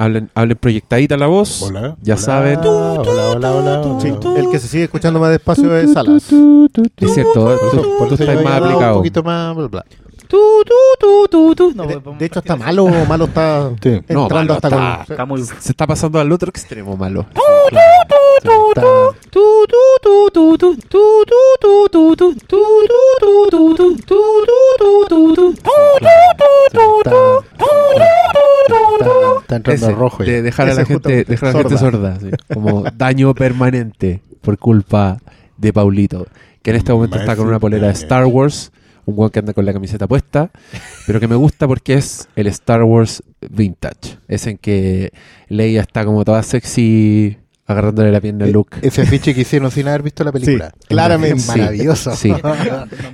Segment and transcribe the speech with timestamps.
[0.00, 1.62] hablen, hablen proyectadita la voz.
[1.62, 1.96] Hola.
[2.00, 2.58] Ya hola, saben.
[2.60, 4.00] Hola, hola, hola.
[4.00, 6.24] Sí, el que se sigue escuchando más despacio es Salas.
[6.96, 7.58] Es cierto,
[7.98, 8.92] Por tú, tú estás más aplicado.
[8.94, 9.84] Un poquito más, bla, bla.
[10.26, 11.74] Tu, tu, tu, tu, tu.
[11.74, 14.00] No, de, de hecho, está malo, malo está Sí.
[14.08, 15.04] No, entrando malo hasta está.
[15.04, 15.12] con.
[15.12, 15.42] Está muy.
[15.42, 17.26] Se está pasando al otro extremo malo.
[29.40, 30.22] Está, entrando Ese, rojo.
[30.22, 32.18] De dejar a la gente, sorda,
[32.52, 35.18] como daño permanente por culpa
[35.56, 36.26] de Paulito,
[36.62, 38.72] que en este momento está con una polera de Star Wars,
[39.04, 40.50] un guan que anda con la camiseta puesta,
[41.06, 45.12] pero que me gusta porque es el Star Wars vintage, es en que
[45.48, 47.36] Leia está como toda sexy
[47.70, 48.78] agarrándole la pierna a Eh, Luke.
[48.82, 50.70] Ese afiche que hicieron sin haber visto la película.
[50.80, 51.36] Sí, claramente.
[51.38, 52.14] Es maravilloso.
[52.16, 52.32] Sí.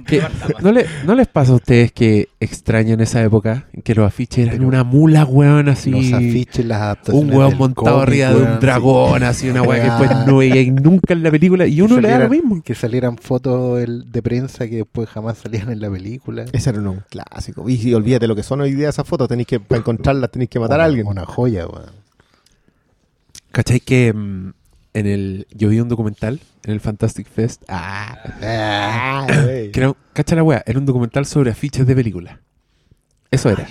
[0.06, 0.22] Que,
[0.62, 4.46] ¿no, le- ¿No les pasa a ustedes que extrañan esa época en que los afiches
[4.46, 5.90] eran Pero- una mula, weón, así?
[5.90, 7.30] Los afiches, las adaptaciones.
[7.32, 8.60] un weón montado cómic, arriba de weón, un sí.
[8.60, 12.08] dragón, así una weá que después no veía nunca en la película y uno le
[12.08, 12.62] da lo mismo.
[12.62, 16.44] Que salieran fotos de prensa que después jamás salían en la película.
[16.52, 17.68] Ese era un clásico.
[17.68, 19.28] Y, si olvídate lo que son hoy día esas fotos.
[19.28, 21.06] Tenéis que, para encontrarlas, tenéis que matar a alguien.
[21.06, 22.05] Una joya, weón.
[23.56, 24.52] ¿Cachai que mm,
[24.92, 27.62] en el yo vi un documental en el Fantastic Fest?
[27.68, 29.70] Ah, Ah, güey.
[29.72, 30.62] que era, ¿cacha la weá?
[30.66, 32.40] Era un documental sobre afiches de película.
[33.30, 33.66] Eso era.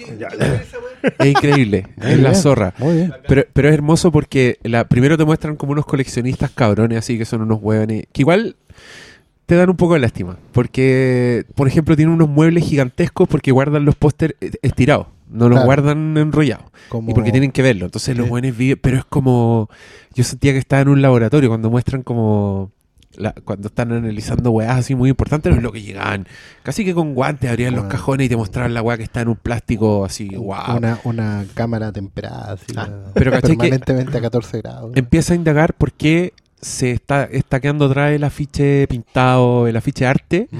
[1.19, 2.73] Es increíble, es la zorra.
[2.79, 3.13] Muy bien.
[3.27, 7.25] Pero, pero es hermoso porque la, primero te muestran como unos coleccionistas cabrones, así que
[7.25, 8.05] son unos hueones.
[8.11, 8.55] Que igual
[9.45, 10.35] te dan un poco de lástima.
[10.51, 15.05] Porque, por ejemplo, tienen unos muebles gigantescos porque guardan los póster eh, estirados.
[15.29, 15.65] No los Claro.
[15.65, 16.65] guardan enrollados.
[16.89, 17.85] Como- Y porque tienen que verlo.
[17.85, 18.79] Entonces los buenos viven.
[18.81, 19.69] Pero es como.
[20.13, 22.71] Yo sentía que estaba en un laboratorio cuando muestran como.
[23.17, 26.27] la- cuando están analizando weas así muy importantes, lo que llegaban.
[26.63, 29.21] Casi que con guantes abrían los Con- cajones y te mostraban la wea que está
[29.21, 30.75] en un plástico así, wow.
[30.75, 34.91] Una, una cámara temperada, así, Ah, pero que- permanentemente a 14 grados.
[34.95, 40.05] empieza a indagar por qué se está, está quedando atrás el afiche pintado, el afiche
[40.05, 40.57] arte, ¿Mm?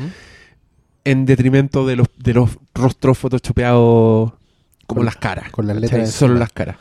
[1.04, 4.32] en detrimento de los, de los rostros photoshopeados
[4.88, 5.50] como Con- las caras.
[5.52, 6.78] con las letras Solo las caras.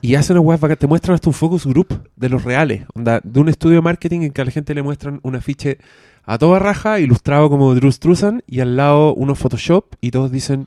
[0.00, 3.40] Y hace una web te muestran hasta un focus group de los reales, onda, de
[3.40, 5.78] un estudio de marketing en que a la gente le muestran un afiche
[6.24, 10.66] a toda raja, ilustrado como Drew Struzan, y al lado unos Photoshop, y todos dicen,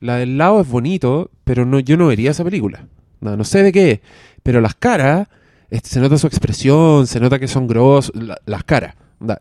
[0.00, 2.86] la del lado es bonito, pero no, yo no vería esa película.
[3.20, 4.00] No, no sé de qué es,
[4.42, 5.28] pero las caras,
[5.70, 8.94] este, se nota su expresión, se nota que son grosos, la- las caras.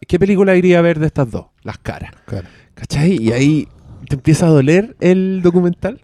[0.08, 1.46] ¿Qué película iría a ver de estas dos?
[1.63, 2.12] Las caras.
[2.25, 2.47] Claro.
[2.75, 3.13] ¿Cachai?
[3.19, 3.68] Y ahí
[4.08, 6.02] te empieza a doler el documental.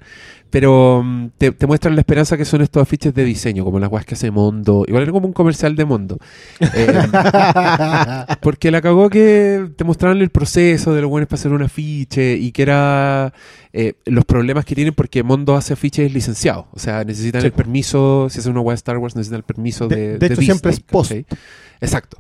[0.52, 3.90] Pero mm, te, te muestran la esperanza que son estos afiches de diseño, como las
[3.90, 4.86] guas que hace Mondo.
[4.88, 6.18] Igual era como un comercial de Mondo.
[6.62, 11.62] Eh, porque la cagó que te mostraban el proceso de los buenos para hacer un
[11.62, 13.34] afiche y que era
[13.74, 16.66] eh, los problemas que tienen porque Mondo hace afiches licenciados.
[16.72, 17.48] O sea, necesitan Sí.
[17.48, 20.18] el permiso, si hacen una web de Star Wars, necesitan el permiso de.
[20.18, 21.12] De- de hecho, siempre es post.
[21.82, 22.18] Exacto.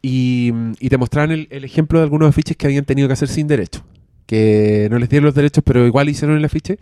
[0.00, 3.28] Y, y te mostraban el, el ejemplo de algunos afiches que habían tenido que hacer
[3.28, 3.84] sin derecho.
[4.26, 6.78] Que no les dieron los derechos, pero igual hicieron el afiche.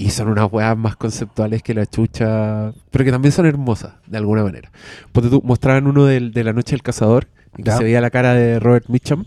[0.00, 2.72] Y son unas weas más conceptuales que la chucha.
[2.92, 4.70] Pero que también son hermosas, de alguna manera.
[5.12, 7.26] Porque tú mostraban uno de La Noche del Cazador,
[7.56, 7.76] en que Ya.
[7.76, 9.24] se veía la cara de Robert Mitchum.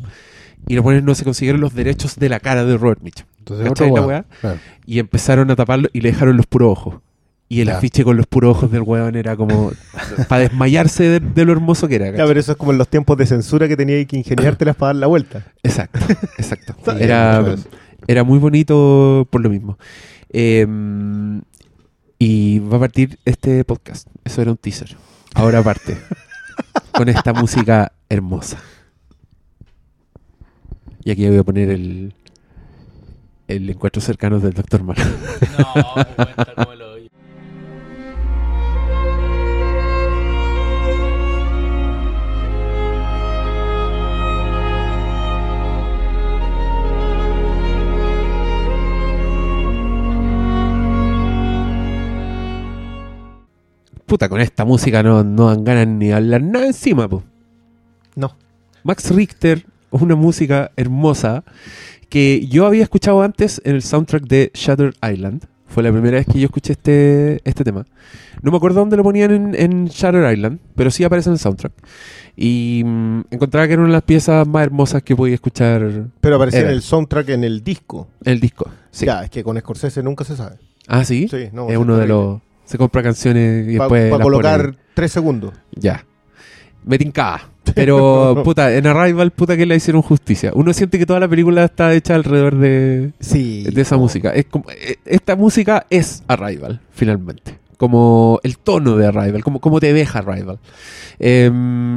[0.68, 3.26] Y los buenos no se consiguieron los derechos de la cara de Robert Mitchum.
[3.40, 4.08] Entonces, ¿Cachai otro la weón.
[4.08, 4.26] weá?
[4.40, 4.58] Claro.
[4.86, 6.96] Y empezaron a taparlo y le dejaron los puros ojos.
[7.50, 7.78] Y el Ya.
[7.78, 9.74] afiche con los puros ojos del weón era como
[10.30, 12.06] para desmayarse de, de lo hermoso que era.
[12.06, 12.28] Ya, ¿cachai?
[12.28, 14.96] pero eso es como en los tiempos de censura que tenías que ingeniártelas para dar
[14.98, 15.44] la vuelta.
[15.64, 16.00] Exacto,
[16.38, 16.76] exacto.
[16.98, 17.44] Era,
[18.08, 19.78] era muy bonito por lo mismo.
[20.34, 20.68] Eh,
[22.19, 24.08] y va a partir este podcast.
[24.24, 24.96] Eso era un teaser.
[25.34, 25.97] Ahora parte.
[26.92, 28.58] con esta música hermosa.
[31.03, 32.14] Y aquí voy a poner el,
[33.47, 35.02] el encuentro cercano del Doctor Malo.
[35.58, 35.96] No,
[54.11, 57.23] Puta, con esta música no, no dan ganas ni hablar nada encima, po.
[58.13, 58.35] No.
[58.84, 61.46] Max Richter es una música hermosa
[62.09, 65.46] que yo había escuchado antes en el soundtrack de Shutter Island.
[65.66, 67.85] Fue la primera vez que yo escuché este, este tema.
[68.41, 71.40] No me acuerdo dónde lo ponían en, en Shutter Island, pero sí aparece en el
[71.40, 71.72] soundtrack.
[72.35, 76.35] Y mm, encontraba que era una de las piezas más hermosas que podía escuchar Pero
[76.35, 76.69] aparecía Era.
[76.72, 78.09] en el soundtrack en el disco.
[78.25, 78.69] el disco.
[78.91, 79.05] Sí.
[79.05, 80.57] Ya, es que con Scorsese nunca se sabe.
[80.90, 81.29] Ah, sí.
[81.31, 82.41] Sí, no, es uno de los.
[82.66, 84.11] Se compra canciones y Para después.
[84.11, 85.53] las colocar tres segundos.
[85.75, 86.05] Ya.
[86.85, 87.41] Me tincaba.
[87.75, 90.52] Pero, puta, en Arrival, puta que le hicieron justicia.
[90.55, 93.63] Uno siente que toda la película está hecha alrededor de, Sí.
[93.72, 94.31] de esa música.
[94.31, 97.59] Es como, eh, esta música es Arrival, finalmente.
[97.78, 100.59] como el tono de Arrival, como, como te deja Arrival.
[101.19, 101.52] Eh,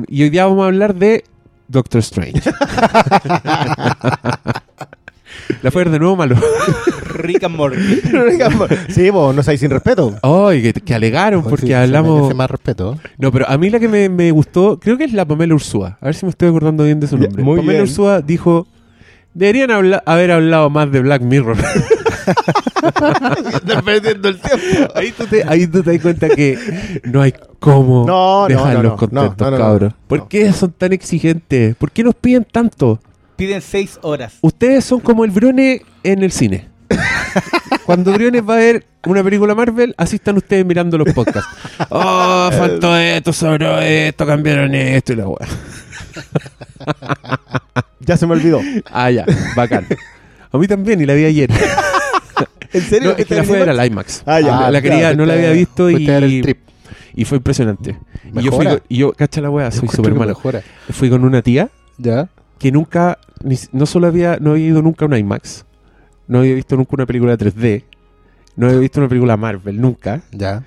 [0.08, 1.24] y hoy día vamos a hablar de
[1.68, 2.40] Doctor Strange.
[5.62, 6.36] La fue a ver de nuevo malo.
[7.14, 7.76] Rick and Morty.
[8.88, 10.14] sí, vos no sabéis sin respeto.
[10.22, 12.16] Ay, que, que alegaron sí porque se hablamos.
[12.16, 12.98] merece más respeto.
[13.18, 15.98] No, pero a mí la que me, me gustó, creo que es la Pamela Ursúa.
[16.00, 17.42] A ver si me estoy acordando bien de su nombre.
[17.42, 17.82] muy Pamela bien.
[17.84, 18.66] Ursúa dijo:
[19.32, 21.56] Deberían habla- haber hablado más de Black Mirror.
[22.84, 24.92] Estás perdiendo el tiempo.
[24.94, 26.58] ahí, tú te, ahí tú te das cuenta que
[27.04, 29.92] no hay cómo No, no, dejarlos no, no, contentos, no, no, no, cabros.
[29.92, 29.98] no.
[30.08, 31.74] ¿Por qué son tan exigentes?
[31.76, 33.00] ¿Por qué nos piden tanto?
[33.36, 34.34] Piden seis horas.
[34.40, 36.68] Ustedes son como el Briones en el cine.
[37.86, 41.50] Cuando Briones va a ver una película Marvel, así están ustedes mirando los podcasts.
[41.90, 45.46] Oh, faltó esto, sobró esto, cambiaron esto y la weá.
[48.06, 48.60] Ya se me olvidó.
[48.92, 49.24] Ah, ya,
[49.56, 49.86] bacán.
[50.52, 51.50] A mí también, y la vi ayer.
[52.72, 53.12] ¿En serio?
[53.12, 54.22] No, es que la fue a ver al IMAX.
[54.26, 54.70] Ah, ya.
[54.70, 56.58] la ya, quería, no la había visto y, el trip.
[57.24, 57.96] fue impresionante.
[58.24, 58.70] Y yo, fui Mejora.
[58.70, 60.34] con- y yo, cacha la weá, soy súper malo.
[60.34, 60.62] mejora.
[60.90, 62.28] Fui con una tía Ya.
[62.58, 65.64] Que nunca, ni no solo había, no había ido nunca a un IMAX,
[66.28, 67.84] no había visto nunca una película 3D,
[68.56, 70.22] no había visto una película Marvel, nunca.
[70.32, 70.62] Ya.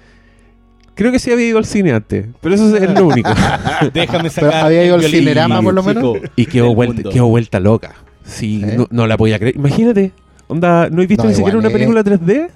[0.95, 3.29] Creo que sí había ido al cine antes, pero eso es lo único.
[3.93, 4.65] Déjame Pero sacar.
[4.65, 6.17] había ido al Cinerama, por lo menos.
[6.35, 7.93] Y quedó vuelta, quedó vuelta loca.
[8.23, 8.75] Sí, ¿Eh?
[8.77, 9.55] no, no la podía creer.
[9.55, 10.11] Imagínate,
[10.47, 12.49] onda, no he visto No, ni siquiera una película 3D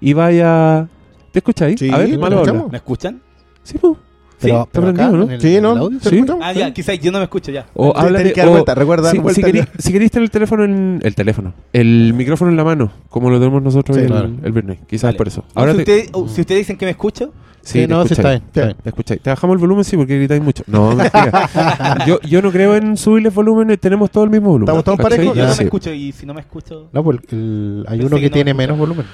[0.00, 0.86] y vaya...
[1.32, 1.78] ¿Te escucháis?
[1.80, 2.42] Sí, a ver, ¿te malo habla.
[2.42, 2.72] escuchamos?
[2.72, 3.22] ¿Me escuchan?
[3.62, 3.96] Sí, pues.
[4.40, 5.22] Pero, ¿Te pero acá, no?
[5.24, 5.72] en el- Sí, ¿no?
[5.72, 6.00] el audio.
[6.00, 6.24] ¿Se Sí.
[6.40, 7.66] Ah, ya, quizás yo no me escucho ya.
[7.74, 9.76] O Te- háblate, que dar o- vuelta, recuerda, si, dar vuelta si, querí- atrás.
[9.84, 13.38] si queréis tener el teléfono en el teléfono, el micrófono en la mano, como lo
[13.38, 14.30] tenemos nosotros Sí, el, claro.
[14.42, 15.18] el viernes, quizás Vale.
[15.18, 15.44] por eso.
[15.54, 17.32] Ahora si, te, usted- si ustedes dicen que me escucho,
[17.62, 18.42] sí, Sí, te no, sí está bien.
[18.46, 18.76] está bien.
[18.82, 19.20] ¿Te escucháis?
[19.20, 19.84] ¿Te bajamos el volumen?
[19.84, 20.62] Sí, porque gritáis mucho.
[20.68, 21.48] No, mentira.
[22.06, 24.64] yo, yo no creo en subirles volumen, tenemos todo el mismo volumen.
[24.68, 25.58] Estamos todos parejos, yo no Sí.
[25.58, 28.28] me escucho y si no me escucho, No, porque el- hay Pensé uno que que
[28.30, 29.04] no tiene menos volumen.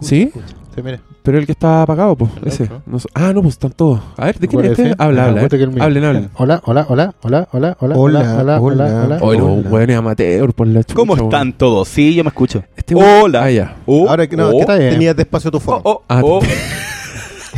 [0.00, 0.30] ¿Sí?
[0.74, 1.00] Sí, mire.
[1.22, 2.70] Pero el que está apagado, pues, ese.
[2.86, 4.00] No sé- ah, no, pues están todos.
[4.16, 4.94] A ver, ¿de quién es este?
[4.96, 5.42] Habla, habla.
[5.42, 5.48] eh.
[5.80, 6.30] Hablen, hablen.
[6.36, 8.60] Hola, hola, hola, hola, hola, hola, Hola, hola, hola, hola.
[8.60, 9.18] hola, hola.
[9.20, 9.68] Hoy los hola.
[9.70, 10.94] hueones amateur por la chucha.
[10.94, 11.88] ¿Cómo están todos?
[11.88, 12.62] Sí, yo me escucho.
[12.76, 13.44] Este Hola.
[13.44, 13.76] Ah, ya.
[13.86, 14.90] Oh, Ahora que no, oh, que está bien.
[14.90, 15.80] tenías despacio tu fono.
[15.84, 16.22] oh, oh, Ah,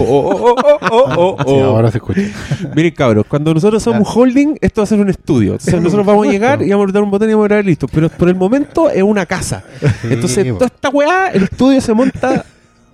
[0.05, 0.31] oh.
[0.31, 1.64] Oh, oh, oh, oh, oh, oh, oh.
[1.64, 2.20] ahora se escucha.
[2.75, 5.52] Miren, cabros, cuando nosotros somos holding, esto va a ser un estudio.
[5.52, 7.64] Entonces, nosotros vamos a llegar y vamos a apretar un botón y vamos a grabar
[7.64, 7.87] listo.
[7.88, 9.64] Pero por el momento es una casa.
[10.05, 12.44] Entonces, toda esta weá, el estudio se monta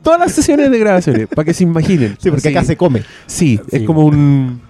[0.02, 2.16] todas las sesiones de grabaciones, para que se imaginen.
[2.20, 3.02] Sí, porque acá se come.
[3.26, 4.60] Sí, es como un.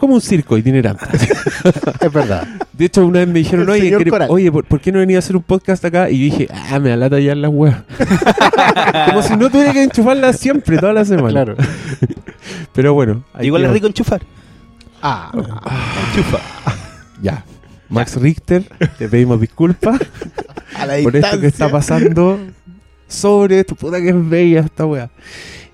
[0.00, 1.04] Como un circo itinerante.
[2.00, 2.48] Es verdad.
[2.72, 5.18] De hecho, una vez me dijeron, El oye, quere- oye ¿por, por qué no venía
[5.18, 6.08] a hacer un podcast acá?
[6.10, 7.76] Y yo dije, ah, me da lata ya las weas.
[9.06, 11.44] como si no tuviera que enchufarla siempre, toda la semana.
[11.44, 11.56] Claro.
[12.72, 13.22] Pero bueno.
[13.40, 14.22] Igual es rico enchufar.
[15.02, 16.38] Ah, Enchufa.
[17.22, 17.44] Ya.
[17.90, 18.64] Max Richter,
[18.98, 20.00] te pedimos disculpas
[20.78, 22.38] a la por esto que está pasando
[23.08, 25.10] sobre tu puta que es bella esta wea.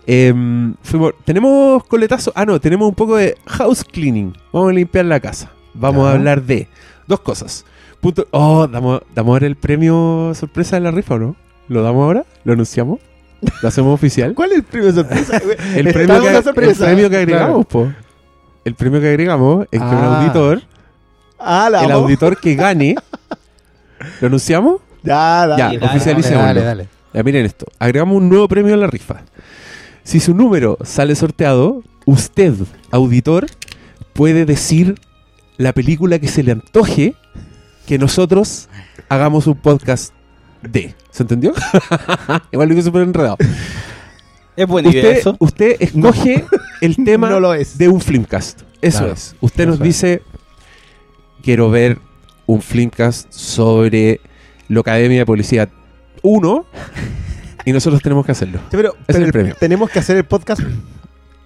[0.07, 2.33] Em, fuimos, tenemos coletazo.
[2.35, 4.37] Ah, no, tenemos un poco de house cleaning.
[4.53, 5.51] Vamos a limpiar la casa.
[5.75, 6.69] Vamos a hablar de
[7.07, 7.65] dos cosas.
[8.01, 11.37] Punto, oh, damos, damos ahora el premio sorpresa de la rifa, ¿o no?
[11.69, 12.25] ¿Lo damos ahora?
[12.45, 13.01] ¿Lo anunciamos?
[13.63, 14.33] ¿Lo hacemos oficial?
[14.37, 15.39] ¿Cuál es el premio sorpresa?
[15.75, 17.93] El premio, que, el premio que agregamos, po.
[18.65, 20.21] El premio que agregamos es que un Ah.
[20.21, 20.63] auditor,
[21.39, 22.05] Ah, la el amo.
[22.05, 22.95] auditor que gane,
[24.21, 24.81] ¿lo anunciamos?
[25.03, 25.79] Ya, dale.
[25.79, 25.89] Ya,
[26.39, 26.89] dale, dale.
[27.13, 27.67] Ya, miren esto.
[27.79, 29.17] Agregamos un nuevo premio a la rifa.
[30.07, 32.55] Si su número sale sorteado, usted,
[32.93, 33.47] auditor,
[34.13, 34.95] puede decir
[35.57, 37.15] la película que se le antoje
[37.89, 38.69] que nosotros
[39.09, 40.15] hagamos un podcast
[40.63, 40.95] de.
[41.11, 41.53] ¿Se entendió?
[42.53, 43.37] Igual lo que súper enredado.
[44.57, 45.37] Es buena idea Usted, eso.
[45.41, 46.45] usted escoge
[46.81, 47.77] el tema No lo es.
[47.77, 48.63] de un Flimcast.
[48.81, 49.13] Eso Claro.
[49.15, 49.35] es.
[49.41, 50.23] Usted nos dice,
[51.43, 51.99] quiero ver
[52.47, 54.21] un Flimcast sobre
[54.69, 55.69] la Academia de Policía
[56.23, 56.65] 1
[57.67, 58.59] y nosotros tenemos que hacerlo.
[58.71, 59.55] Sí, pero, es pero el el- premio.
[59.61, 60.63] tenemos que hacer el podcast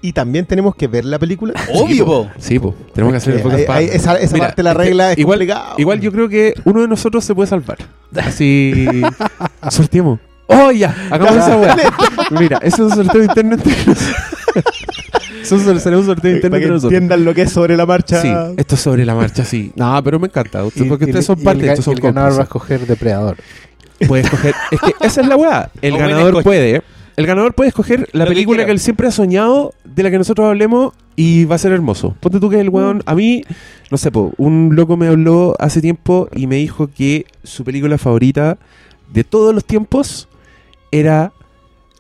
[0.02, 1.52] y también tenemos que ver la película.
[1.74, 2.30] Obvio, po.
[2.38, 2.74] Sí, po.
[2.94, 4.74] tenemos que hacer el Eh, podcast ahí- para- ahí esa esa Mira, parte de la
[4.74, 5.74] regla es igual, complicado.
[5.78, 7.78] igual yo creo que uno de nosotros se puede salvar.
[8.16, 8.72] Así
[9.70, 10.20] sorteemos.
[10.46, 10.94] ¡Oh, ya!
[11.10, 11.76] Hagamos esa weá.
[12.40, 13.98] Mira, eso es un sorteo interno entre nosotros.
[15.42, 16.92] Eso será un sorteo interno para que entre nosotros.
[16.92, 18.20] entiendan lo que es sobre la marcha.
[18.20, 19.72] Sí, esto es sobre la marcha, sí.
[19.74, 20.62] No, pero me encanta.
[20.64, 22.40] Usted- Y- porque y- ustedes son y parte, el, estos son y el ganador va
[22.40, 23.36] a escoger depredador.
[24.08, 24.54] Puede escoger.
[24.70, 25.70] Es que esa es la weá.
[25.82, 26.82] El ganador puede.
[27.16, 30.16] El ganador puede escoger la Lo película que él siempre ha soñado, de la que
[30.18, 32.16] nosotros hablemos, y va a ser hermoso.
[32.20, 33.02] Ponte tú que el weón.
[33.04, 33.44] A mí,
[33.90, 37.98] no sé, po, un loco me habló hace tiempo y me dijo que su película
[37.98, 38.56] favorita
[39.12, 40.28] de todos los tiempos
[40.90, 41.32] era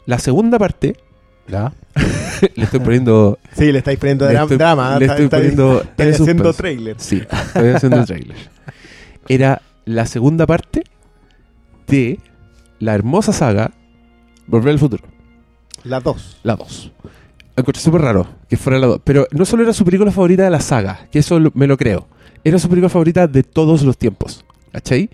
[0.06, 0.96] la segunda parte.
[1.48, 1.72] ¿Ya?
[2.54, 3.38] Le estoy poniendo.
[3.56, 4.98] Sí, le estáis poniendo le estoy- drama.
[4.98, 5.80] Le está- estoy está- poniendo.
[5.82, 6.96] está tiene haciendo trailer.
[6.98, 8.36] Sí, estoy haciendo trailer.
[9.28, 10.84] Era la segunda parte
[11.90, 12.18] de
[12.78, 13.70] la hermosa saga
[14.46, 15.04] Volver al futuro,
[15.84, 16.38] Las dos.
[16.42, 16.92] la 2.
[17.56, 19.00] encontré súper raro que fuera la 2.
[19.04, 21.76] Pero no solo era su película favorita de la saga, que eso lo- me lo
[21.76, 22.08] creo.
[22.42, 24.44] Era su película favorita de todos los tiempos.
[24.72, 25.10] ¿Cachai?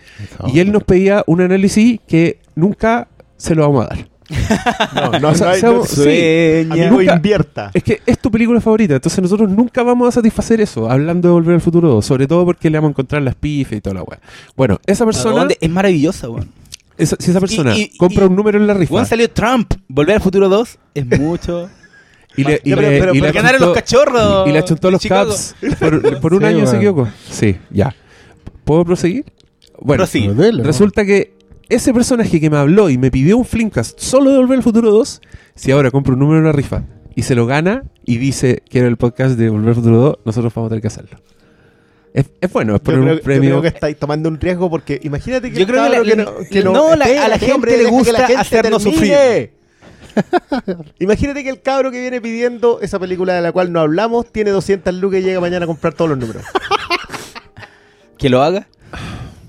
[0.52, 4.08] Y él nos pedía un análisis que nunca se lo vamos a dar.
[4.94, 6.88] No, no, O sea, no hay- seamos- no- sí.
[6.90, 7.70] Nunca- invierta.
[7.74, 11.32] Es que es tu película favorita, entonces nosotros nunca vamos a satisfacer eso, hablando de
[11.32, 13.94] Volver al Futuro 2, sobre todo porque le vamos a encontrar las pifes y toda
[13.94, 14.18] la weá.
[14.56, 15.48] Bueno, esa ¿A persona?
[15.60, 16.48] Es maravillosa, weón.
[16.98, 19.30] Esa- si esa persona Y- y- compra y- un número en la rifa Weón salió
[19.30, 19.72] Trump.
[19.88, 21.68] Volver al futuro 2 es mucho.
[22.36, 24.48] y le, y pero- le- pero- y le pero Ganaron achuntó- los cachorros.
[24.48, 25.30] y le achuntó los Chicago.
[25.30, 26.76] caps por, por un Sí, año, ¿se weón.
[26.76, 27.08] equivocó?
[27.30, 27.94] Sí, ya.
[28.64, 29.24] ¿Puedo proseguir?
[29.80, 30.52] Bueno, Prosigue.
[30.62, 31.34] Resulta que
[31.68, 34.90] ese personaje que me habló y me pidió un Flimcast solo de Volver al Futuro
[34.90, 35.20] 2,
[35.54, 36.84] si ahora compra un número en la rifa
[37.14, 40.52] y se lo gana y dice quiero el podcast de Volver al Futuro 2, nosotros
[40.54, 41.18] vamos a tener que hacerlo.
[42.16, 43.50] Es, es bueno, es Yo poner creo, un yo premio.
[43.50, 46.64] creo que estáis tomando un riesgo porque imagínate que Yo creo que la- no, que
[46.64, 49.50] no, no- la- a la espérate, gente le que gusta la gente hacernos termine.
[50.98, 54.50] Imagínate que el cabro que viene pidiendo esa película de la cual no hablamos tiene
[54.50, 56.42] 200 lucas y llega mañana a comprar todos los números.
[58.16, 58.66] Que lo haga.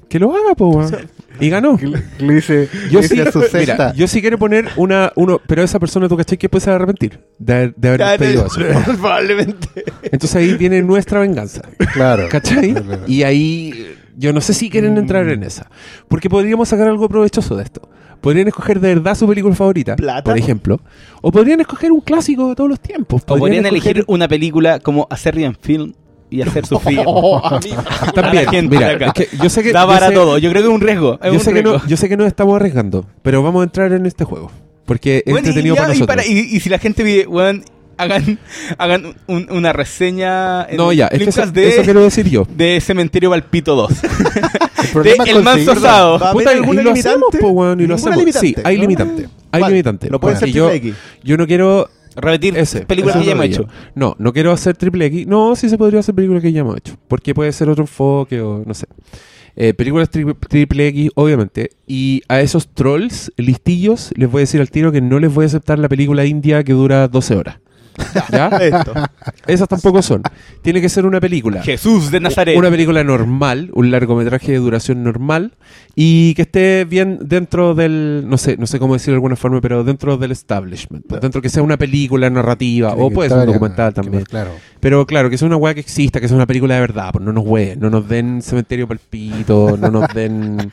[0.09, 1.09] Que lo haga, po, weón.
[1.39, 1.77] Y ganó.
[2.19, 5.63] Le dice, Yo le sí, a su mira, yo sí quiero poner una, uno, pero
[5.63, 8.59] esa persona, ¿tú cachai que puede arrepentir de, haber- de haber pedido eso?
[8.85, 9.67] Probablemente.
[10.03, 11.61] Entonces ahí viene nuestra venganza.
[11.93, 12.27] Claro.
[12.29, 12.73] ¿Cachai?
[12.73, 13.03] Claro.
[13.07, 15.69] Y ahí eh, yo no sé si quieren entrar en esa.
[16.07, 17.89] Porque podríamos sacar algo provechoso de esto.
[18.21, 20.23] Podrían escoger de verdad su película favorita, ¿Plata?
[20.23, 20.81] por ejemplo.
[21.21, 23.21] O podrían escoger un clásico de todos los tiempos.
[23.27, 25.93] O podrían elegir una película como hacer en film
[26.29, 26.99] y hacer sufrir.
[28.13, 29.05] También, gente de mira, acá.
[29.07, 29.71] es que yo sé que...
[29.71, 30.37] Da yo para sé- todo.
[30.37, 31.13] Yo creo que es un riesgo.
[31.21, 33.63] Es Yo un sé, que no, yo sé que nos estamos arriesgando, pero vamos a
[33.65, 34.51] entrar en este juego.
[34.85, 36.15] Porque es Bueno, y, entretenido ya, para y nosotros.
[36.15, 37.63] para- y- y si la gente pide, weón,
[37.97, 38.39] hagan,
[38.77, 42.29] hagan un- una reseña en No, ya, es que eso, Flimcast de, eso quiero decir
[42.29, 42.45] yo.
[42.55, 43.91] de Cementerio Valpito 2.
[44.95, 45.71] El de El Manso.
[45.73, 46.19] Asado.
[46.19, 46.99] ¿Va a Puta, y lo limitante?
[47.09, 48.35] hacemos, po, weón, y lo ¿Ninguna hacemos.
[48.39, 48.81] Sí, hay ¿No?
[48.81, 49.27] limitante.
[49.51, 49.71] Hay ¿Cuál?
[49.71, 50.09] limitante.
[50.09, 50.71] No puede Porque ser yo,
[51.23, 53.67] yo no quiero Repetir ese, películas ese que ya hemos hecho.
[53.95, 55.27] No, no quiero hacer triple X.
[55.27, 56.95] No, sí se podría hacer películas que ya hemos hecho.
[57.07, 58.87] Porque puede ser otro enfoque o no sé.
[59.55, 61.71] Eh, películas tri- triple X, obviamente.
[61.87, 65.43] Y a esos trolls, listillos, les voy a decir al tiro que no les voy
[65.43, 67.59] a aceptar la película india que dura 12 horas.
[68.31, 68.47] ¿Ya?
[68.47, 68.93] Esto.
[69.47, 70.21] Esas tampoco son.
[70.61, 71.61] Tiene que ser una película.
[71.63, 72.57] Jesús de Nazaret.
[72.57, 75.53] Una película normal, un largometraje de duración normal
[75.95, 79.61] y que esté bien dentro del, no sé, no sé cómo decirlo de alguna forma,
[79.61, 83.39] pero dentro del establishment, pues, dentro que sea una película narrativa o que puede ser
[83.39, 84.23] un documental también.
[84.23, 84.51] Claro.
[84.79, 87.25] Pero claro, que sea una weá que exista, que sea una película de verdad, pues
[87.25, 90.71] no nos ween, no nos den cementerio palpito, no nos den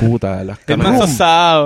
[0.00, 1.18] puta, las cámaras.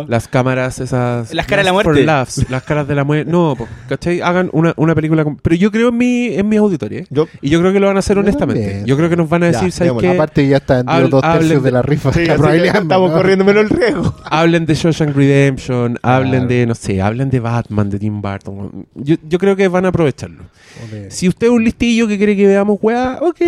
[0.08, 1.32] Las cámaras esas...
[1.34, 2.04] Las caras de la muerte.
[2.04, 3.30] Laughs, las caras de la muerte.
[3.30, 4.20] No, pues, ¿cachai?
[4.20, 5.24] Hagan una, una película...
[5.24, 7.06] con- Pero yo creo en mi, en mi auditorio, ¿eh?
[7.10, 8.62] Yo, Y yo creo que lo van a hacer honestamente.
[8.62, 8.86] también.
[8.86, 10.08] Yo creo que nos van a Ya, decir, ¿sabes démosle.
[10.08, 10.14] qué?
[10.14, 12.12] Aparte ya está vendido Habl- dos tercios de, de- la rifa.
[12.12, 13.16] sí, estamos ¿no?
[13.16, 14.14] corriendo menos el riesgo.
[14.24, 16.46] Hablen de Shawshank Redemption, hablen Claro.
[16.48, 18.86] de, no sé, hablen de Batman, de Tim Burton.
[18.94, 20.44] Yo, yo creo que van a aprovecharlo.
[21.10, 23.40] Si usted es un listillo que quiere que veamos weá, ok,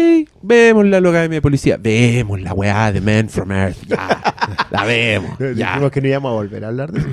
[0.42, 1.76] vemos la Academia de Policía.
[1.80, 4.34] Vemos la weá de Man from Earth, ya.
[4.74, 5.68] la vemos, ya.
[5.70, 7.08] Dijimos que no íbamos a volver a hablar de eso.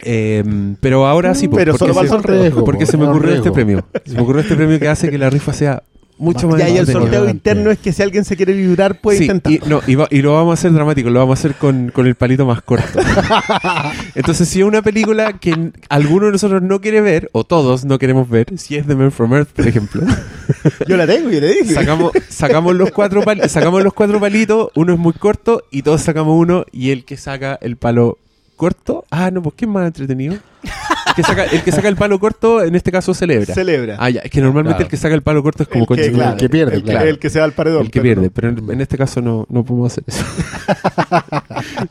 [0.00, 0.44] Eh,
[0.80, 2.64] pero ahora sí, Pero porque, solo se, sorteo.
[2.64, 3.54] porque po, se me ocurrió este riesgo.
[3.54, 3.84] premio.
[4.04, 5.82] Se me ocurrió este premio que hace que la rifa sea
[6.22, 9.18] mucho más Ya, y el sorteo interno es que si alguien se quiere vibrar puede
[9.18, 9.52] Sí, intentar.
[9.52, 11.90] y, no, y, va- y lo vamos a hacer dramático, lo vamos a hacer con,
[11.90, 13.00] con el palito más corto.
[14.14, 17.98] Entonces, si es una película que alguno de nosotros no quiere ver, o todos no
[17.98, 20.02] queremos ver, si es The Man from Earth, por ejemplo,
[20.88, 21.74] Yo la tengo, yo le dije.
[21.74, 26.02] sacamos, sacamos, los cuatro pal- sacamos los cuatro palitos, uno es muy corto, y todos
[26.02, 28.18] sacamos uno, y el que saca el palo
[28.62, 30.34] corto, ah, no, pues ¿qué es más entretenido?
[30.34, 33.52] El que, saca, el que saca el palo corto, en este caso, celebra.
[33.52, 33.96] Celebra.
[33.98, 34.84] Ah, ya, es que normalmente Claro.
[34.84, 36.82] el que saca el palo corto es como el, que, claro, el que pierde, el,
[36.84, 37.08] claro.
[37.08, 37.82] el que se va al paredón.
[37.82, 38.32] el que pero pierde, no.
[38.32, 40.24] pero en, en este caso no, no podemos hacer eso.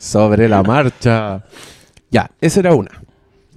[0.00, 1.44] Sobre la marcha.
[2.10, 2.90] Ya, esa era una.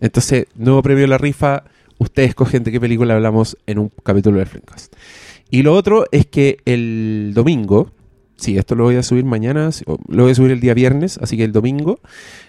[0.01, 1.63] Entonces, nuevo premio a la rifa.
[1.97, 4.93] Ustedes escogen de qué película hablamos en un capítulo de Flimcast.
[5.49, 7.91] Y lo otro es que el domingo,
[8.37, 9.69] sí, esto lo voy a subir mañana,
[10.07, 11.99] lo voy a subir el día viernes, así que el domingo.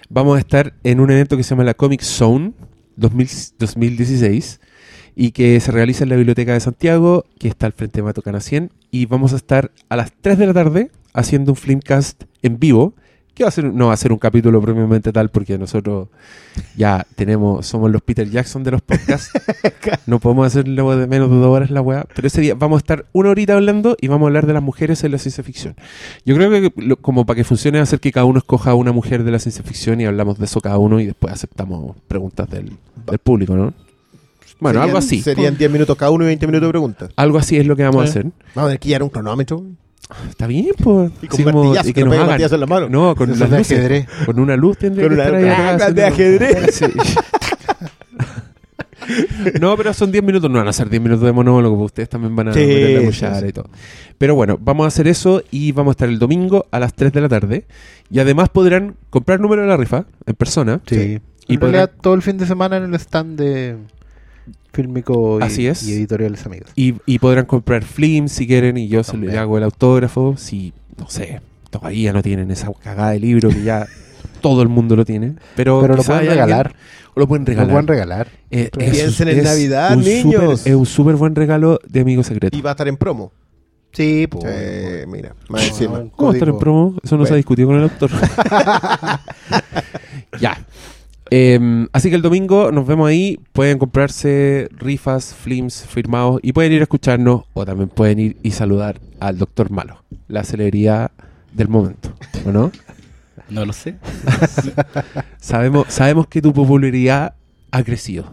[0.09, 2.53] Vamos a estar en un evento que se llama la Comic Zone
[2.97, 3.29] 2000
[3.59, 4.61] 2016
[5.17, 8.41] y que se realiza en la Biblioteca de Santiago, que está al frente de Matocana
[8.41, 12.59] 100, y vamos a estar a las 3 de la tarde haciendo un Flimcast en
[12.59, 12.95] vivo,
[13.37, 16.09] que va a ser, no va a ser un capítulo propiamente tal, porque nosotros
[16.75, 19.31] ya tenemos, somos los Peter Jackson de los podcasts,
[20.07, 22.79] no podemos hacer luego de menos de dos horas la weá, pero ese día vamos
[22.79, 25.45] a estar una horita hablando y vamos a hablar de las mujeres en la ciencia
[25.45, 25.77] ficción.
[26.25, 29.23] Yo creo que lo- como para que funcione hacer que cada uno escoja una mujer
[29.23, 32.73] de la ciencia ficción y hablamos de eso cada uno y después aceptamos preguntas del,
[33.07, 33.75] del público, ¿no?
[34.59, 35.21] Bueno, algo así.
[35.21, 37.11] Serían 10 minutos cada uno y 20 minutos de preguntas.
[37.17, 38.23] Algo así es lo que vamos a hacer.
[38.55, 39.63] Vamos a tener que un cronómetro.
[40.29, 41.11] Está bien, pues.
[41.23, 42.89] Y con martillazo, que nos pegue martillazo en la mano.
[42.89, 43.79] No, con Esos las luces.
[43.79, 44.07] ajedrez.
[44.25, 46.75] Con una luz tendría Con que una- estar ahí ah, atrás de ajedrez.
[46.75, 46.87] Sí.
[49.61, 52.09] No, pero son 10 minutos, no van a ser 10 minutos de monólogo, porque ustedes
[52.09, 53.47] también van a Sí, meter la sí, cuchara sí.
[53.49, 53.69] y todo.
[54.19, 57.13] Pero bueno, vamos a hacer eso y vamos a estar el domingo a las 3
[57.13, 57.67] de la tarde.
[58.11, 60.81] Y además podrán comprar número de la rifa en persona.
[60.87, 61.21] Sí.
[61.47, 63.77] Y en podrán- realidad todo el fin de semana en el stand de
[64.77, 65.83] Fílmico y, Así es.
[65.89, 66.71] y editoriales amigos.
[66.77, 70.37] Y, y podrán comprar flims si quieren y yo se le hago el autógrafo.
[70.37, 71.41] Si, no sé,
[71.71, 73.87] todavía no tienen esa cagada de libro que ya
[74.41, 75.35] todo el mundo lo tiene.
[75.57, 76.75] Pero, Pero lo pueden alguien- regalar.
[77.15, 77.71] o lo pueden Lo regalar.
[77.73, 78.29] pueden regalar.
[78.51, 80.67] Eh, piensen en Navidad, un niños.
[80.67, 82.57] es un súper buen regalo de amigo secreto.
[82.57, 83.33] Y va a estar en promo.
[83.93, 84.45] Sí, pues.
[84.45, 86.01] Sí, mira, más encima.
[86.01, 86.95] un ¿Cómo estar en promo?
[87.03, 88.11] Eso no se ha discutido con el autor.
[90.41, 90.59] ya.
[91.31, 93.39] Em, así que el domingo nos vemos ahí.
[93.53, 98.53] Pueden comprarse rifas, flims firmados y pueden ir a escucharnos o también pueden ir y
[98.53, 101.11] saludar al doctor Malo, la celebridad
[101.53, 102.13] del momento.
[102.45, 102.71] ¿O no?
[103.49, 103.95] No lo sé.
[105.39, 107.35] Sabemos, sabemos que tu popularidad
[107.71, 108.25] ha crecido.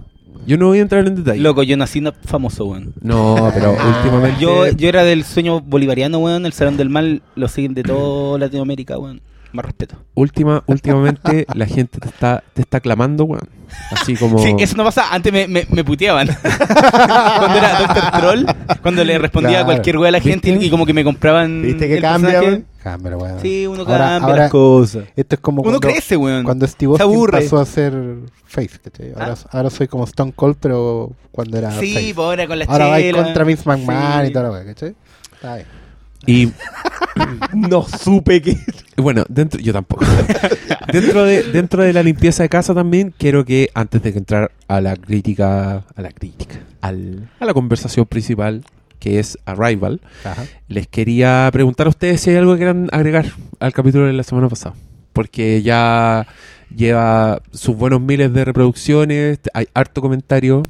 [0.45, 1.39] Yo no voy a entrar en detalle.
[1.39, 2.93] Loco, yo nací famoso, weón.
[3.01, 4.41] No, pero últimamente.
[4.41, 6.45] Yo, yo era del sueño bolivariano, weón.
[6.45, 9.21] El Salón del Mal lo siguen de toda Latinoamérica, weón.
[9.53, 9.95] Más respeto.
[10.15, 13.47] Última, últimamente la gente te está, te está clamando, weón.
[13.91, 14.37] Así como.
[14.39, 15.13] Sí, eso no pasa.
[15.13, 16.27] Antes me, me, me puteaban.
[16.43, 18.45] cuando era Doctor Troll,
[18.81, 19.65] cuando le respondía a Claro.
[19.67, 20.65] cualquier wea a la gente y, ¿Viste?
[20.67, 21.61] y como que me compraban.
[21.61, 22.65] ¿Viste que cambia, weón?
[22.83, 23.39] Cámara, weón.
[23.41, 25.05] Sí, uno Ahora- cambia ahora- las cosas.
[25.15, 26.43] Esto es como Uno cuando, crece, weón.
[26.43, 27.41] cuando Steve Austin aburre.
[27.41, 27.93] pasó a ser
[28.45, 29.13] Face, ¿cachai?
[29.15, 29.47] Ahora, Ah.
[29.57, 32.13] ahora soy como Stone Cold, pero cuando era Sí, Face.
[32.13, 33.23] pues ahora con la Ahora va chela.
[33.23, 34.29] contra Vince McMahon Sí.
[34.29, 34.95] y toda la weá, ¿cachai?
[35.33, 35.67] Está bien.
[36.25, 36.51] Y
[37.53, 38.57] No supe que.
[38.97, 40.05] bueno, dentro, yo tampoco.
[40.91, 44.81] dentro, de, dentro de la limpieza de casa también, quiero que antes de entrar a
[44.81, 48.63] la crítica, a la crítica, al- a la conversación principal,
[48.99, 50.43] que es Arrival, Ajá.
[50.67, 53.25] les quería preguntar a ustedes si hay algo que quieran agregar
[53.59, 54.75] al capítulo de la semana pasada.
[55.11, 56.25] Porque ya
[56.75, 60.63] lleva sus buenos miles de reproducciones, hay harto comentario.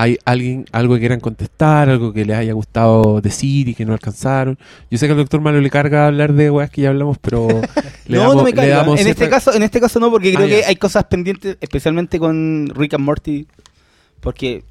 [0.00, 3.92] ¿Hay alguien, algo que quieran contestar, algo que les haya gustado decir y que no
[3.92, 4.58] alcanzaron?
[4.90, 7.46] Yo sé que al doctor Malo le carga hablar de weas que ya hablamos, pero
[8.06, 8.76] le no, damos, no me le carga.
[8.76, 10.68] damos En este caso, en este caso no, porque creo Ah, que ya.
[10.68, 13.46] hay cosas pendientes, especialmente con Rick and Morty,
[14.20, 14.64] porque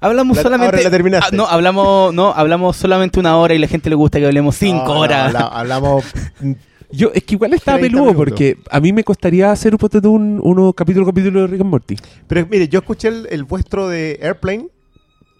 [0.00, 0.76] hablamos La- solamente.
[0.76, 1.28] ahora la terminaste.
[1.32, 4.56] Ah, no, hablamos, no, hablamos solamente una hora y la gente le gusta que hablemos
[4.56, 5.26] cinco No, no, horas.
[5.34, 6.04] habla- hablamos.
[6.96, 8.30] Yo, es que igual estaba 30 peludo minutos.
[8.30, 11.96] porque a mí me costaría hacer tú, un uno capítulo capítulo de Rick and Morty.
[12.26, 14.68] Pero mire, yo escuché el, el vuestro de Airplane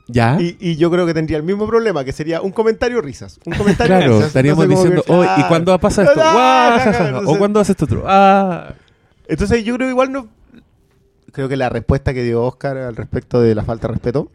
[0.06, 0.36] ¿Ya?
[0.40, 3.38] y, y yo creo que tendría el mismo problema, que sería un comentario risas.
[3.46, 4.26] Un comentario Claro, risas.
[4.28, 6.20] estaríamos diciendo, "Oh, ¿y ah, cuándo pasa esto?
[6.22, 7.08] ah, ja, ja.
[7.08, 8.04] entonces- ¿O cuándo hace esto otro?
[8.06, 8.74] Ah.
[9.28, 10.28] Entonces yo creo que igual no...
[11.32, 14.30] Creo que la respuesta que dio Oscar al respecto de la falta de respeto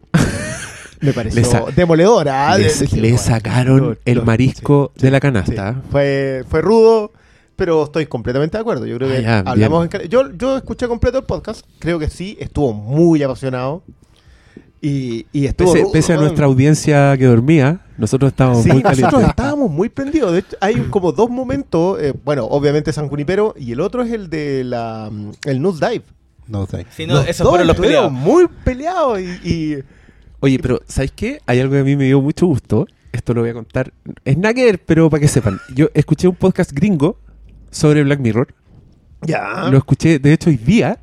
[1.02, 2.58] me pareció Le demoledora.
[2.58, 5.74] Le, De- le bueno, sacaron no, el no, marisco sí, de la canasta.
[5.76, 5.80] sí.
[5.92, 7.12] Fue, fue rudo,
[7.56, 8.86] pero estoy completamente de acuerdo.
[8.86, 12.10] Yo creo Ah, que ya, hablamos en yo, yo escuché completo el podcast, creo que
[12.10, 13.84] sí, estuvo muy apasionado.
[14.82, 16.26] Y, y estuvo Pese, rudo, pese a weón.
[16.28, 19.30] nuestra audiencia que dormía, nosotros estábamos Sí, muy nosotros calientes.
[19.32, 20.32] estábamos muy prendidos.
[20.32, 22.02] De hecho, hay como dos momentos.
[22.02, 25.86] eh, bueno, obviamente San Junipero y el otro es el de la mm, el Nose
[25.86, 26.06] Dive.
[26.48, 26.86] No sé.
[26.96, 28.10] Sí, no, Los esos dos fueron los peleados.
[28.12, 29.84] muy peleados y, y-
[30.41, 31.39] Oye, pero ¿sabes qué?
[31.45, 32.88] Hay algo que a mí me dio mucho gusto.
[33.12, 33.91] Esto lo voy a contar.
[34.23, 35.60] Es nagger, pero para que sepan.
[35.75, 37.17] Yo escuché un podcast gringo
[37.71, 38.54] sobre Black Mirror.
[39.21, 39.67] ya.
[39.69, 40.99] Lo escuché, de hecho, hoy día.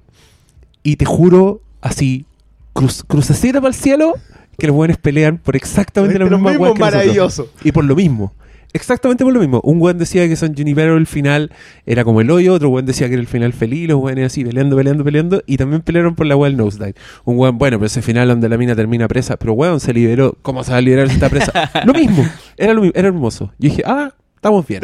[0.83, 2.27] Y te juro, así,
[2.73, 4.15] cruz, crucecita para el cielo,
[4.57, 6.93] que los buenos pelean por exactamente la lo misma mismo nosotros.
[6.93, 7.51] maravilloso.
[7.65, 8.33] Y por lo mismo.
[8.73, 9.61] Exactamente por lo mismo.
[9.65, 11.51] Un weón decía que San Junipero el final
[11.87, 14.45] era como el hoyo, otro weón decía que era el final feliz, los weones así
[14.45, 16.95] peleando, peleando, peleando, y también pelearon por la del nosedive.
[17.25, 20.37] Un weón, bueno, pero ese final donde la mina termina presa, pero weón se liberó,
[20.43, 21.71] ¿cómo se va a liberar si está presa?
[21.87, 23.47] lo mismo, era lo mismo, era hermoso.
[23.59, 24.83] Yo dije, ah, estamos bien.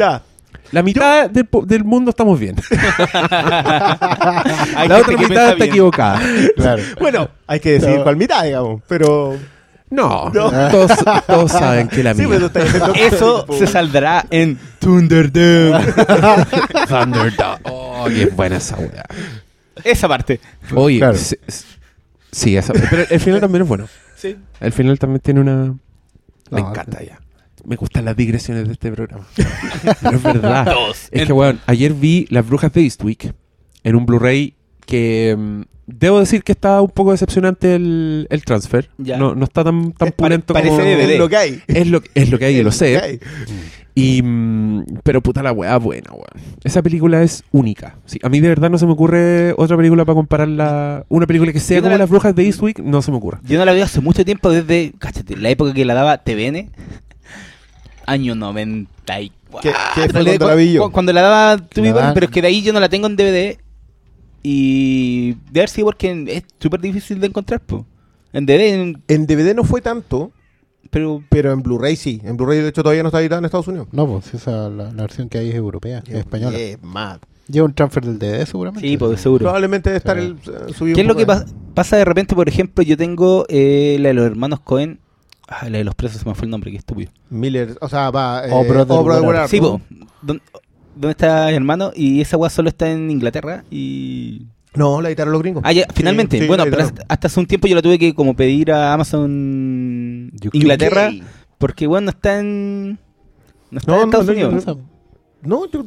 [0.71, 2.55] La mitad del, po- del mundo estamos bien.
[4.75, 6.21] Hay la otra mitad está equivocada.
[6.55, 6.81] Claro.
[6.99, 8.03] Bueno, hay que decidir No.
[8.03, 8.81] cuál mitad, digamos.
[8.87, 9.35] Pero.
[9.93, 10.49] No, No.
[10.71, 10.91] Todos,
[11.27, 12.49] todos saben que la Sí, mía.
[12.51, 15.85] pero Eso se saldrá en Thunderdome.
[16.87, 17.59] Thunderdome.
[17.63, 19.05] Oh, qué buena esa weá.
[19.83, 20.39] Esa parte.
[20.75, 21.15] Oye, Claro.
[21.17, 21.35] sí,
[22.31, 23.87] sí, esa- pero el final también es bueno.
[24.15, 24.35] Sí.
[24.59, 25.75] El final también tiene una...
[26.49, 27.19] Me No, encanta ya.
[27.65, 29.25] Me gustan las digresiones de este programa.
[30.01, 30.75] Pero es verdad.
[31.11, 33.33] Es que, weón, ayer vi Las Brujas de Eastwick
[33.83, 34.53] en un Blu-ray
[34.85, 35.35] que...
[35.37, 38.89] mm, debo decir que está un poco decepcionante el, el transfer.
[38.97, 39.17] Ya.
[39.17, 40.77] No, no está tan, tan Es pulento como...
[40.77, 41.09] DVD.
[41.11, 41.61] Es lo que hay.
[41.67, 42.97] Es lo, es lo que hay, yo lo Es que sé.
[42.99, 43.19] hay.
[43.95, 46.25] Y, mm, pero puta la weá buena, weón.
[46.63, 47.97] Esa película es única.
[48.05, 51.05] Sí, a mí de verdad no se me ocurre otra película para compararla.
[51.09, 53.37] Una película que sea no como la- Las Brujas de Eastwick, no se me ocurre.
[53.43, 56.71] Yo no la veo hace mucho tiempo, desde, cáchate, la época que la daba TVN,
[58.05, 59.61] año 94.
[59.61, 60.83] ¿Qué- qué fue En realidad, cuando la vi yo?
[60.85, 63.05] cu- Cuando la daba La dan- pero es que de ahí yo no la tengo
[63.07, 63.59] en DVD.
[64.43, 67.85] Y de haber sido porque es súper difícil de encontrar, po.
[68.33, 70.31] En DVD, en- En DVD no fue tanto,
[70.89, 72.21] pero pero en Blu-ray sí.
[72.23, 73.87] En Blu-ray de hecho todavía no está editada en Estados Unidos.
[73.91, 76.57] No, pues esa la, la versión que hay es europea, es española.
[76.57, 77.19] Eh, más.
[77.47, 78.87] Lleva un transfer del DVD seguramente.
[78.87, 79.43] sí, pues seguro.
[79.43, 80.25] Probablemente debe estar Sí.
[80.25, 81.25] el, eh, subido ¿Qué es lo que
[81.73, 82.35] pasa de repente?
[82.35, 84.99] Por ejemplo, yo tengo eh, la de los hermanos Cohen.
[85.47, 87.11] Ah, la de los presos, se me fue el nombre, qué estúpido.
[87.29, 88.45] Miller, o sea, va.
[88.47, 89.81] Eh, Oh, Brother, Art Sí, po.
[90.21, 90.39] ¿Dó-
[90.95, 91.91] ¿Dónde está el hermano?
[91.95, 94.47] Y esa weá solo está en Inglaterra y...
[94.75, 95.61] No, la editaron los gringos.
[95.65, 96.39] Ah, ya, finalmente.
[96.39, 98.93] sí, bueno, pero hasta, hasta hace un tiempo yo la tuve que como pedir a
[98.93, 100.55] Amazon UK.
[100.55, 101.11] Inglaterra
[101.59, 102.97] porque, bueno, no está en...
[103.69, 104.65] No está No, en Estados no, no, Unidos.
[104.67, 104.79] no,
[105.43, 105.85] No, yo.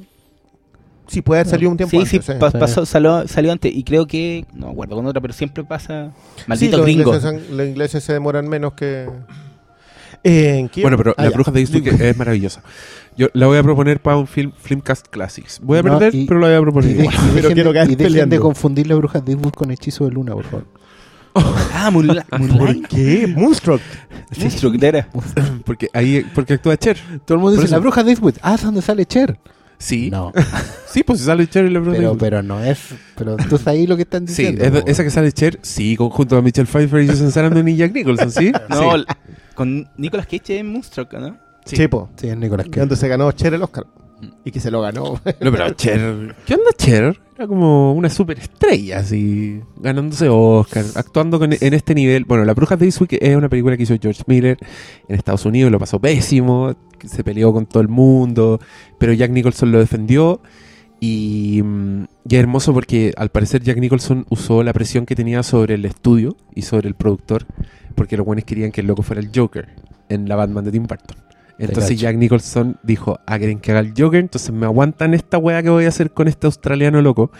[1.08, 2.10] Sí, puede haber salido un tiempo Sí, antes.
[2.10, 2.38] sí, sí.
[2.38, 2.58] pa- Sí.
[2.58, 6.12] pasó, salió, salió antes y creo que, no me acuerdo con otra, pero siempre pasa,
[6.36, 7.14] Sí, maldito los gringo.
[7.14, 9.08] ingleses, los ingleses se demoran menos que.
[10.24, 10.82] ¿En qué?
[10.82, 11.34] Bueno, pero Ah, La ya.
[11.34, 12.62] Bruja de Eastwick es maravillosa.
[13.16, 15.60] Yo la voy a proponer para un film Filmcast Classics.
[15.62, 16.88] Voy a No, perder, y- pero la voy a Y, proponer.
[16.90, 17.16] de- y igual.
[17.20, 18.36] Pero dejen, quiero de- quedar y dejen peleando.
[18.36, 20.66] de confundir las brujas de Eastwood con hechizo de luna, por favor.
[21.74, 22.26] Ah, Moonlight.
[22.58, 23.26] ¿Por qué?
[23.36, 23.80] Moonstruck.
[24.32, 25.08] Sí, Structera.
[25.64, 26.96] Porque ahí porque actúa Cher.
[27.26, 28.34] Todo el mundo Por dice, eso- la bruja de Eastwood.
[28.42, 29.38] Ah, es donde sale Cher.
[29.78, 30.08] Sí.
[30.10, 30.32] No,
[30.90, 32.20] Sí, pues sale Cher en La Bruja de pero, Eastwick.
[32.30, 32.78] pero no es.
[33.14, 34.64] Pero entonces ahí lo que están Sí, diciendo.
[34.64, 37.68] es de- po, esa que sale Cher, sí, conjunto a Michelle Pfeiffer y Susan Sarandon
[37.68, 38.52] y Jack Nicholson, ¿sí?
[38.70, 39.04] No, Sí.
[39.06, 39.18] la-
[39.54, 41.36] con Nicolas Cage en Moonstruck, ¿no?
[41.66, 41.76] Sí.
[41.76, 42.08] Chepo.
[42.16, 42.80] Sí, es Nicolás Cage.
[42.80, 43.86] Donde se ganó Cher el Oscar.
[44.46, 45.20] Y que se lo ganó.
[45.40, 46.34] No, pero Cher.
[46.46, 47.20] ¿Qué onda Cher?
[47.36, 52.24] Era como una superestrella, así, ganándose Oscar, actuando con- en este nivel.
[52.24, 54.56] Bueno, La Bruja de Eastwick es una película que hizo George Miller
[55.06, 56.74] en Estados Unidos, lo pasó pésimo,
[57.04, 58.58] se peleó con todo el mundo,
[58.98, 60.40] pero Jack Nicholson lo defendió.
[60.98, 65.42] Y, mm, y es hermoso porque al parecer Jack Nicholson usó la presión que tenía
[65.42, 67.44] sobre el estudio y sobre el productor,
[67.94, 69.68] porque los buenos querían que el loco fuera el Joker
[70.08, 71.18] en la Batman de Tim Burton.
[71.58, 71.98] Entonces.
[71.98, 75.70] Jack Nicholson dijo, ah, quieren que haga el Joker, entonces me aguantan esta weá que
[75.70, 77.30] voy a hacer con este australiano loco.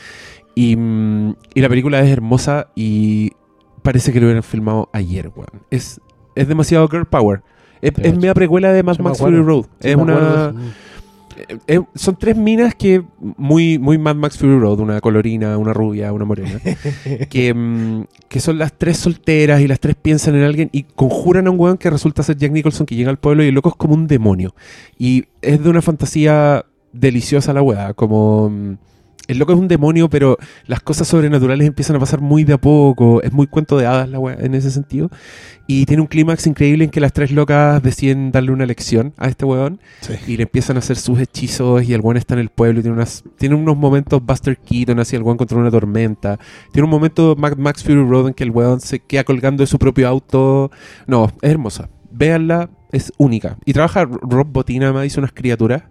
[0.54, 3.32] Y, mm, y la película es hermosa y
[3.82, 5.62] parece que lo hubieran filmado ayer, weón.
[5.70, 6.00] Es,
[6.34, 7.42] es demasiado girl power.
[7.82, 9.18] Es, es media precuela de Mad Max.
[9.18, 9.66] Fury Road.
[9.80, 10.14] Sí, es una...
[10.14, 10.60] acuerdo.
[11.36, 13.02] Eh, eh, son tres minas que
[13.36, 16.60] muy muy Mad Max Fury Road, una colorina, una rubia, una morena,
[17.30, 21.46] que, mm, que son las tres solteras y las tres piensan en alguien y conjuran
[21.46, 23.70] a un weón que resulta ser Jack Nicholson que llega al pueblo y el loco
[23.70, 24.54] es como un demonio.
[24.98, 28.78] Y es de una fantasía deliciosa la weá, como...
[29.28, 30.36] El loco es un demonio, pero
[30.66, 33.22] las cosas sobrenaturales empiezan a pasar muy de a poco.
[33.22, 35.10] Es muy cuento de hadas la weá en ese sentido.
[35.66, 39.26] Y tiene un clímax increíble en que las tres locas deciden darle una lección a
[39.28, 40.14] este weón Sí.
[40.28, 42.82] y le empiezan a hacer sus hechizos y el weón está en el pueblo y
[42.82, 46.38] tiene, unas, tiene unos momentos Buster Keaton así el weón contra una tormenta
[46.72, 49.78] tiene un momento Max Fury Road en que el weón se queda colgando de su
[49.78, 50.70] propio auto
[51.08, 55.82] no, es hermosa véanla, es única y trabaja Rob Botina además hizo unas criaturas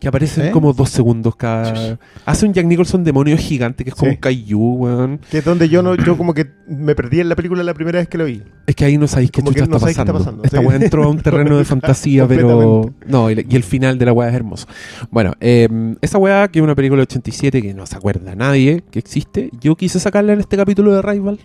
[0.00, 0.50] que aparecen ¿Eh?
[0.50, 4.16] como dos segundos cada hace un Jack Nicholson demonio gigante que es como Sí.
[4.16, 7.36] un kaiju weón Que es donde yo no, yo como que me perdí en la
[7.36, 8.42] película la primera vez que lo vi.
[8.66, 10.12] Es que ahí no sabéis qué no está, qué está pasando.
[10.14, 10.64] pasando, Esta sí.
[10.64, 12.94] weá entró a un terreno de fantasía, pero.
[13.06, 14.66] No, y, el final de la weá es hermoso.
[15.10, 15.68] Bueno, eh,
[16.00, 19.50] esa weá, que es una película de 87 que no se acuerda nadie que existe,
[19.60, 21.40] yo quise sacarla en este capítulo de Rival.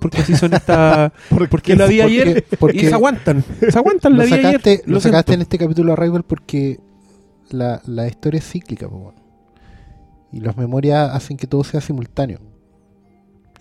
[0.00, 1.10] Porque así son estas.
[1.50, 3.42] porque la vi ayer porque y se aguantan.
[3.68, 4.46] Se aguantan, la lo vi ayer.
[4.60, 6.78] sacaste, lo sacaste en este capítulo Arrival porque
[7.50, 8.88] la, la historia es cíclica,
[10.32, 12.38] y las memorias hacen que todo sea simultáneo.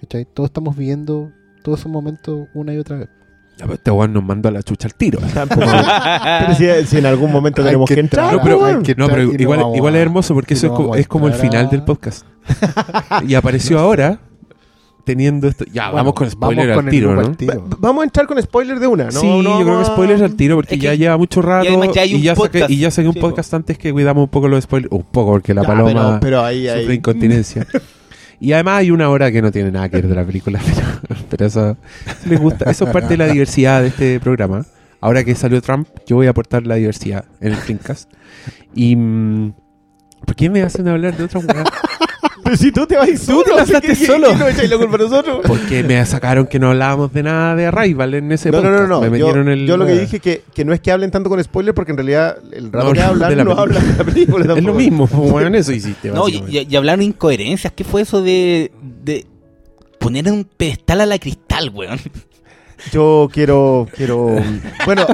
[0.01, 0.25] ¿Cachai?
[0.25, 1.31] Todos estamos viviendo
[1.63, 3.09] todos esos momentos una y otra vez.
[3.57, 5.19] Ya, pero Este weón nos mandó a la chucha al tiro.
[5.33, 8.31] Pero si, si en algún momento Hay tenemos que que entrar.
[8.35, 10.67] No, pero, hay que no, pero entrar y no igual, es hermoso porque y eso
[10.67, 12.25] no es, co- es como el final a- del podcast.
[13.27, 14.19] y apareció ahora
[15.07, 15.65] teniendo esto.
[15.73, 17.21] Ya, Bueno, vamos con spoiler vamos al con tiro, ¿no?
[17.21, 17.67] al tiro.
[17.67, 19.11] Va- Vamos a entrar con spoiler de una, ¿no?
[19.11, 21.93] sí, No yo creo que spoilers al tiro porque Es ya lleva mucho rato y,
[21.93, 22.71] ya hay un ya saqué, podcast.
[22.71, 24.91] y ya saqué un Sí, podcast antes que cuidamos un poco los spoilers.
[24.91, 26.93] Un poco porque la Ya, paloma pero, pero ahí, sufre ahí.
[26.97, 27.65] incontinencia.
[28.39, 30.59] Y además hay una hora que no tiene nada que ver de la película,
[31.07, 31.75] pero, pero eso,
[32.29, 32.69] les gusta.
[32.69, 34.63] Eso es parte de la diversidad de este programa.
[35.01, 38.11] Ahora que salió Trump, yo voy a aportar la diversidad en el Filmcast.
[38.75, 38.95] Y...
[38.95, 39.53] mm,
[40.25, 41.63] ¿Por qué me hacen hablar de otra weá?
[42.43, 43.43] Pero si tú te vas solo.
[43.43, 44.35] te lanzaste ¿qué- qué- solo.
[44.35, 45.39] no echáis la culpa a nosotros?
[45.45, 48.81] Porque me sacaron que no hablábamos de nada de Arrival en ese No, no, podcast.
[48.89, 49.01] no, no.
[49.01, 49.67] Me Yo, metieron el...
[49.67, 51.97] yo lo que dije que, que no es que hablen tanto con spoiler porque en
[51.97, 53.61] realidad el rato No, que no, hablan de la no película.
[53.79, 54.77] hablan de la película Es lo tampoco.
[54.77, 56.09] mismo, weón, eso hiciste.
[56.09, 57.73] No, y, y- hablaron incoherencias.
[57.75, 58.71] ¿Qué fue eso de,
[59.03, 59.25] de
[59.99, 61.99] poner en un pedestal a la cristal, weón?
[62.93, 64.35] Yo quiero, quiero,
[64.85, 65.05] bueno,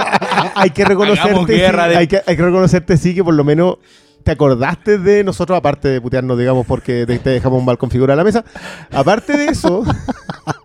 [0.54, 3.44] hay que reconocerte, guerra sí, de- hay, que, hay que reconocerte sí que por lo
[3.44, 3.76] menos
[4.22, 8.24] te acordaste de nosotros, aparte de putearnos, digamos, porque te, te dejamos mal configurada la
[8.24, 8.44] mesa.
[8.92, 9.82] Aparte de eso,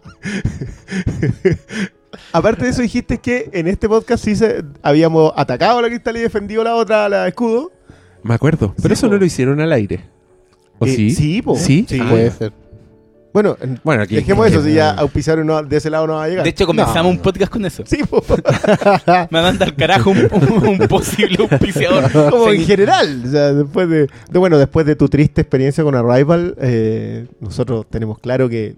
[2.33, 6.17] aparte de eso dijiste que en este podcast sí se, habíamos atacado a la cristal
[6.17, 7.71] y defendido la otra, a la escudo.
[8.23, 8.73] Me acuerdo.
[8.81, 9.13] Pero Sí, eso po.
[9.13, 10.05] no lo hicieron al aire.
[10.79, 11.11] ¿O Eh, sí?
[11.11, 11.55] sí, po.
[11.55, 11.85] ¿Sí?
[11.87, 11.99] Sí.
[12.01, 12.53] Ah, Puede ser.
[13.35, 16.13] Bueno, en- Bueno, aquí- dejemos eso, aquí- si ya auspiciaron no- de ese lado no
[16.13, 16.43] va a llegar.
[16.45, 17.83] De hecho, comenzamos un podcast con eso.
[17.85, 18.23] sí, po.
[19.29, 22.09] Me manda al carajo un, un- un posible auspiciador.
[22.31, 23.23] como en general.
[23.25, 27.85] O sea, después de, de- bueno, después de tu triste experiencia con Arrival, eh, nosotros
[27.89, 28.77] tenemos claro que,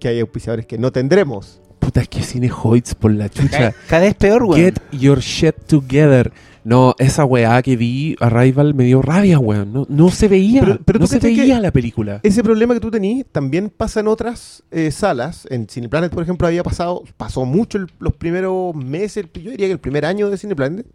[0.00, 1.60] que hay auspiciadores que no tendremos.
[1.78, 3.50] Puta, es que cine Hoyts por la chucha.
[3.58, 4.58] Cada, cada vez peor, weón.
[4.58, 6.32] Get your shit together.
[6.64, 9.72] No, esa weá que vi, Arrival, me dio rabia, weón.
[9.72, 10.60] No, no se veía.
[10.62, 12.20] Pero- pero no se veía la película.
[12.22, 15.46] Ese problema que tú tenías también pasa en otras eh, salas.
[15.50, 19.72] En Cineplanet, por ejemplo, había pasado, pasó mucho el- los primeros meses, yo diría que
[19.72, 20.86] el primer año de Cineplanet,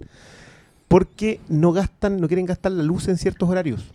[0.87, 3.85] porque no gastan, no quieren gastar la luz en ciertos horarios.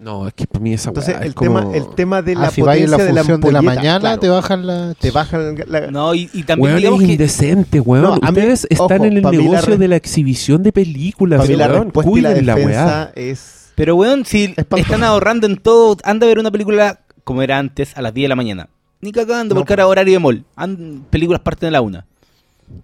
[0.00, 2.50] No, es que para mí esa Entonces, el, como- tema, el tema de la Ah,
[2.50, 4.94] si vais en la potencia de la función de la, mañana, claro, te bajan la.
[4.98, 7.12] te bajan la- No, y, y también Weón, digamos es que...
[7.12, 8.02] indecente, weón.
[8.04, 11.46] No, a mí- están ojo, en el la negocio re- de la exhibición de películas,
[11.46, 11.84] mí la weón.
[11.84, 12.64] respuesta y la Cuiden la weá.
[12.64, 13.72] defensa es...
[13.74, 14.82] Pero, weón, si Espantoso.
[14.82, 18.24] están ahorrando en todo, anda a ver una película como era antes, a las 10
[18.24, 18.68] de la mañana.
[19.02, 20.44] Ni cagando, No, porque ahora horario de mall.
[20.56, 22.06] And- películas parten de la una.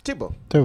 [0.04, 0.34] Chipo.
[0.52, 0.58] Sí.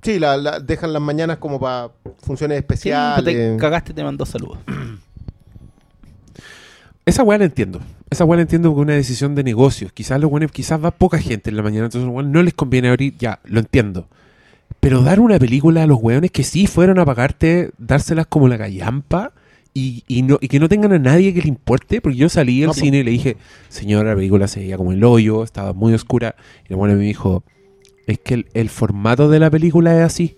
[0.00, 1.90] Sí, la, la- dejan las mañanas como para
[2.22, 3.24] funciones Sí, especiales.
[3.24, 4.58] te cagaste, te mandó saludos.
[7.08, 7.80] Esa weá la entiendo.
[8.10, 9.92] Esa weá la entiendo porque una decisión de negocios.
[9.92, 12.88] Quizás los buenos, quizás va poca gente en la mañana, entonces weón, no les conviene
[12.88, 14.08] abrir, ya, lo entiendo.
[14.78, 18.58] Pero dar una película a los weones que sí fueron a pagarte, dárselas como la
[18.58, 19.32] gallampa
[19.72, 22.60] y, y, no, y que no tengan a nadie que le importe, porque yo salí
[22.60, 23.38] del No, cine y le dije,
[23.70, 26.36] señora, la película se veía como el hoyo, estaba muy oscura.
[26.68, 27.42] Y el bueno me dijo,
[28.06, 30.36] es que el, el formato de la película es así.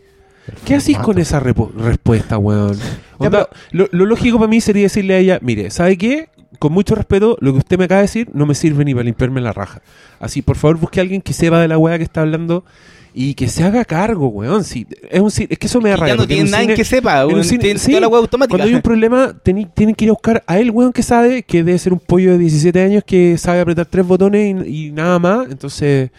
[0.65, 2.79] ¿Qué hacís con esa respuesta, weón?
[3.19, 6.29] Onda, lo, lo lógico para mí sería decirle a ella, mire, ¿sabe qué?
[6.61, 9.03] Con mucho respeto, lo que usted me acaba de decir no me sirve ni para
[9.05, 9.83] limpiarme la raja.
[10.21, 12.65] Así, por favor, busque a alguien que sepa de la weá que está hablando
[13.13, 14.63] y que se haga cargo, weón.
[14.63, 16.15] Sí, es, un, es que eso me da rabia.
[16.15, 17.43] ya no un nadie cine- que sepa, weón.
[17.43, 18.53] cine- Tienen sí, toda la web automática.
[18.59, 21.43] Cuando hay un problema, teni- tienen que ir a buscar a él, weón, que sabe
[21.43, 24.93] que debe ser un pollo de 17 años que sabe apretar tres botones y, y
[24.93, 25.49] nada más.
[25.51, 26.11] Entonces,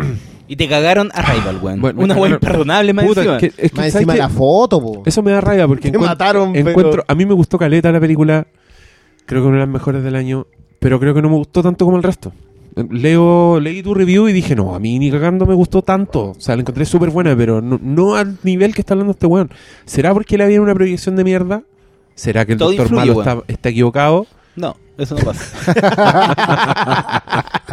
[0.48, 1.80] Y te cagaron a Rival, weón.
[1.80, 3.38] Bueno, Una weá cagaron- imperdonable, más puta, encima.
[3.38, 5.02] que- es que, Más ¿sabes encima la foto, po.
[5.06, 7.90] Eso me da rabia porque Te encuent- mataron, pero- encuentro, a mí me gustó Caleta
[7.90, 8.46] la película,
[9.26, 10.46] creo que una de las mejores del año,
[10.78, 12.32] pero creo que no me gustó tanto como el resto.
[12.90, 16.30] Leo, leí tu review y dije, no, a mí ni cagando me gustó tanto.
[16.30, 19.26] O sea, la encontré súper buena, pero no, no al nivel que está hablando este
[19.26, 19.50] weón.
[19.84, 21.62] ¿Será porque le había una proyección de mierda?
[22.14, 24.26] ¿Será que el Todo doctor influye, Malo está, está equivocado?
[24.56, 25.52] No, eso no pasa.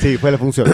[0.00, 0.66] Sí, fue la función.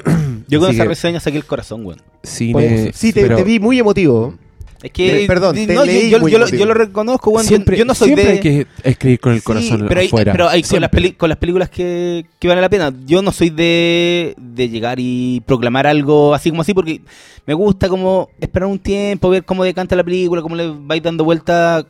[0.48, 2.00] Yo con Así esa que- reseña saqué el corazón, weón.
[2.22, 4.34] Cine, Sí, te, pero te vi muy emotivo.
[4.82, 5.24] Es que.
[5.26, 6.60] Perdón, te no, yo- leí yo, muy yo lo, emotivo.
[6.60, 7.32] yo lo reconozco.
[7.32, 8.30] Yo- siempre, yo, no soy siempre de.
[8.32, 10.32] hay que escribir con el Sí, corazón pero hay, afuera.
[10.32, 12.92] pero hay con, las peli- con las películas que, que valen la pena.
[13.06, 17.00] Yo no soy de, de llegar y proclamar algo así como así, porque
[17.46, 21.24] me gusta como esperar un tiempo, ver cómo decanta la película, cómo le vais dando
[21.24, 21.86] vuelta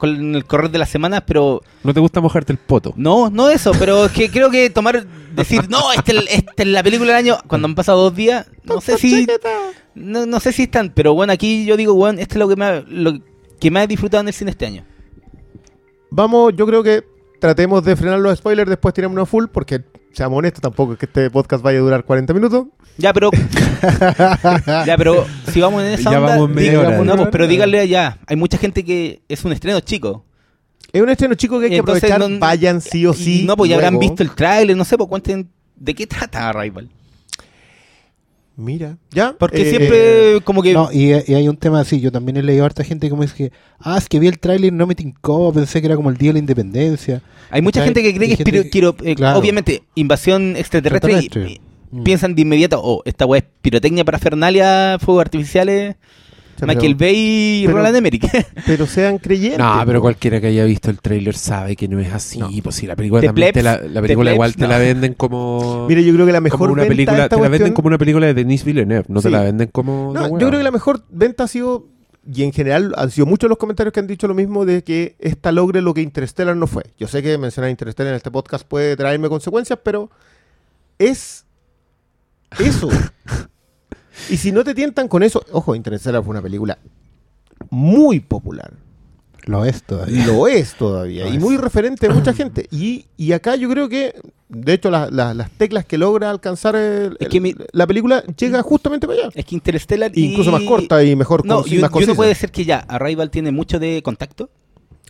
[0.00, 2.94] con el correr de las semanas, pero No te gusta mojarte el poto.
[2.96, 6.66] no, no eso, pero es que creo que tomar, decir, no, esta es, esta es
[6.68, 9.26] la película del año, cuando han pasado dos días, no sé si,
[9.94, 12.56] no, no sé si están, pero bueno, aquí yo digo, bueno, esto es lo que
[12.56, 13.20] más, lo
[13.60, 14.84] que más he disfrutado en el cine este año.
[16.10, 17.04] Vamos, yo creo que
[17.38, 19.82] tratemos de frenar los spoilers, después tiramos una full, porque,
[20.12, 22.66] seamos honestos, tampoco es que este podcast vaya a durar 40 minutos.
[22.98, 23.30] Ya, pero.
[24.86, 26.36] ya, pero si vamos en esa Ya onda.
[26.36, 26.98] vamos diga- hora.
[27.04, 28.18] no, pues, pero díganle allá.
[28.26, 30.24] Hay mucha gente que es un estreno chico.
[30.92, 33.44] Es un estreno chico que hay que Entonces, aprovechar, no- vayan sí o sí.
[33.46, 36.88] no, pues ya habrán visto el tráiler, no sé, pues cuenten de qué trata Arrival.
[38.60, 39.34] Mira, ya.
[39.38, 40.74] Porque eh, siempre, como que.
[40.74, 43.22] No, y, y hay un tema así, yo también he leído a harta gente como
[43.22, 45.96] dice que, ah, es que vi el tráiler y no me tincó, pensé que era
[45.96, 47.22] como el día de la independencia.
[47.50, 49.38] hay mucha gente que cree que es piro- que- quiero- eh, claro.
[49.38, 51.12] obviamente, invasión extraterrestre.
[51.12, 51.52] y- Extraterrestre.
[51.64, 52.04] y Mm.
[52.04, 55.96] Piensan de inmediato, oh, esta weá es pirotecnia para Fernalia, fuegos artificiales,
[56.60, 58.26] pero- Michael Bay y pero- Roland Emmerich.
[58.66, 59.58] Pero sean creyentes.
[59.58, 62.38] No, pero cualquiera que haya visto el tráiler sabe que no es así.
[62.38, 62.50] No.
[62.62, 64.78] Pues si la película también te la, Plebs, la The película igual Plebs, te la
[64.78, 67.42] venden como Mire, yo creo que la como mejor una venta de película, esta te
[67.42, 69.32] la venden como una película de Denis Villeneuve, no te Sí.
[69.32, 71.86] la venden como No, yo creo que la mejor venta ha sido,
[72.32, 75.16] y en general han sido muchos los comentarios que han dicho lo mismo, de que
[75.20, 76.84] esta logre lo que Interstellar no fue.
[76.98, 80.10] Yo sé que mencionar Interstellar en este podcast puede traerme consecuencias, pero
[80.98, 81.44] es
[82.58, 82.88] eso.
[84.28, 86.78] y si no te tientan con eso, ojo, Interstellar fue una película
[87.70, 88.72] muy popular.
[89.46, 90.26] Lo es todavía.
[90.26, 91.24] Lo es todavía.
[91.24, 91.40] Lo y es.
[91.42, 92.66] muy referente a mucha gente.
[92.70, 94.14] Y, y acá yo creo que,
[94.48, 97.86] de hecho, la- la- las teclas que logra alcanzar el- Es que el- mi- la
[97.86, 99.30] película llega justamente para allá.
[99.34, 100.10] es que Interstellar.
[100.14, 102.14] y- Incluso más corta y mejor No, conci- y, y más uno concisa.
[102.14, 104.50] puede ser que ya Arrival tiene mucho de contacto.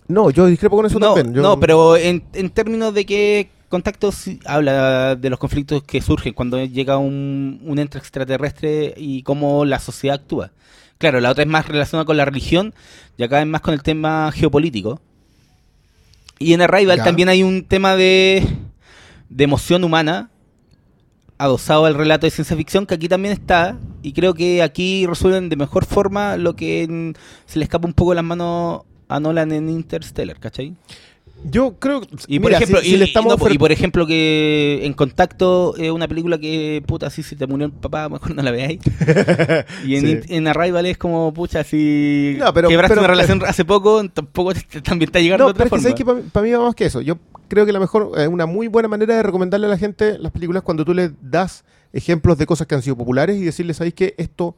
[0.07, 1.35] No, yo discrepo con eso no, también.
[1.35, 6.03] Yo- no, pero en, en términos de que contacto sí habla de los conflictos que
[6.03, 10.51] surgen cuando llega un, un ente extraterrestre y cómo la sociedad actúa.
[10.99, 12.75] Claro, la otra es más relacionada con la religión
[13.17, 15.01] y acá es más con el tema geopolítico.
[16.39, 18.47] Y en Arrival también hay un tema de
[19.31, 20.29] de emoción humana
[21.39, 25.49] adosado al relato de ciencia ficción que aquí también está y creo que aquí resuelven
[25.49, 29.21] de mejor forma lo que en- se le escapa un poco de las manos a
[29.21, 30.75] Nolan en Interstellar, ¿cachai?
[31.45, 34.07] Yo creo Y por ejemplo, si- y, si le y estamos no, y por ejemplo
[34.07, 38.35] que en contacto es una película que puta si se te murió el papá, mejor
[38.35, 38.79] no la veáis.
[39.87, 40.35] y en, Sí.
[40.35, 44.53] en Arrival es como pucha si No, pero- quebraste pero- una relación hace poco, tampoco
[44.55, 46.15] te, también está llegando No, otra pero es que forma.
[46.15, 47.01] sabes que para mí va más que eso.
[47.01, 47.17] Yo
[47.49, 50.33] creo que la mejor, eh, una muy buena manera de recomendarle a la gente las
[50.33, 53.95] películas cuando tú le das ejemplos de cosas que han sido populares y decirle, ¿sabéis
[53.95, 54.57] que esto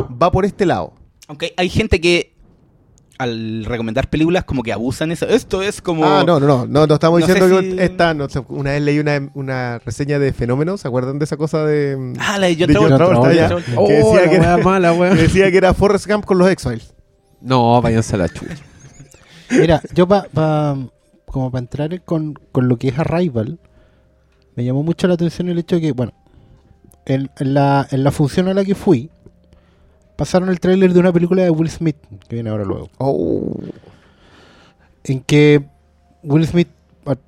[0.00, 0.92] va por este lado?
[1.28, 2.33] Aunque hay gente que
[3.18, 5.26] al recomendar películas como que abusan eso.
[5.26, 8.12] Esto es como Ah, no, no, no, no, no estamos No diciendo que si- esta,
[8.14, 12.14] no una vez leí una, una reseña de Fenómenos, ¿se acuerdan de esa cosa de,
[12.18, 13.28] Ah, la de John Travolta.
[13.86, 15.16] Que decía que era- mala, que weón.
[15.16, 16.92] decía que era Forrest Gump con los X-Files?
[17.40, 18.56] No, váyanse a la chucha.
[19.50, 20.76] Mira, yo pa, pa-
[21.26, 23.58] como para entrar con, con lo que es Arrival,
[24.56, 26.12] me llamó mucho la atención el hecho de que, bueno,
[27.06, 29.10] en, en la, en la función a la que fui,
[30.16, 31.96] pasaron el tráiler de una película de Will Smith,
[32.28, 33.58] que viene ahora luego, Oh.
[35.04, 35.62] en que
[36.22, 36.68] Will Smith,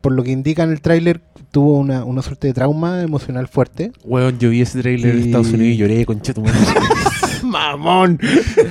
[0.01, 1.21] por lo que indica en el tráiler,
[1.51, 3.93] tuvo una, una suerte de trauma emocional fuerte.
[4.05, 6.59] Weón, yo vi ese trailer en Y- Estados Unidos y lloré, concha tu madre.
[7.45, 8.19] ¡Mamón!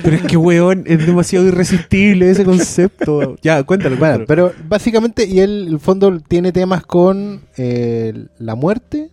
[0.02, 3.36] Pero es que, weón, es demasiado irresistible ese concepto.
[3.40, 4.26] Ya, cuéntalo, Bueno, cuéntalo.
[4.26, 9.08] pero básicamente, y él, en el fondo, tiene temas con eh, la muerte,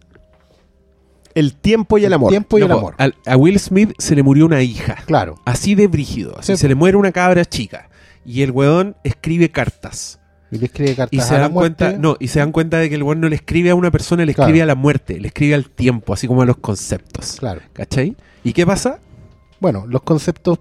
[1.36, 2.30] El tiempo y el amor.
[2.30, 2.96] tiempo y No, el amor.
[3.26, 4.98] a Will Smith se le murió una hija.
[5.06, 5.36] Claro.
[5.46, 6.38] Así de brígido.
[6.38, 7.89] Así Sí, se le muere una cabra chica.
[8.26, 10.19] Y el weón escribe cartas.
[10.52, 11.84] Y le escribe cartas Y se a la dan muerte.
[11.86, 13.89] cuenta, no, y se dan cuenta de que el weón no le escribe a una
[13.89, 14.48] persona, le Claro.
[14.50, 17.38] escribe a la muerte, le escribe al tiempo, así como a los conceptos.
[17.39, 17.62] Claro.
[17.74, 18.15] ¿Cachai?
[18.43, 19.00] ¿Y qué pasa?
[19.60, 20.60] Bueno, los conceptos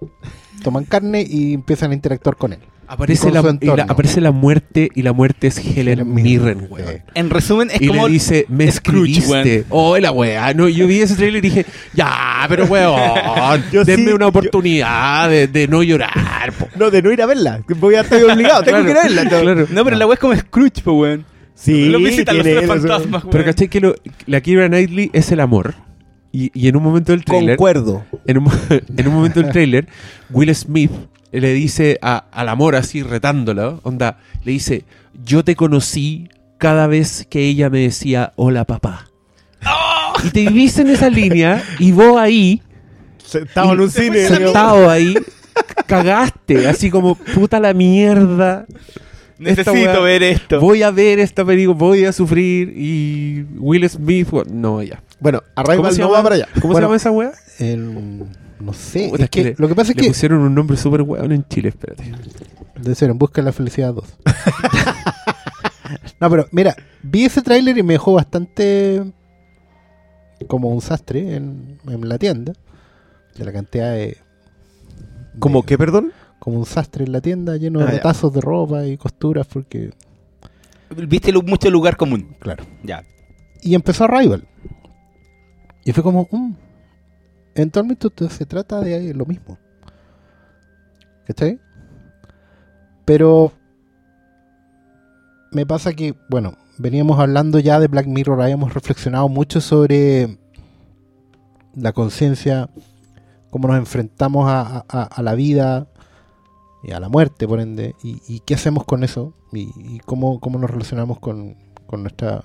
[0.63, 2.59] toman carne y empiezan a interactuar con él.
[2.87, 6.67] Aparece la, y la- aparece la muerte y la muerte es Helen Helen Mirren, Mirren,
[6.69, 7.01] weón.
[7.15, 9.65] En resumen, es y como le dice, me Scrooge, escribiste.
[9.69, 10.53] Oh, la weá.
[10.53, 14.29] No, yo vi ese trailer y dije, ya, pero weón, Yo denme sí, una yo-
[14.29, 16.51] oportunidad de, de no llorar.
[16.59, 16.67] po".
[16.77, 17.61] No, de no ir a verla.
[17.79, 19.29] Voy a estar obligado, tengo Claro, que ir a verla.
[19.41, 19.67] claro.
[19.71, 21.25] No, pero la wea es como Scrooge, pues weón.
[21.55, 25.39] Sí, Lo visitan los tres fantasmas, Pero caché que lo- la Kira Knightley es el
[25.39, 25.75] amor.
[26.31, 28.03] Y, y en un momento del trailer, Concuerdo.
[28.25, 28.51] en un,
[28.97, 29.87] en un momento del trailer,
[30.31, 30.91] Will Smith
[31.41, 34.83] le dice a- al amor así retándolo, onda, le dice,
[35.25, 39.07] yo te conocí cada vez que ella me decía, hola papá.
[40.23, 42.61] Y te viviste en esa línea y vos ahí,
[43.33, 44.27] Estaba en un cine.
[44.27, 45.15] sentado ahí,
[45.87, 48.65] cagaste, así como, puta la mierda.
[49.39, 50.59] Necesito weá- ver esto.
[50.61, 55.01] Voy a ver esta película, voy a sufrir y Will Smith, no, ya.
[55.19, 56.47] Bueno, ¿Cómo Arrival no va para allá.
[56.61, 57.31] ¿Cómo Bueno, se llama esa weá?
[57.59, 58.23] El-
[58.63, 59.09] no sé.
[59.09, 60.07] Puta, es que, le- lo que pasa es Le que.
[60.09, 62.11] pusieron un nombre súper weón en Chile, espérate.
[62.79, 64.03] De ser, en busca de la felicidad 2.
[66.19, 69.03] no, pero mira, vi ese tráiler y me dejó bastante
[70.47, 72.53] como un sastre en, en la tienda.
[73.37, 74.17] De la cantidad de.
[75.39, 76.11] ¿Cómo de- qué, perdón?
[76.39, 77.93] Como un sastre en la tienda lleno de Ah, ya.
[77.97, 79.91] retazos de ropa y costuras, porque.
[80.95, 82.35] Viste lu- mucho lugar común.
[82.39, 82.63] Claro.
[82.83, 83.03] Ya.
[83.61, 84.45] Y empezó Rival.
[85.85, 86.51] Y fue como, mm,
[87.55, 89.57] eventualmente esto se trata de lo mismo.
[91.25, 91.59] ¿Cachai?
[93.05, 93.51] Pero
[95.51, 100.37] me pasa que, bueno, veníamos hablando ya de Black Mirror, habíamos reflexionado mucho sobre
[101.75, 102.69] la conciencia,
[103.49, 105.87] cómo nos enfrentamos a, a- la vida
[106.83, 110.39] y a la muerte, por ende, y, y qué hacemos con eso, y, y cómo,
[110.39, 112.43] cómo nos relacionamos con, con nuestra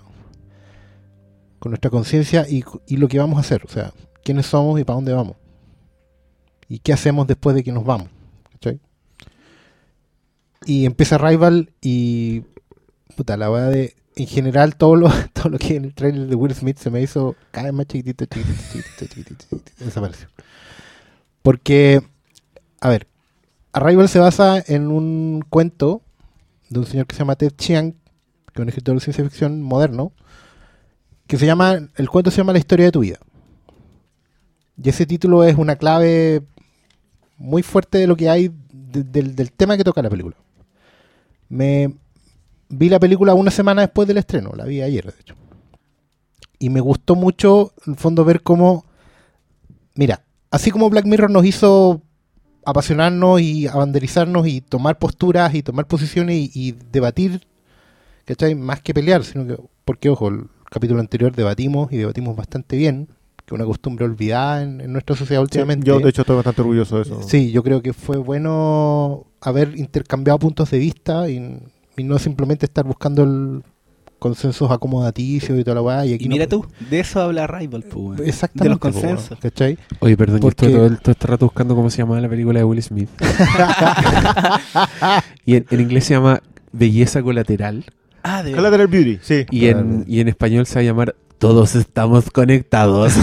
[1.59, 3.92] con nuestra conciencia y, y lo que vamos a hacer, o sea,
[4.29, 5.37] quiénes somos y para dónde vamos.
[6.69, 8.11] Y qué hacemos después de que nos vamos.
[8.53, 8.79] ¿cachai?
[10.67, 12.43] Y empieza Rival y
[13.17, 16.35] puta, la verdad de en general todo lo, todo lo que en el trailer de
[16.35, 20.29] Will Smith se me hizo cada vez más chiquitito, chiquitito, chiquitito, chiquitito, chiquitito, desapareció.
[21.41, 22.03] Porque,
[22.81, 23.07] a ver,
[23.73, 26.03] Arrival se basa en un cuento
[26.69, 29.62] de un señor que se llama Ted Chiang, que es un escritor de ciencia ficción
[29.62, 30.12] moderno,
[31.26, 33.18] que se llama, el cuento se llama La historia de tu vida.
[34.83, 36.43] Y ese título es una clave
[37.37, 40.37] muy fuerte de lo que hay de- del, del tema que toca la película.
[41.49, 41.95] Me
[42.68, 45.35] vi la película una semana después del estreno, la vi ayer de hecho.
[46.59, 48.85] Y me gustó mucho, en el fondo, ver cómo,
[49.95, 52.03] mira, así como Black Mirror nos hizo
[52.64, 57.47] apasionarnos y abanderizarnos y tomar posturas y tomar posiciones y, y debatir,
[58.24, 58.55] ¿cachai?
[58.55, 63.09] Más que pelear, sino que, porque ojo, el capítulo anterior debatimos y debatimos bastante bien,
[63.49, 65.86] que es una costumbre olvidada en, en nuestra sociedad últimamente.
[65.86, 67.22] Yo, de hecho, estoy bastante orgulloso de eso.
[67.26, 71.59] Sí, yo creo que fue bueno haber intercambiado puntos de vista y,
[71.96, 73.62] y no simplemente estar buscando el
[74.18, 76.05] consensos acomodaticios y toda la weá.
[76.05, 78.18] Y aquí Y no- mira tú, de eso habla Rival, pues.
[78.20, 78.64] Exactamente.
[78.64, 79.38] De los po, consensos.
[79.38, 79.78] ¿Cachai?
[80.01, 82.28] Oye, perdón, yo Porque- estuve todo, el- todo este rato buscando cómo se llamaba la
[82.28, 83.09] película de Will Smith.
[85.44, 86.42] y en, en inglés se llama
[86.72, 87.84] Belleza Colateral.
[88.22, 88.59] Ah, de verdad.
[88.59, 89.46] Collateral Beauty, sí.
[89.51, 93.14] Y en, y en español se va a llamar Todos estamos conectados.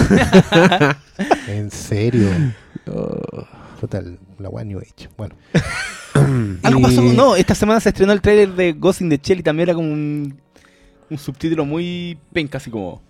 [1.47, 2.27] En serio.
[2.87, 3.45] Oh.
[3.79, 5.09] Total, la weá New Age.
[5.15, 5.35] Bueno.
[6.63, 9.43] Algo pasó, no, esta semana se estrenó el tráiler de Ghost in the Shell y
[9.43, 10.37] también era como un,
[11.09, 13.01] un subtítulo muy penca, así como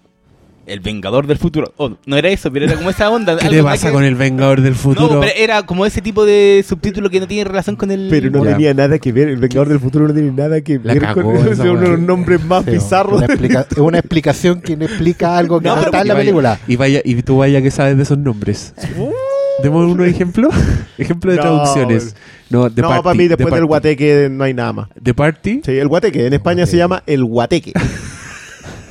[0.65, 1.73] El Vengador del Futuro.
[1.77, 3.37] Oh, no era eso, pero era como esa onda.
[3.39, 5.15] ¿Qué nada pasa que- con el Vengador del Futuro?
[5.15, 8.07] No, pero era como ese tipo de subtítulo que no tiene relación con el...
[8.09, 8.51] Pero no Ya.
[8.53, 9.29] tenía nada que ver.
[9.29, 11.81] El Vengador del Futuro no tiene nada que La ver cagó con esa son uno
[11.81, 13.17] de los nombres más Sí, bizarros.
[13.17, 16.13] Una explica- es una explicación que no explica algo que No, está en y la
[16.15, 16.59] vaya- película.
[16.67, 18.73] Y, vaya, y tú vaya que sabes de esos nombres.
[19.61, 20.53] Demos unos ejemplos.
[20.97, 22.15] Ejemplo de No, traducciones.
[22.49, 24.89] No, The no, Party, para mí The después del guateque no hay nada más.
[25.01, 25.61] The Party.
[25.65, 26.25] Sí, el guateque.
[26.27, 27.71] En España se llama el guateque.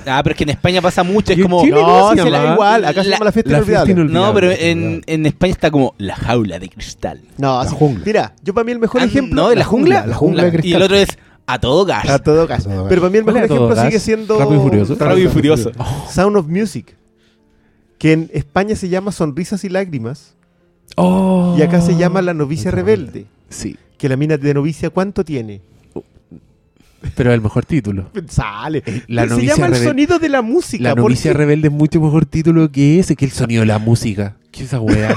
[0.07, 1.65] Ah, pero es que en España pasa mucho, es ¿Y como...
[1.67, 2.45] No, cómo se se llama?
[2.45, 2.85] da igual.
[2.85, 3.87] Acá se La- llama la fiesta la inolvidable.
[3.87, 4.27] fiesta inolvidable.
[4.29, 7.21] No, pero en, en España está como La Jaula de Cristal.
[7.39, 7.77] No, La sí.
[7.79, 8.03] jungla.
[8.05, 9.43] Mira, yo para mí el mejor Ah, ejemplo.
[9.43, 9.49] ¿No?
[9.49, 10.07] ¿De la jungla?
[10.07, 10.77] la jungla de Y cristal.
[10.77, 11.09] el otro es
[11.47, 12.09] A Todo Gas.
[12.09, 13.87] A todo todo Pero para mí el ¿Cuál mejor era todo ejemplo gas?
[13.87, 14.39] sigue siendo.
[14.39, 14.97] Rápido y Furioso.
[14.99, 15.73] Rápido y Furioso.
[16.11, 16.97] Sound of Music.
[17.99, 20.35] Que en España se llama Sonrisas y Lágrimas.
[20.97, 21.55] Oh.
[21.59, 23.27] Y acá se llama La Novicia Rebelde.
[23.49, 25.61] Sí, Que la mina de novicia, ¿cuánto tiene?
[27.15, 28.11] Pero el mejor título.
[28.29, 28.83] Sale.
[29.09, 30.83] La se llama el sonido de la música.
[30.85, 33.79] La ¿por novicia rebelde es mucho mejor título que ese, que el sonido de la
[33.79, 34.37] música.
[34.51, 35.17] ¿Qué es esa wea?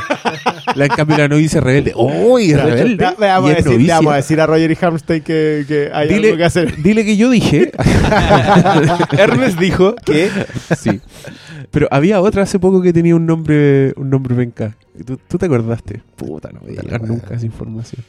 [0.76, 1.94] la, en cambio, la novicia rebelde.
[1.96, 2.96] ¡Uy, rebelde!
[3.20, 3.54] le, vamos
[3.88, 6.76] vamos a decir a Roger y Hamstein que, que hay Dile- algo que hacer.
[6.82, 7.72] Dile que yo dije.
[9.18, 10.30] Ernest dijo que...
[10.78, 11.02] sí.
[11.70, 14.76] Pero había otra hace poco que tenía un nombre, un nombre venca.
[15.06, 16.02] ¿Tú, tú te acordaste?
[16.16, 18.04] Puta, no voy a llegar nunca a esa información.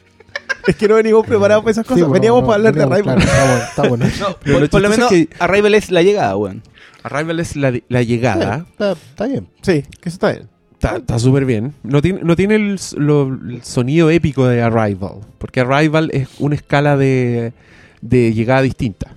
[0.69, 1.97] Es que no venimos preparados para esas cosas.
[1.97, 3.15] Sí, bueno, Veníamos no, para hablar de Arrival.
[3.23, 4.29] claro, está bueno, está bueno.
[4.29, 6.61] No, Pero por, lo por lo chistoso menos es que- Arrival es la llegada, weón.
[7.03, 8.65] Arrival es la, la llegada.
[8.71, 9.47] Está, está bien.
[9.61, 10.47] Sí, que eso está bien.
[10.73, 11.73] Está está súper bien.
[11.83, 15.15] No tiene, no tiene el, lo- el sonido épico de Arrival.
[15.37, 17.51] Porque Arrival es una escala de,
[18.01, 19.11] de llegada distinta.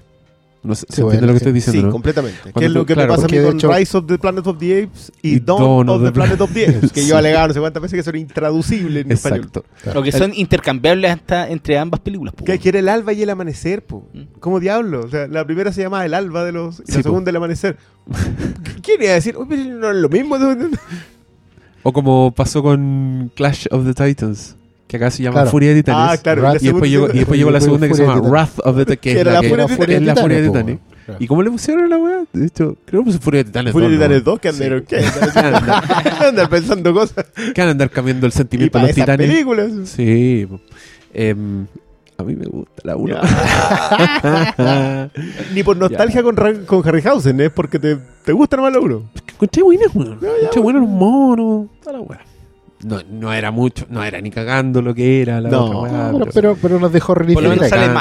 [0.65, 1.43] No sé, Sí, ¿se entiende bueno, lo que sí.
[1.43, 1.91] estoy diciendo, Sí, no?
[1.93, 2.39] completamente.
[2.43, 4.19] Cuando Que es lo que claro, me pasa a mí con hecho- Rise of the
[4.19, 6.67] Planet of the Apes y, Y Dawn, Dawn of of the the Planet of the
[6.67, 6.93] Apes.
[6.93, 7.09] Que Sí.
[7.09, 9.39] yo alegaba no sé cuántas veces que son intraducibles en español.
[9.41, 9.65] Exacto.
[9.83, 9.99] Claro.
[10.01, 12.33] Lo que son intercambiables hasta entre ambas películas.
[12.35, 12.63] po, Que, weón.
[12.63, 14.07] que era el alba y el amanecer, po.
[14.13, 14.21] Mm.
[14.39, 15.01] ¿Cómo diablo?
[15.05, 16.79] O sea, la primera se llamaba el alba de los.
[16.79, 17.03] Y Sí, la po.
[17.03, 17.77] segunda el amanecer.
[18.83, 19.35] ¿Quién iba a decir?
[19.37, 20.37] No es lo mismo.
[21.83, 24.57] O como pasó con Clash of the Titans.
[24.93, 25.51] Que acá se llama Claro.
[25.51, 26.19] Furia de Titanes.
[26.19, 26.43] Ah, claro.
[26.43, 28.31] Wrath Y después, llegó, y después llegó la segunda que se llama Titanes.
[28.31, 29.01] Wrath of the Titans.
[29.01, 30.07] Que, Que es era la, la que- Furia de es Titanes.
[30.07, 30.79] la Furia de Titanes.
[31.09, 31.17] weón.
[31.19, 32.25] ¿Y cómo le pusieron a la weá?
[32.33, 33.73] De hecho, creo que puse Furia de Titanes.
[33.73, 34.07] Furia de 2, ¿no?
[34.07, 34.85] Titanes 2 que andaron.
[34.87, 34.97] ¿Qué?
[35.35, 37.25] Andan andar pensando cosas.
[37.55, 39.31] Que van a andar cambiando el sentimiento de para los titanes.
[39.31, 39.71] películas.
[39.87, 40.47] Sí.
[41.15, 41.67] Em,
[42.19, 43.17] a mí me gusta la 1.
[45.55, 46.37] Ni por nostalgia con,
[46.67, 49.03] con Harryhausen, es porque te, te gusta nomás la uno.
[49.33, 50.19] Encontré buenas, weón.
[50.23, 51.67] Encontré buenos monos.
[51.83, 52.21] Toda la weá.
[52.85, 56.11] No, no era mucho, no era ni cagando lo que era la No, otra weá.
[56.13, 57.93] Pero, pero, pero nos dejó Por lo menos sale.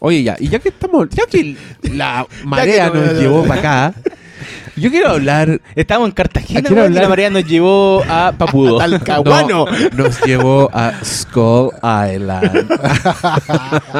[0.00, 1.56] Oye, ya, y ya que estamos, ya que
[1.94, 3.94] la marea no- nos llevó para acá,
[4.76, 5.60] yo quiero hablar.
[5.74, 8.78] Estábamos en Cartagena Ah, quiero weón, y hablar- la marea nos llevó a Papudo.
[8.78, 9.66] Talcahuano.
[9.66, 12.68] No, nos llevó a Skull Island.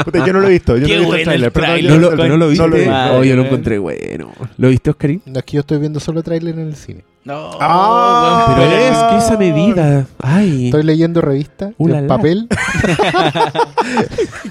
[0.05, 0.77] Puta, yo no lo he visto.
[0.77, 2.01] Yo Qué no he visto bueno el el trailer.
[2.01, 2.62] ¿No perdón, yo lo, no- no lo viste?
[2.62, 2.93] no lo he visto.
[2.93, 4.33] Madre, oh, yo lo encontré bueno.
[4.59, 5.23] ¿Lo viste, Oscarín?
[5.27, 7.05] No, es que yo estoy viendo solo tráiler en el cine.
[7.25, 10.07] No, Ah, weón, Pero pero- es que esa medida.
[10.20, 10.66] Ay.
[10.66, 12.16] Estoy leyendo revistas Uh, la, en la.
[12.16, 12.49] papel.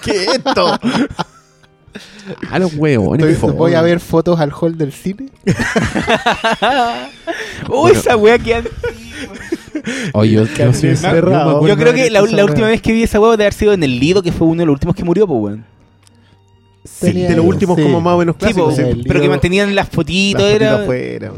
[0.01, 0.79] ¿Qué es esto?
[2.49, 3.17] A los huevos.
[3.19, 5.29] Estoy- voy a ver fotos al hall del cine.
[7.69, 8.63] Oh, esa wea que
[10.13, 13.53] Oye, yo, acuerdo Yo creo que la, última vez que vi esa wea debe haber
[13.53, 15.65] sido en el Lido, que fue uno de los últimos que murió, pues weón.
[16.83, 17.83] Sí, de los últimos sí.
[17.83, 18.75] como más o menos Sí, clásicos.
[18.75, 18.81] po, sí.
[18.81, 20.75] el pero que mantenían las fotitos, Las era...
[20.81, 21.31] afuera.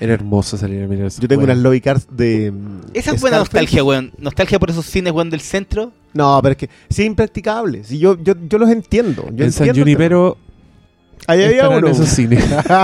[0.00, 2.52] Era hermoso salir a mirar Yo tengo unas lobby cards de.
[2.94, 4.12] Esa es buena nostalgia, weón.
[4.18, 5.92] Nostalgia por esos cines, weón, del centro.
[6.18, 7.84] No, pero es que sí, impracticable.
[7.84, 9.24] Sí, yo, yo, yo los entiendo.
[9.32, 10.48] Yo En San entiendo Junipero que-
[11.26, 11.88] Ahí había uno.
[11.88, 12.42] esos cines.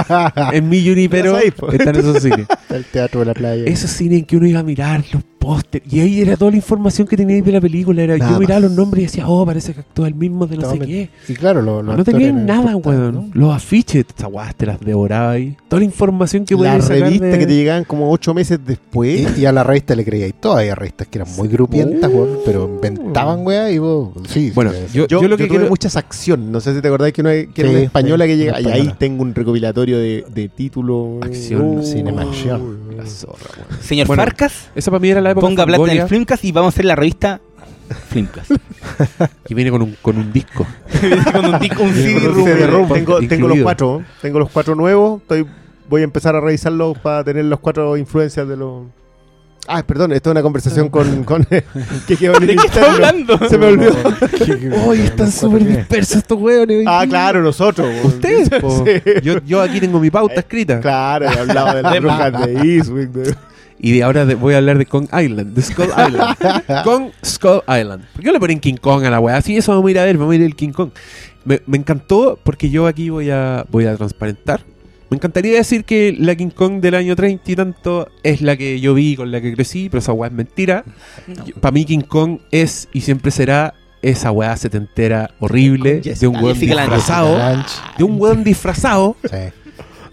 [0.53, 1.71] en mi Junipero sabéis, po.
[1.73, 2.47] están esos cines.
[2.71, 3.65] El teatro de la playa.
[3.65, 5.93] Esos cines en que uno iba a mirar los pósteres.
[5.93, 8.03] Y ahí era toda la información que tenía de la película.
[8.03, 8.69] Era, Nada yo miraba más.
[8.71, 11.11] los nombres y decía, oh, parece que actúa el mismo de no sé qué.
[11.29, 13.15] Y claro, lo, los no eran nada, weón.
[13.15, 13.31] ¿no?
[13.35, 15.57] Los afiches, esas weas te las devoraba ahí.
[15.69, 18.59] Toda la información que La podías sacar revista de- que te llegaban como ocho meses
[18.65, 19.37] después.
[19.37, 22.11] Y, y a la revista le creía y todas había revistas que eran muy grupientas,
[22.11, 22.17] Uh.
[22.17, 24.51] weón, pero inventaban, weá, y vos, sí.
[24.55, 25.69] Bueno, sí, yo, Yo, yo lo que quiero...
[25.69, 26.51] muchas acción.
[26.53, 28.37] No sé si te acordáis que, no hay- que era Sí, una española sí, que
[28.37, 28.53] llega.
[28.59, 31.23] una Y ahí tengo un recopilatorio de, de títulos.
[31.23, 32.79] Acción, Cinemación.
[32.97, 33.83] La zorra, weón.
[33.83, 36.53] Señor Bueno, Farcas, Esa para mí era la época ponga plata en el Filmcast y
[36.53, 37.41] vamos a hacer la revista
[38.09, 38.51] Flimcast.
[39.49, 40.67] Y viene con un, con un disco.
[41.33, 42.45] con un, disco, un CD Tengo- room.
[42.45, 44.03] tengo, Room, tengo, tengo los cuatro.
[44.23, 45.21] Tengo los cuatro nuevos.
[45.23, 45.47] Estoy,
[45.89, 48.85] voy a empezar a revisarlos para tener los cuatro influencias de los.
[49.67, 51.25] Ah, perdón, esto es una conversación con.
[51.25, 51.45] con
[52.07, 52.89] que quedó en el ¿De qué interno.
[52.93, 53.49] hablando?
[53.49, 53.95] Se me olvidó.
[54.87, 56.85] Hoy están súper dispersos estos hueones.
[56.87, 57.89] Ah, claro, nosotros.
[58.05, 58.85] Ustedes, po.
[58.87, 59.01] Sí.
[59.23, 60.81] yo, yo aquí tengo mi pauta escrita.
[60.81, 63.37] Claro, he hablado de las brujas de Eastwick.
[63.85, 66.37] De- Y de ahora de- voy a hablar de Kong Island, de Skull Island.
[66.85, 68.05] Kong Skull Island.
[68.13, 69.41] ¿Por qué no le ponen King Kong a la weá?
[69.43, 70.91] Sí, eso vamos a ir a ver, vamos a ir el King Kong.
[71.45, 74.63] Me, me encantó porque yo aquí voy a, voy a transparentar.
[75.11, 78.81] Me encantaría decir que la King Kong del año 30 y tanto es la que
[78.81, 80.83] yo vi, con la que crecí, pero esa weá es mentira.
[81.61, 86.55] Para mí King Kong es y siempre será esa weá setentera horrible de un weón
[86.55, 86.91] Jessica Lange.
[86.95, 87.39] disfrazado.
[87.39, 87.69] Lange.
[87.99, 89.37] De un weón disfrazado Sí.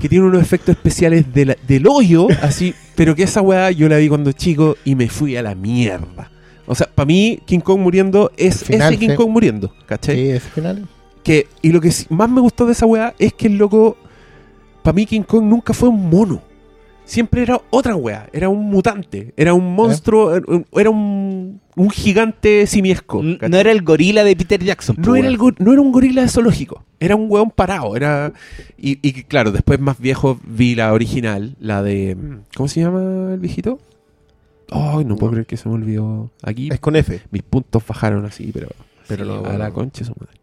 [0.02, 3.88] Que tiene unos efectos especiales de la- del hoyo, así, pero que esa weá yo
[3.88, 6.32] la vi cuando chico y me fui a la mierda.
[6.66, 9.16] O sea, para mí, King Kong muriendo es final, ese King sí.
[9.16, 10.16] Kong muriendo, ¿cachai?
[10.16, 10.88] Sí, ese final.
[11.24, 13.98] Que, y lo que más me gustó de esa weá es que el loco,
[14.84, 16.42] para mí King Kong nunca fue un mono.
[17.06, 22.66] Siempre era otra weá, era un mutante, era un monstruo, er- era un, un gigante
[22.68, 23.22] simiesco.
[23.22, 24.96] No era el gorila de Peter Jackson.
[24.98, 25.56] No po, era, el weón.
[25.60, 27.96] no era un gorila de zoológico, era un hueón parado.
[27.98, 28.32] Era
[28.78, 32.16] y, y claro, después más viejo vi la original, la de.
[32.56, 33.80] ¿Cómo se llama el viejito?
[34.70, 36.32] Ay, no puedo creer que se me olvidó.
[36.44, 37.20] Aquí Es con F.
[37.32, 38.70] mis puntos bajaron así, pero.
[39.16, 39.58] Pero Sí, no, a bueno.
[39.58, 40.38] la concha su madre.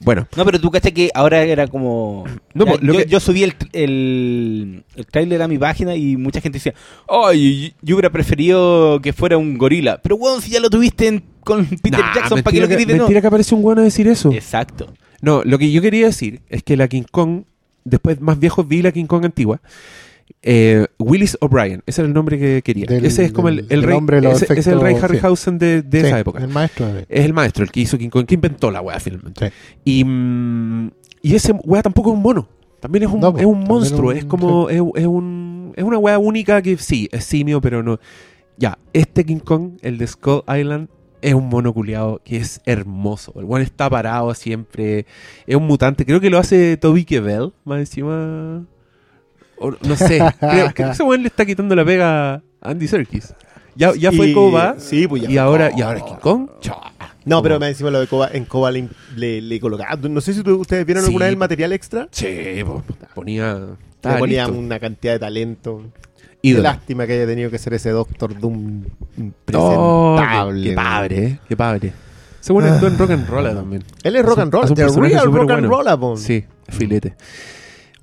[0.00, 2.24] Bueno, No, pero tú cachai que ahora era como.
[2.54, 5.94] No, Ya, po, lo yo, que- yo subí el, el, el trailer a mi página
[5.94, 6.74] y mucha gente decía:
[7.08, 10.00] Ay, yo hubiera preferido que fuera un gorila.
[10.02, 12.74] Pero, weón, si ya lo tuviste en- con Peter nah, Jackson, ¿para qué lo que,
[12.74, 14.32] querís de mentira que apareció un hueón a decir eso.
[14.32, 14.92] Exacto.
[15.20, 17.42] No, lo que yo quería decir es que la King Kong,
[17.84, 19.60] después más viejo vi la King Kong antigua.
[20.44, 22.86] Eh, Willis O'Brien, ese era el nombre que quería.
[22.86, 23.98] Del- ese es como el, el rey,
[24.30, 25.00] ese, ese es el rey sí.
[25.04, 26.40] Harryhausen de, de Sí, esa época.
[26.42, 26.92] El maestro.
[26.92, 29.48] de- Es el maestro, el que hizo King Kong, que inventó la weá finalmente.
[29.48, 29.52] Sí.
[29.84, 30.90] Y, mm,
[31.22, 32.48] y ese weá tampoco es un mono.
[32.80, 34.10] También es un, No, es un monstruo.
[34.10, 34.68] un- es como.
[34.68, 38.00] Es, es un, es una weá única que sí, es simio, pero no.
[38.58, 40.88] Ya, este King Kong, el de Skull Island,
[41.20, 43.32] es un mono culiado que es hermoso.
[43.36, 45.06] El weón está parado siempre.
[45.46, 46.04] Es un mutante.
[46.04, 48.66] Creo que lo hace Toby Kebbell, más encima.
[49.58, 50.18] O no sé.
[50.40, 53.34] creo, creo que ese weón le está quitando la pega a Andy Serkis.
[53.74, 54.74] Ya, ya fue Y- Koba.
[54.78, 56.48] Sí, pues ya y ahora, y ahora es King Kong.
[57.24, 60.12] No, pero más encima lo de Koba, en Koba le, le, le colocaban.
[60.12, 62.08] No sé si tú- ustedes vieron Sí, alguna vez el material extra.
[62.10, 62.26] Sí,
[62.66, 62.82] po,
[63.14, 63.54] ponía.
[63.54, 64.58] Le estaba ponía listo.
[64.58, 65.82] una cantidad de talento.
[66.42, 68.82] Qué lástima que haya tenido que ser ese Doctor Doom
[69.54, 70.62] Oh, impresentable.
[70.70, 71.92] qué padre, eh, qué padre.
[72.40, 73.84] Se pone actúa en rock and roll también.
[74.02, 76.18] Él es rock and roll, Es un the real rock and roll.
[76.18, 77.14] Sí, filete.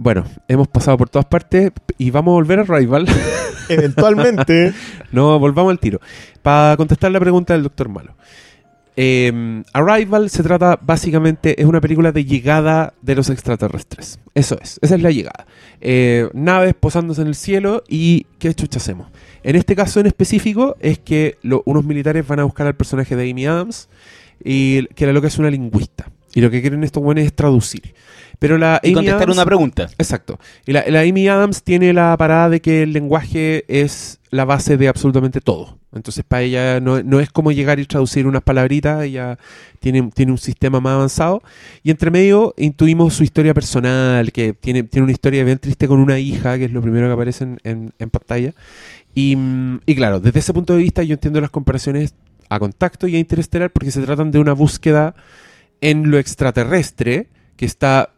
[0.02, 3.06] Bueno, hemos pasado por todas partes y vamos a volver a Rival.
[3.70, 4.74] Eventualmente,
[5.12, 6.00] no, volvamos al tiro.
[6.42, 8.16] Para contestar la pregunta del doctor Malo.
[9.02, 14.20] Eh, Arrival se trata básicamente, es una película de llegada de los extraterrestres.
[14.34, 15.46] Eso es, esa es la llegada.
[15.82, 19.08] Eh, naves posándose en el cielo y ¿qué chucha hacemos?
[19.44, 23.16] En este caso en específico es que lo- unos militares van a buscar al personaje
[23.18, 23.90] de Amy Adams
[24.44, 26.10] y que la loca es una lingüista.
[26.34, 27.94] Y lo que quieren estos buenos es traducir.
[28.38, 29.90] Pero la Y Amy contestar Adams- una pregunta.
[29.98, 30.40] Exacto.
[30.66, 34.78] Y la, la Amy Adams tiene la parada de que el lenguaje es la base
[34.78, 35.78] de absolutamente todo.
[35.94, 39.40] Entonces, para ella no, no es como llegar y traducir unas palabritas, ella
[39.80, 41.42] tiene, tiene un sistema más avanzado.
[41.84, 46.00] Y entre medio intuimos su historia personal, que tiene, tiene una historia bien triste con
[46.00, 48.54] una hija, que es lo primero que aparece en, en- en pantalla.
[49.16, 49.36] Y,
[49.86, 52.14] y claro, desde ese punto de vista yo entiendo las comparaciones
[52.50, 55.14] a Contacto y a Interestelar porque se tratan de una búsqueda
[55.82, 58.12] en lo extraterrestre que está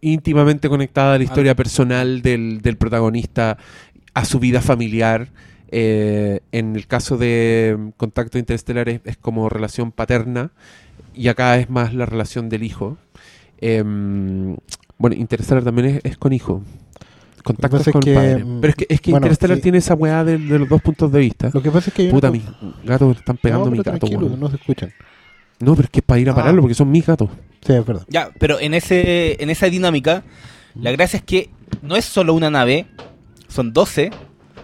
[0.00, 3.56] íntimamente conectada a la historia personal del, del protagonista,
[4.12, 5.28] a su vida familiar.
[5.76, 10.52] Eh, en el caso de mm, Contacto Interestelar es, es como relación paterna
[11.14, 12.96] y acá es más la relación del hijo.
[13.60, 14.56] Em,
[14.98, 16.62] bueno, Interestelar también es, es con hijo.
[17.42, 18.44] Contacto con que, padre.
[18.44, 19.62] mm, Pero es que, es que bueno, Interestelar sí.
[19.62, 21.50] tiene esa weá de, de los dos puntos de vista.
[21.52, 22.42] Lo que pasa es que Puta, co- mis
[22.84, 24.06] gatos están pegando no, a mi gato.
[24.06, 24.38] weón.
[24.40, 24.92] no se escuchan.
[25.64, 26.36] No, pero es que es para ir a Ah.
[26.36, 27.30] pararlo porque son mis gatos.
[27.66, 28.04] Sí, es verdad.
[28.08, 30.22] Ya, pero en ese en esa dinámica,
[30.74, 31.50] la gracia es que
[31.82, 32.86] no es solo una nave,
[33.48, 34.10] son 12,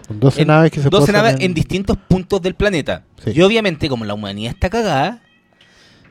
[0.07, 1.41] Con 12 en- naves que se 12 posan naves en...
[1.43, 3.05] en- distintos puntos del planeta.
[3.23, 3.31] Sí.
[3.33, 5.21] Y obviamente, como la humanidad está cagada,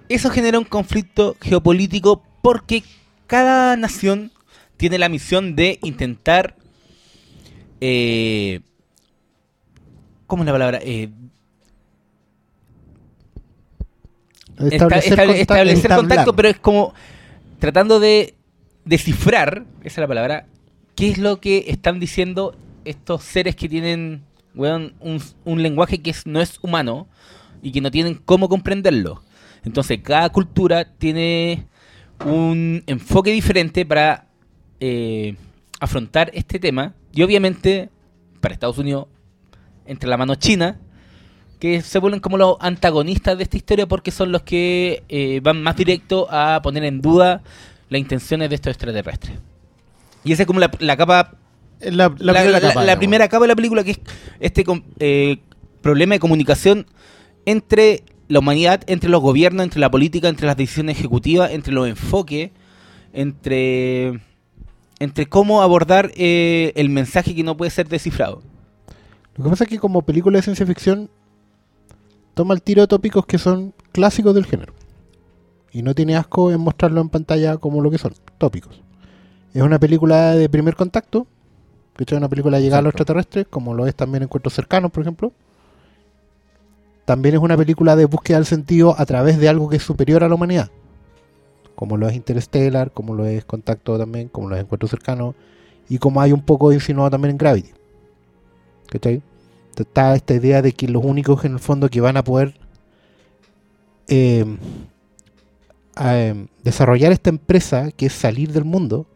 [0.09, 2.83] eso genera un conflicto geopolítico porque
[3.27, 4.33] cada nación
[4.77, 6.57] tiene la misión de intentar.
[7.81, 8.61] Eh,
[10.27, 10.79] ¿Cómo es la palabra?
[10.83, 11.11] Eh,
[14.49, 14.50] esta-
[15.41, 16.95] Establecer, contacto, pero es como
[17.59, 18.35] tratando de
[18.85, 20.47] descifrar, esa es la palabra,
[20.97, 24.23] qué es lo que están diciendo estos seres que tienen
[24.55, 27.07] weón, un, un lenguaje que es- no es humano
[27.63, 29.23] y que no tienen cómo comprenderlo.
[29.65, 31.67] Entonces, cada cultura tiene
[32.25, 34.27] un enfoque diferente para
[34.81, 35.37] eh,
[35.79, 36.95] afrontar este tema.
[37.13, 37.91] Y obviamente,
[38.41, 39.07] para Estados Unidos,
[39.87, 40.81] entre la mano China,
[41.61, 45.63] que se vuelven como los antagonistas de esta historia porque son los que eh, van
[45.63, 47.43] más directo a poner en duda
[47.91, 49.39] las intenciones de estos extraterrestres.
[50.25, 51.35] Y esa es como la, la capa
[51.81, 52.75] La, primera capa.
[52.75, 52.97] la digamos.
[52.97, 54.01] primera capa de la película, que es
[54.41, 54.65] este
[54.99, 55.37] eh,
[55.83, 56.87] problema de comunicación
[57.45, 61.87] entre la humanidad, entre los gobiernos, entre la política, entre las decisiones ejecutivas, entre los
[61.89, 62.53] enfoques,
[63.13, 64.21] entre,
[64.99, 68.41] entre cómo abordar eh, el mensaje que no puede ser descifrado.
[69.37, 71.11] Lo que pasa es que como película de ciencia ficción
[72.35, 74.73] toma el tiro de tópicos que son clásicos del género.
[75.73, 78.83] Y no tiene asco en mostrarlo en pantalla como lo que son, tópicos.
[79.55, 81.27] Es una película de primer contacto,
[81.97, 84.91] que es una película de llegada a los extraterrestres, como lo es también Encuentros Cercanos,
[84.91, 85.33] por ejemplo.
[87.05, 90.23] También es una película de búsqueda del sentido a través de algo que es superior
[90.23, 90.71] a la humanidad.
[91.75, 95.35] Como lo es Interstellar, como lo es Contacto también, como lo es Encuentros Cercanos.
[95.89, 97.73] Y como hay un poco insinuado también en Gravity.
[98.89, 99.23] ¿Cachai?
[99.83, 102.55] Está esta idea de que los únicos en el fondo que van a poder
[104.09, 104.45] eh,
[105.97, 109.07] a, eh, desarrollar esta empresa, que es salir del mundo,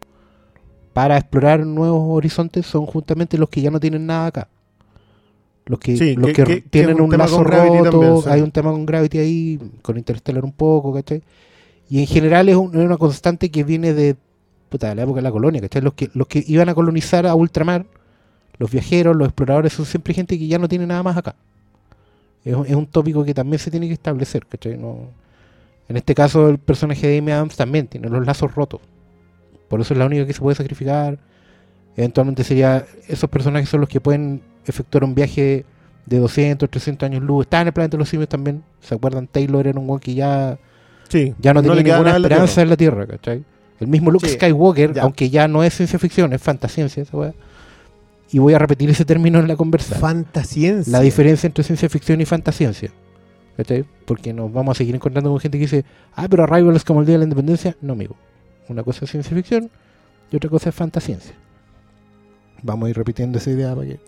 [0.93, 4.47] para explorar nuevos horizontes, son justamente los que ya no tienen nada acá.
[5.65, 8.29] Los que, Sí, los que- que, que- que tienen un un, lazo roto, también, sí.
[8.29, 11.23] hay un tema con Gravity ahí, con Interstellar un poco, ¿cachai?
[11.89, 14.15] Y en general es, un- es una constante que viene de,
[14.69, 15.81] puta, la época de la colonia, ¿cachai?
[15.81, 17.85] Los que, los que iban a colonizar a ultramar,
[18.57, 21.35] los viajeros, los exploradores, son siempre gente que ya no tiene nada más acá.
[22.43, 24.77] Es, un- es un tópico que también se tiene que establecer, ¿cachai?
[24.77, 25.09] No,
[25.89, 28.81] en este caso el personaje de Amy Adams también tiene los lazos rotos.
[29.67, 31.17] Por eso es la única que se puede sacrificar.
[31.97, 35.65] Eventualmente sería, esos personajes son los que pueden efectuar un viaje
[36.05, 37.45] de 200, 300 años luz.
[37.45, 38.63] Está en el planeta de los simios también.
[38.81, 39.27] ¿Se acuerdan?
[39.27, 40.57] Taylor era un weón que ya,
[41.09, 43.43] Sí, ya no, le tenía ninguna esperanza en la Tierra, ¿cachai?
[43.79, 45.01] El mismo Luke Sí, Skywalker, ya.
[45.03, 47.33] aunque ya no es ciencia ficción, es fantasciencia esa weá.
[48.35, 49.95] Y voy a repetir ese término en la conversa.
[49.95, 50.91] Fantasciencia.
[50.91, 52.91] la diferencia entre ciencia ficción y fantasciencia.
[53.55, 53.85] ¿Cachai?
[54.05, 56.99] Porque nos vamos a seguir encontrando con gente que dice, ah, pero Arrival es como
[56.99, 57.77] el Día de la Independencia.
[57.79, 58.17] No, amigo.
[58.67, 59.71] Una cosa es ciencia ficción
[60.33, 61.33] y otra cosa es fantasciencia.
[62.61, 63.99] Vamos a ir repitiendo esa idea para que...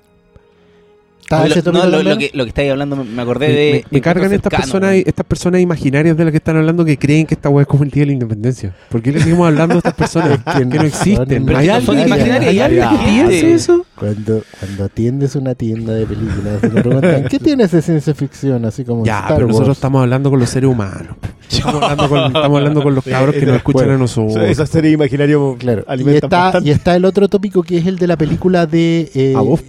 [1.29, 3.71] Ese lo, no, lo- que, lo que estáis hablando, me- acordé Me, de.
[3.73, 7.25] me- me cargan estas personas, estas personas imaginarias de las que están hablando que creen
[7.25, 8.73] que esta weá es como el día de la independencia.
[8.89, 11.45] ¿Por qué le seguimos hablando a estas personas que, no existen?
[11.45, 13.85] Pero ¿Hay alguien, imaginarias, ¿hay alguien que piense eso?
[13.95, 18.63] Cuando, cuando atiendes una tienda de películas te preguntan, ¿qué tienes de ciencia ficción?
[18.65, 21.15] Así como Ya, Star pero nosotros estamos hablando con los seres humanos.
[21.49, 24.37] Estamos hablando con, estamos hablando con los Sí, cabros que nos escuchan bueno, a nosotros.
[24.49, 28.07] Esa serie imaginario Claro, y está, y está el otro tópico que es el de
[28.07, 29.09] la película de.
[29.15, 29.61] eh, A vos.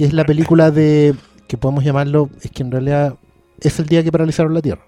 [0.00, 1.14] Que es la película de.
[1.46, 2.30] que podemos llamarlo.
[2.40, 3.16] Es que en realidad
[3.60, 4.80] es el día que paralizaron la Tierra.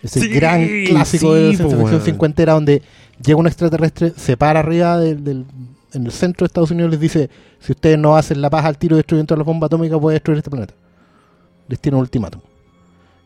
[0.00, 2.82] Es el Sí, gran clásico de sí, ciencia ficción cincuentera donde
[3.20, 5.44] llega un extraterrestre, se para arriba del, del-
[5.92, 8.64] en el centro de Estados Unidos y les dice: si ustedes no hacen la paz
[8.64, 10.74] al tiro destruyendo bombas atómicas, voy a destruir este planeta.
[11.66, 12.40] Les tiene un ultimátum.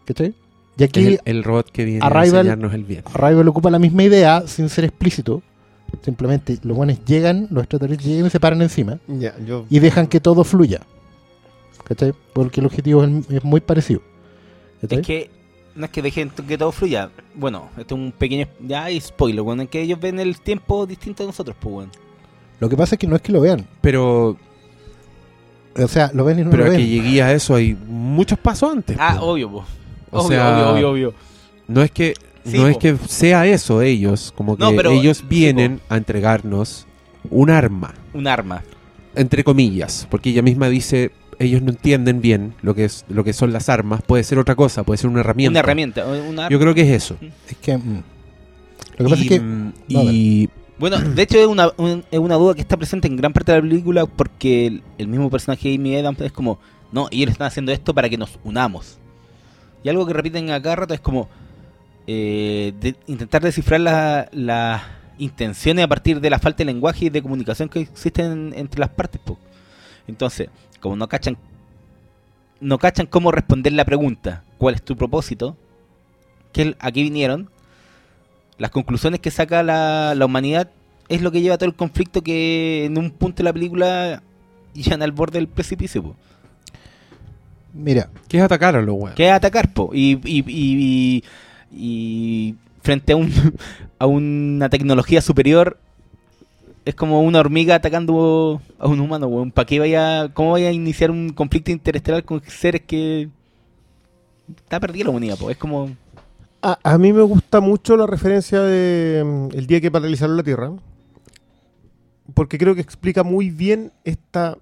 [0.07, 0.33] ¿Cachai?
[0.79, 3.03] Y aquí el, el robot que viene a Arrival- enseñarnos el bien.
[3.13, 5.43] Arrival ocupa la misma idea sin ser explícito.
[6.03, 8.99] Simplemente los buenos llegan, los extraterrestres llegan y se paran encima
[9.45, 9.67] yo...
[9.69, 10.81] y dejan que todo fluya.
[11.85, 12.13] ¿Cachai?
[12.33, 14.01] Porque el objetivo es, es muy parecido.
[14.81, 15.01] ¿Cachai?
[15.01, 15.31] Es que
[15.75, 17.11] no es que dejen que todo fluya.
[17.35, 18.47] Bueno, esto es un pequeño.
[18.61, 19.61] Ya hay spoiler, weón.
[19.61, 21.91] Es que ellos ven el tiempo distinto a nosotros, pues, weón.
[22.61, 23.67] Lo que pasa es que no es que lo vean.
[23.81, 24.37] Pero,
[25.79, 26.81] O sea, lo ven y no pero lo a ven.
[26.81, 28.97] que llegué a eso hay muchos pasos antes.
[28.99, 29.27] Ah, po.
[29.27, 29.65] obvio, pues.
[30.11, 31.15] O Obvio, sea, obvio, obvio, obvio.
[31.69, 32.15] No es que
[32.47, 32.69] Sí, no po.
[32.69, 36.87] es que sea eso ellos, como que No, pero- ellos sí, vienen a entregarnos
[37.31, 38.63] un arma, Un arma.
[39.15, 43.33] entre comillas, porque ella misma dice ellos no entienden bien lo que es lo que
[43.35, 45.51] son las armas, puede ser otra cosa, puede ser una herramienta.
[45.51, 46.07] Una herramienta.
[46.07, 46.49] Una...
[46.49, 47.17] Yo creo que es eso.
[47.49, 47.77] Es que.
[47.77, 48.03] mm.
[48.99, 49.41] Lo que pasa y, es que.
[49.41, 53.17] mm, y- Bueno, de hecho es una, un- es una duda que está presente en
[53.17, 56.59] gran parte de la película porque el, el mismo personaje de Amy Adams es como,
[56.93, 58.99] no, ellos están haciendo esto para que nos unamos.
[59.85, 61.29] Y algo que repiten a cada rato es como
[62.07, 64.83] eh, de- intentar descifrar la- las
[65.19, 68.91] intenciones a partir de la falta de lenguaje y de comunicación que existen entre las
[68.91, 69.21] partes.
[69.25, 69.39] po.
[70.07, 70.49] Entonces,
[70.81, 71.37] como no cachan,
[72.61, 75.57] no cachan cómo responder la pregunta, ¿cuál es tu propósito?
[76.53, 77.51] ¿Qué, ¿A qué vinieron?
[78.59, 80.71] las conclusiones que saca la, la humanidad
[81.11, 84.23] es lo que lleva a todo el conflicto que en un punto de la película
[84.73, 86.17] llegan al borde del precipicio, po.
[87.75, 89.15] Mira, que es atacar a los weones.
[89.15, 89.91] que es atacar, po.
[89.93, 91.25] Y, y, y, y-
[91.77, 93.31] y frente a un
[93.99, 95.79] a una tecnología superior
[96.87, 99.51] es como una hormiga atacando a un humano, weón.
[99.51, 103.29] ¿Para qué vaya, cómo vaya a iniciar un conflicto interestelar con seres que
[104.57, 105.51] está perdida la humanidad, po?
[105.51, 105.97] Es como
[106.63, 110.45] A, a mí me gusta mucho la referencia de mm, El día que paralizaron la
[110.45, 110.71] Tierra.
[112.35, 114.57] Porque creo que explica muy bien esta...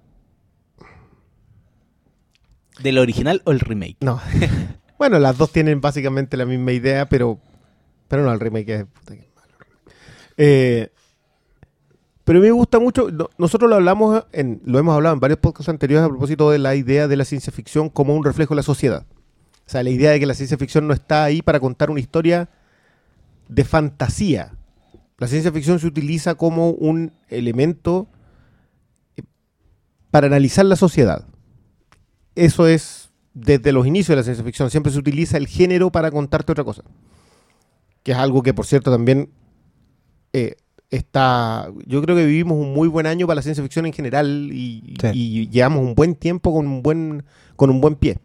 [2.81, 3.97] ¿Del original o el remake?
[4.01, 4.19] No.
[4.97, 7.39] bueno, las dos tienen básicamente la misma idea, pero...
[8.07, 8.85] Pero no, el remake es...
[8.85, 9.53] puta que malo.
[10.37, 10.89] Eh,
[12.23, 13.09] pero a mí me gusta mucho...
[13.11, 14.61] no- nosotros lo hablamos en...
[14.65, 17.51] Lo hemos hablado en varios podcasts anteriores a propósito de la idea de la ciencia
[17.51, 19.05] ficción como un reflejo de la sociedad.
[19.67, 21.99] O sea, la idea de que la ciencia ficción no está ahí para contar una
[21.99, 22.49] historia
[23.47, 24.53] de fantasía.
[25.17, 28.07] La ciencia ficción se utiliza como un elemento
[29.17, 29.23] eh,
[30.11, 31.25] para analizar la sociedad.
[32.35, 33.04] Eso es
[33.35, 34.71] desde los inicios de la ciencia ficción.
[34.71, 36.83] Siempre se utiliza el género para contarte otra cosa.
[38.01, 39.29] Que es algo que, por cierto, también
[40.33, 40.55] eh,
[40.89, 41.69] está...
[41.85, 44.95] Yo creo que vivimos un muy buen año para la ciencia ficción en general y,
[44.99, 45.07] Sí.
[45.13, 47.23] y llevamos un buen tiempo con un buen,
[47.55, 48.17] con un buen pie.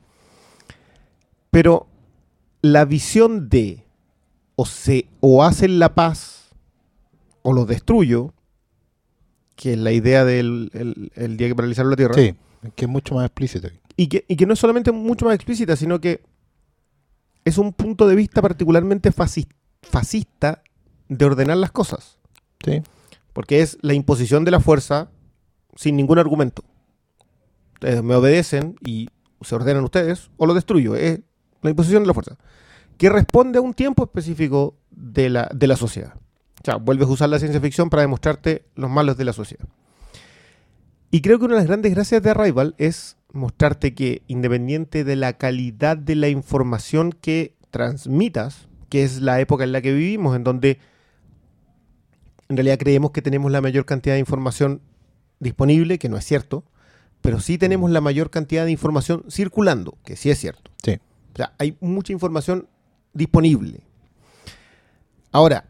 [1.50, 1.86] Pero
[2.62, 3.84] la visión de
[4.56, 6.50] o se o hacen la paz
[7.42, 8.32] o lo destruyo,
[9.56, 12.34] que es la idea del el, el día que paralizaron la Tierra, Sí,
[12.74, 13.68] que es mucho más explícito.
[13.96, 16.22] y, que, y que no es solamente mucho más explícita, sino que
[17.44, 20.62] es un punto de vista particularmente fascista
[21.08, 22.18] de ordenar las cosas,
[22.64, 22.82] Sí,
[23.32, 25.10] porque es la imposición de la fuerza
[25.74, 26.62] sin ningún argumento.
[27.74, 29.08] Ustedes me obedecen y
[29.40, 31.20] se ordenan ustedes, o lo destruyo, es
[31.62, 32.36] la imposición de la fuerza,
[32.98, 36.14] que responde a un tiempo específico de la, de la sociedad.
[36.62, 39.66] O sea, vuelves a usar la ciencia ficción para demostrarte los malos de la sociedad.
[41.10, 45.16] Y creo que una de las grandes gracias de Arrival es mostrarte que independiente de
[45.16, 50.36] la calidad de la información que transmitas, que es la época en la que vivimos,
[50.36, 50.78] en donde
[52.48, 54.82] en realidad creemos que tenemos la mayor cantidad de información
[55.38, 56.64] disponible, que no es cierto,
[57.20, 60.70] pero sí tenemos la mayor cantidad de información circulando, que sí es cierto.
[60.82, 60.98] sí.
[61.32, 62.66] O sea, hay mucha información
[63.12, 63.80] disponible.
[65.30, 65.64] Ahora,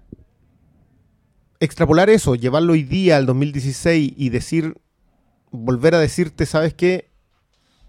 [1.60, 4.78] extrapolar eso, llevarlo hoy día al 2016 y decir,
[5.50, 7.10] volver a decirte, ¿sabes qué?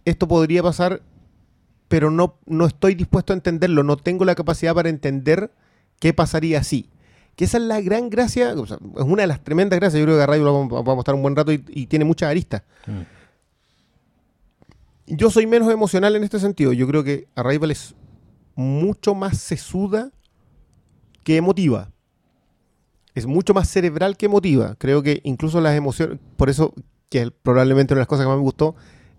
[0.05, 1.01] Esto podría pasar,
[1.87, 5.51] pero no, no estoy dispuesto a entenderlo, no tengo la capacidad para entender
[5.99, 6.89] qué pasaría así.
[7.35, 10.05] Que esa es la gran gracia, o sea, es una de las tremendas gracias, yo
[10.05, 12.29] creo que Arrayo lo vamos, vamos a estar un buen rato y, y tiene muchas
[12.29, 12.63] aristas.
[12.87, 13.01] Mm.
[15.07, 16.71] Yo soy menos emocional en este sentido.
[16.71, 17.95] Yo creo que Arrival es
[18.55, 20.11] mucho más sesuda
[21.23, 21.91] que emotiva.
[23.13, 24.75] Es mucho más cerebral que emotiva.
[24.77, 26.73] Creo que incluso las emociones, por eso
[27.11, 28.73] que es probablemente una de las cosas que más me gustó,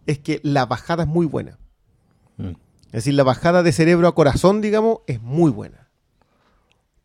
[0.07, 1.59] es que la bajada es muy buena.
[2.38, 2.53] Mm.
[2.86, 5.90] Es decir, la bajada de cerebro a corazón, digamos, es muy buena.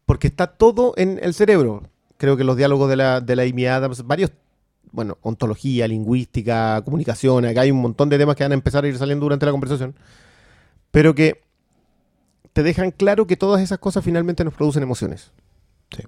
[0.05, 1.83] Porque está todo en el cerebro.
[2.17, 4.31] Creo que los diálogos de la, de la Amy Adams, varios,
[4.93, 8.87] bueno, ontología, lingüística, comunicación, acá hay un montón de temas que van a empezar a
[8.87, 9.93] ir saliendo durante la conversación,
[10.91, 11.41] pero que
[12.53, 15.33] te dejan claro que todas esas cosas finalmente nos producen emociones.
[15.93, 16.03] Sí.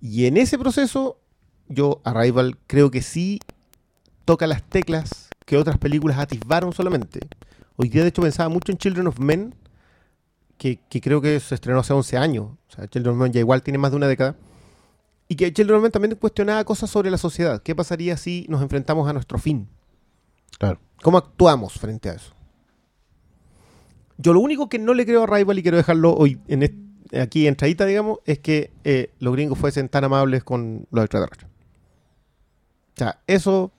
[0.00, 1.20] Y en ese proceso,
[1.68, 3.38] yo, Arrival, creo que sí
[4.24, 7.20] toca las teclas que otras películas atisbaron solamente.
[7.76, 9.54] Hoy día, de hecho, pensaba mucho en Children of Men,
[10.58, 12.46] que, que creo que se estrenó hace 11 años.
[12.68, 14.36] O sea, Children of Men ya igual tiene más de una década.
[15.28, 17.62] Y que Children of Men también cuestionaba cosas sobre la sociedad.
[17.62, 19.68] ¿Qué pasaría si nos enfrentamos a nuestro fin?
[20.58, 20.78] Claro.
[21.02, 22.32] ¿Cómo actuamos frente a eso?
[24.18, 26.74] Yo lo único que no le creo a Rival y quiero dejarlo hoy en est-
[27.18, 31.50] aquí entradita, digamos, es que eh, los gringos fuesen tan amables con los extraterrestres.
[32.94, 33.72] O sea, eso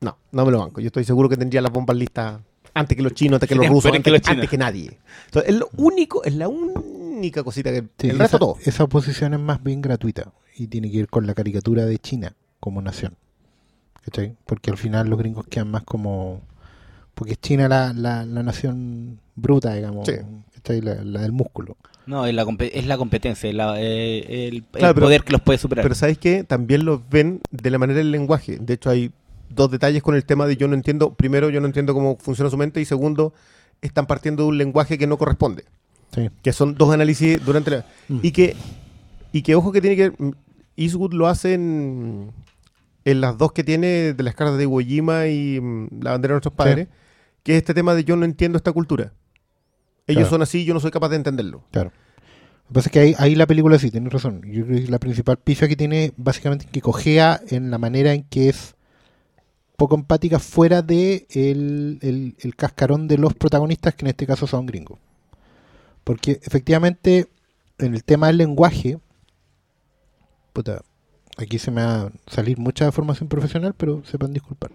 [0.00, 0.80] no, no me lo banco.
[0.80, 2.40] Yo estoy seguro que tendría las bombas listas
[2.74, 4.34] antes que los chinos, antes que los Antes rusos, que antes, los chinos.
[4.36, 4.98] antes que nadie.
[5.26, 8.56] Entonces, es lo único, es la única cosita que Sí, el resto esa, todo.
[8.64, 12.34] esa oposición es más bien gratuita y tiene que ir con la caricatura de China
[12.60, 13.16] como nación.
[14.04, 14.36] ¿Cachai?
[14.46, 16.40] Porque al final los gringos quedan más como...
[17.14, 20.06] Porque es China la, la, la nación bruta, digamos.
[20.06, 20.14] Sí.
[20.54, 20.80] ¿cachai?
[20.80, 21.76] La, la del músculo.
[22.06, 25.42] No, es la, es la competencia, es la- eh, el, el pero- poder que los
[25.42, 25.82] puede superar.
[25.82, 26.44] Pero ¿sabes qué?
[26.44, 28.56] También los ven de la manera del lenguaje.
[28.58, 29.10] De hecho, hay
[29.50, 31.14] dos detalles con el tema de yo no entiendo.
[31.14, 32.80] Primero, yo no entiendo cómo funciona su mente.
[32.80, 33.32] Y segundo,
[33.80, 35.64] están partiendo de un lenguaje que no corresponde.
[36.14, 36.30] Sí.
[36.42, 37.86] Que son dos análisis durante la...
[38.08, 38.18] Mm.
[38.22, 38.56] Y que,
[39.32, 40.10] y que ojo que tiene que...
[40.10, 40.30] mm,
[40.76, 42.30] Eastwood lo hace en,
[43.04, 46.32] en las dos que tiene de las cartas de Iwo Jima y mm, la bandera
[46.32, 46.88] de nuestros padres.
[47.42, 49.12] Que es este tema de yo no entiendo esta cultura.
[50.06, 50.30] Ellos Claro.
[50.30, 51.62] son así, yo no soy capaz de entenderlo.
[51.70, 51.90] Claro.
[51.90, 54.42] Lo que pasa es que ahí, ahí la película sí, tienes razón.
[54.46, 58.24] Yo creo que la principal pifia que tiene básicamente que cojea en la manera en
[58.24, 58.74] que es
[59.78, 64.66] poco empática fuera de el, el- cascarón de los protagonistas, que en este caso son
[64.66, 64.98] gringos.
[66.02, 67.28] Porque efectivamente,
[67.78, 68.98] en el tema del lenguaje,
[70.52, 70.82] puta,
[71.36, 74.72] aquí se me va a salir mucha formación profesional, pero sepan disculpar.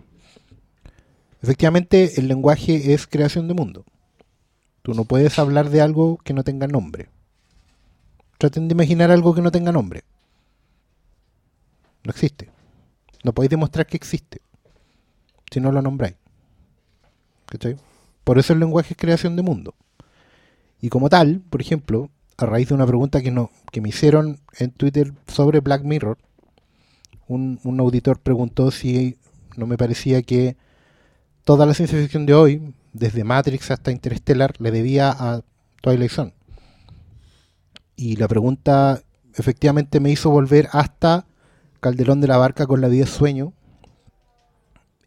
[1.41, 3.83] Efectivamente, el lenguaje es creación de mundo.
[4.83, 7.09] Tú no puedes hablar de algo que no tenga nombre.
[8.37, 10.05] Traten de imaginar algo que no tenga nombre.
[12.05, 12.49] No existe.
[13.25, 14.39] No podéis demostrar que existe
[15.53, 16.15] si no lo nombráis.
[17.45, 17.77] ¿Cachai?
[18.23, 19.75] Por eso el lenguaje es creación de mundo.
[20.81, 24.39] Y como tal, por ejemplo, a raíz de una pregunta que, no, que me hicieron
[24.57, 26.17] en Twitter sobre Black Mirror,
[27.27, 29.17] un, auditor preguntó si
[29.55, 30.57] no me parecía que
[31.43, 35.41] toda la ciencia ficción de hoy, desde Matrix hasta Interstellar, le debía a
[35.81, 36.33] Twilight Zone.
[37.95, 39.01] Y la pregunta
[39.35, 41.25] efectivamente me hizo volver hasta
[41.79, 43.53] Calderón de la Barca con la vida sueño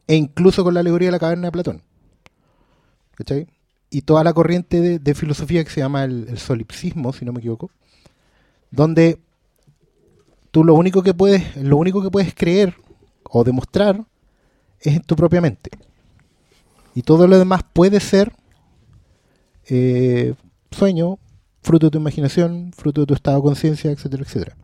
[0.07, 1.83] e incluso con la alegoría de la caverna de Platón.
[3.15, 3.49] ¿Cachai?
[3.91, 7.39] Y toda la corriente de, filosofía que se llama el, el solipsismo, si no me
[7.39, 7.71] equivoco,
[8.71, 9.19] donde
[10.51, 12.75] tú lo único que puedes, lo único que puedes creer
[13.25, 14.05] o demostrar
[14.81, 15.71] es en tu propia mente.
[16.95, 18.33] Y todo lo demás puede ser
[19.69, 20.35] eh,
[20.71, 21.19] sueño,
[21.63, 24.57] fruto de tu imaginación, fruto de tu estado de conciencia, etcétera, etcétera.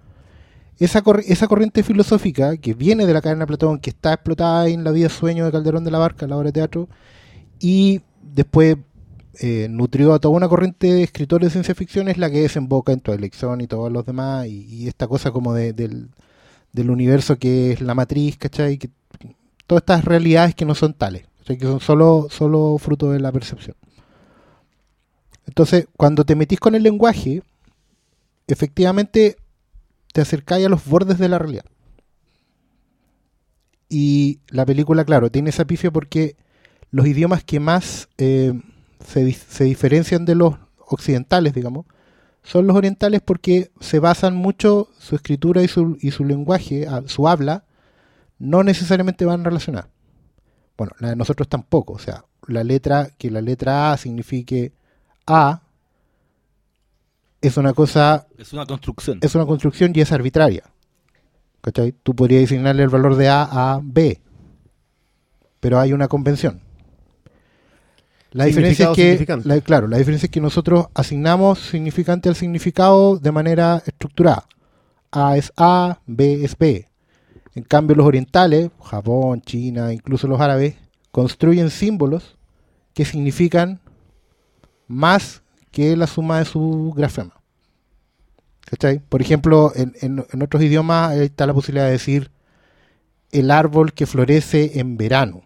[0.78, 4.68] Esa, cor- esa corriente filosófica que viene de la cadena de Platón, que está explotada
[4.68, 6.88] en la vida sueño de Calderón de la Barca, la obra de teatro,
[7.60, 8.76] y después
[9.40, 12.92] eh, nutrió a toda una corriente de escritores de ciencia ficción, es la que desemboca
[12.92, 16.08] en tu elección y todos los demás, y, esta cosa como de- del,
[16.72, 18.78] del universo que es la matriz, ¿cachai?
[18.78, 18.90] Que,
[19.66, 21.58] todas estas realidades que no son tales, ¿cachai?
[21.58, 23.76] que son solo, solo fruto de la percepción.
[25.46, 27.42] Entonces, cuando te metís con el lenguaje,
[28.46, 29.36] efectivamente
[30.12, 31.64] te acercáis a los bordes de la realidad.
[33.88, 36.36] Y la película, claro, tiene esa pifia porque
[36.90, 38.52] los idiomas que más eh,
[39.04, 41.86] se, di- se diferencian de los occidentales, digamos,
[42.42, 47.28] son los orientales porque se basan mucho su escritura y su, y su lenguaje, su
[47.28, 47.64] habla,
[48.38, 49.90] no necesariamente van relacionadas.
[50.76, 51.92] Bueno, la de nosotros tampoco.
[51.92, 54.72] O sea, la letra, que la letra A signifique
[55.26, 55.61] A,
[57.42, 59.18] es una cosa Es una construcción.
[59.22, 60.64] es una construcción y es arbitraria.
[61.60, 61.92] ¿Cachai?
[62.02, 63.42] Tú podrías asignarle el valor de A
[63.74, 64.20] a B,
[65.60, 66.60] pero hay una convención.
[68.32, 73.18] La diferencia es que, la- claro, la diferencia es que nosotros asignamos significante al significado
[73.18, 74.46] de manera estructurada.
[75.10, 76.88] A es A, B es B.
[77.54, 80.76] En cambio, los orientales, Japón, China, incluso los árabes,
[81.10, 82.38] construyen símbolos
[82.94, 83.80] que significan
[84.88, 85.41] más
[85.72, 87.34] que la suma de su grafema.
[88.66, 89.00] ¿Cachai?
[89.00, 92.30] Por ejemplo, en, en- en otros idiomas está la posibilidad de decir
[93.32, 95.42] el árbol que florece en verano.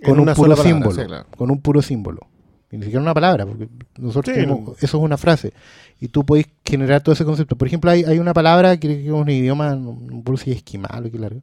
[0.00, 0.94] En Con un puro palabra, símbolo.
[0.94, 1.26] sí, claro.
[1.36, 2.26] Con un puro símbolo.
[2.70, 4.72] Y ni siquiera una palabra, porque nosotros Sí, tenemos- no.
[4.72, 5.52] eso es una frase.
[6.00, 7.56] Y tú podés generar todo ese concepto.
[7.56, 10.58] Por ejemplo, hay, hay una palabra que es un idioma, no no puedo si es
[10.58, 11.40] esquimal o qué largo,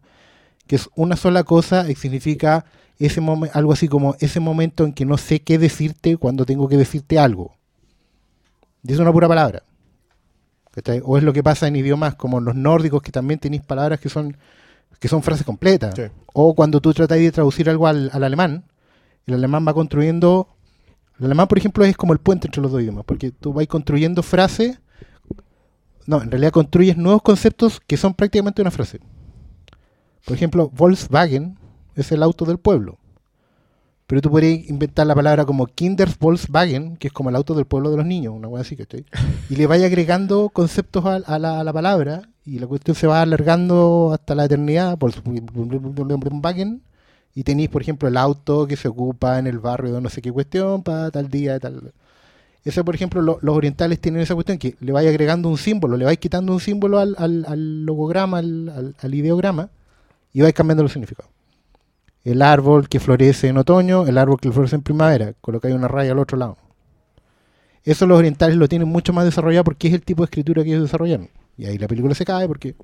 [0.68, 2.66] que es una sola cosa y significa
[3.00, 3.22] ese
[3.54, 7.20] algo así como ese momento en que no sé qué decirte cuando tengo que decirte
[7.20, 7.56] algo.
[8.84, 9.64] Y es una pura palabra.
[11.04, 14.10] O es lo que pasa en idiomas como los nórdicos, que también tenéis palabras que
[14.10, 14.36] son,
[15.00, 15.94] que son frases completas.
[15.96, 16.04] Sí.
[16.34, 18.66] O cuando tú tratáis de traducir algo al, al alemán,
[19.26, 20.48] el alemán va construyendo.
[21.20, 23.68] El alemán, por ejemplo, es como el puente entre los dos idiomas, porque tú vas
[23.68, 24.80] construyendo frases.
[26.06, 29.00] No, en realidad construyes nuevos conceptos que son prácticamente una frase.
[30.26, 31.58] Por ejemplo, Volkswagen
[31.96, 32.98] es el auto del pueblo.
[34.08, 37.66] Pero tú podrías inventar la palabra como Kinder Volkswagen, que es como el auto del
[37.66, 39.06] pueblo de los niños, una cosa así, ¿cachai?
[39.50, 44.36] Y le vaya agregando conceptos a, la, palabra y la cuestión se va alargando hasta
[44.36, 44.98] la eternidad.
[44.98, 46.82] Volkswagen.
[47.36, 50.22] Y tenéis, por ejemplo, el auto que se ocupa en el barrio de no sé
[50.22, 51.92] qué cuestión para tal día, tal.
[52.64, 55.98] Eso, por ejemplo, lo- los orientales tienen esa cuestión que le vais agregando un símbolo,
[55.98, 59.70] le vais quitando un símbolo al, logograma, al, al- al ideograma,
[60.32, 61.33] y vais cambiando los significados.
[62.24, 66.14] El árbol que florece en otoño, el árbol que florece en primavera, colocáis una raya
[66.14, 66.58] al otro lado.
[67.84, 70.70] Eso los orientales lo tienen mucho más desarrollado porque es el tipo de escritura que
[70.70, 71.30] ellos desarrollaron.
[71.58, 72.76] Y ahí la película se cae porque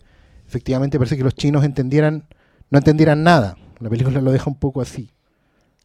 [0.47, 2.25] efectivamente parece que los chinos entendieran,
[2.69, 3.55] no entendieran nada.
[3.79, 5.09] La película lo deja un poco así.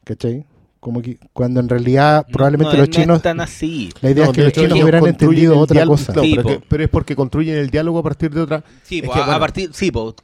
[0.02, 0.44] ¿Cachai?
[0.80, 3.26] Como que cuando en realidad probablemente No, los no chinos...
[3.40, 3.90] así.
[4.02, 6.12] La idea No, es que los hecho, chinos hubieran entendido otra diálogo- cosa.
[6.20, 6.48] Sí, pero, po.
[6.48, 8.64] que- pero es porque construyen el diálogo a partir de otra.
[8.82, 10.14] Sí, Es po, que, a, bueno, a partir, sí, po,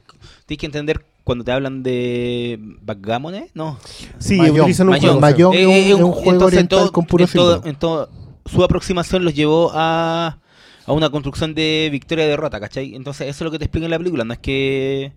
[0.45, 3.49] tienes que entender cuando te hablan de backgammon, ¿eh?
[3.53, 3.79] No.
[4.19, 7.23] Sí, utilizan un es un- Eh, eh, es un juego entonces, oriental todo- con puro
[7.25, 7.69] en todo- símbolo.
[7.71, 8.09] en todo-
[8.45, 10.39] su aproximación los llevó a,
[10.85, 12.95] a una construcción de victoria y derrota, ¿cachai?
[12.95, 15.13] Entonces eso es lo que te explica en la película, no es que...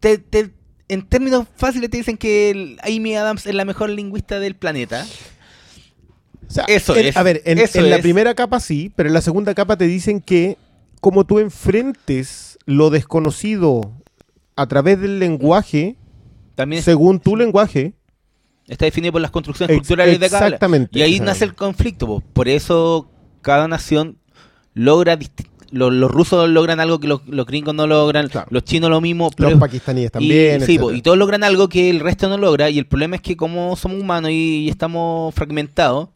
[0.00, 0.50] Te, te-
[0.88, 5.04] en términos fáciles te dicen que el- Amy Adams es la mejor lingüista del planeta.
[6.48, 8.02] O sea, Eso en- es, A ver, en, la es.
[8.02, 10.56] primera capa sí, pero en la segunda capa te dicen que
[11.00, 13.92] como tú enfrentes lo desconocido
[14.56, 15.96] a través del lenguaje,
[16.54, 17.94] También según tu lenguaje,
[18.66, 20.98] está definido por las construcciones culturales de cada exactamente.
[20.98, 22.20] Y ahí nace el conflicto, po.
[22.32, 23.08] por eso
[23.42, 24.18] cada nación
[24.74, 25.18] logra
[25.70, 28.46] los, los rusos logran algo que los, los gringos no logran, Claro.
[28.50, 30.60] los chinos lo mismo, Los pakistaníes y, también.
[30.62, 30.98] sí, po, etcétera.
[30.98, 33.74] y todos logran algo que el resto no logra y el problema es que como
[33.76, 36.08] somos humanos y, y estamos fragmentados,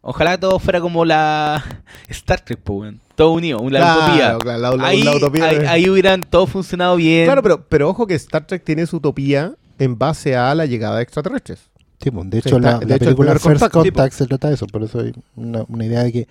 [0.00, 1.64] ojalá todo fuera como la
[2.08, 3.00] Star Trek, po, weón.
[3.20, 4.38] Todo unido, la Claro, utopía.
[4.38, 7.26] claro, la- la- ahí, la utopía ahí- hubieran todo funcionado bien.
[7.26, 10.96] Claro, pero, pero ojo que Star Trek tiene su utopía en base a la llegada
[10.96, 11.68] de extraterrestres.
[12.02, 14.12] Sí, pues, de Sí, hecho, está- la, de la hecho, el película First contacto, Contact,
[14.14, 14.66] se trata de eso.
[14.66, 16.28] Por eso hay una, una idea de que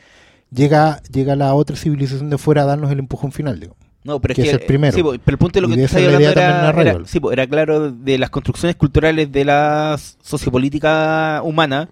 [0.52, 3.60] llega, llega la otra civilización de fuera a darnos el empujón final.
[3.60, 3.76] Digo.
[4.04, 4.96] No, pero es que que, es el primero.
[4.96, 6.74] sí, po, pero el punto de lo Y que estás es la hablando idea también
[6.74, 11.90] en era, era- sí, po, era claro de las construcciones culturales de la sociopolítica humana.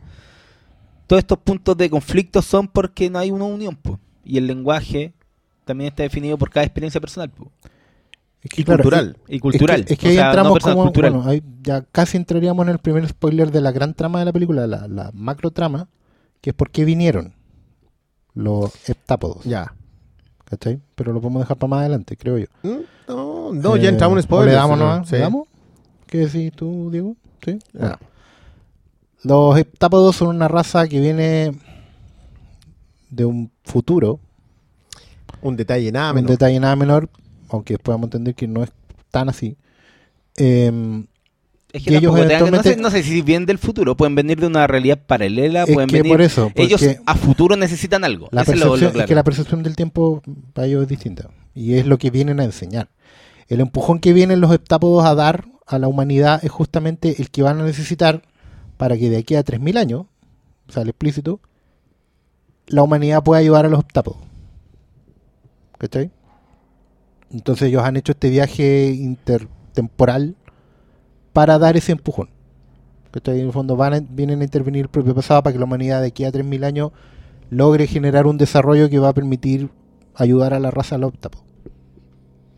[1.05, 3.99] Todos estos puntos de conflicto son porque no hay una unión, po.
[4.27, 5.13] Y el lenguaje
[5.65, 7.29] también está definido por cada experiencia personal.
[7.29, 7.51] po.
[8.41, 9.17] Es que, Y claro, cultural.
[9.27, 9.79] Y cultural.
[9.81, 11.13] Es que, es que ahí sea, no entramos personal, como, cultural.
[11.13, 14.33] bueno, ahí ya casi entraríamos en el primer spoiler de la gran trama de la
[14.33, 15.87] película, la, la macro trama,
[16.41, 17.33] que es por qué vinieron
[18.33, 19.43] los heptápodos.
[19.43, 19.73] Ya.
[20.45, 20.79] ¿Cachai?
[20.95, 22.45] Pero lo podemos dejar para más adelante, creo yo.
[22.63, 22.77] Mm,
[23.09, 24.51] No, no ya Eh, entramos en ¿o spoilers.
[24.53, 24.85] ¿Le damos ¿no?
[24.85, 25.09] nomás?
[25.09, 25.15] Sí.
[25.15, 25.47] ¿Le damos?
[26.05, 27.17] ¿Qué decís tú, Diego?
[27.43, 27.59] ¿Sí?
[29.23, 31.51] Los heptápodos son una raza que viene
[33.09, 34.19] de un futuro,
[35.41, 36.31] Un detalle nada un menos.
[36.31, 37.09] detalle nada menor,
[37.49, 38.71] aunque después vamos a entender que no es
[39.11, 39.55] tan así.
[40.35, 41.05] Em,
[41.73, 44.65] Es que ellos no, sé, no sé si vienen del futuro, pueden venir de una
[44.67, 46.11] realidad paralela, es pueden que venir...
[46.11, 48.29] por eso, ellos a futuro necesitan algo.
[48.31, 50.21] la Ese es lo- lo percepción, es que la percepción del tiempo
[50.53, 51.29] para ellos es distinta.
[51.53, 52.89] Y es lo que vienen a enseñar.
[53.47, 57.43] El empujón que vienen los heptápodos a dar a la humanidad es justamente el que
[57.43, 58.21] van a necesitar
[58.77, 60.05] para que de aquí a 3.000 años,
[60.69, 61.39] sale explícito,
[62.67, 64.19] la humanidad pueda ayudar a los heptápodos.
[65.77, 66.11] ¿Cachai?
[67.31, 70.35] Entonces ellos han hecho este viaje intertemporal
[71.33, 72.29] para dar ese empujón.
[73.11, 73.39] ¿Cachai?
[73.39, 76.01] En el fondo van a- vienen a intervenir el propio pasado para que la humanidad
[76.01, 76.91] de aquí a 3.000 años
[77.49, 79.69] logre generar un desarrollo que va a permitir
[80.15, 81.39] ayudar a la raza al octavo.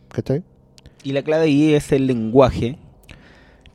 [0.10, 0.44] ¿Cachai?
[1.04, 2.78] Y la clave ahí es el lenguaje.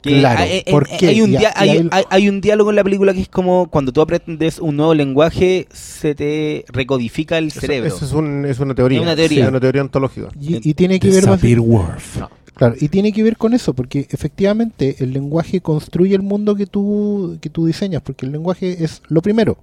[0.05, 1.07] Que Claro, hay, hay- ¿por qué?
[1.09, 3.90] hay un hay- ahí- hay- hay un diálogo en la película que es como cuando
[3.90, 7.88] tú aprendes un nuevo lenguaje, se te recodifica el Eso- cerebro.
[7.88, 8.98] eso es, un- es una teoría.
[8.98, 9.44] Es una teoría.
[9.44, 10.28] Sí, una teoría ontológica.
[10.38, 12.18] Y, y tiene que The ver más- Sapir Whorf.
[12.55, 16.66] claro, y tiene que ver con eso, porque efectivamente el lenguaje construye el mundo que
[16.66, 19.57] tú, que tú diseñas, porque el lenguaje es lo primero.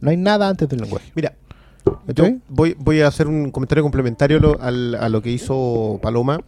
[0.00, 1.12] No hay nada antes del lenguaje.
[1.14, 1.34] Mira,
[2.48, 6.40] voy, voy a hacer un comentario complementario lo- al- a lo que hizo Paloma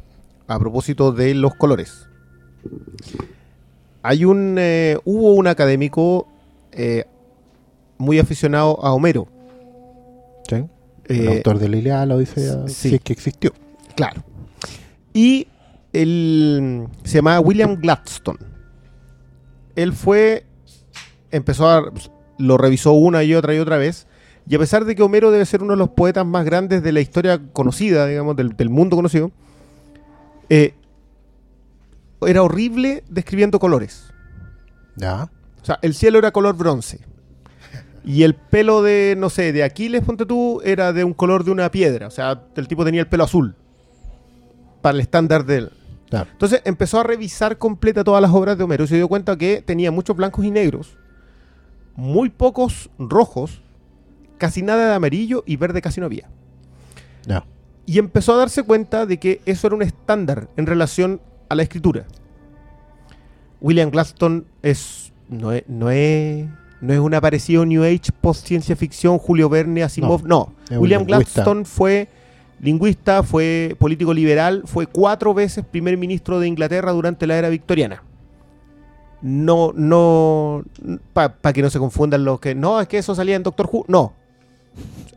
[0.49, 2.07] a propósito de los colores.
[4.03, 6.27] Hay un eh, hubo un académico
[6.73, 7.05] eh,
[7.99, 9.29] muy aficionado a Homero.
[10.49, 10.65] ¿Sí?
[11.07, 12.89] El Eh, autor de la Ilíada, la Odisea, sí.
[12.91, 13.53] si es que existió.
[13.95, 14.23] Claro.
[15.13, 15.49] Y
[15.93, 18.39] él se llamaba William Gladstone.
[19.77, 20.45] Él fue,
[21.31, 21.93] empezó a,
[22.39, 24.07] lo revisó una y otra y otra vez.
[24.49, 26.93] Y a pesar de que Homero debe ser uno de los poetas más grandes de
[26.93, 29.31] la historia conocida, digamos, del, del mundo conocido,
[30.49, 30.75] eh,
[32.27, 34.13] era horrible describiendo colores.
[34.97, 35.31] Ya.
[35.63, 37.01] O sea, el cielo era color bronce.
[38.05, 41.51] Y el pelo de, no sé, de Aquiles, ponte tú, era de un color de
[41.51, 42.07] una piedra.
[42.07, 43.55] O sea, el tipo tenía el pelo azul.
[44.81, 45.73] Para el estándar de él.
[46.09, 46.29] Claro.
[46.33, 49.63] Entonces empezó a revisar completa todas las obras de Homero y se dio cuenta que
[49.63, 50.97] tenía muchos blancos y negros,
[51.95, 53.63] muy pocos rojos,
[54.39, 56.29] casi nada de amarillo y verde casi no había.
[57.27, 57.45] Ya.
[57.87, 61.21] Y empezó a darse cuenta de que eso era un estándar en relación
[61.51, 62.07] a la escritura.
[63.61, 66.47] William Gladstone es, no, es, no, es,
[66.81, 70.55] no es un aparecido New Age post ciencia ficción, Julio Verne, Asimov, no.
[70.71, 71.05] un William.
[71.05, 72.09] Gladstone fue
[72.61, 78.03] lingüista, fue político liberal, fue cuatro veces primer ministro de Inglaterra durante la era victoriana.
[79.23, 80.63] No, no,
[81.13, 83.85] para que no se confundan los que, no, es que eso salía en Doctor Who,
[83.89, 84.15] no.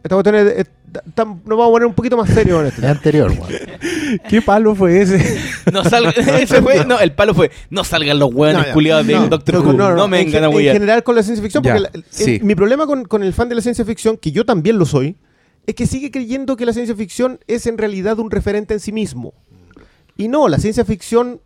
[0.03, 0.69] Esta cuestión es- es-
[1.15, 2.87] tam- nos vamos a poner un poquito más serio Es esto.
[2.87, 4.19] anterior, weón.
[4.29, 5.39] ¿Qué palo fue ese?
[5.71, 8.73] No salga, ese fue, no, el palo fue, no salgan los No, ya.
[8.73, 11.03] culiados de No, Doctor no, Who, no, no, no, me en, vengan a en general
[11.03, 12.39] con la ciencia ficción, Ya, porque la- el- sí.
[12.43, 15.17] mi problema con, con el fan de la ciencia ficción, que yo también lo soy,
[15.65, 18.91] es que sigue creyendo que la ciencia ficción es en realidad un referente en sí
[18.91, 19.33] mismo.
[20.17, 21.39] Y no, la ciencia ficción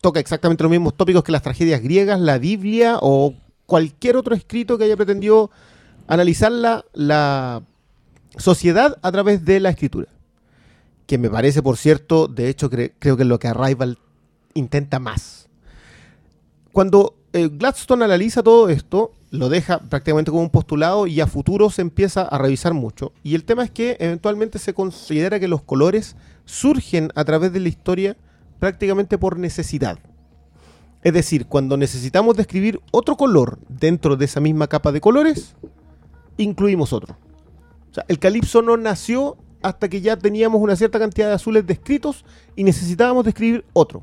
[0.00, 3.34] toca exactamente los mismos tópicos que las tragedias griegas, la Biblia o
[3.66, 5.50] cualquier otro escrito que haya pretendido
[6.08, 7.62] analizar la, la
[8.36, 10.08] sociedad a través de la escritura.
[11.06, 13.98] Que me parece, por cierto, de hecho cre- creo que es lo que Arrival
[14.54, 15.48] intenta más.
[16.72, 21.70] Cuando eh, Gladstone analiza todo esto, lo deja prácticamente como un postulado y a futuro
[21.70, 23.12] se empieza a revisar mucho.
[23.22, 27.60] Y el tema es que eventualmente se considera que los colores surgen a través de
[27.60, 28.16] la historia
[28.58, 29.98] prácticamente por necesidad.
[31.02, 35.54] Es decir, cuando necesitamos describir otro color dentro de esa misma capa de colores,
[36.36, 37.16] incluimos otro.
[37.90, 41.66] O sea, el calipso no nació hasta que ya teníamos una cierta cantidad de azules
[41.66, 42.24] descritos
[42.56, 44.02] y necesitábamos describir otro.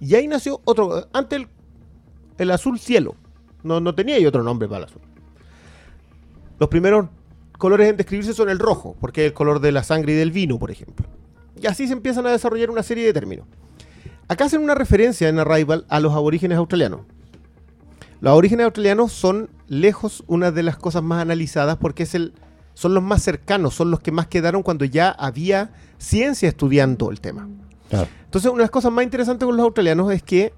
[0.00, 1.08] Y ahí nació otro.
[1.12, 1.48] Antes el,
[2.38, 3.16] el azul cielo.
[3.62, 5.02] No, no tenía otro nombre para el azul.
[6.58, 7.08] Los primeros
[7.58, 10.30] colores en describirse son el rojo, porque es el color de la sangre y del
[10.30, 11.06] vino, por ejemplo.
[11.60, 13.46] Y así se empiezan a desarrollar una serie de términos.
[14.28, 17.00] Acá hacen una referencia en Arrival a los aborígenes australianos.
[18.20, 22.32] Los aborígenes australianos son lejos una de las cosas más analizadas porque es el,
[22.74, 27.20] son los más cercanos, son los que más quedaron cuando ya había ciencia estudiando el
[27.20, 27.48] tema.
[27.88, 28.08] Claro.
[28.24, 30.52] Entonces, una de las cosas más interesantes con los australianos es que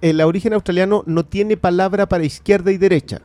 [0.00, 3.20] el aborigen australiano no tiene palabra para izquierda y derecha.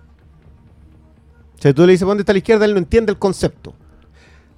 [1.58, 2.66] O sea, tú le dices, ¿dónde está la izquierda?
[2.66, 3.74] Él no entiende el concepto.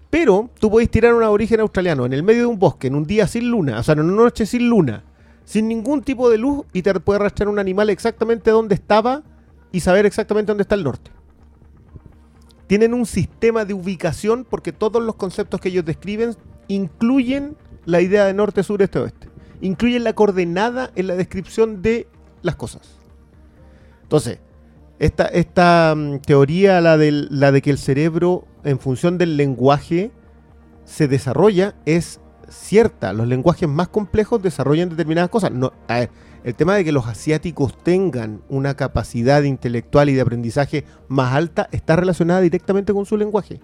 [0.09, 3.05] Pero tú podés tirar un aborigen australiano en el medio de un bosque, en un
[3.05, 5.03] día sin luna, o sea, en una noche sin luna,
[5.43, 9.23] sin ningún tipo de luz, y te puede arrastrar un animal exactamente donde estaba
[9.71, 11.11] y saber exactamente dónde está el norte.
[12.67, 16.35] Tienen un sistema de ubicación porque todos los conceptos que ellos describen
[16.67, 17.55] incluyen
[17.85, 19.29] la idea de norte, sur, este, oeste.
[19.61, 22.07] Incluyen la coordenada en la descripción de
[22.41, 22.99] las cosas.
[24.03, 24.39] Entonces,
[24.99, 30.11] esta, mm, teoría, la, de que el cerebro, en función del lenguaje,
[30.85, 33.13] se desarrolla, es cierta.
[33.13, 35.51] Los lenguajes más complejos desarrollan determinadas cosas.
[35.87, 36.09] A ver,
[36.45, 41.67] el tema de que los asiáticos tengan una capacidad intelectual y de aprendizaje más alta
[41.71, 43.59] está relacionada directamente con su lenguaje.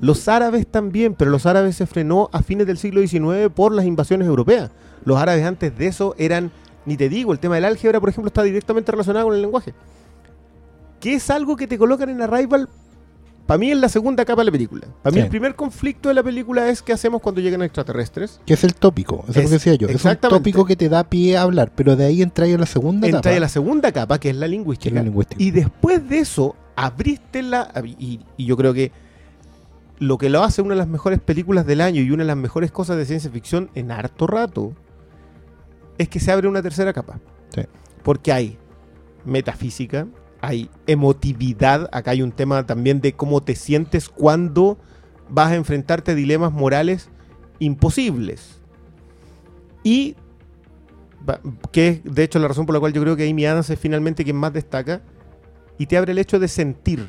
[0.00, 3.84] Los árabes también, pero los árabes se frenó a fines del siglo XIX por las
[3.84, 4.70] invasiones europeas.
[5.04, 6.50] Los árabes antes de eso eran,
[6.86, 9.74] ni te digo, el tema del álgebra, por ejemplo, está directamente relacionado con el lenguaje.
[11.00, 12.70] Que es algo que te colocan en Arrival,
[13.46, 14.86] para mí es la segunda capa de la película.
[15.02, 15.24] Para mí Sí.
[15.24, 18.40] el primer conflicto de la película es qué hacemos cuando llegan extraterrestres.
[18.44, 19.88] Que es el tópico, eso es, lo que decía yo.
[19.88, 22.66] Es un tópico que te da pie a hablar, pero de ahí entra a la
[22.66, 24.94] segunda Entra etapa, a la segunda capa, que es la que es lingüística.
[24.96, 25.42] la lingüística.
[25.42, 27.70] Y después de eso, abriste la.
[27.98, 28.90] Y, y yo creo que
[29.98, 32.36] lo que lo hace una de las mejores películas del año y una de las
[32.36, 34.72] mejores cosas de ciencia ficción en harto rato
[35.98, 37.18] es que se abre una tercera capa.
[37.54, 37.62] Sí.
[38.02, 38.58] Porque hay
[39.24, 40.06] metafísica,
[40.46, 41.88] hay emotividad.
[41.92, 44.78] Acá hay un tema también de cómo te sientes cuando
[45.28, 47.08] vas a enfrentarte a dilemas morales
[47.58, 48.60] imposibles.
[49.82, 50.14] Y
[51.72, 53.78] que es de hecho la razón por la cual yo creo que Amy Adams es
[53.78, 55.02] finalmente quien más destaca
[55.78, 57.08] y te abre el hecho de sentir.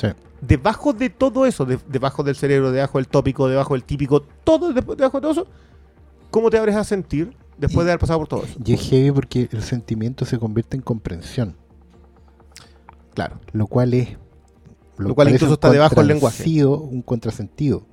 [0.00, 0.08] Sí.
[0.40, 4.68] Debajo de todo eso, de- debajo del cerebro, debajo del tópico, debajo del típico, todo
[4.72, 5.46] de- debajo de todo eso,
[6.30, 8.58] ¿cómo te abres a sentir después Y- de haber pasado por todo eso?
[8.64, 11.56] Y es heavy porque el sentimiento se convierte en comprensión,
[13.18, 13.40] Claro.
[13.50, 14.16] lo cual es.
[14.96, 16.64] Lo cual incluso está debajo del lenguaje.
[16.64, 17.84] Un contrasentido.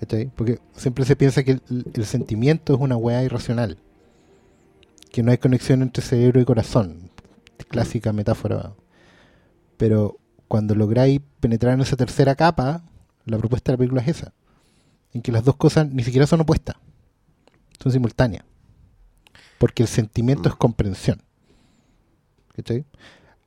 [0.00, 0.30] ¿Cachai?
[0.34, 1.60] Porque siempre se piensa que el,
[1.92, 3.76] el sentimiento es una weá irracional.
[5.12, 7.10] Que no hay conexión entre cerebro y corazón.
[7.68, 8.72] Clásica metáfora.
[9.76, 10.16] Pero
[10.48, 12.84] cuando lográis penetrar en esa tercera capa,
[13.26, 14.32] la propuesta de la película es esa.
[15.12, 16.76] En que las dos cosas ni siquiera son opuestas.
[17.82, 18.46] Son simultáneas.
[19.58, 21.20] Porque el sentimiento es comprensión.
[22.56, 22.86] ¿Cachai?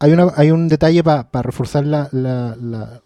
[0.03, 3.01] Hay, una, hay un detalle para reforzar la, la, la-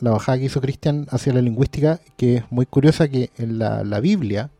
[0.00, 3.84] la bajada que hizo Cristian hacia la lingüística, que es muy curiosa, que en la,
[3.84, 4.50] la Biblia,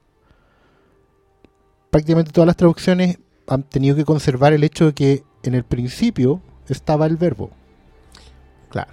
[1.90, 3.18] prácticamente todas las traducciones
[3.48, 7.50] han tenido que conservar el hecho de que en el principio estaba el verbo.
[8.68, 8.90] Claro.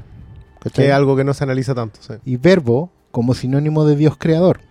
[0.60, 0.86] ¿cachai?
[0.86, 2.00] Que es algo que no se analiza tanto.
[2.02, 2.14] sí.
[2.26, 4.62] y verbo como sinónimo de Dios creador.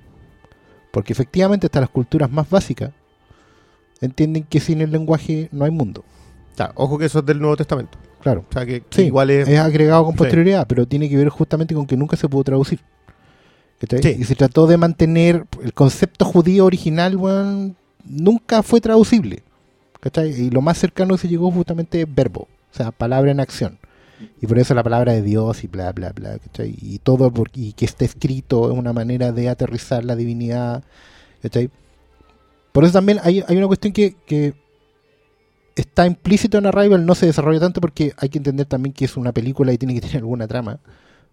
[0.93, 2.93] Porque efectivamente hasta las culturas más básicas
[4.01, 6.05] entienden que sin el lenguaje no hay mundo.
[6.57, 7.99] Claro, Ojo que eso es del Nuevo Testamento.
[8.27, 8.45] Claro.
[8.51, 9.47] O sea que, que Sí, igual es.
[9.49, 10.19] es agregado con Sí.
[10.19, 12.81] posterioridad, pero tiene que ver justamente con que nunca se pudo traducir.
[13.81, 14.03] ¿Cachai?
[14.03, 14.17] Sí.
[14.19, 19.43] Y se trató de mantener el concepto judío original, weón, nunca fue traducible.
[20.01, 20.31] ¿cachai?
[20.33, 22.43] Y lo más cercano que se llegó justamente es verbo,
[22.73, 23.79] o sea, palabra en acción.
[24.41, 26.75] Y por eso la palabra de Dios y bla, bla, bla, ¿cachai?
[26.81, 30.83] Y todo, por- y que esté escrito es una manera de aterrizar la divinidad,
[31.43, 31.71] ¿cachai?
[32.73, 34.55] Por eso también hay, hay una cuestión que, que
[35.77, 39.17] está implícito en Arrival, no se desarrolla tanto porque hay que entender también que es
[39.17, 40.81] una película y tiene que tener alguna trama.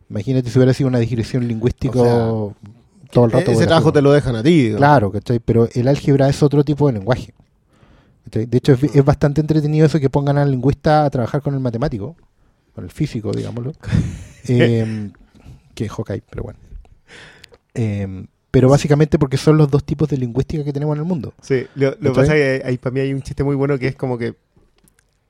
[0.10, 2.54] Imagínate si hubiera sido una digresión lingüística O
[3.12, 3.46] todo el rato.
[3.46, 4.74] ese hubiera trabajo te lo dejan a ti.
[4.76, 5.40] Claro, ¿cachai?
[5.40, 7.34] Pero el álgebra es otro tipo de lenguaje.
[8.26, 8.46] ¿cachai?
[8.46, 11.60] De hecho, es, es bastante entretenido eso que pongan al lingüista a trabajar con el
[11.62, 12.16] matemático,
[12.76, 13.74] con el físico, digámoslo.
[14.46, 15.14] Em,
[15.74, 16.60] que es Hawkeye, pero bueno.
[17.74, 21.34] Em, pero básicamente porque son los dos tipos de lingüística que tenemos en el mundo.
[21.42, 23.80] Sí, lo, lo que pasa es que ahí, para mí hay un chiste muy bueno
[23.80, 24.36] que es como que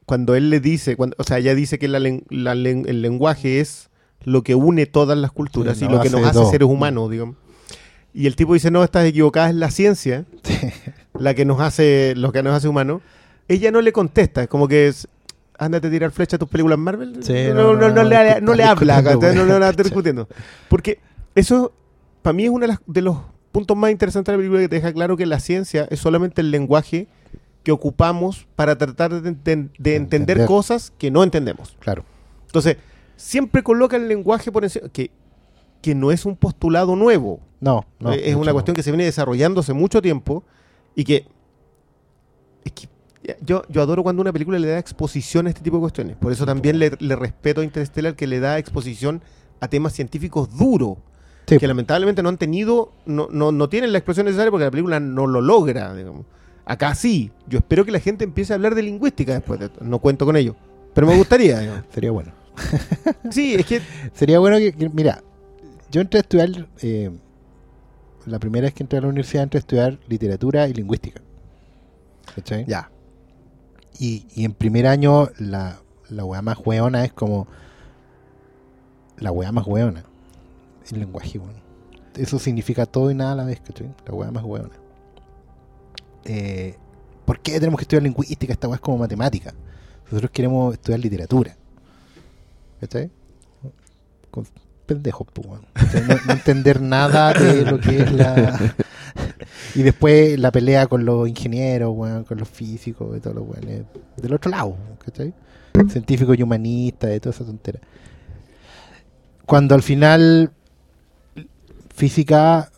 [0.06, 3.90] cuando él le dice, cuando, o sea, ella dice que la la el lenguaje es
[4.26, 6.52] lo que une todas las culturas Sí, y lo que nos hace todo.
[6.52, 7.38] seres humanos, digamos.
[8.14, 10.26] Y el tipo dice, no, estás equivocada, es la ciencia
[11.18, 13.02] la que nos hace, lo que nos hace humanos.
[13.48, 15.08] Ella no le contesta, es como que es,
[15.58, 18.64] ándate a tirar flecha a tus películas Marvel, Sí, no, no, no, no, le, le
[18.66, 20.28] habla, no, no está discutiendo.
[20.68, 21.00] Porque
[21.36, 21.72] eso,
[22.24, 23.18] para mí, es uno de, las- de los
[23.52, 26.42] puntos más interesantes de la película que te deja claro que la ciencia es solamente
[26.42, 27.08] el lenguaje
[27.62, 30.46] que ocupamos para tratar de, de- de entender Entender.
[30.48, 31.78] cosas que no entendemos.
[31.80, 32.04] Claro.
[32.48, 32.78] Entonces,
[33.16, 35.12] siempre coloca el lenguaje por encima, que,
[35.82, 37.40] que no es un postulado nuevo.
[37.62, 38.12] No, no.
[38.12, 40.44] Eh, es una cuestión que se viene desarrollando hace mucho tiempo
[40.96, 41.26] y que,
[42.66, 42.90] es que
[43.46, 46.18] yo, yo adoro cuando una película le da exposición a este tipo de cuestiones.
[46.18, 49.22] Por eso también le, le respeto a Interstellar que le da exposición
[49.62, 50.98] a temas científicos duros,
[51.46, 51.58] Sí.
[51.58, 55.00] que lamentablemente no han tenido, no, no, no tienen la expresión necesaria porque la película
[55.00, 55.94] no lo logra.
[55.94, 56.26] digamos.
[56.66, 57.32] Acá sí.
[57.48, 59.84] Yo espero que la gente empiece a hablar de lingüística después de esto.
[59.84, 60.56] No cuento con ello.
[60.94, 61.60] Pero me gustaría.
[61.60, 61.84] digamos.
[61.94, 62.32] Sería bueno.
[63.32, 63.82] Sí, es que
[64.14, 65.22] Sería bueno que, que- mira,
[65.92, 67.12] yo entré a estudiar, eh,
[68.26, 71.22] la primera vez que entré a la universidad entré a estudiar literatura y lingüística.
[72.36, 72.66] ¿Cachai?
[72.66, 72.90] ya.
[74.00, 75.80] Y, y en primer año la,
[76.10, 77.48] la weá más weona es como
[79.18, 80.04] la weá más weona.
[80.92, 81.56] El lenguaje, weón.
[82.16, 83.94] Eso significa todo y nada a la vez, ¿cachai?
[84.06, 84.70] La weá más weona.
[86.26, 86.76] Eh,
[87.26, 88.54] ¿Por qué tenemos que estudiar lingüística?
[88.54, 89.54] Esta weá es como matemática.
[90.06, 91.56] Nosotros queremos estudiar literatura.
[92.80, 93.10] ¿Cachai?
[94.30, 94.46] Con
[94.86, 95.48] pendejos, pues.
[95.74, 96.04] ¿Cachai?
[96.28, 98.76] No, entender nada de lo que es la.
[99.76, 103.84] Y después la pelea con los ingenieros, weón, con los físicos y todos los weones.
[104.18, 105.34] Del otro lado, ¿cachai?
[105.90, 107.80] Científicos y humanistas y toda esa tontera.
[109.46, 110.52] Cuando al final
[111.94, 112.72] física,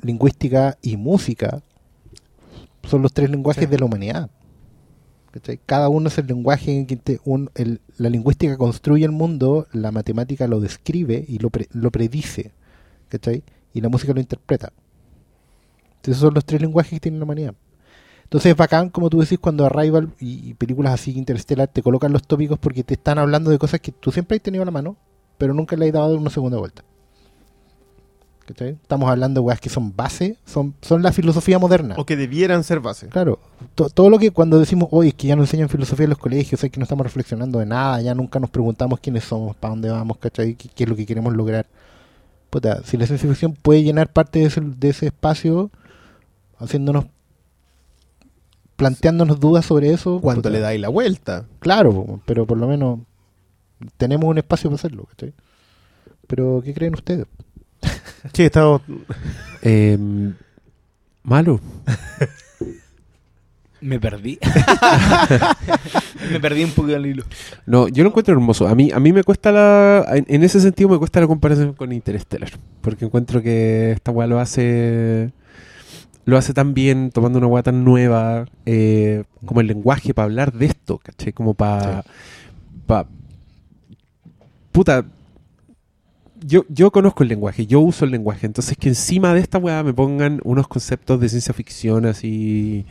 [0.00, 1.62] lingüística y música
[2.88, 3.70] son los tres lenguajes Sí.
[3.70, 4.30] de la humanidad.
[5.30, 5.58] ¿cachai?
[5.64, 9.66] Cada uno es el lenguaje en que te- un- el- la lingüística construye el mundo,
[9.72, 12.52] la matemática lo describe y lo, pre- lo predice,
[13.08, 13.42] ¿cachai?
[13.72, 14.72] Y la música lo interpreta.
[15.96, 17.54] Entonces, esos son los tres lenguajes que tiene la humanidad.
[18.24, 22.12] Entonces es bacán, como tú decís, cuando Arrival y, y películas así interstellar te colocan
[22.12, 24.70] los tópicos porque te están hablando de cosas que tú siempre has tenido a la
[24.70, 24.96] mano,
[25.38, 26.82] pero nunca le has dado una segunda vuelta.
[28.46, 28.70] ¿Cachai?
[28.70, 31.94] Estamos hablando de weas que son base, son, son la filosofía moderna.
[31.96, 33.06] O que debieran ser base.
[33.08, 33.38] Claro,
[33.76, 36.18] to- todo lo que cuando decimos, hoy es que ya no enseñan filosofía en los
[36.18, 39.70] colegios, es que no estamos reflexionando de nada, ya nunca nos preguntamos quiénes somos, para
[39.70, 40.54] dónde vamos, ¿cachai?
[40.56, 41.66] ¿Qué, qué es lo que queremos lograr?
[42.50, 45.70] Puta, si la ciencia ficción puede llenar parte de ese, de ese espacio,
[46.58, 47.06] haciéndonos,
[48.76, 50.20] planteándonos dudas sobre eso.
[50.20, 51.46] Cuando puta, le dais la vuelta.
[51.60, 53.00] Claro, pero por lo menos
[53.96, 55.32] tenemos un espacio para hacerlo, ¿cachai?
[56.26, 57.26] Pero, ¿qué creen ustedes?
[58.32, 58.82] Sí, estamos.
[59.62, 59.98] Eh,
[61.22, 61.60] malo.
[63.80, 64.38] Me perdí.
[66.30, 67.24] me perdí un poco el hilo.
[67.66, 68.68] No, yo lo encuentro hermoso.
[68.68, 70.04] A mí, a mí me cuesta la.
[70.14, 72.50] En, en ese sentido me cuesta la comparación con Interstellar.
[72.80, 75.32] Porque encuentro que esta weá lo hace.
[76.24, 80.52] Lo hace tan bien, tomando una weá tan nueva, eh, como el lenguaje para hablar
[80.52, 81.32] de esto, ¿cachai?
[81.32, 82.04] Como para.
[82.86, 83.06] Pa,
[84.70, 85.04] puta.
[86.44, 88.46] Yo, yo conozco el lenguaje, yo uso el lenguaje.
[88.46, 92.84] Entonces, que encima de esta weá me pongan unos conceptos de ciencia ficción así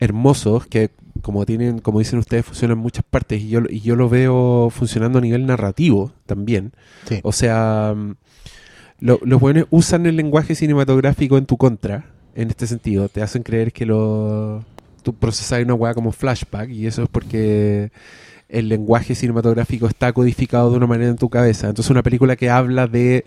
[0.00, 0.90] hermosos que
[1.22, 4.70] como tienen como dicen ustedes funcionan en muchas partes y yo y yo lo veo
[4.70, 6.72] funcionando a nivel narrativo también
[7.08, 7.18] Sí.
[7.24, 8.14] o sea mm,
[9.00, 12.04] lo- los buenos usan el lenguaje cinematográfico en tu contra
[12.36, 14.64] en este sentido te hacen creer que lo
[15.02, 17.90] tú procesas una weá como flashback y eso es porque
[18.48, 22.48] el lenguaje cinematográfico está codificado de una manera en tu cabeza entonces una película que
[22.50, 23.24] habla de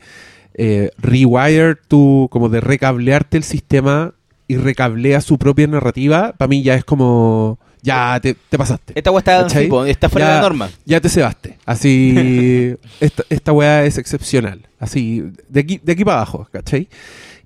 [0.55, 4.13] eh, rewire tu como de recablearte el sistema
[4.47, 8.91] y recablea su propia narrativa, para mí ya es como, ya te, te pasaste.
[8.97, 9.63] Esta weá está, ¿Cachai?
[9.63, 10.69] sí, po, está fuera Ya- de la norma.
[10.85, 11.57] Ya te cebaste.
[11.65, 14.67] Así, esta, esta weá es excepcional.
[14.77, 16.89] Así, de aquí, de aquí para abajo, ¿cachai?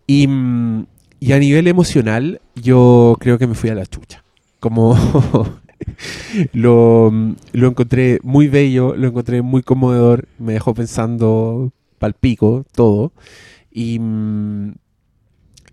[0.07, 0.87] Y, mm,
[1.19, 4.23] y a nivel emocional, yo creo que me fui a la chucha.
[4.59, 4.97] Como
[6.53, 7.11] lo,
[7.53, 13.13] lo encontré muy bello, lo encontré muy conmovedor, me dejó pensando palpico todo.
[13.71, 13.95] Y,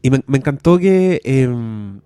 [0.03, 1.21] y me, encantó que.
[1.25, 2.01] em,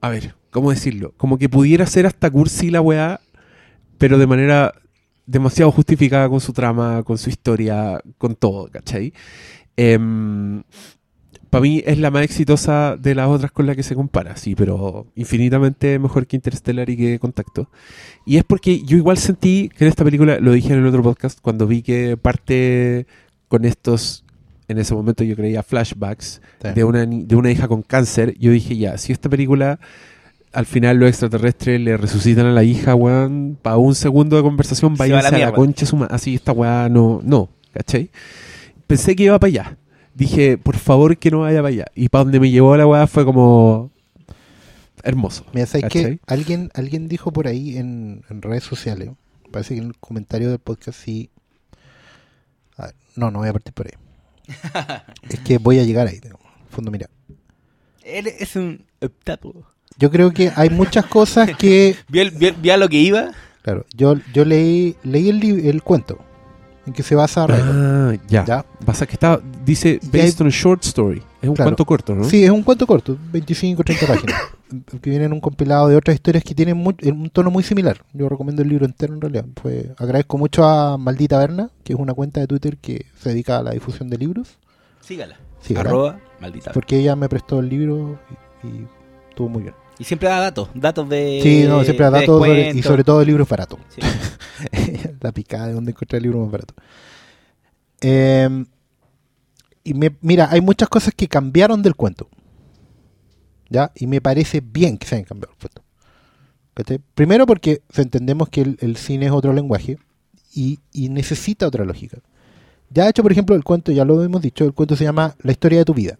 [0.00, 1.14] a ver, ¿cómo decirlo?
[1.16, 3.20] Como que pudiera ser hasta cursi la weá,
[3.98, 4.74] pero de manera
[5.26, 9.12] demasiado justificada con su trama, con su historia, con todo, ¿cachai?
[11.50, 14.54] Para mí es la más exitosa de las otras con las que se compara, sí,
[14.54, 17.70] pero infinitamente mejor que Interstellar y que Contacto.
[18.24, 21.02] Y es porque yo igual sentí que en esta película, lo dije en el otro
[21.02, 23.06] podcast, cuando vi que parte
[23.48, 24.24] con estos,
[24.68, 26.68] en ese momento yo creía flashbacks, Sí.
[26.74, 29.78] de una, de una hija con cáncer, yo dije ya, si esta película
[30.52, 34.96] al final los extraterrestres le resucitan a la hija, weón, para un segundo de conversación,
[34.96, 37.50] Se va a la váyanse a la, concha su ma- Así, esta weá no, no,
[37.72, 38.10] ¿cachai?
[38.86, 39.76] Pensé que iba para allá.
[40.16, 41.84] Dije, por favor que no vaya para allá.
[41.94, 43.90] Y para donde me llevó la weá fue como...
[45.02, 45.44] hermoso.
[45.52, 46.18] Mira, ¿sabes qué?
[46.26, 49.10] Alguien, alguien dijo por ahí en, en redes sociales,
[49.50, 51.28] parece que en el comentario del podcast sí...
[52.78, 53.92] A ver, no, no voy a partir por ahí.
[55.28, 56.18] es que voy a llegar ahí.
[56.22, 56.32] el
[56.70, 57.10] fondo, mira.
[58.02, 59.66] Él es un octapo.
[59.98, 61.94] Yo creo que hay muchas cosas que...
[62.08, 63.32] ¿Vio, vio- vio a lo que iba?
[63.60, 66.18] Claro, yo, yo leí, leí el, el cuento
[66.86, 67.46] en que se basa.
[67.48, 68.44] Ah, ya.
[68.44, 68.64] ¿Ya?
[68.84, 71.22] Pasa que está, dice based on a short story.
[71.42, 71.68] Es un Claro.
[71.70, 72.24] cuento corto, ¿no?
[72.24, 74.40] Sí, es un cuento corto, 25 30 páginas,
[75.00, 77.98] que viene en un compilado de otras historias que tienen mu- un tono muy similar.
[78.12, 79.44] Yo recomiendo el libro entero en realidad.
[79.60, 83.58] Fue, agradezco mucho a Maldita Verna, que es una cuenta de Twitter que se dedica
[83.58, 84.58] a la difusión de libros.
[85.00, 85.36] Sígala.
[85.60, 85.88] Sígala.
[85.90, 86.72] Arroba, maldita.
[86.72, 88.18] Porque ella me prestó el libro
[88.64, 88.86] y, y
[89.30, 89.74] estuvo muy bien.
[89.98, 91.40] Y siempre da datos, datos de.
[91.42, 93.78] sí, no, siempre da de datos sobre- y sobre todo libros baratos.
[93.88, 94.00] Sí.
[95.20, 96.74] la picada de donde encontrar el libro más barato.
[98.00, 98.64] Eh,
[99.84, 102.28] y me- mira, hay muchas cosas que cambiaron del cuento.
[103.68, 103.92] ¿Ya?
[103.94, 105.82] Y me parece bien que se hayan cambiado el cuento.
[107.14, 109.98] Primero porque entendemos que el, cine es otro lenguaje
[110.54, 112.18] y, y necesita otra lógica.
[112.90, 115.34] Ya de hecho, por ejemplo, el cuento, ya lo hemos dicho, el cuento se llama
[115.40, 116.18] La historia de tu vida.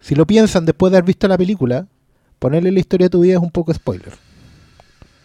[0.00, 1.86] Si lo piensan después de haber visto la película,
[2.38, 4.12] ponerle la historia de tu vida es un poco spoiler.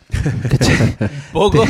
[1.34, 1.63] Poco.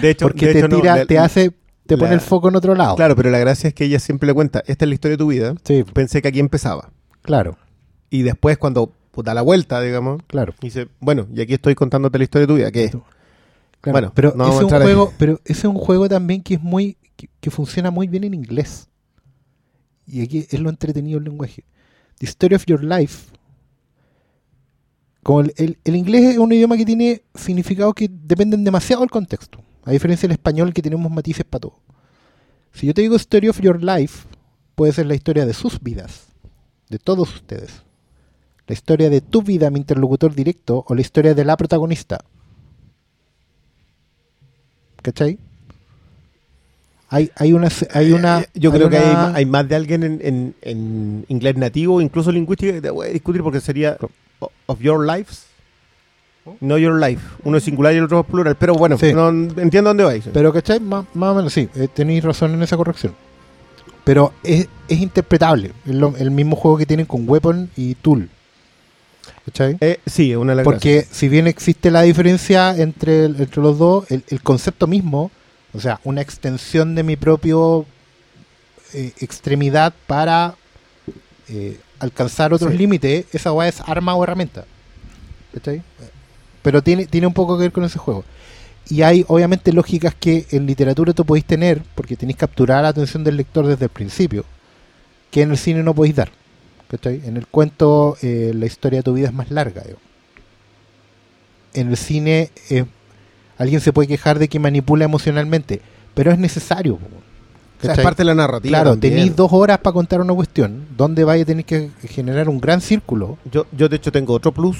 [0.00, 1.52] De hecho, Porque de te hecho, no, tira, la- te hace,
[1.86, 2.96] te pone el foco en otro lado.
[2.96, 5.18] Claro, pero la gracia es que ella siempre le cuenta, esta es la historia de
[5.18, 5.54] tu vida.
[5.64, 6.90] Sí, Pensé que aquí empezaba.
[7.22, 7.56] claro,
[8.10, 10.54] Y después cuando pues, da la vuelta, digamos, claro.
[10.60, 13.04] dice, bueno, y aquí estoy contándote la historia de tu vida, que Claro,
[13.94, 14.82] Bueno, pero, no ese un ahí.
[14.82, 18.22] juego, pero ese es un juego también que es muy que, que funciona muy bien
[18.24, 18.88] en inglés.
[20.06, 21.64] Y aquí es lo entretenido del lenguaje.
[22.18, 23.31] The Story of Your Life.
[25.22, 29.10] Como el, el- el inglés es un idioma que tiene significados que dependen demasiado del
[29.10, 29.60] contexto.
[29.84, 31.78] A diferencia del español que tenemos matices para todo.
[32.72, 34.26] Si yo te digo Story of Your Life,
[34.74, 36.26] puede ser la historia de sus vidas,
[36.88, 37.82] de todos ustedes.
[38.66, 42.24] La historia de tu vida, mi interlocutor directo, o la historia de la protagonista.
[45.02, 45.38] ¿Cachai?
[47.08, 47.68] Hay, hay una...
[47.92, 51.56] Hay una Eh, yo creo que hay, hay más de alguien en, en- en inglés
[51.56, 53.98] nativo, incluso lingüística, que te voy a discutir porque sería
[54.66, 55.46] of your lives,
[56.60, 57.22] no your life.
[57.44, 59.12] Uno es singular y el otro es plural, pero bueno, Sí.
[59.12, 60.24] no, entiendo dónde vais.
[60.32, 60.80] Pero, ¿cachai?
[60.80, 63.14] Más, más o menos, sí, eh, tenéis razón en esa corrección.
[64.04, 65.70] Pero es, es interpretable.
[65.86, 68.28] Es lo- el mismo juego que tienen con Weapon y Tool.
[69.44, 69.76] ¿Cachai?
[69.80, 71.04] Eh, sí, es una de las gracias.
[71.04, 75.30] Porque si bien existe la diferencia entre, el- entre los dos, el, el concepto mismo,
[75.74, 77.86] o sea, una extensión de mi propio
[78.94, 80.54] eh, extremidad para
[81.48, 82.78] eh, alcanzar otros Sí.
[82.78, 84.64] límites, esa weá es arma o herramienta.
[85.54, 85.82] ¿Cachai?
[86.62, 88.24] Pero tiene, tiene un poco que ver con ese juego.
[88.88, 92.88] Y hay obviamente lógicas que en literatura tú podéis tener, porque tenéis que capturar la
[92.88, 94.44] atención del lector desde el principio,
[95.30, 96.30] que en el cine no podéis dar.
[96.88, 97.22] ¿cachai?
[97.24, 99.82] En el cuento eh, la historia de tu vida es más larga.
[99.82, 99.98] digo.
[101.74, 102.84] En el cine eh,
[103.56, 105.80] alguien se puede quejar de que manipula emocionalmente,
[106.14, 106.98] pero es necesario.
[107.82, 108.78] O sea, es parte de la narrativa.
[108.80, 112.60] Claro, tenéis dos horas para contar una cuestión, donde vais a tener que generar un
[112.60, 113.38] gran círculo.
[113.50, 114.78] Yo, yo, de hecho, tengo otro plus,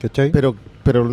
[0.00, 0.30] ¿cachai?
[0.32, 1.04] pero, pero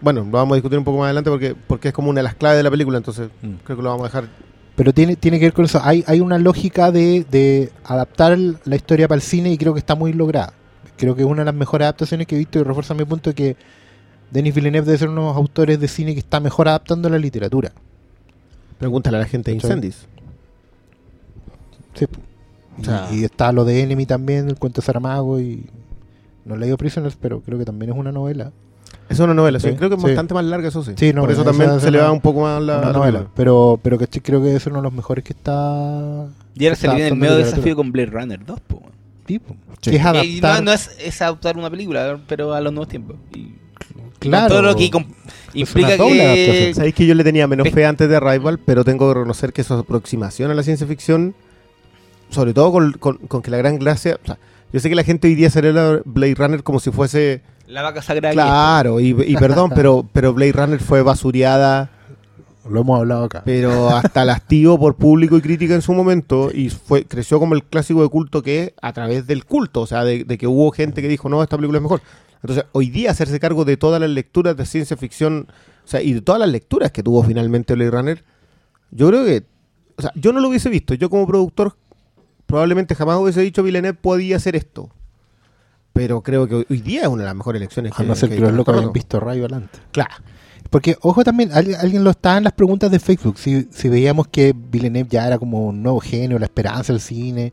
[0.00, 2.24] bueno, lo vamos a discutir un poco más adelante porque, porque es como una de
[2.24, 3.54] las claves de la película, entonces Mm.
[3.64, 4.28] creo que lo vamos a dejar.
[4.76, 5.80] Pero tiene, tiene que ver con eso.
[5.82, 9.78] Hay, hay una lógica de, de adaptar la historia para el cine y creo que
[9.78, 10.52] está muy lograda.
[10.96, 13.30] Creo que es una de las mejores adaptaciones que he visto y refuerza mi punto
[13.30, 13.56] de que
[14.30, 17.18] Denis Villeneuve debe ser uno de los autores de cine que está mejor adaptando la
[17.18, 17.70] literatura.
[18.78, 19.56] Pregúntale a la gente de.
[19.56, 20.06] Incendies.
[21.94, 22.06] Sí.
[22.80, 25.66] O sea- y, y está lo de Enemy también, el cuento de Saramago y...
[26.44, 28.52] No he leído Prisoners, pero creo que también es una novela.
[29.08, 29.70] Es una novela, sí.
[29.70, 30.06] Sí, creo que es sí.
[30.08, 30.92] bastante más larga, eso sí.
[30.96, 33.26] Sí, no, Por eso esa también se le va un poco más la, novela.
[33.34, 36.26] Pero, pero que creo que es uno de los mejores que está...
[36.54, 37.56] Y ahora se le viene el medio literatura.
[37.56, 38.82] desafío con Blade Runner 2, po,
[39.24, 39.56] tipo.
[39.80, 39.90] Sí.
[39.92, 40.58] Que es Eh, adaptar...
[40.58, 43.16] no, no es, es adaptar una película, pero a los nuevos tiempos.
[43.34, 43.54] Y
[44.18, 44.48] Claro.
[44.48, 44.90] Todo lo que
[45.54, 46.72] implica que...
[46.74, 49.62] Sabéis que yo le tenía menos fe antes de Arrival, pero tengo que reconocer que
[49.64, 51.34] su aproximación a la ciencia ficción,
[52.34, 54.18] sobre todo con, con- con que la gran gracia.
[54.22, 54.38] O sea,
[54.72, 57.42] yo sé que la gente hoy día celebra Blade Runner como si fuese.
[57.66, 58.34] La vaca sagrada.
[58.34, 61.90] Claro, y, y perdón, pero, pero Blade Runner fue basureada,
[62.68, 63.42] Lo hemos hablado acá.
[63.44, 67.54] pero hasta el hastío por público y crítica en su momento, y fue creció como
[67.54, 70.46] el clásico de culto que es a través del culto, o sea, de, de que
[70.46, 72.02] hubo gente que dijo, no, esta película es mejor.
[72.42, 75.46] Entonces, hoy día hacerse cargo de todas las lecturas de ciencia ficción,
[75.84, 78.24] o sea, y de todas las lecturas que tuvo finalmente Blade Runner,
[78.90, 79.44] yo creo que,
[79.96, 81.76] o sea, yo no lo hubiese visto, yo como productor
[82.46, 84.90] probablemente jamás hubiese dicho Villeneuve podía hacer esto.
[85.92, 88.52] Pero creo que hoy- día es una de las mejores elecciones no ser que los
[88.52, 88.92] locos rato.
[88.92, 89.78] visto Rayo adelante.
[89.92, 90.14] Claro.
[90.70, 93.38] Porque, ojo también, alguien, alguien lo estaba en las preguntas de Facebook.
[93.38, 97.52] Si, si veíamos que Villeneuve ya era como un nuevo genio, la esperanza del cine.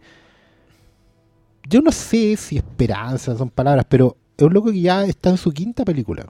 [1.69, 5.38] Yo no sé si esperanza son palabras, pero es un loco que ya está en
[5.38, 6.26] su quinta película.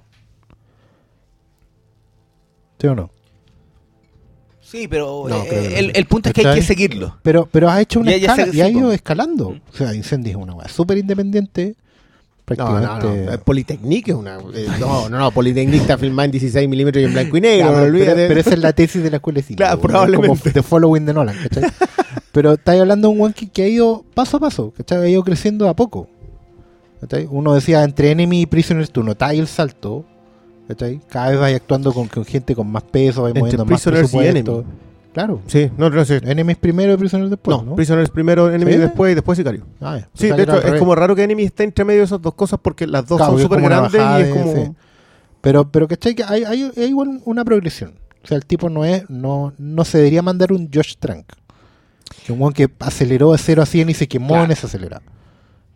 [2.80, 3.10] ¿Sí o no?
[4.72, 5.68] Sí, pero No, eh, creo no.
[5.78, 7.18] el, el punto es que hay que seguirlo.
[7.24, 9.50] Pero, pero has hecho una ya escala y ha ido escalando.
[9.52, 9.62] Mm.
[9.74, 11.76] O sea, Incendies es una weá súper independiente.
[12.58, 13.08] No, no, Prácticamente.
[13.08, 13.32] no.
[13.34, 13.40] eh,
[14.12, 14.38] es una.
[14.54, 15.32] eh, no, no, no.
[15.32, 17.58] Polytechnique está filmada en 16 milímetros y en blanco y negro.
[17.60, 18.28] Ya, no pero, olvídate.
[18.28, 19.58] pero esa es la tesis de la escuela de cine.
[19.58, 20.28] Claro, probablemente.
[20.40, 21.70] Como The Following de Nolan, ¿cachai?
[22.32, 25.00] pero estáis hablando de un one que, que ha ido paso a paso, ¿cachai?
[25.04, 26.10] Ha ido creciendo a poco.
[27.00, 27.28] ¿cachai?
[27.30, 30.06] Uno decía, entre Enemy y Prisoners, tú notáis el salto.
[30.68, 31.00] ¿Cachai?
[31.10, 34.66] Cada vez vais actuando con, con gente con más peso, vais moviendo más presupuesto.
[35.14, 35.42] Claro.
[35.48, 36.22] Sí, no, no sé.
[36.24, 37.76] Enemy es primero y Prisoners después, no, ¿no?
[37.76, 38.78] Prisoners primero, Enemy ¿Sí?
[38.78, 39.66] después y después Sicario.
[39.82, 40.10] Ah, ya.
[40.14, 42.60] Sí, de hecho, es como raro que Enemy esté entre medio de esas dos cosas
[42.64, 44.54] porque las dos Claro, son súper grandes y es como.
[44.56, 44.72] sí.
[45.42, 46.16] Pero, pero ¿cachai?
[46.16, 47.94] Que hay, hay, hay igual una progresión.
[48.24, 51.26] O sea, el tipo no es, no, no se debería mandar un Josh Trank.
[52.26, 54.44] Que un que aceleró de 0 a 100 y se quemó Claro.
[54.46, 55.02] en esa acelerada.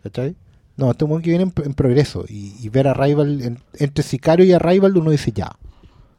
[0.02, 0.36] ¿Cachai?
[0.76, 2.24] No, este weón que viene en, en progreso.
[2.28, 5.56] Y, y ver a Rival, en- entre Sicario y Arrival, uno dice ya.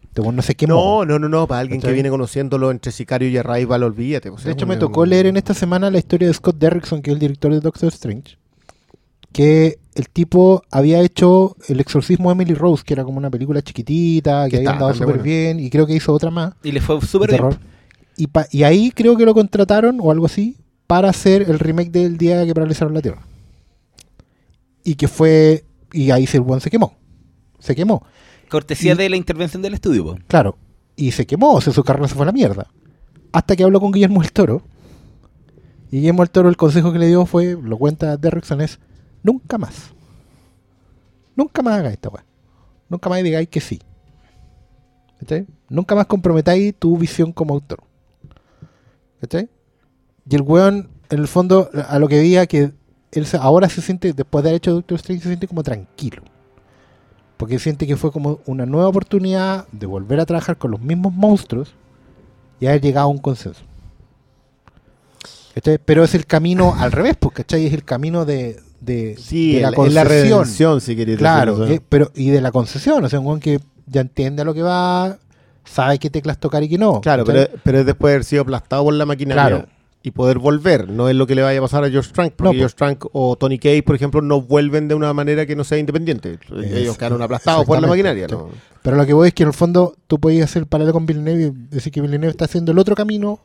[0.03, 0.73] Este no se quemó.
[0.73, 4.29] No, no, no, no, para alguien que viene conociéndolo entre Sicario y Arrival, olvídate.
[4.29, 6.57] o sea, De hecho, un- me tocó leer en esta semana la historia de Scott
[6.57, 8.37] Derrickson, que es el director de Doctor Strange.
[9.31, 13.61] Que el tipo había hecho El exorcismo de Emily Rose, que era como una película
[13.61, 16.53] chiquitita, que Que había andado súper bien, y creo que hizo otra más.
[16.63, 17.41] Y le fue súper bien.
[18.15, 20.57] Y, pa- y ahí creo que lo contrataron, o algo así,
[20.87, 23.21] para hacer el remake del día que paralizaron la Tierra.
[24.87, 25.65] Y que fue.
[25.91, 26.95] Y ahí el buen se quemó.
[27.59, 28.05] Se quemó.
[28.49, 30.17] Cortesía Y- de la intervención del estudio, po.
[30.27, 30.57] Claro.
[30.95, 32.67] Y se quemó, o sea, su carrera se fue a la mierda.
[33.33, 34.61] Hasta que habló con Guillermo del Toro.
[35.91, 38.79] Y Guillermo del Toro el consejo que le dio fue, lo cuenta Derrickson, es
[39.23, 39.91] nunca más.
[41.35, 42.23] Nunca más hagáis esta weá.
[42.87, 43.79] Nunca más digáis que sí.
[45.69, 47.83] Nunca más comprometáis tu visión como autor.
[49.19, 49.49] ¿Cachai?
[50.29, 52.71] Y el weón, en el fondo, a lo que veía que
[53.11, 56.21] él se- ahora se siente, después de haber hecho Doctor Strange, se siente como tranquilo.
[57.37, 61.13] Porque siente que fue como una nueva oportunidad de volver a trabajar con los mismos
[61.13, 61.73] monstruos
[62.59, 63.61] y haber llegado a un consenso.
[65.53, 65.77] ¿Cachai?
[65.83, 67.65] Pero es el camino al revés, pues, ¿cachai?
[67.65, 70.39] Es el camino de, de, Sí, de la es la, es la concesión.
[70.39, 73.59] redención, si queréis Claro, decirlo, eh, pero y de la concesión, o sea, un que
[73.85, 75.17] ya entiende a lo que va,
[75.63, 77.01] sabe qué teclas tocar y qué no.
[77.01, 77.45] Claro, ¿cachai?
[77.47, 79.67] pero, pero es después de haber sido aplastado por la maquinaria Claro.
[80.03, 80.89] Y poder volver.
[80.89, 82.59] No es lo que le vaya a pasar a George Trank, porque No.
[82.59, 85.77] George Trank o Tony Cage, por ejemplo, no vuelven de una manera que no sea
[85.77, 86.39] independiente.
[86.51, 88.27] Ellos quedaron aplastados por la maquinaria.
[88.27, 88.49] ¿no?
[88.81, 91.05] Pero lo que voy es que en el fondo tú podías hacer el paralelo con
[91.05, 93.39] Villeneuve y decir que Villeneuve está haciendo el otro camino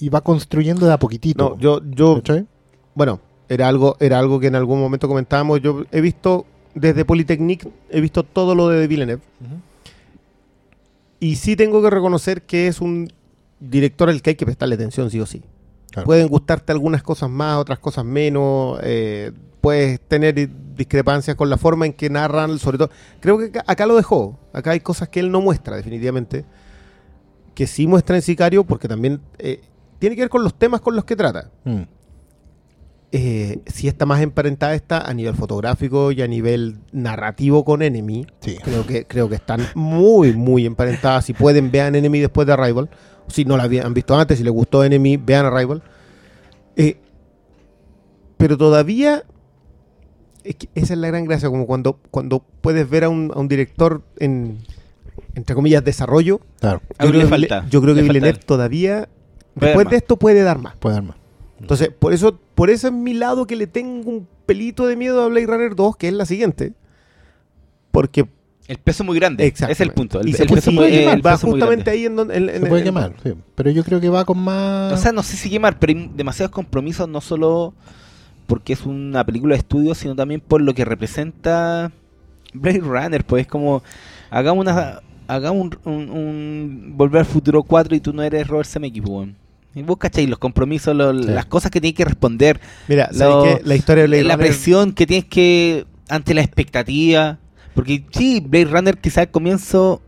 [0.00, 1.50] y va construyendo de a poquitito.
[1.50, 2.46] No, yo, yo, ¿cachai?
[2.94, 5.60] bueno, era algo, era algo que en algún momento comentábamos.
[5.60, 9.22] Yo he visto, desde Polytechnique, he visto todo lo de Villeneuve.
[11.20, 13.12] Y sí tengo que reconocer que es un
[13.60, 15.42] director al que hay que prestarle atención, sí o sí.
[15.96, 16.04] Claro.
[16.04, 18.78] Pueden gustarte algunas cosas más, otras cosas menos.
[18.82, 19.32] eh,
[19.62, 20.34] puedes tener
[20.76, 22.90] discrepancias con la forma en que narran, sobre todo.
[23.18, 24.38] Creo que acá, acá lo dejó.
[24.52, 26.44] Acá hay cosas que él no muestra, definitivamente.
[27.54, 29.62] Que sí muestra en Sicario, porque también eh,
[29.98, 31.50] tiene que ver con los temas con los que trata.
[31.64, 31.82] Mm.
[33.12, 38.26] Eh, sí está más emparentada esta a nivel fotográfico y a nivel narrativo con Enemy.
[38.40, 38.58] Sí.
[38.62, 41.24] Creo que, creo que están muy, muy emparentadas.
[41.24, 42.90] Si pueden, vean Enemy después de Arrival.
[43.28, 45.82] Si no la habían visto antes, si les gustó Enemy, vean Arrival.
[46.76, 46.98] Eh,
[48.36, 49.24] pero todavía,
[50.44, 53.38] es que esa es la gran gracia, como cuando, cuando puedes ver a un, a
[53.40, 54.58] un director en,
[55.34, 56.40] entre comillas, desarrollo.
[56.60, 59.08] Claro, Yo creo, que yo creo que Villeneuve todavía,
[59.54, 60.76] Puede después de esto, puede dar más.
[60.76, 61.16] puede dar más.
[61.60, 65.22] Entonces, por eso, por eso es mi lado que le tengo un pelito de miedo
[65.22, 66.74] a Blade Runner 2, que es la siguiente.
[67.90, 68.28] Porque
[68.68, 69.46] El peso muy grande.
[69.46, 70.20] Ese es el punto.
[70.20, 72.36] El, Y el se peso puede el va peso justamente ahí en donde...
[72.36, 73.32] en- en- Se puede en- quemar, sí.
[73.54, 74.92] Pero yo creo que va con más.
[74.92, 77.74] O sea, no sé si quemar, pero hay demasiados compromisos, no solo
[78.48, 81.92] porque es una película de estudio, sino también por lo que representa
[82.54, 83.24] Blade Runner.
[83.24, 83.82] Pues es como,
[84.30, 88.68] hagamos una hagamos un, un- un Volver al Futuro 4 y tú no eres Robert
[88.68, 89.36] Zemeckis, pues, weón.
[89.74, 91.28] Y vos cacháis los compromisos, lo- Sí.
[91.28, 93.68] las cosas que tienes que responder, Mira, Lo- ¿sabes qué?
[93.68, 94.48] La historia de Blade la Runner...
[94.48, 97.38] presión que tienes que ante la expectativa.
[97.76, 100.02] Porque sí, Blade Runner quizá al comienzo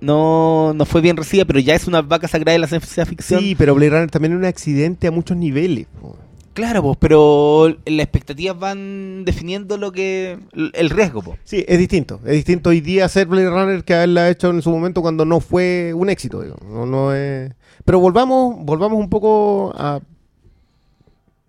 [0.00, 3.40] no, no fue bien recibida, pero ya es una vaca sagrada de la ciencia ficción.
[3.40, 5.86] Sí, pero Blade Runner también es un accidente a muchos niveles.
[6.00, 6.16] po.
[6.54, 11.38] Claro, pues, pero las expectativas van definiendo lo que el riesgo, pues.
[11.44, 12.20] Sí, es distinto.
[12.24, 15.40] Es distinto hoy día hacer Blade Runner que haberla hecho en su momento cuando no
[15.40, 16.42] fue un éxito.
[16.42, 16.56] digo.
[16.66, 17.52] No, no es...
[17.84, 20.00] Pero volvamos, volvamos un poco a...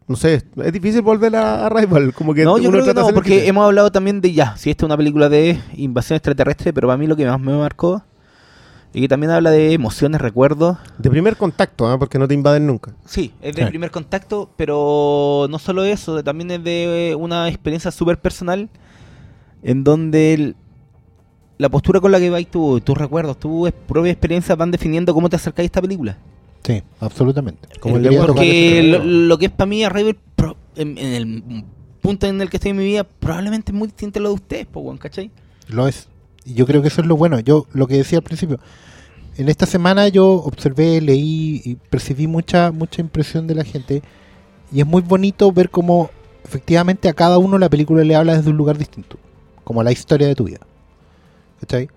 [0.07, 2.13] No sé, es difícil volver a, a Rival.
[2.13, 4.69] Como que No, yo creo que no, porque que- hemos hablado también de ya, si
[4.69, 8.03] esta es una película de invasión extraterrestre, pero para mí lo que más me marcó
[8.93, 10.77] y que también habla de emociones, recuerdos.
[10.97, 11.97] De primer contacto, ¿ah?
[11.97, 12.93] porque no te invaden nunca.
[13.05, 13.69] Sí, es de Sí.
[13.69, 18.69] primer contacto, pero no solo eso, también es de una experiencia súper personal
[19.63, 20.55] en donde el-
[21.57, 25.29] la postura con la que vais tú, tus recuerdos, tus propia experiencia van definiendo cómo
[25.29, 26.17] te acercáis a esta película.
[26.63, 27.67] Sí, absolutamente.
[27.79, 31.65] Como el Porque lo, que es para mí Arrival, pro- en, en el
[32.01, 34.35] punto en el que estoy en mi vida, probablemente es muy distinto a lo de
[34.35, 35.31] ustedes, po, ¿cachai?
[35.67, 36.07] Lo es.
[36.45, 37.39] Y yo creo que eso es lo bueno.
[37.39, 38.59] Yo, lo que decía al principio,
[39.37, 44.01] en esta semana yo observé, leí y percibí mucha, mucha impresión de la gente.
[44.71, 46.09] Y es muy bonito ver cómo
[46.45, 49.17] efectivamente a cada uno la película le habla desde un lugar distinto.
[49.63, 50.59] Como la historia de tu vida.
[51.59, 51.89] ¿Cachai?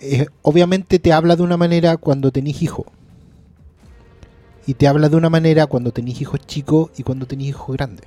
[0.00, 2.86] Eh, obviamente te habla de una manera cuando tenés hijos.
[4.68, 8.04] Y te habla de una manera cuando tenés hijos chicos y cuando tenés hijos grandes.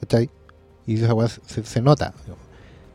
[0.00, 0.30] ¿Cachai?
[0.86, 1.14] Y esa
[1.46, 2.14] se, se- nota.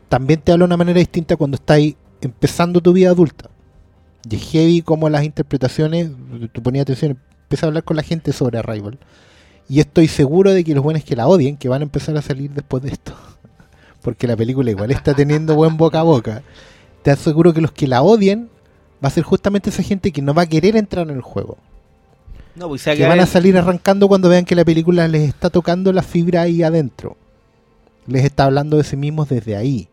[0.08, 1.78] También te habla de una manera distinta cuando estás
[2.20, 3.48] empezando tu vida adulta.
[4.28, 6.10] Y es heavy como las interpretaciones,
[6.52, 8.98] tú ponías atención, empieza a hablar con la gente sobre Arrival.
[9.68, 12.22] Y estoy seguro de que los buenos que la odien, que van a empezar a
[12.22, 13.14] salir después de esto.
[14.02, 16.42] Porque la película igual está teniendo buen boca a boca.
[17.04, 18.50] Te aseguro que los que la odien
[19.04, 21.58] va a ser justamente esa gente que no va a querer entrar en el juego.
[22.54, 25.92] No, pues Que van a salir arrancando cuando vean que la película les está tocando
[25.92, 27.16] la fibra ahí adentro.
[28.06, 29.88] Les está hablando de sí mismos desde ahí.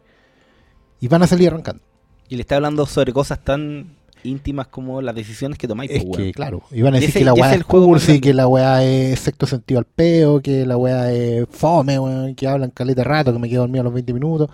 [1.01, 1.81] Y van a salir arrancando.
[2.29, 6.13] Y le está hablando sobre cosas tan íntimas como las decisiones que tomáis, Es po,
[6.13, 8.21] que, claro, iban a decir ese- que la weá es es el juego más cursi,
[8.21, 12.47] que la weá es sexto sentido al peo, que la weá es fome, weón, que
[12.47, 14.49] hablan caleta rato, que me quedo dormido a los 20 minutos.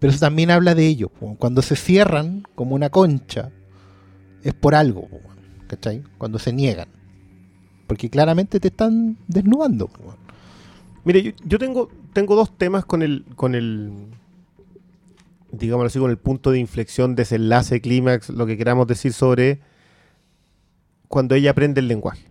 [0.00, 1.10] Pero eso también habla de ellos.
[1.38, 3.50] Cuando se cierran como una concha,
[4.42, 5.08] es por algo,
[5.66, 6.02] ¿cachai?
[6.18, 6.88] Cuando se niegan.
[7.86, 9.90] Porque claramente te están desnudando.
[11.04, 13.92] Mire, yo, yo tengo, tengo dos temas con el, con el,
[15.52, 19.60] digámoslo así, con el punto de inflexión, desenlace, clímax, lo que queramos decir sobre
[21.08, 22.24] cuando ella aprende el lenguaje.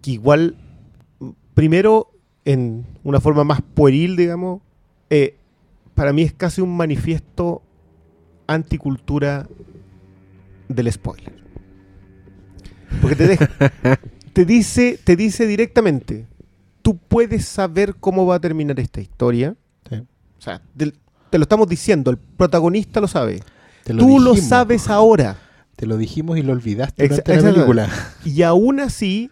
[0.00, 0.56] Que igual,
[1.54, 2.12] primero,
[2.44, 4.62] en una forma más pueril, digamos,
[5.10, 5.36] eh,
[5.94, 7.63] para mí es casi un manifiesto
[8.46, 9.48] anticultura
[10.68, 11.32] del spoiler.
[13.00, 13.48] Porque te deja,
[14.32, 16.26] te dice, te dice directamente,
[16.82, 19.56] tú puedes saber cómo va a terminar esta historia.
[19.88, 19.96] Sí.
[19.96, 23.42] O sea, te lo estamos diciendo, el protagonista lo sabe.
[23.84, 25.36] Te tú lo sabes ahora.
[25.76, 27.88] Te lo dijimos y lo olvidaste Ex- durante la película.
[28.24, 29.30] Y aún así,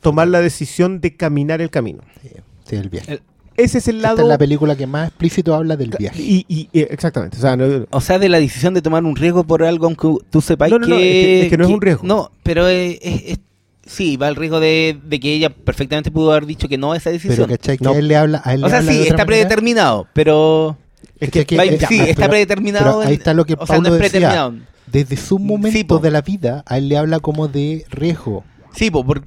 [0.00, 2.02] tomar la decisión de caminar el camino.
[2.20, 2.30] Sí,
[2.68, 3.12] sí, el viaje.
[3.12, 3.22] El-
[3.56, 4.22] Ese es el Esta lado...
[4.22, 6.20] es la película que más explícito habla del viaje.
[6.20, 7.36] Y, y- y- exactamente.
[7.38, 10.08] O sea, no- O sea, de la decisión de tomar un riesgo por algo aunque
[10.30, 12.02] tú sepáis No, no, no, que, es que- es que no es un riesgo.
[12.04, 13.38] No, pero es, es- es-
[13.86, 16.96] sí, va el riesgo de, de que ella perfectamente pudo haber dicho que no a
[16.96, 17.48] esa Pero decisión.
[17.50, 17.78] ¿cachai?
[17.78, 17.92] Que No.
[17.92, 18.42] a él le habla.
[18.44, 19.26] A él o le sea, habla sí, está manera.
[19.26, 20.76] predeterminado, pero...
[21.20, 22.84] es que- que, va- eh, sí, ya, está pero- predeterminado.
[22.98, 24.28] pero ahí está lo que o sea, no Paulo es decía.
[24.28, 24.54] predeterminado.
[24.86, 25.98] Desde su momento po.
[26.02, 28.44] de la vida, a él le habla como de riesgo.
[28.74, 29.22] Sí, po, por,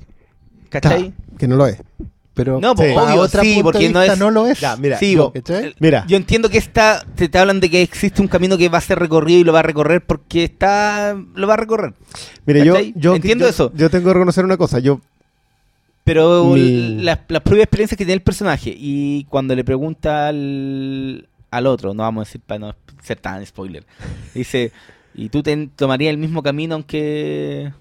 [0.69, 1.13] ¿cachai?
[1.37, 1.77] que no lo es.
[2.37, 4.59] Pero No, para obvio, otra sí, punto porque de no es- no lo es.
[4.61, 5.33] Ya, mira, Sí, yo-
[5.79, 8.77] mira, Yo entiendo que está, te, te hablan de que existe un camino que va
[8.77, 11.93] a ser recorrido y lo va a recorrer porque está, lo va a recorrer.
[12.45, 13.71] mira, yo, yo Entiendo yo- eso.
[13.75, 14.77] Yo tengo que reconocer una cosa.
[14.79, 15.01] Yo
[16.03, 21.27] Pero Mi- las, las propias experiencias que tiene el personaje y cuando le pregunta al,
[21.51, 23.83] al otro, no vamos a decir para no ser tan spoiler,
[24.33, 24.71] dice,
[25.15, 27.73] ¿y tú te tomarías el mismo camino aunque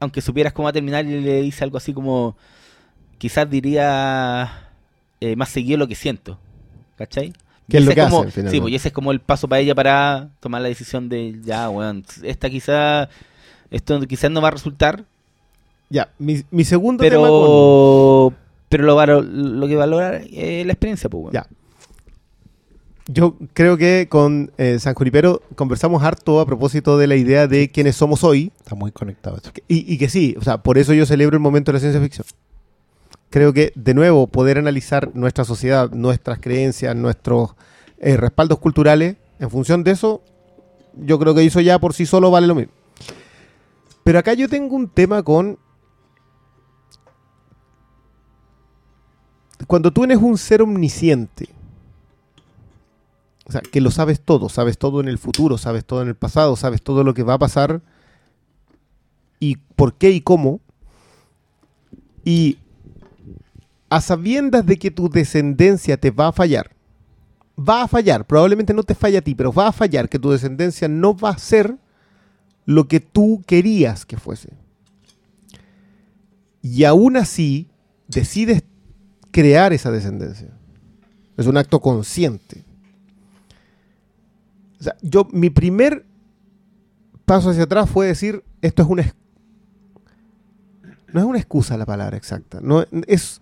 [0.00, 1.04] aunque supieras cómo va a terminar?
[1.04, 2.36] Y le dice algo así como,
[3.18, 4.70] quizás diría
[5.20, 6.38] eh, más seguido lo que siento,
[6.96, 7.32] ¿cachai?
[7.68, 8.30] ¿Qué es lo ese que hace, como?
[8.30, 11.38] Sí, pues y ese es como el paso para ella para tomar la decisión de,
[11.42, 13.10] ya, weón, esta quizá,
[13.70, 15.04] esto quizás no va a resultar,
[15.90, 18.34] Ya, mi, mi segundo tema con...
[18.68, 21.32] pero pero lo, que valora es la experiencia pues weón.
[21.34, 21.46] Ya.
[23.10, 27.70] Yo creo que con eh, San Junipero conversamos harto a propósito de la idea de
[27.70, 28.52] quiénes somos hoy.
[28.58, 29.50] Está muy conectado eso.
[29.66, 32.02] Y, y que sí, o sea, por eso yo celebro el momento de la ciencia
[32.02, 32.26] ficción.
[33.30, 37.54] Creo que, de nuevo, poder analizar nuestra sociedad, nuestras creencias, nuestros
[37.98, 40.22] eh, respaldos culturales, en función de eso,
[40.94, 42.72] yo creo que eso ya por sí solo vale lo mismo.
[44.02, 45.58] Pero acá yo tengo un tema con...
[49.66, 51.48] Cuando tú eres un ser omnisciente,
[53.48, 56.14] o sea, que lo sabes todo, sabes todo en el futuro, sabes todo en el
[56.14, 57.82] pasado, sabes todo lo que va a pasar
[59.40, 60.60] y por qué y cómo,
[62.24, 62.58] y
[63.90, 66.70] a sabiendas de que tu descendencia te va a fallar,
[67.58, 70.30] va a fallar, probablemente no te falla a ti, pero va a fallar, que tu
[70.30, 71.76] descendencia no va a ser
[72.66, 74.50] lo que tú querías que fuese.
[76.62, 77.70] Y aún así,
[78.08, 78.62] decides
[79.30, 80.48] crear esa descendencia.
[81.36, 82.64] Es un acto consciente.
[84.80, 86.04] O sea, yo, mi primer
[87.24, 89.14] paso hacia atrás fue decir, esto es una...
[91.12, 92.60] No es una excusa la palabra exacta.
[93.06, 93.40] Es,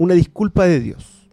[0.00, 1.30] una disculpa de Dios.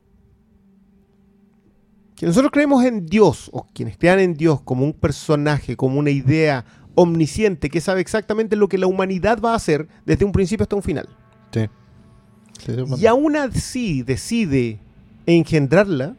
[2.17, 6.09] Que nosotros creemos en Dios, o quienes crean en Dios como un personaje, como una
[6.09, 10.63] idea omnisciente que sabe exactamente lo que la humanidad va a hacer desde un principio
[10.63, 11.07] hasta un final.
[11.51, 11.69] Sí.
[12.97, 14.81] Y aún así decide
[15.25, 16.17] engendrarla,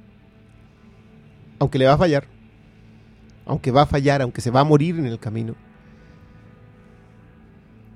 [1.58, 2.28] aunque le va a fallar,
[3.44, 5.54] aunque va a fallar, aunque se va a morir en el camino,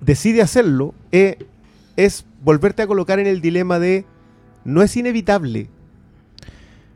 [0.03, 1.39] decide hacerlo, eh,
[1.97, 4.05] es volverte a colocar en el dilema de
[4.65, 5.69] no es inevitable,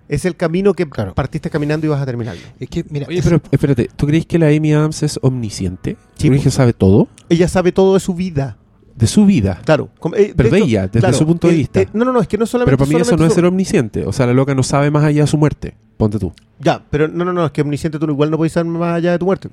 [0.09, 1.15] es el camino que Claro.
[1.15, 2.43] partiste caminando y vas a terminarlo.
[2.61, 5.97] Es que, mira, Oye, es- pero espérate, ¿tú crees que la Amy Adams es omnisciente?
[6.17, 8.57] Sí, ¿Tú crees que sabe todo Ella sabe todo de su vida,
[8.95, 9.61] de su vida?
[9.65, 9.89] claro.
[9.99, 11.81] Como- eh, Pero de hecho, ella, desde su punto de eh, vista.
[11.81, 13.45] eh, no, no, no, es que no solamente Pero para mí eso no es ser
[13.47, 14.05] omnisciente.
[14.07, 15.75] O sea, la loca no sabe más allá de su muerte.
[15.97, 16.33] Ponte tú.
[16.61, 19.11] Ya, pero no, no, no, es que omnisciente tú igual no puedes saber más allá
[19.13, 19.49] de tu muerte.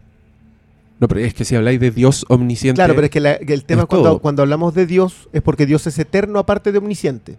[0.99, 2.77] No, pero es que si habláis de Dios omnisciente.
[2.77, 3.88] Claro, pero es que, la- que el tema es
[4.22, 7.38] cuando hablamos de Dios es porque Dios es eterno aparte de omnisciente.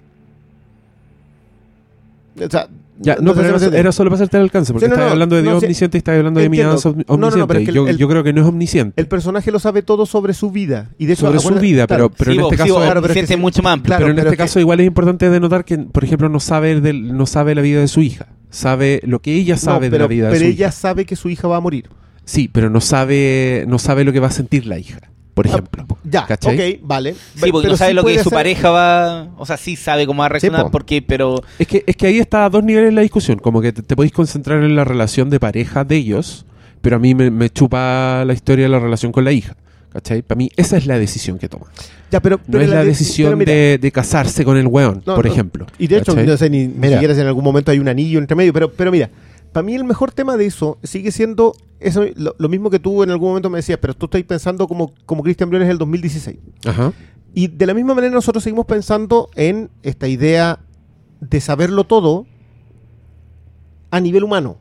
[2.37, 2.69] O sea,
[3.01, 4.95] Ya, no no, sé pero si era, solo para hacerte el alcance, porque Sí, no,
[4.95, 6.71] estás no, hablando de Dios omnisciente y estás hablando de no,
[7.09, 7.47] omnisciente.
[7.49, 9.01] pero es que el- yo, el- yo creo que no es omnisciente.
[9.01, 10.91] El personaje lo sabe todo sobre su vida.
[10.97, 12.77] Y de hecho, sobre su vida, claro, pero, pero Sí, en este sí, caso.
[12.81, 13.89] claro, pero es que mucho más amplio.
[13.89, 16.39] Claro, pero en pero este que- caso igual es importante denotar que, por ejemplo, no
[16.41, 18.29] sabe del, no sabe la vida de su hija.
[18.51, 20.73] Sabe lo que ella no, sabe de pero, la vida de pero su ella hija.
[20.73, 21.89] sabe que su hija va a morir.
[22.25, 24.99] Sí, pero no sabe, no sabe lo que va a sentir la hija,
[25.35, 25.85] por ejemplo.
[25.91, 26.75] Ah, Ya, ¿Cachai?
[26.75, 27.15] ok, vale.
[27.15, 29.29] Sí, porque Pero no sabe sí lo que su pareja va.
[29.37, 30.71] O sea, sí sabe cómo va a reaccionar, po.
[30.71, 31.43] porque, pero.
[31.59, 33.39] Es que, es que ahí está a dos niveles la discusión.
[33.39, 36.47] Como que te, te podéis concentrar en la relación de pareja de ellos,
[36.81, 39.57] pero a mí me, me chupa la historia de la relación con la hija.
[39.93, 40.23] ¿Cachai?
[40.23, 41.67] Para mí esa es la decisión que toma.
[42.11, 45.15] Ya, pero, No es la de- decisión mira, de, de casarse con el weón, No,
[45.15, 45.31] por no.
[45.33, 45.67] ejemplo.
[45.79, 46.27] Y de hecho, ¿Cachai?
[46.27, 46.93] no sé ni, ni Mira.
[46.95, 49.09] siquiera si en algún momento hay un anillo entre medio, pero, pero mira,
[49.55, 53.05] para mí el mejor tema de eso sigue siendo eso, lo, lo mismo que tú
[53.05, 56.39] en algún momento me decías, pero tú estás pensando como, como Christian Briones el 2016.
[56.67, 56.93] Ajá.
[57.35, 60.59] Y de la misma manera nosotros seguimos pensando en esta idea
[61.21, 62.27] de saberlo todo
[63.91, 64.59] a nivel humano.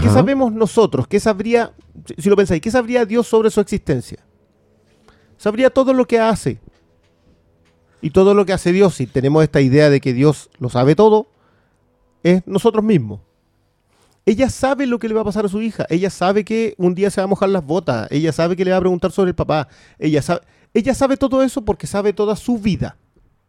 [0.00, 1.08] ¿Qué sabemos nosotros?
[1.08, 1.72] ¿Qué sabría,
[2.18, 4.18] si lo pensáis, qué sabría Dios sobre su existencia?
[5.36, 6.60] Sabría todo lo que hace.
[8.02, 10.94] Y todo lo que hace Dios, si tenemos esta idea de que Dios lo sabe
[10.94, 11.26] todo,
[12.22, 13.20] es nosotros mismos.
[14.30, 15.86] Ella sabe lo que le va a pasar a su hija.
[15.90, 18.06] Ella sabe que un día se va a mojar las botas.
[18.12, 19.66] Ella sabe que le va a preguntar sobre el papá.
[19.98, 20.42] Ella sabe,
[20.72, 22.96] ella sabe todo eso porque sabe toda su vida.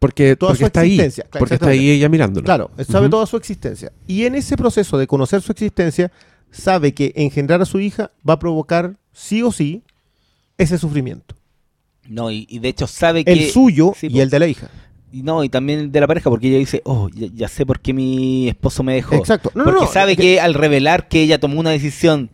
[0.00, 0.94] Porque, Toda porque su está ahí.
[0.94, 2.44] existencia, claro, porque está ahí ella mirándolo.
[2.44, 3.92] Claro, sabe toda su existencia.
[4.08, 6.10] Y en ese proceso de conocer su existencia,
[6.50, 9.84] sabe que engendrar a su hija va a provocar, sí o sí,
[10.58, 11.36] ese sufrimiento.
[12.08, 13.32] No, y, y de hecho sabe que.
[13.32, 14.22] El suyo sí, y po.
[14.22, 14.68] el de la hija.
[15.12, 17.80] Y no, y también de la pareja, porque ella dice, oh, ya, ya sé por
[17.80, 19.14] qué mi esposo me dejó.
[19.14, 19.52] Exacto.
[19.54, 22.30] No, no, porque no, sabe que, al revelar que ella tomó una decisión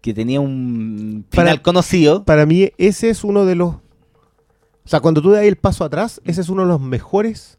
[0.00, 3.74] que tenía un final Para- conocido, Para mí ese es uno de los...
[3.74, 7.56] O sea, cuando tú das el paso atrás, ese es uno de los mejores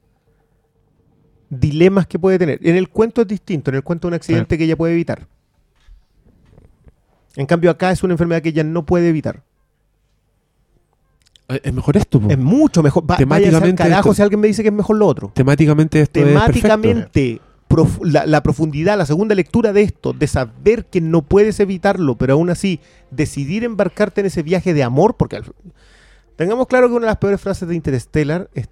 [1.50, 2.60] dilemas que puede tener.
[2.68, 5.26] En el cuento es distinto, en el cuento es un accidente que ella puede evitar.
[7.38, 9.42] En cambio acá es una enfermedad que ella no puede evitar.
[11.56, 12.30] Eh, Es mejor esto, po.
[12.30, 13.04] Es mucho mejor.
[13.10, 15.32] Va, al Temáticamente carajo esto- si alguien me dice que es mejor lo otro.
[15.34, 16.26] Temáticamente esto es.
[16.28, 21.60] Temáticamente, profu- la, la profundidad, la segunda lectura de esto, de saber que no puedes
[21.60, 22.80] evitarlo, pero aún así
[23.12, 25.46] decidir embarcarte en ese viaje de amor, porque al-
[26.36, 28.70] tengamos claro que una de las peores frases de Interstellar es-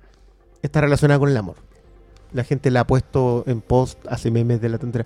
[0.61, 1.55] está relacionada con el amor.
[2.33, 5.05] La gente la ha puesto en post, hace memes de la tontera.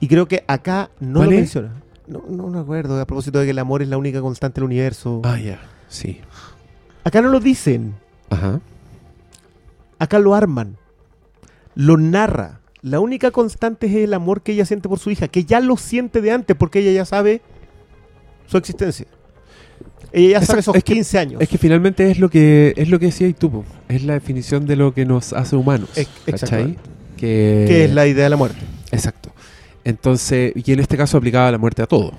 [0.00, 1.40] Y creo que acá no ¿Cuál lo es?
[1.40, 1.72] menciona.
[2.08, 4.64] No, no me acuerdo, a propósito de que el amor es la única constante del
[4.64, 5.20] universo.
[5.24, 5.60] Ah, ya.
[5.88, 6.20] Sí.
[7.04, 7.94] Acá no lo dicen.
[8.30, 8.60] Ajá.
[9.98, 10.76] Acá lo arman.
[11.74, 12.60] Lo narra.
[12.82, 15.76] La única constante es el amor que ella siente por su hija, que ya lo
[15.76, 17.40] siente de antes porque ella ya sabe
[18.46, 19.06] su existencia.
[20.12, 21.40] Ella ya sabe esos es que- 15 años.
[21.40, 23.64] Es que finalmente es lo que es lo que decía tú, po.
[23.88, 25.88] es la definición de lo que nos hace humanos.
[25.96, 26.10] Ex-
[26.40, 26.76] ¿cachai?
[27.16, 27.64] Que...
[27.68, 28.58] que es la idea de la muerte.
[28.90, 29.30] Exacto.
[29.84, 32.12] Entonces, y en este caso aplicaba la muerte a todo.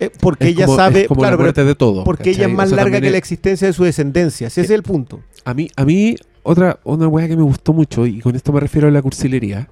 [0.00, 2.04] Eh, porque Es ella como- sabe, es como claro, la pero muerte de todo.
[2.04, 4.48] porque ella es más O sea, larga que la existencia de su descendencia.
[4.50, 5.20] Si ese es el punto.
[5.44, 8.60] A mí, a mí otra, una weá que me gustó mucho, y con esto me
[8.60, 9.68] refiero a la cursilería,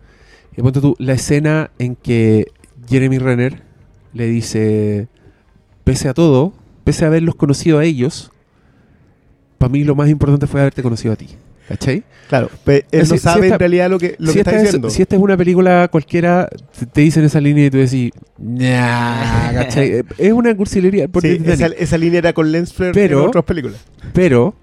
[0.57, 2.47] y ponte tú, la escena en que
[2.89, 3.63] Jeremy Renner
[4.13, 5.09] le dice,
[5.85, 6.53] pese a todo,
[6.85, 8.31] pese a haberlos conocido a ellos,
[9.57, 11.29] para mí lo más importante fue haberte conocido a ti.
[11.69, 12.03] ¿Cachai?
[12.29, 14.57] Claro, pero él no sabe si esta- en realidad lo que, lo si, que está
[14.57, 14.91] es, diciendo.
[14.91, 19.53] si esta es una película cualquiera, te, te dicen esa línea y tú decís, nah,
[19.53, 19.89] ¿cachai?
[19.99, 21.09] Eh, es una cursilería.
[21.21, 23.79] Sí, esa, esa línea era con Lens Flare Pero- en otras películas.
[24.13, 24.55] Pero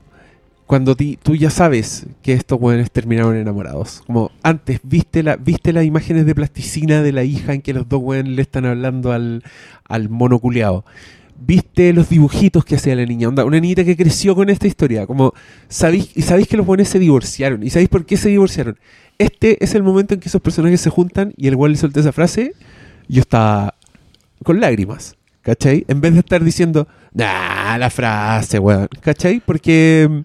[0.65, 5.73] cuando ti- tú ya sabes que estos jóvenes terminaron enamorados, como antes viste la viste
[5.73, 9.11] las imágenes de plasticina de la hija en que los dos jóvenes le están hablando
[9.11, 9.43] al,
[9.87, 10.83] al mono culeado.
[11.37, 15.33] Viste los dibujitos que hacía la niña, una niñita que creció con esta historia, como
[15.67, 18.79] sabéis y sabéis que los jóvenes se divorciaron y sabéis por qué se divorciaron.
[19.17, 21.99] este es el momento en que esos personajes se juntan y el weón le soltó
[21.99, 22.53] esa frase,
[23.07, 23.75] yo estaba
[24.43, 25.85] con lágrimas, ¿cachai?
[25.87, 29.41] En vez de estar diciendo, nah, la frase, weón, ¿cachai?
[29.45, 30.23] Porque,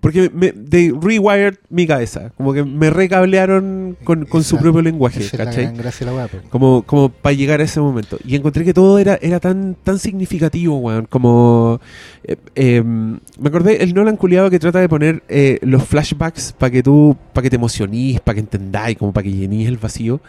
[0.00, 5.20] porque me, they rewired mi cabeza, como que me recablearon con, con su propio lenguaje,
[5.36, 5.64] la ¿cachai?
[5.64, 6.38] gran gracia la po.
[6.48, 8.18] como, como para llegar a ese momento.
[8.24, 11.06] Y encontré que todo era, era tan, tan significativo, weón.
[11.06, 11.80] Como.
[12.24, 16.70] eh, eh, me acordé el Nolan culiado que trata de poner eh, los flashbacks para
[16.70, 17.16] que tú.
[17.34, 20.20] para que te emocionís, para que entendáis, como para que llenís el vacío.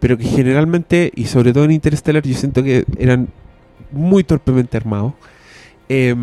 [0.00, 3.28] Pero que generalmente, y sobre todo en Interstellar, yo siento que eran
[3.92, 5.12] muy torpemente armados.
[5.92, 6.14] Eh,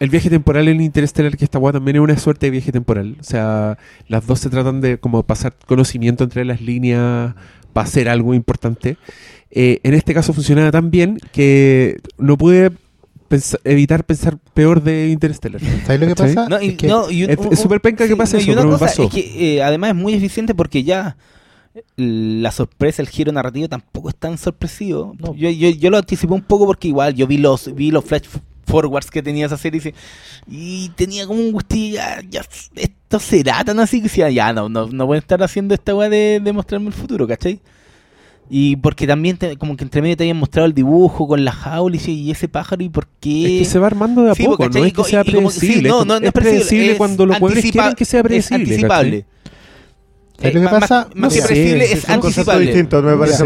[0.00, 3.16] el viaje temporal en Interstellar, que esta weá también es una suerte de viaje temporal.
[3.20, 3.76] O sea,
[4.08, 7.34] las dos se tratan de como pasar conocimiento entre las líneas
[7.72, 8.96] para hacer algo importante.
[9.50, 12.70] Eh, en este caso funcionaba tan bien que no pude
[13.64, 15.60] evitar pensar peor de Interstellar.
[15.84, 16.48] ¿Sabes lo que pasa?
[16.48, 18.36] No, y, Es que no, y un- es- un- es súper penca que sí, pase
[18.36, 19.02] no, y eso, una pero me cosa pasó.
[19.04, 21.16] Es que eh, además es muy eficiente porque ya
[21.96, 25.14] la sorpresa, el giro narrativo tampoco es tan sorpresivo.
[25.18, 25.34] No.
[25.34, 28.26] Yo, yo, yo lo anticipé un poco porque igual yo vi los vi los flash
[28.74, 29.80] forwards que tenía esa serie
[30.48, 32.42] y y tenía como un gustillo, ya, ya,
[32.76, 35.94] esto será tan así que decía, ya no, no, no voy a estar haciendo esta
[35.94, 37.60] weá de, de mostrarme el futuro, ¿cachai?
[38.50, 41.52] Y porque también te- como que entre medio te habían mostrado el dibujo con la
[41.52, 43.54] jaula y, y ese pájaro y por qué...
[43.54, 44.80] Es que se va armando de a Sí, poco, ¿cachai?
[44.82, 45.88] no es que sea sí, predecible.
[45.88, 48.64] no, es no, no es predecible es cuando los jugadores quieren que sea es predecible.
[48.64, 49.20] anticipable.
[49.22, 49.33] ¿cachai?
[50.44, 51.08] ¿Sabes lo Eh, que más- pasa?
[51.14, 52.74] Más, No que predecible es anticipable.
[52.74, 53.44] me parece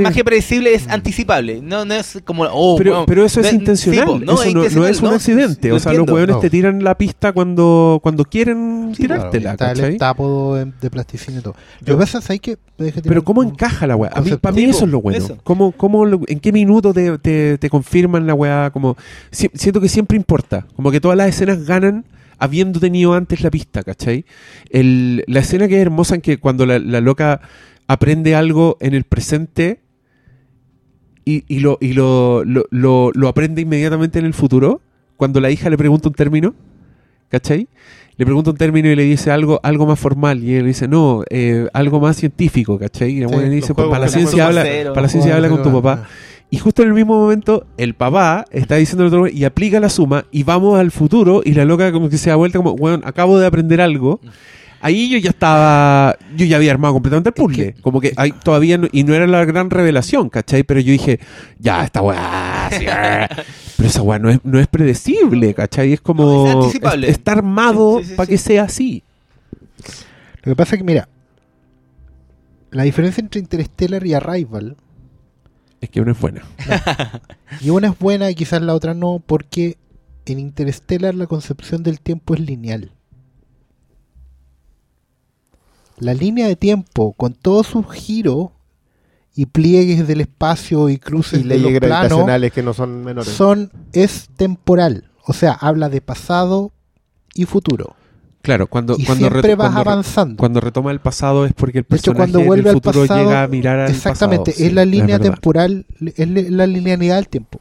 [0.00, 1.60] más, que predecible es anticipable.
[1.62, 2.44] No, no es como.
[2.44, 4.00] Oh, Pero, bueno, pero eso es no- intencional.
[4.00, 5.68] sí, po, eso no, no intencional, es un no, accidente.
[5.68, 6.40] lo o sea, los hueones No.
[6.40, 9.52] te tiran la pista cuando, cuando quieren Sí, claro, tirártela.
[9.52, 11.54] está el tapo de, de plasticina y todo.
[11.80, 12.56] Lo Yo- que pasa es que...
[13.02, 14.10] Pero ¿cómo encaja la weá?
[14.40, 15.24] Para mí eso es lo bueno.
[15.44, 18.70] ¿Cómo, cómo lo- ¿En qué minuto te, te- te confirman la weá?
[18.72, 18.96] Como,
[19.30, 20.66] si- siento que siempre importa.
[20.76, 22.06] Como que todas las escenas ganan
[22.40, 24.24] habiendo tenido antes la pista, ¿cachai?
[24.70, 27.40] El- la escena que es hermosa en que cuando la, la loca
[27.86, 29.80] aprende algo en el presente
[31.24, 34.80] y, y lo, y lo, lo, lo- aprende inmediatamente en el futuro,
[35.16, 36.54] cuando la hija le pregunta un término,
[37.28, 37.68] ¿cachai?
[38.16, 40.42] Le pregunta un término y le dice algo, algo más formal.
[40.44, 43.12] Y él dice, no, eh, algo más científico, ¿cachai?
[43.12, 44.62] Y la Sí, dice, pues para la ciencia la habla,
[44.94, 46.08] para la ciencia habla con tu papá.
[46.52, 50.24] Y justo en el mismo momento, el papá está diciendo otro y aplica la suma
[50.32, 53.38] y vamos al futuro y la loca como que se da vuelta como, bueno, acabo
[53.38, 54.20] de aprender algo.
[54.82, 57.74] Ahí yo ya estaba, yo ya había armado completamente el puzzle.
[57.82, 60.62] como que hay todavía, no- y no era la gran revelación, ¿cachai?
[60.64, 61.20] Pero yo dije,
[61.58, 63.28] ya, esta weá, sí, ah".
[63.76, 65.92] pero esa weá no es, no es predecible, ¿cachai?
[65.92, 67.06] Es como, No, es anticipable.
[67.08, 68.32] es- está armado Sí, sí, sí, para sí.
[68.32, 69.02] que sea así.
[70.42, 71.08] Lo que pasa es que, mira,
[72.70, 74.76] la diferencia entre Interstellar y Arrival,
[75.80, 76.42] Es que una es buena.
[77.60, 79.78] y una es buena y quizás la otra no, porque
[80.26, 82.92] en Interstellar la concepción del tiempo es lineal.
[85.98, 88.50] La línea de tiempo, con todos sus giros
[89.34, 93.04] y pliegues del espacio y cruces Y de leyes los planos, gravitacionales que no son
[93.04, 93.32] menores.
[93.32, 95.10] son, es temporal.
[95.24, 96.72] O sea, habla de pasado
[97.34, 97.96] y futuro.
[98.42, 100.36] Claro, cuando, y cuando, siempre vas cuando avanzando.
[100.38, 102.82] cuando retoma el pasado es porque el De hecho, personaje cuando vuelve en al el
[102.82, 104.66] futuro pasado, llega a mirar al Exactamente, pasado.
[104.66, 105.86] es la línea temporal,
[106.16, 107.60] es la linealidad del tiempo.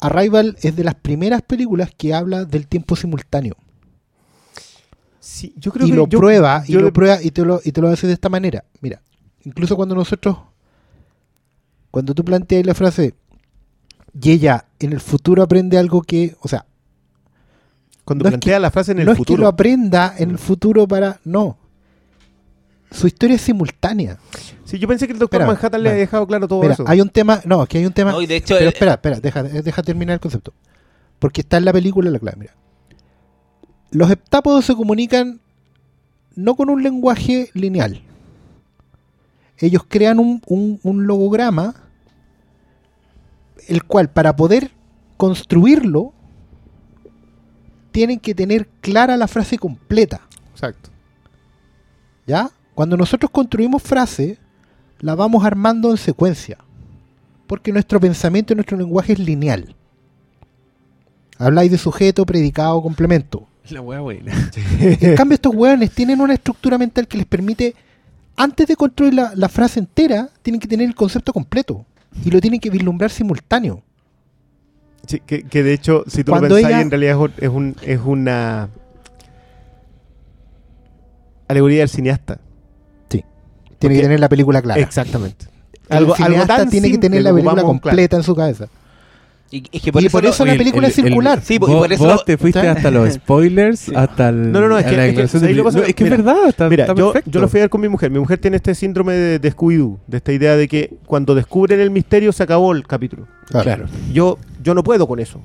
[0.00, 3.56] Arrival es de las primeras películas que habla del tiempo simultáneo.
[5.18, 7.60] Sí, yo creo y que lo yo- prueba, y lo le- prueba, y te lo,
[7.64, 8.64] y te lo hace de esta manera.
[8.80, 9.02] Mira,
[9.44, 10.36] incluso cuando nosotros,
[11.90, 13.14] cuando tú planteas la frase,
[14.20, 16.64] y ella en el futuro aprende algo que, o sea,
[18.06, 19.42] Cuando no es plantea la frase en el no es que futuro.
[19.42, 21.58] lo aprenda en el futuro para, no.
[22.90, 24.16] Su historia es simultánea.
[24.64, 26.84] Sí, yo pensé que el doctor Espera, Manhattan le había dejado claro todo Mira, eso.
[26.86, 28.92] hay un tema, no, es que hay un tema, No, de hecho, pero el- espera,
[28.94, 30.54] espera, deja, deja terminar el concepto.
[31.18, 32.54] Porque está en la película la clave, mira.
[33.90, 35.40] Los heptápodos se comunican
[36.36, 38.02] no con un lenguaje lineal.
[39.58, 41.74] Ellos crean un, un- un logograma,
[43.68, 44.70] el cual para poder
[45.16, 46.12] construirlo,
[47.96, 50.20] tienen que tener clara la frase completa.
[50.52, 50.90] Exacto.
[52.26, 52.50] ¿Ya?
[52.74, 54.36] Cuando nosotros construimos frase,
[55.00, 56.58] la vamos armando en secuencia.
[57.46, 59.74] Porque nuestro pensamiento y nuestro lenguaje es lineal.
[61.38, 63.48] Habláis de sujeto, predicado, complemento.
[63.70, 64.50] La wea buena.
[64.78, 67.74] En cambio, estos hueones tienen una estructura mental que les permite,
[68.36, 71.86] antes de construir la, la frase entera, tienen que tener el concepto completo.
[72.22, 73.82] Y lo tienen que vislumbrar simultáneo.
[75.06, 77.32] Sí, que, que de hecho, si tú Cuando lo pensás, ella- en realidad es un-
[77.38, 78.68] es, un, es una
[81.48, 82.38] alegoría del cineasta.
[83.08, 83.24] Tiene
[83.78, 84.80] Porque- que tener la película clara.
[84.80, 85.46] Exactamente.
[85.90, 87.68] El Algo, algo cineasta tan tiene que tener la película claro.
[87.68, 88.68] completa en su cabeza.
[89.50, 91.38] Y, es que por Y eso, por lo- la el- película el- es circular.
[91.38, 92.76] el- Sí, po- y vos, por eso vos lo- te fuiste ¿sabes?
[92.78, 95.24] hasta los spoilers, hasta el, No, no, no, es que- la es que- no,
[95.84, 97.30] es que mira, es verdad, está, Mira, está yo, perfecto.
[97.30, 98.10] yo lo fui a ver con mi mujer.
[98.10, 101.78] Mi mujer tiene este síndrome de, de Scooby-Doo, de esta idea de que cuando descubren
[101.78, 103.28] el misterio se acabó el capítulo.
[103.50, 103.84] Claro.
[104.12, 105.40] Yo, yo no puedo con eso.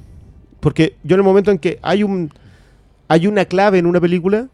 [0.59, 2.31] Porque yo en el momento en que hay un
[3.07, 4.47] hay una clave en una película,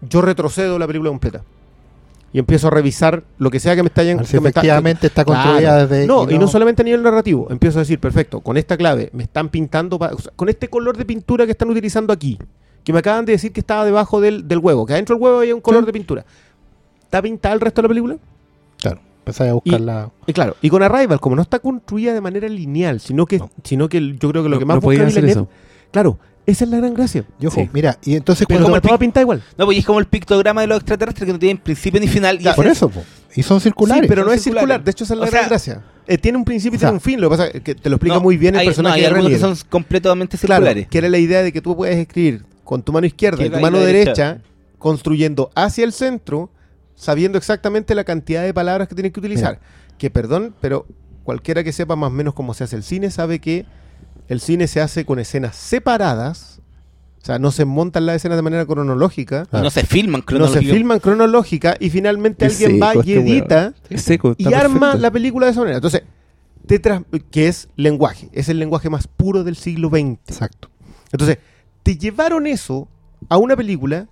[0.00, 1.42] yo retrocedo la película completa.
[2.32, 5.06] Y empiezo a revisar lo que sea que me está A ver si está- efectivamente
[5.08, 5.42] está Claro.
[5.42, 6.06] construida desde.
[6.06, 7.46] No, y no solamente a nivel narrativo.
[7.50, 10.68] Empiezo a decir, perfecto, con esta clave me están pintando, pa- o sea, con este
[10.68, 12.38] color de pintura que están utilizando aquí,
[12.82, 15.38] que me acaban de decir que estaba debajo del, del huevo, que adentro del huevo
[15.38, 15.86] había un color Sí.
[15.86, 16.24] de pintura.
[17.02, 18.16] ¿Está pintada el resto de la película?
[19.32, 20.10] Claro, empezáis a buscar la.
[20.26, 23.50] Y claro, y con Arrival, como no está construida de manera lineal, sino que, No.
[23.64, 25.48] sino que yo creo que lo No- que más no busca hacer eso.
[25.90, 27.24] Claro, esa es la gran gracia.
[27.40, 27.68] Y ojo, Sí.
[27.72, 28.98] mira, y entonces Pero cuando.
[28.98, 29.42] pinta igual.
[29.58, 32.08] No, pues y es como el pictograma de los extraterrestres que no tienen principio ni
[32.08, 32.38] final.
[32.40, 33.02] Y por es- eso, po.
[33.34, 34.02] y son circulares.
[34.02, 34.82] Sí, pero no es circular.
[34.82, 35.82] De hecho, esa es la O gran sea, gracia.
[36.06, 37.20] Eh, tiene un principio y o sea, tiene un fin.
[37.20, 38.94] Lo que pasa es que te lo explica no, muy bien el hay- personaje no,
[38.96, 40.88] hay de algunos que son completamente Claro, circulares.
[40.88, 43.60] que era la idea de que tú puedes escribir con tu mano izquierda y tu
[43.60, 44.42] mano derecha, derecha.
[44.78, 46.50] construyendo hacia el centro,
[47.00, 49.58] sabiendo exactamente la cantidad de palabras que tienes que utilizar.
[49.96, 50.86] Que perdón, pero
[51.24, 53.64] cualquiera que sepa más o menos cómo se hace el cine sabe que
[54.28, 56.60] el cine se hace con escenas separadas.
[57.22, 59.46] O sea, no se montan las escenas de manera cronológica.
[59.52, 63.14] Y no se filman No se filman cronológica y finalmente Es alguien va y este
[63.20, 64.98] edita seco, y arma perfecto.
[64.98, 65.76] la película de esa manera.
[65.78, 66.02] Entonces,
[66.66, 70.18] te tras- que es lenguaje, es el lenguaje más puro del siglo XX.
[70.28, 70.68] Exacto.
[71.12, 71.38] Entonces,
[71.82, 72.88] te llevaron eso
[73.30, 74.06] a una película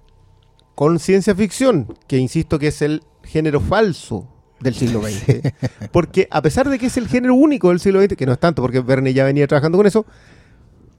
[0.78, 4.28] con ciencia ficción, que insisto que es el género falso
[4.60, 5.52] del siglo XX.
[5.90, 8.38] porque a pesar de que es el género único del siglo XX, que no es
[8.38, 10.06] tanto porque Verne ya venía trabajando con eso,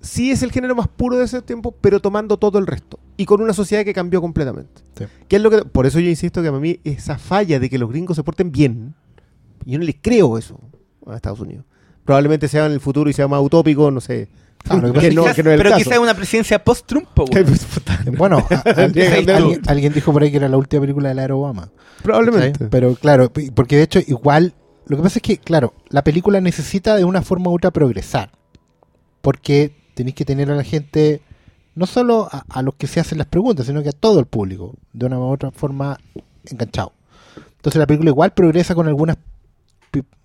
[0.01, 2.99] sí es el género más puro de ese tiempo, pero tomando todo el resto.
[3.15, 4.81] Y con una sociedad que cambió completamente.
[4.97, 5.05] Sí.
[5.29, 7.77] Que es lo que, por eso yo insisto que a mí esa falla de que
[7.77, 8.95] los gringos se porten bien,
[9.63, 10.59] yo no le creo eso
[11.07, 11.63] a Estados Unidos.
[12.03, 14.27] Probablemente sea en el futuro y sea más utópico, no sé.
[14.63, 16.13] Claro, lo que que, pasa no, Quizás- que no es el pero quizás es una
[16.13, 17.07] presidencia post-Trump,
[18.17, 18.91] Bueno, alguien,
[19.25, 21.69] de- alguien- alguien dijo por ahí que era la última película de la era Obama.
[22.03, 22.65] Probablemente.
[22.69, 24.53] Pero claro, porque de hecho, igual.
[24.87, 28.31] Lo que pasa es que, claro, la película necesita de una forma u otra progresar.
[29.21, 31.21] Porque tenéis que tener a la gente,
[31.75, 34.25] no solo a, a los que se hacen las preguntas, sino que a todo el
[34.25, 35.97] público, de una u otra forma
[36.45, 36.93] enganchado.
[37.57, 39.17] Entonces la película igual progresa con algunas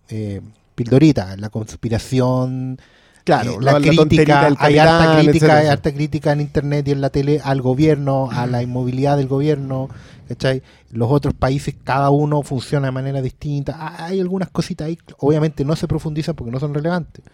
[0.09, 0.41] eh,
[0.75, 2.79] pildoritas, la conspiración,
[3.25, 5.57] Claro, la, crítica, hay harta crítica, etcétera.
[5.59, 9.29] hay harta crítica en internet y en la tele al gobierno, a la inmovilidad del
[9.29, 9.89] gobierno,
[10.29, 10.63] ¿cachai?
[10.91, 13.95] Los otros países, cada uno funciona de manera distinta.
[14.05, 17.25] Hay algunas cositas ahí, obviamente no se profundizan porque no son relevantes.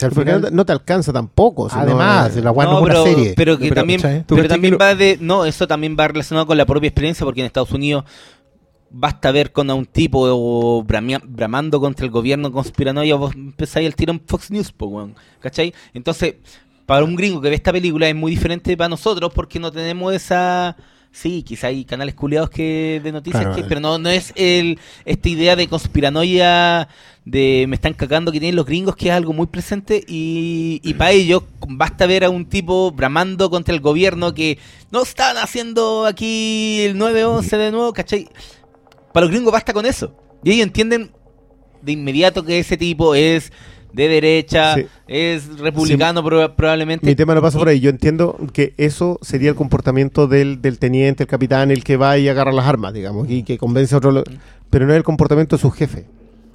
[0.00, 1.68] al final- no, no te alcanza tampoco.
[1.68, 3.34] si no, además, eh, la no, No, es una pero, serie.
[3.36, 4.24] pero que Pero, también, ¿cachai?
[4.24, 5.18] ¿Tú pero también va de.
[5.20, 8.04] No, eso también va relacionado con la propia experiencia, porque en Estados Unidos
[8.90, 13.94] basta ver con a un tipo bramia- bramando contra el gobierno conspiranoia, vos empezáis el
[13.96, 15.74] tiro en Fox News, po, weón, ¿cachai?
[15.94, 16.36] Entonces,
[16.86, 20.14] para un gringo que ve esta película es muy diferente para nosotros porque no tenemos
[20.14, 20.76] esa.
[21.12, 23.66] Sí, quizá hay canales culiados que de noticias, Claro, que, eh.
[23.66, 26.88] pero no, no es el esta idea de conspiranoia
[27.24, 30.92] de me están cagando que tienen los gringos, que es algo muy presente y, y
[30.94, 34.58] para ellos basta ver a un tipo bramando contra el gobierno que
[34.90, 38.28] no están haciendo aquí el 9-11 de nuevo, ¿cachai?
[39.16, 40.14] Para los gringos basta con eso.
[40.44, 41.10] Y ellos entienden
[41.80, 43.50] de inmediato que ese tipo es
[43.94, 44.84] de derecha, Sí.
[45.08, 47.06] es republicano proba- probablemente.
[47.06, 47.80] Mi tema no pasa por ahí.
[47.80, 52.18] Yo entiendo que eso sería el comportamiento del, del teniente, el capitán, el que va
[52.18, 54.12] y agarra las armas, digamos, y que convence a otro.
[54.12, 54.24] lo-
[54.68, 56.04] Pero no es el comportamiento de su jefe.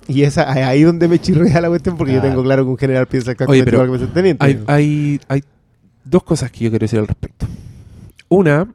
[0.07, 3.07] Y es ahí donde me chirrea la cuestión, porque yo tengo claro que un general
[3.07, 4.45] piensa Oye, exactamente pero igual que el teniente.
[4.45, 5.43] Hay, hay, hay
[6.03, 7.47] dos cosas que yo quiero decir al respecto.
[8.29, 8.67] Una,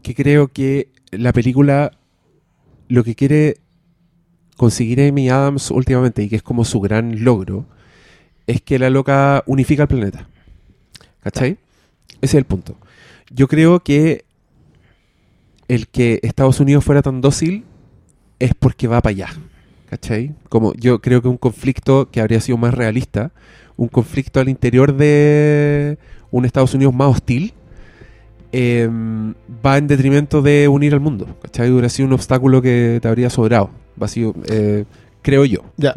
[0.00, 1.90] que creo que la película
[2.90, 3.56] lo que quiere
[4.56, 7.64] conseguir Amy Adams últimamente, y que es como su gran logro,
[8.46, 10.28] es que la loca unifica el planeta.
[11.22, 11.56] ¿Cachai?
[12.20, 12.76] Ese es el punto.
[13.30, 14.24] Yo creo que
[15.68, 17.64] el que Estados Unidos fuera tan dócil
[18.40, 19.28] es porque va para allá.
[19.88, 20.34] ¿Cachai?
[20.48, 23.32] Como yo creo que un conflicto que habría sido más realista,
[23.76, 25.98] un conflicto al interior de
[26.32, 27.54] un Estados Unidos más hostil,
[28.52, 28.88] eh,
[29.64, 31.26] va en detrimento de unir al mundo.
[31.42, 31.70] ¿Cachai?
[31.70, 33.70] Hubiera sido un obstáculo que te habría sobrado.
[34.00, 34.84] Va a sido, eh,
[35.22, 35.60] creo yo.
[35.76, 35.92] Ya.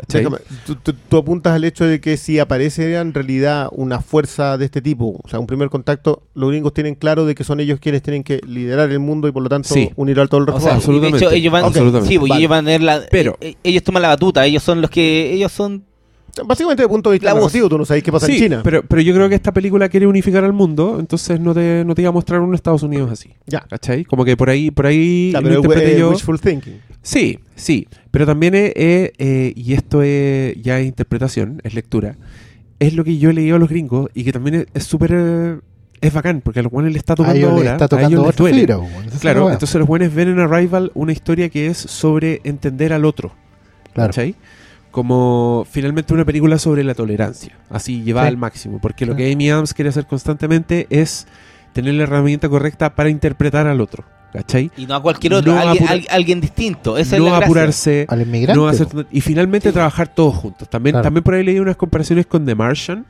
[0.66, 4.66] Tú, tú- tú apuntas al hecho de que si aparece en realidad una fuerza de
[4.66, 7.80] este tipo, o sea, un primer contacto, los gringos tienen claro de que son ellos
[7.80, 9.90] quienes tienen que liderar el mundo y por lo tanto Sí.
[9.96, 10.62] unir a todo el O resto.
[10.68, 11.20] sea, absolutamente.
[11.20, 12.10] de hecho, ellos van, absolutamente.
[12.10, 12.40] sí, pues, y Vale.
[12.42, 15.32] ellos van a tener la, Pero- eh, ellos toman la batuta, ellos son los que,
[15.34, 15.84] ellos son
[16.46, 18.62] Básicamente, desde el punto de vista narrativo, tú no sabes qué pasa Sí, en China.
[18.64, 21.94] Pero, pero yo creo que esta película quiere unificar al mundo, entonces no te, no
[21.94, 23.30] te iba a mostrar un Estados Unidos así.
[23.46, 23.60] Ya.
[23.62, 24.04] ¿Cachai?
[24.04, 26.10] Como que por ahí, por ahí Ya, pero interpreté yo.
[26.10, 26.80] wishful thinking.
[27.04, 27.88] Sí, sí.
[28.10, 32.16] Pero también es, eh, y esto es, ya es interpretación, es lectura,
[32.80, 35.12] es lo que yo he leído a los gringos y que también es- súper...
[35.14, 35.60] eh,
[36.02, 38.10] es bacán, porque a los buenos le está A tocando ellos ahora, está a tocando
[38.18, 38.60] ellos les duele.
[38.60, 38.76] fibra.
[38.76, 42.42] Esa es la Claro, entonces los buenos ven en Arrival una historia que es sobre
[42.44, 43.32] entender al otro.
[43.94, 44.10] Claro.
[44.10, 44.36] ¿Cachai?
[44.94, 48.32] Como finalmente una película sobre la tolerancia, así llevada Sí.
[48.34, 48.78] al máximo.
[48.80, 51.26] Porque lo que Amy Adams quiere hacer constantemente es
[51.74, 54.04] tener la herramienta correcta para interpretar al otro.
[54.32, 54.70] ¿Cachai?
[54.78, 56.96] Y no a cualquier otro, No alguien, apura- al- alguien distinto.
[56.98, 57.46] Esa no es la gracia.
[57.48, 58.60] apurarse, Al inmigrante.
[58.60, 59.04] no hacer- po.
[59.12, 60.70] y finalmente trabajar todos juntos.
[60.70, 61.04] También, Claro.
[61.04, 63.06] también por ahí leí unas comparaciones con The Martian,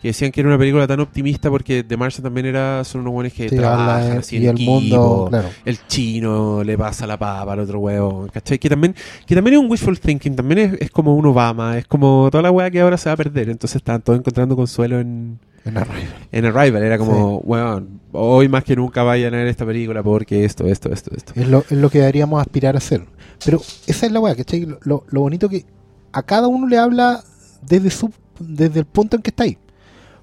[0.00, 3.12] que decían que era una película tan optimista porque The Martian también era, son unos
[3.14, 5.48] buenos que Sí, trabajan habla- así y en el equipo, mundo, claro.
[5.64, 8.58] el chino le pasa la papa al otro huevo, ¿cachai?
[8.58, 8.94] Que también,
[9.26, 12.42] que también es un wishful thinking, también es, es como un Obama, es como toda
[12.42, 15.76] la weá que ahora se va a perder, entonces estaban todos encontrando consuelo en, En
[15.76, 16.14] Arrival.
[16.32, 20.44] en Arrival, era como, weón, hoy más que nunca vayan a ver esta película porque
[20.44, 21.32] esto, esto, esto, esto.
[21.34, 23.04] Es lo, es lo que deberíamos aspirar a hacer.
[23.44, 24.64] Pero esa es la weá, ¿cachai?
[24.64, 25.64] Lo, lo, lo bonito que
[26.12, 27.22] a cada uno le habla
[27.62, 28.10] desde su
[28.40, 29.58] desde el punto en que está ahí.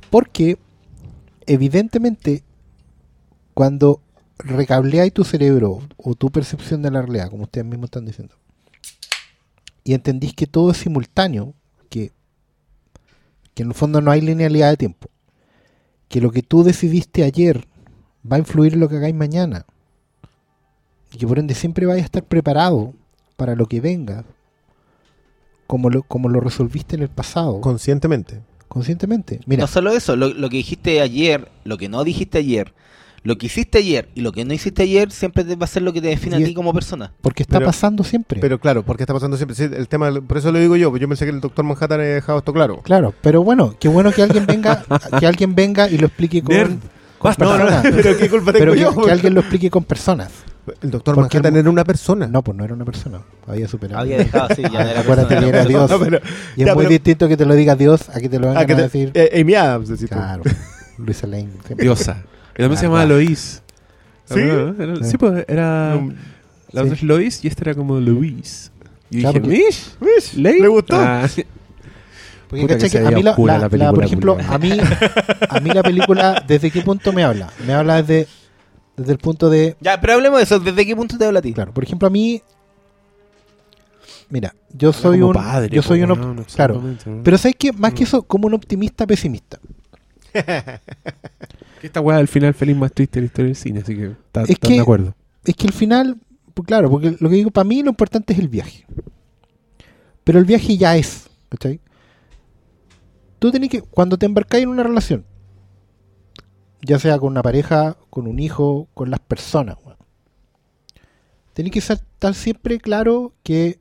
[0.10, 0.58] Porque,
[1.46, 2.44] evidentemente,
[3.54, 4.02] cuando
[4.38, 8.36] recableáis tu cerebro o tu percepción de la realidad, como ustedes mismos están diciendo,
[9.84, 11.54] y entendís que todo es simultáneo,
[11.90, 12.12] que,
[13.54, 15.10] que en el fondo no hay linealidad de tiempo,
[16.10, 17.68] que lo que tú decidiste ayer
[18.30, 19.66] va a influir en lo que hagáis mañana,
[21.12, 22.94] y que por ende siempre vayas a estar preparado
[23.38, 24.26] para lo que venga,
[25.68, 28.42] como lo, como lo resolviste en el pasado, Conscientemente.
[28.76, 29.40] Conscientemente.
[29.48, 32.74] Mira, No solo eso, lo, lo que dijiste ayer, lo que no dijiste ayer,
[33.24, 35.82] lo que hiciste ayer y lo que no hiciste ayer siempre te va a ser
[35.82, 37.12] lo que te define Y a ti como persona.
[37.22, 38.40] porque está pero- pasando siempre.
[38.40, 39.56] Pero claro, porque está pasando siempre.
[39.56, 42.02] Sí, el tema, por eso lo digo yo, pues yo pensé que el doctor Manhattan
[42.02, 42.82] había dejado esto claro.
[42.84, 44.84] Claro, pero bueno, qué bueno que alguien venga,
[45.20, 46.56] que alguien venga y lo explique con,
[47.18, 47.34] con.
[47.40, 47.82] No, no, personas.
[48.04, 49.06] pero qué culpa pero tengo que, yo.
[49.06, 50.30] que alguien lo explique con personas.
[50.82, 52.28] El doctor Porque el- era una persona.
[52.28, 53.20] No, pues no era una persona.
[53.48, 54.02] Había superado.
[54.02, 55.90] Había dejado así, ya era Acuérdate que era Dios.
[55.92, 56.20] No, pero-
[56.56, 58.50] Y es ya, muy pero- distinto que te lo diga Dios a que te lo
[58.52, 59.12] ah, que a te- decir.
[59.14, 60.10] eh, Amy Adams, decís.
[60.10, 60.44] Claro,
[60.98, 61.50] Luisa Lane.
[61.66, 61.84] siempre.
[61.86, 62.24] Diosa.
[62.56, 63.06] Y también se Ah, llamaba.
[63.06, 63.62] Lois.
[64.26, 64.40] ¿Sí?
[64.40, 65.04] Era- Sí.
[65.12, 65.96] sí, pues era...
[65.96, 66.14] No,
[66.72, 66.86] La Sí.
[66.88, 68.70] otra es Lois y esta era como Louise.
[69.12, 69.66] Y Claro, dije,
[70.02, 70.34] ¿Mish?
[70.36, 70.96] ¿Le gustó?
[70.98, 71.28] Ah,
[72.50, 74.72] Porque Puta cacha que se que a mí la, por ejemplo, a mí,
[75.50, 77.50] a mí la película, ¿desde qué punto me habla?
[77.66, 78.28] Me habla desde,
[78.98, 80.60] desde el punto de, Ya, pero hablemos de eso.
[80.60, 81.54] ¿Desde qué punto te habla a ti?
[81.54, 82.42] claro, por ejemplo, a mí,
[84.30, 87.22] mira, yo soy como un, padre, yo soy un, weón, claro, ¿no?
[87.24, 89.60] pero sabes que más que eso, como un optimista pesimista.
[91.82, 94.06] Que esta weá al final feliz más triste de la historia del cine, así que
[94.06, 95.14] está, Es están que- de acuerdo.
[95.44, 96.18] Es que al final,
[96.54, 98.86] pues claro, porque lo que digo, para mí lo importante es el viaje.
[100.24, 101.80] Pero el viaje ya es, ¿cachai?
[103.40, 105.24] Tú tenés que, cuando te embarcáis en una relación,
[106.86, 109.78] ya sea con una pareja, con un hijo, con las personas,
[111.54, 113.80] tenés que estar siempre claro que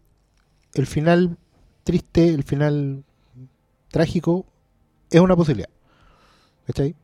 [0.74, 1.36] el final
[1.82, 3.04] triste, el final
[3.90, 4.46] trágico,
[5.10, 5.68] es una posibilidad.
[6.66, 6.94] ¿Cachai?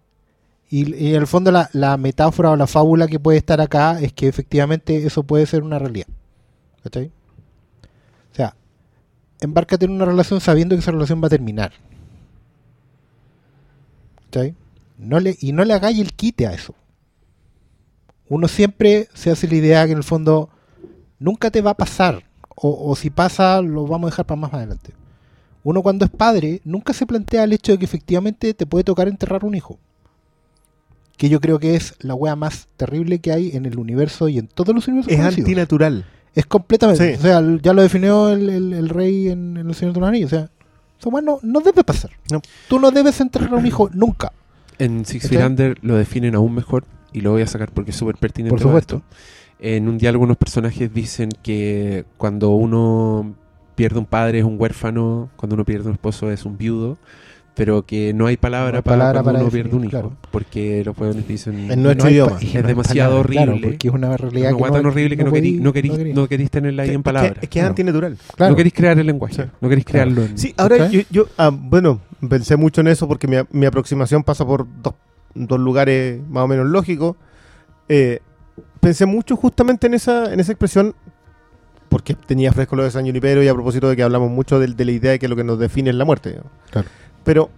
[0.71, 4.13] Y, en el fondo la, la metáfora o la fábula que puede estar acá es
[4.13, 6.07] que efectivamente eso puede ser una realidad.
[6.83, 7.11] ¿Cachai?
[8.33, 8.55] O sea,
[9.41, 11.73] embárcate en una relación sabiendo que esa relación va a terminar.
[14.31, 14.55] ¿Cachai?
[15.01, 16.75] No le, y no le hagáis el quite a eso.
[18.29, 20.51] Uno siempre se hace la idea que en el fondo
[21.19, 22.25] nunca te va a pasar.
[22.55, 24.93] O, o si pasa, lo vamos a dejar para más adelante.
[25.65, 29.09] Uno cuando es padre nunca se plantea el hecho de que efectivamente te puede tocar
[29.09, 29.79] enterrar un hijo
[31.19, 34.39] que yo creo que es la wea más terrible que hay en el universo y
[34.39, 35.45] en todos los universos Es conocidos.
[35.47, 36.07] antinatural.
[36.35, 37.13] Es completamente.
[37.15, 37.19] Sí.
[37.19, 40.09] O sea, ya lo definió el, el- el rey en, en El Señor de los
[40.09, 40.33] Anillos.
[40.33, 40.51] O sea,
[40.99, 42.11] esa wea no, no debe pasar.
[42.31, 42.41] No.
[42.69, 44.33] Tú no debes enterrar a un hijo nunca.
[44.81, 45.29] En Six.
[45.29, 48.51] Feet Under lo definen aún mejor y lo voy a sacar porque es súper pertinente.
[48.51, 48.97] Por supuesto.
[48.97, 49.07] esto.
[49.61, 53.35] En un diálogo unos personajes dicen que cuando uno
[53.75, 56.97] pierde un padre es un huérfano, cuando uno pierde un esposo es un viudo,
[57.55, 59.91] pero que no hay palabra, No hay para palabra para uno definir, pierde un hijo,
[59.91, 60.13] claro.
[60.31, 61.71] porque los huevones dicen...
[61.71, 62.39] En nuestro No idioma.
[62.41, 63.69] Es no demasiado palabra, Claro, horrible.
[63.69, 66.15] porque es una realidad que tan horrible que no, querís, no, querís, querís.
[66.15, 67.33] no querís tenerla ahí en palabras.
[67.35, 67.69] Es que es Claro.
[67.69, 68.17] antinatural.
[68.37, 68.51] Claro.
[68.53, 69.43] No querís crear el lenguaje, Sí.
[69.61, 70.11] no querís Claro.
[70.11, 70.31] crearlo.
[70.31, 74.23] en- Sí, ahora yo, yo, ah, bueno, pensé mucho en eso porque mi, mi aproximación
[74.23, 74.95] pasa por dos,
[75.35, 77.17] dos lugares más o menos lógicos.
[77.89, 78.21] Eh,
[78.81, 80.95] pensé mucho justamente en esa, en esa expresión
[81.89, 84.69] porque tenía fresco lo de San Junipero y a propósito de que hablamos mucho de,
[84.69, 86.37] de la idea de que lo que nos define es la muerte.
[86.37, 86.51] ¿no?
[86.71, 86.89] Claro.
[87.25, 87.51] Pero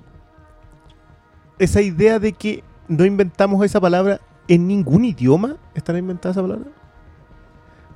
[1.59, 6.67] esa idea de que no inventamos esa palabra en ningún idioma, ¿estará inventada esa palabra?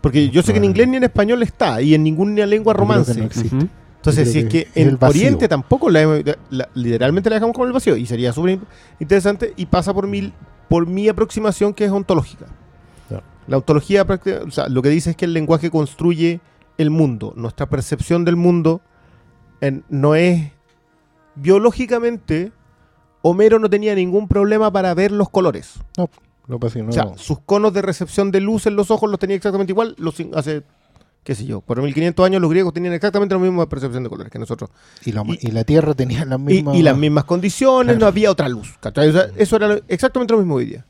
[0.01, 3.19] Porque yo sé que en inglés ni en español está y en ninguna lengua romance.
[3.19, 3.69] no existe.
[4.11, 4.99] Entonces, si es que, en el.
[5.21, 8.63] Oriente tampoco la, hemos- la- literalmente la dejamos como el vacío y sería súper in-
[9.01, 10.33] interesante y pasa por mi,
[10.69, 12.47] por mi aproximación que es ontológica.
[13.09, 13.25] Claro.
[13.47, 14.05] La ontología,
[14.47, 16.41] o sea, lo que dice es que el lenguaje construye
[16.79, 17.33] el mundo.
[17.37, 18.81] Nuestra percepción del mundo
[19.61, 20.51] en- no es
[21.35, 22.53] biológicamente
[23.23, 25.75] Homero no tenía ningún problema para ver los colores.
[26.07, 26.11] Es
[26.49, 26.59] que no-
[26.91, 29.97] O sea, sus conos de recepción de luz en los ojos los tenía exactamente igual.
[29.99, 30.63] Los, hace,
[31.27, 34.31] qué sé yo, por 1500 años los griegos tenían exactamente la misma percepción de colores
[34.31, 34.71] que nosotros.
[35.05, 36.77] y, la, y- y la Tierra tenía las Y, mismas...
[36.77, 37.99] y las mismas condiciones, Claro.
[37.99, 38.79] no había otra luz.
[38.95, 40.87] sea, eso era lo- exactamente lo mismo hoy día.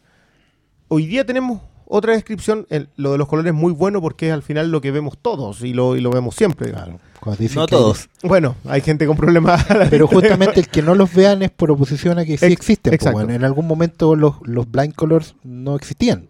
[0.89, 2.67] Hoy día tenemos otra descripción.
[2.69, 5.17] el- lo de los colores es muy bueno porque es al final lo que vemos
[5.21, 6.71] todos y lo, y lo vemos siempre.
[6.71, 8.09] Claro, cuando te dicen No que hay- todos.
[8.23, 9.65] Bueno, hay gente con problemas.
[9.91, 12.93] Pero justamente el que no los vean es por oposición a que sí Ex- existen.
[12.93, 13.17] exacto.
[13.17, 13.31] weón.
[13.31, 16.29] En algún momento los, los blind colors no existían.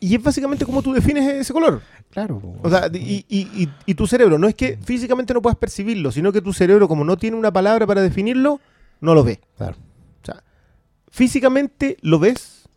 [0.00, 1.80] Y es básicamente como tú defines ese color.
[2.10, 2.38] Claro.
[2.40, 5.56] po, O sea, y, y- y- y tu cerebro, no es que físicamente no puedas
[5.56, 8.60] percibirlo, sino que tu cerebro, como no tiene una palabra para definirlo,
[9.00, 9.40] no lo ve.
[9.56, 9.76] claro.
[10.22, 10.42] O sea,
[11.10, 12.68] físicamente lo ves,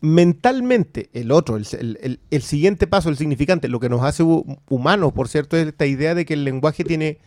[0.00, 4.22] mentalmente el otro, el, el- el- el siguiente paso, el significante, lo que nos hace
[4.24, 7.18] hu- humanos, por cierto, es esta idea de que el lenguaje tiene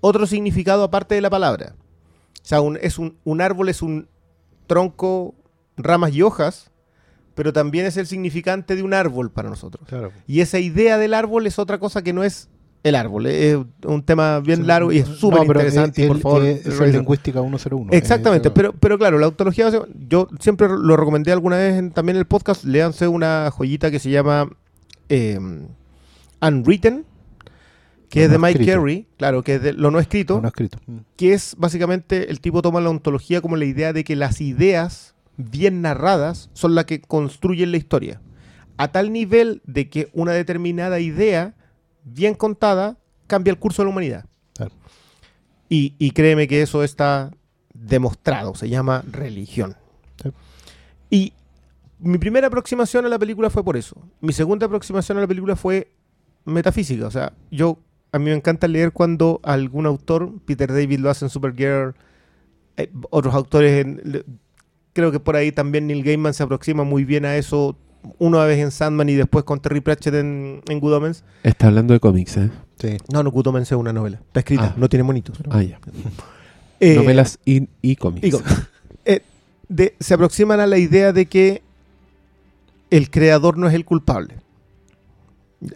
[0.00, 1.74] otro significado aparte de la palabra.
[2.42, 4.08] O sea, un- es un, un árbol es un
[4.66, 5.34] tronco,
[5.76, 6.69] ramas y hojas,
[7.40, 9.88] pero también es el significante de un árbol para nosotros.
[9.88, 10.12] claro.
[10.26, 12.50] Y esa idea del árbol es otra cosa que no es
[12.82, 13.24] el árbol.
[13.28, 13.56] Es
[13.86, 16.02] un tema bien largo y es súper No, interesante.
[16.02, 16.92] el- por favor, eh, es revisen.
[17.00, 17.92] lingüística 101.
[17.92, 19.70] Exactamente, Eh, pero, pero claro, la ontología,
[20.06, 23.98] yo siempre lo recomendé alguna vez en- también en el podcast, léanse una joyita que
[24.00, 24.46] se llama
[25.08, 25.38] eh,
[26.42, 27.04] Unwritten,
[28.10, 28.80] que es de no Mike escrito.
[28.80, 30.78] Carey, claro, que es de lo no escrito, no, no escrito.
[31.16, 35.14] Que es básicamente el tipo toma la ontología como la idea de que las ideas
[35.48, 38.20] bien narradas son las que construyen la historia.
[38.76, 41.54] A tal nivel de que una determinada idea
[42.04, 42.96] bien contada
[43.26, 44.24] cambia el curso de la humanidad.
[44.54, 44.72] Claro.
[45.68, 47.30] Y, y créeme que eso está
[47.74, 49.76] demostrado, se llama religión.
[50.22, 50.30] Sí.
[51.10, 51.32] Y
[51.98, 53.96] mi primera aproximación a la película fue por eso.
[54.20, 55.92] Mi segunda aproximación a la película fue
[56.44, 57.06] metafísica.
[57.06, 57.78] O sea, yo
[58.12, 61.94] a mí me encanta leer cuando algún autor, Peter David lo hace en Supergirl,
[62.76, 64.24] eh, otros autores, en-
[65.00, 67.76] creo que por ahí también Neil Gaiman se aproxima muy bien a eso,
[68.18, 71.24] una vez en Sandman y después con Terry Pratchett en, en Good Omens.
[71.42, 72.50] Está hablando de cómics, ¿eh?
[72.78, 72.96] Sí.
[73.12, 74.74] No, no, Good Omens es una novela, está escrita, Ah.
[74.76, 75.38] no tiene monitos.
[75.50, 75.78] Ah, ya.
[76.82, 78.26] Eh, Novelas y, y cómics.
[78.26, 78.52] y cómics.
[79.04, 79.20] Eh,
[79.68, 81.60] de- se aproximan a la idea de que
[82.90, 84.36] el creador no es el culpable.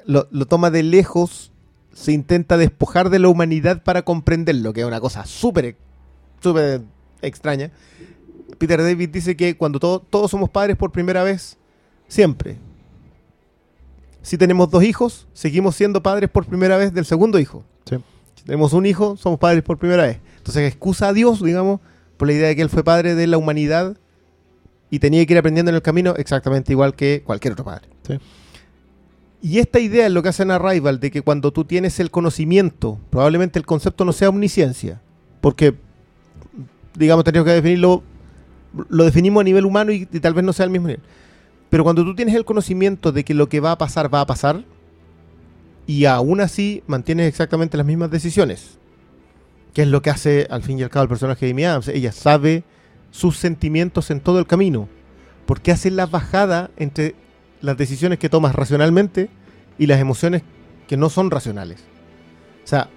[0.07, 1.53] Lo, lo toma de lejos,
[1.93, 5.77] se intenta despojar de la humanidad para comprenderlo, que es una cosa súper,
[6.41, 6.81] súper
[7.21, 7.71] extraña.
[8.59, 11.57] Peter David dice que cuando to- todos somos padres por primera vez,
[12.09, 12.57] siempre.
[14.23, 17.63] Si tenemos dos hijos, seguimos siendo padres por primera vez del segundo hijo.
[17.85, 17.97] Sí.
[18.35, 20.19] Si tenemos un hijo, somos padres por primera vez.
[20.39, 21.81] Entonces excusa a Dios, digamos,
[22.17, 23.97] por la idea de que él fue padre de la humanidad
[24.91, 27.89] y tenía que ir aprendiendo en el camino exactamente igual que cualquier otro padre.
[28.07, 28.19] Sí.
[29.43, 32.11] Y esta idea es lo que hace en Arrival, de que cuando tú tienes el
[32.11, 35.03] conocimiento, probablemente el concepto no sea omnisciencia,
[35.43, 35.75] porque,
[36.97, 38.03] digamos, tenemos que definirlo,
[38.89, 41.03] lo definimos a nivel humano y, tal vez no sea al mismo nivel.
[41.71, 44.27] Pero cuando tú tienes el conocimiento de que lo que va a pasar va a
[44.27, 44.65] pasar,
[45.87, 48.79] y aún así mantienes exactamente las mismas decisiones,
[49.73, 51.89] que es lo que hace al fin y al cabo el personaje de Amy Adams.
[51.89, 52.65] Ella sabe
[53.11, 54.89] sus sentimientos en todo el camino,
[55.47, 57.15] porque hace la bajada entre
[57.61, 59.31] las decisiones que tomas racionalmente
[59.79, 60.43] y las emociones
[60.87, 61.81] que no son racionales.
[62.65, 62.89] O sea,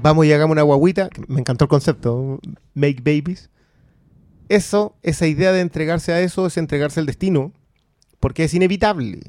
[0.00, 2.38] vamos y hagamos una guaguita, me encantó el concepto,
[2.74, 3.49] make babies.
[4.50, 7.52] Eso, esa idea de entregarse a eso es entregarse al destino,
[8.18, 9.20] porque es inevitable.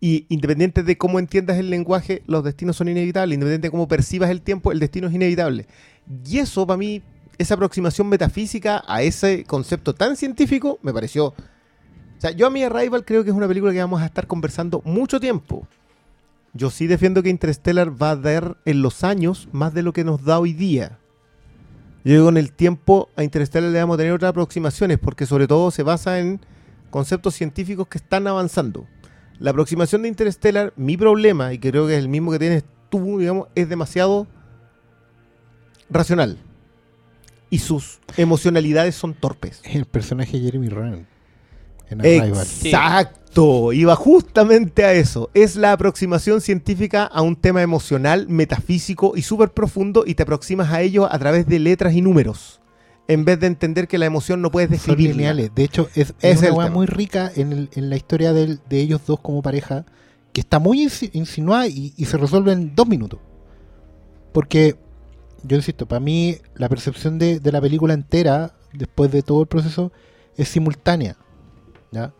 [0.00, 3.36] Y independiente de cómo entiendas el lenguaje, los destinos son inevitables.
[3.36, 5.66] Independiente de cómo percibas el tiempo, el destino es inevitable.
[6.26, 7.02] Y eso, para mí,
[7.38, 11.26] esa aproximación metafísica a ese concepto tan científico, me pareció...
[11.26, 11.34] O
[12.20, 14.82] sea, yo a mi Arrival creo que es una película que vamos a estar conversando
[14.84, 15.68] mucho tiempo.
[16.52, 20.02] Yo sí defiendo que Interstellar va a dar en los años más de lo que
[20.02, 20.98] nos da hoy día.
[22.04, 25.46] Yo digo, en el tiempo a Interstellar le vamos a tener otras aproximaciones, porque sobre
[25.46, 26.40] todo se basa en
[26.90, 28.86] conceptos científicos que están avanzando.
[29.38, 33.18] La aproximación de Interstellar, mi problema, y creo que es el mismo que tienes tú,
[33.18, 34.26] digamos, es demasiado
[35.90, 36.38] racional.
[37.50, 39.60] Y sus emocionalidades son torpes.
[39.64, 41.06] Es el personaje de Jeremy Renner
[41.90, 42.46] en Arrival.
[43.30, 45.30] Exacto, iba justamente a eso.
[45.34, 50.72] Es la aproximación científica a un tema emocional, metafísico y súper profundo y te aproximas
[50.72, 52.60] a ello a través de letras y números.
[53.06, 55.10] En vez de entender que la emoción no puedes describir.
[55.54, 58.60] De hecho, es, Es es una el muy rica en, el- en la historia del-
[58.68, 59.84] de ellos dos como pareja,
[60.32, 63.20] que está muy insi- insinuada y, y se resuelve en dos minutos.
[64.32, 64.76] Porque,
[65.44, 69.48] yo insisto, para mí la percepción de, de la película entera, después de todo el
[69.48, 69.92] proceso,
[70.36, 71.16] es simultánea.
[71.90, 72.12] ¿ya?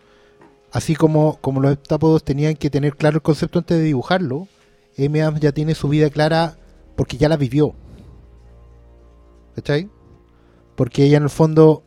[0.72, 4.46] Así como, como los heptápodos tenían que tener claro el concepto antes de dibujarlo,
[4.96, 6.56] Adams ya tiene su vida clara
[6.96, 7.74] porque ya la vivió.
[9.54, 9.88] ¿Cachai?
[10.76, 11.82] Porque ella en el fondo,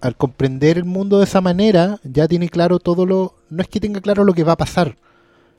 [0.00, 3.34] al comprender el mundo de esa manera, ya tiene claro todo lo...
[3.48, 4.96] No es que tenga claro lo que va a pasar,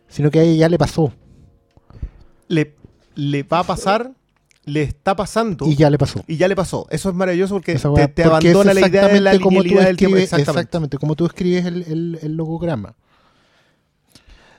[0.07, 1.13] sino que a ella ya le pasó.
[2.47, 2.75] Le,
[3.15, 4.13] le va a pasar,
[4.67, 6.23] le está pasando Y ya le pasó.
[6.27, 6.85] y ya le pasó.
[6.91, 9.63] Eso es maravilloso porque Esa te, te porque abandona la idea de la como tú
[9.63, 10.17] linealidad del tiempo.
[10.17, 10.59] escribes- Exactamente.
[10.59, 12.93] exactamente, como tú escribes el, el- el logograma.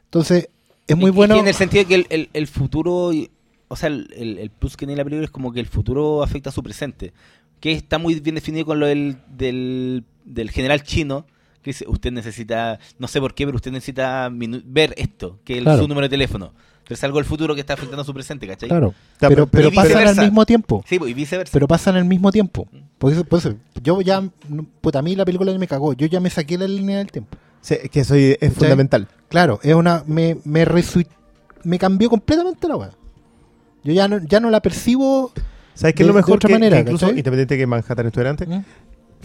[0.05, 0.49] Entonces,
[0.87, 1.35] es Y- muy y bueno.
[1.35, 3.31] que en el sentido de que el, el- el futuro, y-
[3.69, 6.23] o sea, el, el- el plus que tiene la película es como que el futuro
[6.23, 7.13] afecta a su presente.
[7.61, 11.27] Que está muy bien definido con lo del, del, del general chino.
[11.63, 15.63] Que dice, usted necesita, no sé por qué, pero usted necesita ver esto, que es
[15.65, 15.83] Claro.
[15.83, 16.55] su número de teléfono.
[16.89, 18.71] Pero es algo del futuro que está afectando a su presente, ¿cachai?
[18.71, 20.83] Claro, pero, pero- pasan al mismo tiempo.
[20.89, 21.53] Sí, pues, y viceversa.
[21.53, 22.67] Pero pasan al mismo tiempo.
[22.97, 24.23] Por eso, por eso, yo ya,
[24.81, 25.93] puta, a mí la película me cagó.
[25.93, 27.37] Yo ya me saqué la línea del tiempo.
[27.61, 28.55] Sí, es que eso es ¿Cachai?
[28.55, 29.07] fundamental.
[29.29, 31.07] Claro, es una, me, me, resui-
[31.63, 32.91] me cambió completamente la weá.
[33.85, 35.31] Yo ya no, ya no la percibo.
[35.75, 36.37] ¿Sabes qué es De- lo de mejor?
[36.37, 37.19] otra que, manera, que incluso, ¿cachai?
[37.19, 38.61] independiente de que Manhattan estuviera antes, ¿Mm?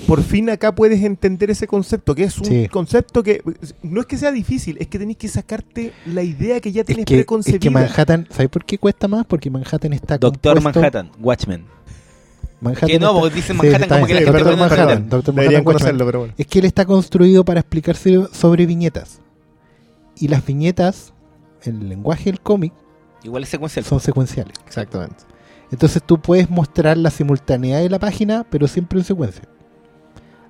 [0.07, 2.67] Por fin acá puedes entender ese concepto, que es un Sí.
[2.69, 3.41] concepto que
[3.83, 6.87] no es que sea difícil, es que tenés que sacarte la idea que ya Es
[6.87, 7.59] tienes que, es preconcebida.
[7.59, 9.25] que Manhattan, ¿sabes por qué cuesta más?
[9.25, 11.65] Porque Manhattan está Doctor compuesto- Manhattan, Watchmen.
[12.61, 15.09] Manhattan Que no, está- porque dicen Manhattan como que la gente Manhattan, Manhattan.
[15.09, 16.33] Doctor Deberían Manhattan, conocerlo, pero bueno.
[16.37, 19.19] Es que él está construido para explicarse sobre viñetas.
[20.17, 21.13] Y las viñetas,
[21.63, 22.73] el lenguaje del cómic,
[23.23, 23.85] Igual es secuencial.
[23.85, 24.53] son secuenciales.
[24.65, 25.17] Exactamente.
[25.71, 29.43] Entonces tú puedes mostrar la simultaneidad de la página, pero siempre en secuencia.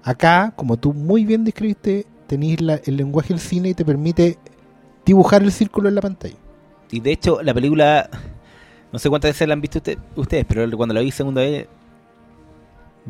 [0.03, 4.38] Acá, como tú muy bien describiste, tenéis el lenguaje del cine y te permite
[5.05, 6.35] dibujar el círculo en la pantalla.
[6.91, 8.09] Y de hecho, la película,
[8.91, 11.67] no sé cuántas veces la han visto usted- ustedes, pero cuando la vi segunda vez,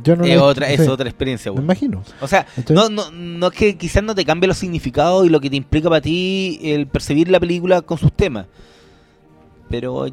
[0.04, 1.52] Yo no es, lo- otra, es sí, otra experiencia.
[1.52, 2.02] Me imagino.
[2.22, 5.30] O sea, Entonces- no, no, no es que quizás no te cambie los significados y
[5.30, 8.48] lo que te implica para ti el percibir la película con sus temas.
[9.70, 10.06] Pero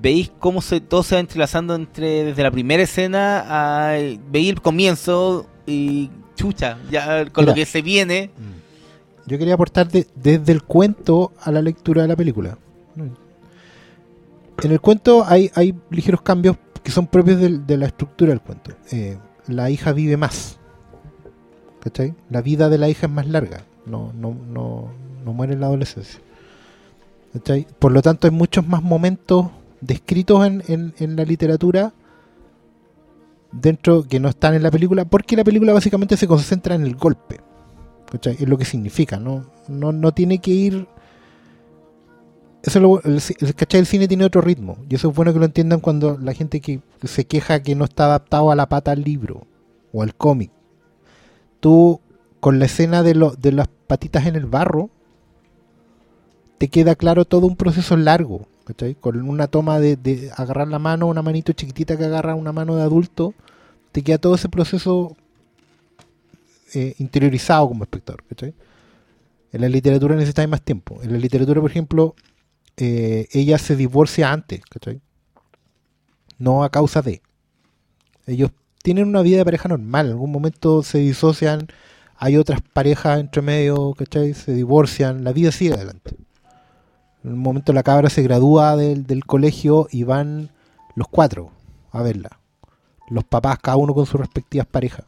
[0.00, 3.92] veis cómo se, todo se va entrelazando entre desde la primera escena a
[4.30, 7.52] veis el comienzo y chucha, ya con Mira.
[7.52, 8.30] lo que se viene.
[9.26, 12.56] Yo quería aportar de- desde el cuento a la lectura de la película.
[14.62, 18.72] En el cuento hay, hay ligeros cambios que son propios de, la estructura del cuento.
[18.90, 20.58] Eh, la hija vive más.
[21.80, 22.14] ¿Cachai?
[22.30, 23.64] La vida de la hija es más larga.
[23.86, 24.88] No, no, no,
[25.24, 26.20] no muere en la adolescencia.
[27.34, 27.66] ¿Cachai?
[27.78, 29.46] Por lo tanto, hay muchos más momentos
[29.80, 31.92] descritos en, en- en la literatura
[33.52, 36.96] dentro que no están en la película, porque la película básicamente se concentra en el
[36.96, 37.40] golpe.
[38.10, 38.34] ¿cachai?
[38.40, 39.50] Es lo que significa, ¿no?
[39.68, 40.86] No, no tiene que ir.
[42.62, 43.84] Eso es lo- el, el- ¿cachai?
[43.84, 44.78] cine tiene otro ritmo.
[44.88, 47.84] Y eso es bueno que lo entiendan cuando la gente que se queja que no
[47.84, 49.46] está adaptado a la pata al libro
[49.92, 50.50] o al cómic.
[51.60, 52.00] Tú,
[52.40, 54.90] con la escena de, lo- de las patitas en el barro,
[56.58, 58.46] te queda claro todo un proceso largo.
[58.68, 58.94] ¿Cachai?
[58.94, 62.82] Con una toma de, agarrar la mano, una manito chiquitita que agarra una mano de
[62.82, 63.34] adulto,
[63.92, 65.16] te queda todo ese proceso
[66.74, 68.22] eh, interiorizado como espectador.
[69.52, 71.00] En la literatura necesitáis más tiempo.
[71.02, 72.14] En la literatura, por ejemplo,
[72.76, 75.00] eh, ella se divorcia antes, ¿cachai?
[76.36, 77.22] No a causa de.
[78.26, 78.50] Ellos
[78.82, 80.06] tienen una vida de pareja normal.
[80.06, 81.68] En algún momento se disocian,
[82.16, 84.34] hay otras parejas entre medio, ¿cachai?
[84.34, 86.27] Se divorcian, la vida sigue adelante.
[87.24, 90.50] En un momento la cabra se gradúa del, del colegio y van
[90.94, 91.50] los cuatro
[91.90, 92.40] a verla.
[93.08, 95.04] Los papás, cada uno con sus respectivas parejas.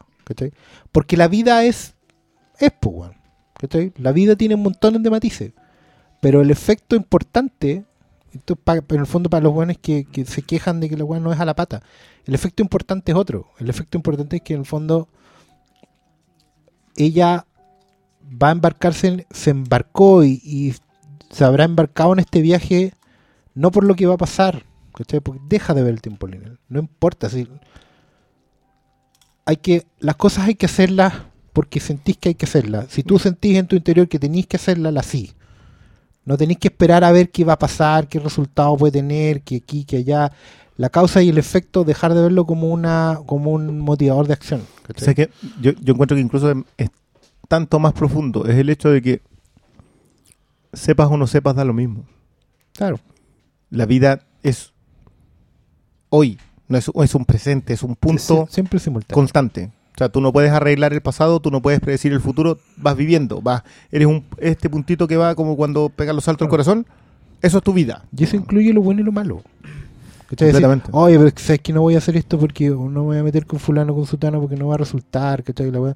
[0.91, 1.95] Porque la vida es,
[2.59, 3.11] es pues.
[3.97, 5.53] La vida tiene montones de matices.
[6.19, 7.85] Pero el efecto importante,
[8.31, 11.39] en el fondo para los buenos que, se quejan de que la weá no es
[11.39, 11.81] a la pata,
[12.25, 13.47] el efecto importante es otro.
[13.59, 15.09] El efecto importante es que en el fondo
[16.95, 17.45] ella
[18.41, 20.75] va a embarcarse, se embarcó y
[21.31, 22.93] se habrá embarcado en este viaje
[23.53, 24.63] no por lo que va a pasar,
[24.95, 25.19] ¿cachai?
[25.19, 26.59] Porque deja de ver el tiempo lineal.
[26.69, 27.47] No importa si
[29.45, 31.13] hay que las cosas hay que hacerlas
[31.53, 32.87] porque sentís que hay que hacerlas.
[32.89, 35.33] Si tú sentís en tu interior que tenéis que hacerlas, las sí.
[36.23, 39.57] No tenéis que esperar a ver qué va a pasar, qué resultado puede tener, que
[39.57, 40.31] aquí, que allá.
[40.77, 44.61] La causa y el efecto, dejar de verlo como una como un motivador de acción.
[44.95, 45.29] O sea que
[45.59, 46.89] yo, yo encuentro que incluso es
[47.47, 48.45] tanto más profundo.
[48.45, 49.21] Es el hecho de que
[50.73, 52.05] sepas o no sepas da lo mismo.
[52.73, 52.99] Claro.
[53.69, 54.73] La vida es
[56.09, 56.37] hoy,
[56.67, 59.15] no es, es un presente, es un punto Sie- siempre simultáneo.
[59.15, 59.71] constante.
[59.93, 62.95] O sea, tú no puedes arreglar el pasado, tú no puedes predecir el futuro, vas
[62.95, 66.87] viviendo, vas, eres un este puntito que va como cuando pegas los saltos al corazón,
[67.41, 68.05] eso es tu vida.
[68.15, 69.41] Y eso incluye lo bueno y lo malo.
[70.27, 70.89] Completamente.
[70.93, 73.45] Oye, pero sabes que no voy a hacer esto porque no me voy a meter
[73.45, 75.69] con fulano con sutano porque no va a resultar, ¿cachai?
[75.71, 75.93] La.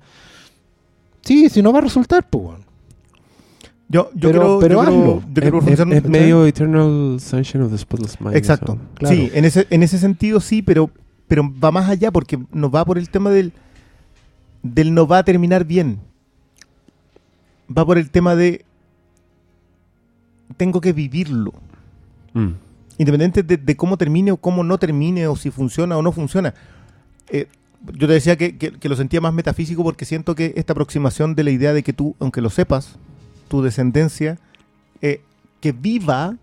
[1.21, 2.64] Sí, si no va a resultar, pues weón.
[3.87, 5.05] Yo, yo Pero- creo, pero yo creo- hazlo.
[5.05, 8.35] yo Es, creo es- profundizar- es medio Eternal Sunshine of the Spotless Mind.
[8.35, 8.73] Exacto.
[8.73, 8.81] eso.
[8.95, 9.15] Claro.
[9.15, 10.89] Sí, en ese, en ese sentido sí, pero
[11.27, 13.51] pero va más allá porque nos va por el tema del,
[14.61, 15.99] del no va a terminar bien.
[17.75, 18.63] Va por el tema de
[20.57, 21.53] tengo que vivirlo.
[22.33, 22.49] Mm.
[22.97, 26.53] Independiente de, de cómo termine o cómo no termine o si funciona o no funciona.
[27.29, 27.47] Eh,
[27.93, 31.35] yo te decía que, que- que lo sentía más metafísico porque siento que esta aproximación
[31.35, 32.97] de la idea de que tú, aunque lo sepas,
[33.47, 34.37] tu descendencia,
[35.01, 35.21] eh,
[35.61, 36.37] que viva,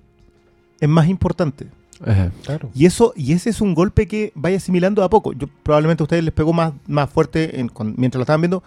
[0.81, 1.67] es más importante.
[2.05, 2.33] Ajá.
[2.45, 2.71] Claro.
[2.75, 5.33] Y eso y ese es un golpe que vaya asimilando a poco.
[5.33, 8.63] Yo probablemente a ustedes les pegó más, más fuerte en- cuan- mientras lo estaban viendo.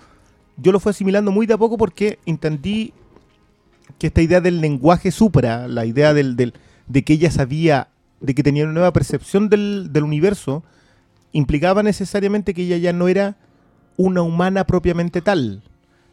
[0.57, 2.93] Yo lo fui asimilando muy de a poco porque entendí
[3.99, 6.53] que esta idea del lenguaje supra, la idea del, del-
[6.87, 7.89] de que ella sabía,
[8.21, 10.63] de que tenía una nueva percepción del, del universo,
[11.33, 13.35] implicaba necesariamente que ella ya no era
[13.97, 15.61] una humana propiamente tal.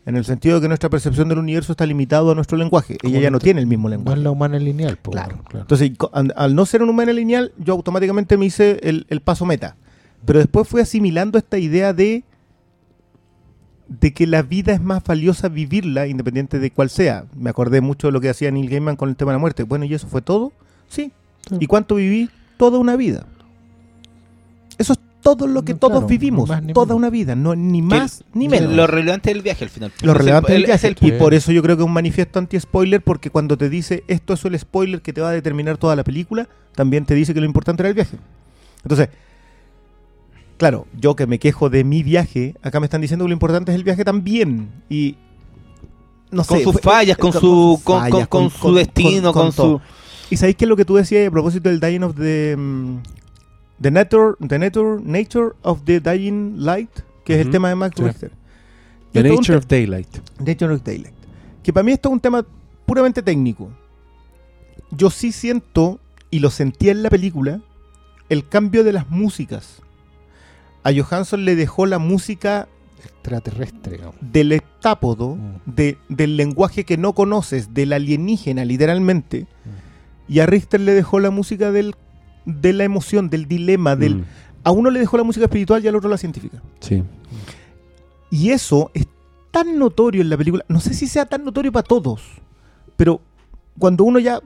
[0.05, 2.99] En el sentido de que nuestra percepción del universo está limitado a nuestro lenguaje.
[3.05, 4.19] Ella ya no tiene el mismo No lenguaje.
[4.19, 5.39] es la humana lineal, po, Claro.
[5.45, 5.61] claro.
[5.61, 5.93] Entonces,
[6.35, 9.77] al, no ser un humano lineal, yo automáticamente me hice el, el paso meta.
[10.25, 12.25] Pero después fui asimilando esta idea de,
[13.89, 17.27] de que la vida es más valiosa vivirla, independiente de cuál sea.
[17.37, 19.63] Me acordé mucho de lo que hacía Neil Gaiman con el tema de la muerte.
[19.63, 20.53] Bueno, ¿y eso fue todo?
[20.89, 21.13] Sí.
[21.49, 21.57] Sí.
[21.61, 22.29] ¿Y cuánto viví?
[22.57, 23.25] Toda una vida.
[24.79, 26.49] Eso es todo lo que No, todos claro, vivimos.
[26.49, 26.97] más toda menos.
[26.99, 27.35] una vida.
[27.35, 28.73] No, ni más ni menos.
[28.75, 29.93] Lo relevante del viaje al final.
[30.03, 30.97] Lo Es el- relevante del el- es viaje.
[31.01, 34.05] el- y por eso yo creo que es un manifiesto anti-spoiler, porque cuando te dice
[34.09, 37.33] esto es el spoiler que te va a determinar toda la película, también te dice
[37.35, 38.17] que lo importante era el viaje.
[38.83, 39.09] Entonces,
[40.59, 43.73] claro, yo que me quejo de mi viaje, acá me están diciendo que lo importante
[43.73, 44.71] es el viaje también.
[44.89, 45.17] Y
[46.31, 47.47] no con sé, sus fue- fallas, con, con su,
[47.77, 49.79] sus con, fallas, con- con con- su destino, con- con, con todo.
[49.79, 50.35] su...
[50.35, 52.57] ¿Y sabéis qué es lo que tú decías a propósito del Dying of the...
[52.57, 52.97] mm,
[53.83, 56.91] the, nature, the nature, nature of the Dying Light,
[57.25, 58.03] que es el tema de Max sí.
[58.05, 58.31] Richter.
[59.13, 60.09] The Nature of Daylight.
[60.41, 61.15] Nature of Daylight.
[61.63, 62.47] Que para mí esto es un tema
[62.87, 63.69] puramente técnico.
[64.91, 66.01] Yo sí siento,
[66.31, 67.61] y lo sentía en la película,
[68.31, 69.83] el cambio de las músicas.
[70.83, 72.69] A Johansson le dejó la música
[73.05, 75.57] Extraterrestre, del heptápodo, Mm.
[75.67, 79.47] de- del lenguaje que no conoces, del alienígena, literalmente.
[80.29, 81.95] Y a Richter le dejó la música del,
[82.45, 84.17] de la emoción, del dilema, del...
[84.17, 84.25] Mm,
[84.65, 86.63] A uno le dejó la música espiritual y al otro la científica.
[86.81, 87.03] sí.
[88.31, 89.07] Y eso es
[89.51, 90.65] tan notorio en la película.
[90.69, 92.23] No sé si sea tan notorio para todos,
[92.97, 93.21] pero
[93.79, 94.41] cuando uno ya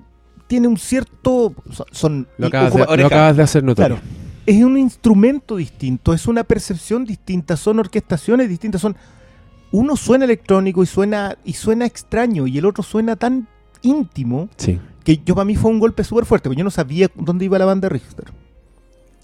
[0.49, 1.55] tiene un cierto.
[1.71, 3.97] Son, son- Lo acabas, ojo, de, lo acabas de hacer notorio.
[3.97, 4.03] Claro.
[4.45, 8.97] es un instrumento distinto, es una percepción distinta, son orquestaciones distintas, son.
[9.71, 13.47] Uno suena electrónico y suena, y suena extraño, y el otro suena tan
[13.87, 14.79] íntimo Sí.
[15.05, 17.59] que yo para mí fue un golpe súper fuerte, porque yo no sabía dónde iba
[17.59, 18.27] la banda de Richter.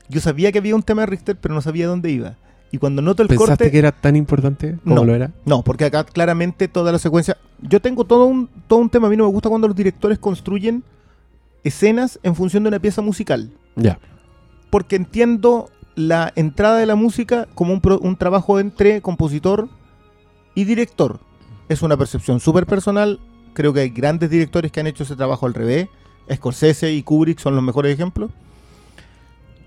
[0.08, 2.36] Yo sabía que había un tema de Richter, pero no sabía dónde iba.
[2.70, 3.70] Y cuando noto el ¿Pensaste corte.
[3.70, 5.04] que era tan importante como No.
[5.04, 5.30] lo era?
[5.44, 7.36] No, porque acá claramente toda la secuencia.
[7.60, 9.08] Yo tengo todo un, todo un tema.
[9.08, 10.82] A mí no me gusta cuando los directores construyen
[11.64, 13.50] escenas en función de una pieza musical.
[13.76, 13.98] Ya.
[14.70, 19.68] Porque entiendo la entrada de la música como un, pro- un trabajo entre compositor
[20.54, 21.20] y director.
[21.68, 23.20] Es una percepción súper personal.
[23.54, 25.88] Creo que hay grandes directores que han hecho ese trabajo al revés.
[26.32, 28.30] Scorsese y Kubrick son los mejores ejemplos.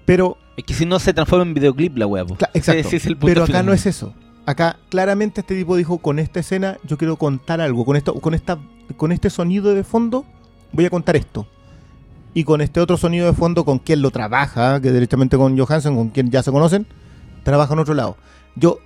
[0.05, 2.05] Pero Es que si no se transforma en videoclip la.
[2.05, 2.89] Cla- exacto.
[2.95, 3.65] Es Pero acá final.
[3.67, 4.13] no es eso.
[4.45, 7.83] Acá claramente este tipo dijo, con esta escena yo quiero contar algo.
[7.83, 8.59] Con esto, con esta,
[8.95, 10.23] con este sonido de fondo
[10.71, 11.47] voy a contar esto.
[12.33, 15.95] Y con este otro sonido de fondo, con quien lo trabaja, que directamente con Johansson,
[15.95, 16.85] con quien ya se conocen,
[17.43, 18.17] trabaja en otro lado.
[18.55, 18.79] Yo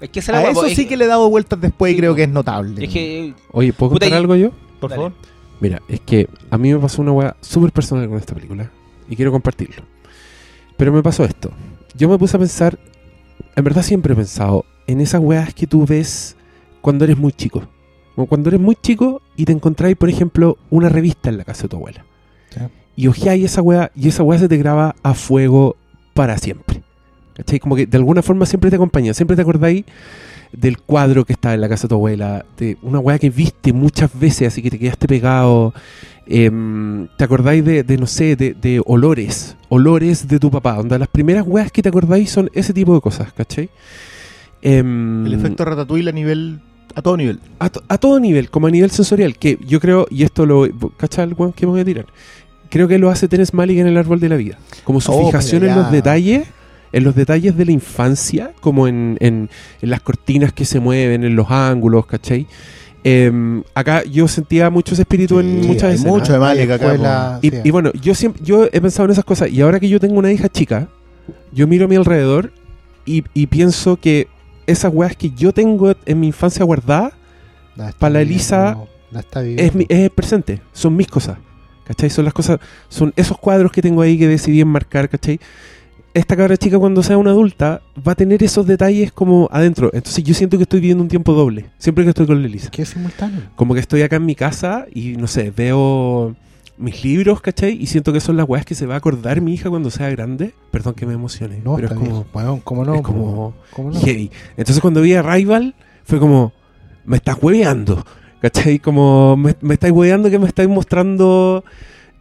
[0.00, 1.96] Es que esa es la a eso sí que le he dado vueltas después y
[1.96, 2.84] creo que es notable.
[2.84, 4.50] Es que Oye, ¿puedo contar y- algo yo?
[4.80, 4.96] por Dale.
[5.02, 5.12] favor.
[5.60, 8.70] Mira, es que a mí me pasó una weá súper personal con esta película
[9.08, 9.82] y quiero compartirlo.
[10.76, 11.50] Pero me pasó esto.
[11.96, 12.78] Yo me puse a pensar,
[13.54, 16.36] en verdad siempre he pensado en esas weas que tú ves
[16.80, 17.62] cuando eres muy chico.
[18.14, 21.62] Como cuando eres muy chico y te encontráis, por ejemplo, una revista en la casa
[21.62, 22.04] de tu abuela.
[22.50, 22.60] Sí.
[22.96, 25.76] Y ojeáis esa wea y esa wea se te graba a fuego
[26.14, 26.82] para siempre.
[27.36, 27.58] ¿Cachai?
[27.58, 29.12] Como que de alguna forma siempre te acompaña.
[29.14, 29.84] Siempre te acordáis
[30.52, 33.72] del cuadro que estaba en la casa de tu abuela, de una weá que viste
[33.72, 35.74] muchas veces, así que te quedaste pegado.
[36.26, 39.56] Em, ¿Te acordáis de, de, no sé, de, de olores?
[39.68, 40.78] Olores de tu papá.
[40.78, 43.68] Onda, las primeras weas que te acordáis son ese tipo de cosas, ¿cachai?
[44.62, 46.60] Em, El efecto ratatouille a nivel.
[46.94, 47.40] a todo nivel.
[47.58, 50.66] a, to- a todo nivel, como a nivel sensorial, que yo creo, y esto lo.
[50.96, 51.24] ¿Cachai?
[51.28, 52.06] el que me voy a tirar.
[52.70, 54.58] Creo que lo hace Terence Malick en el árbol de la vida.
[54.84, 56.46] Como su Oh, fijación en los detalles,
[56.94, 59.50] en los detalles de la infancia, como en, en-
[59.82, 62.46] en las cortinas que se mueven, en los ángulos, ¿cachai?
[63.06, 66.12] Em, acá yo sentía mucho ese espíritu en Sí, muchas hay escenas.
[66.14, 66.86] mucho de Malick acá.
[66.92, 67.56] Escuela, Y, sí.
[67.64, 70.18] y bueno, yo siempre, yo he pensado en esas cosas y ahora que yo tengo
[70.18, 70.88] una hija chica,
[71.52, 72.50] yo miro a mi alrededor
[73.04, 74.28] y, y pienso que
[74.66, 77.12] esas weas que yo tengo en mi infancia guardadas
[77.98, 78.78] para la Elisa
[79.10, 81.36] la está es, mi- es el presente, son mis cosas,
[81.84, 82.08] ¿cachai?
[82.08, 82.58] Son las cosas,
[82.88, 85.38] son esos cuadros que tengo ahí que decidí enmarcar, ¿cachai?
[86.14, 89.90] Esta cabra chica cuando sea una adulta va a tener esos detalles como adentro.
[89.92, 92.70] Entonces yo siento que estoy viviendo un tiempo doble, siempre que estoy con Lelisa.
[92.70, 93.42] Que es simultáneo.
[93.56, 96.36] Como que estoy acá en mi casa y no sé, veo
[96.76, 97.76] mis libros, ¿cachai?
[97.80, 100.08] Y siento que son las weas que se va a acordar mi hija cuando sea
[100.10, 100.54] grande.
[100.70, 102.26] Perdón que me emocione, No, pero es como
[102.62, 102.94] ¿cómo no?
[102.96, 104.00] es como ¿Cómo no?
[104.00, 104.30] heavy.
[104.56, 105.74] Entonces cuando vi a Rival
[106.04, 106.52] fue como,
[107.04, 108.04] me estás hueveando,
[108.40, 108.78] ¿cachai?
[108.78, 111.64] Como, me, me estáis hueveando que me estáis mostrando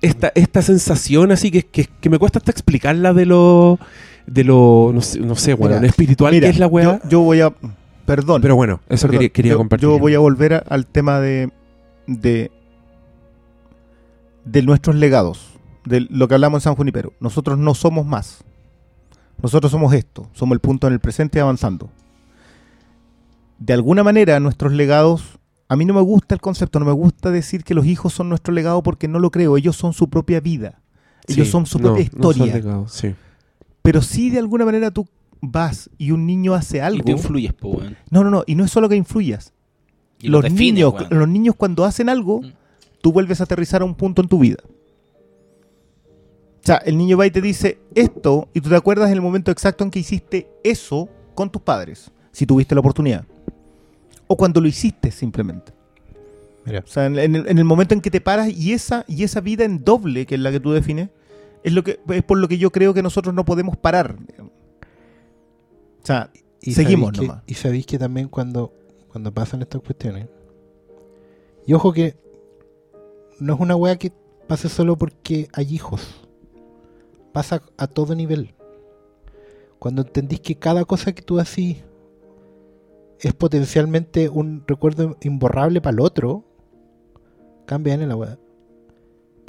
[0.04, 3.80] esta, esta sensación así que, que, que me cuesta hasta explicarla de lo,
[4.28, 7.00] de lo, no sé, no sé weón, Mira, espiritual Mira, que es la wea.
[7.04, 7.54] Yo, yo voy a.
[8.06, 8.42] Perdón.
[8.42, 9.90] pero bueno, eso perdón, quería, quería yo, compartir.
[9.90, 11.52] Yo voy a volver a- al tema de.
[12.06, 12.52] de.
[14.46, 15.50] de nuestros legados.
[15.86, 17.14] De lo que hablamos en San Junipero.
[17.20, 18.44] Nosotros no somos más.
[19.42, 20.30] Nosotros somos esto.
[20.34, 21.90] Somos el punto en el presente avanzando.
[23.60, 25.40] De alguna manera, nuestros legados.
[25.74, 28.30] A mí no me gusta el concepto, no me gusta decir que los hijos son
[28.30, 29.58] nuestro legado porque no lo creo.
[29.58, 30.80] Ellos son su propia vida.
[31.28, 32.84] Ellos Sí, son su no, propia no son historia.
[32.88, 33.16] sí.
[33.82, 35.08] Pero sí, de alguna manera, tú
[35.42, 37.04] vas y un niño hace Y algo.
[37.04, 37.82] te influyes, po.
[38.12, 38.44] No, no, no.
[38.46, 39.52] Y no es solo que influyas.
[40.20, 42.52] Y lo los, niños, los niños cuando hacen algo, Mm.
[43.02, 44.58] tú vuelves a aterrizar a un punto en tu vida.
[46.62, 49.22] O sea, el niño va y te dice esto y tú te acuerdas en el
[49.22, 53.26] momento exacto en que hiciste eso con tus padres, si tuviste la oportunidad.
[54.28, 55.74] O cuando lo hiciste simplemente.
[56.66, 56.80] Mira.
[56.86, 59.24] O sea, en, en el, en el momento en que te paras y esa, y
[59.24, 61.10] esa vida en doble, que es la que tú defines,
[61.64, 64.16] es, lo que, es por lo que yo creo que nosotros no podemos parar.
[64.40, 66.30] O sea,
[66.62, 67.44] Y Seguimos sabéis que- nomás.
[67.48, 68.74] y sabéis que también cuando,
[69.10, 70.28] cuando pasan estas cuestiones.
[71.66, 72.16] Y ojo que
[73.40, 74.12] no es una weá que
[74.48, 76.28] pase solo porque hay hijos.
[77.34, 78.54] Pasa a todo nivel.
[79.80, 81.78] Cuando entendís que cada cosa que tú haces
[83.24, 86.44] es potencialmente un recuerdo imborrable para el otro,
[87.66, 88.38] cambia en la weá.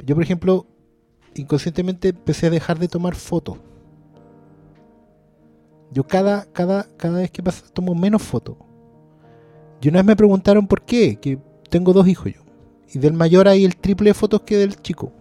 [0.05, 0.65] Yo, por ejemplo,
[1.35, 3.57] inconscientemente empecé a dejar de tomar fotos.
[5.91, 8.55] Yo cada, cada, cada vez que pasa tomo menos fotos.
[9.81, 11.37] Y una vez me preguntaron por qué, que
[11.69, 12.41] tengo dos hijos yo.
[12.93, 15.11] Y del mayor hay el triple de fotos que del chico.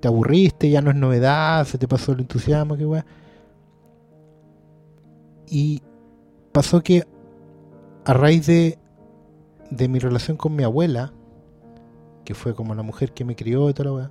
[0.00, 3.06] Te aburriste, ya no es novedad, se te pasó el entusiasmo, qué weá.
[5.46, 5.80] Y
[6.52, 7.06] pasó que
[8.04, 8.78] a raíz de,
[9.70, 11.12] de mi relación con mi abuela,
[12.24, 14.10] que fue como la mujer que me crió y toda la weá,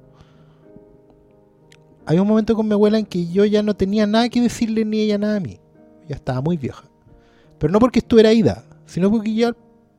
[2.05, 4.83] hay un momento con mi abuela en que yo ya no tenía nada que decirle
[4.85, 5.59] ni ella nada a mí.
[6.07, 6.83] Ya estaba muy vieja.
[7.59, 9.55] Pero no porque estuviera ida, sino porque ya,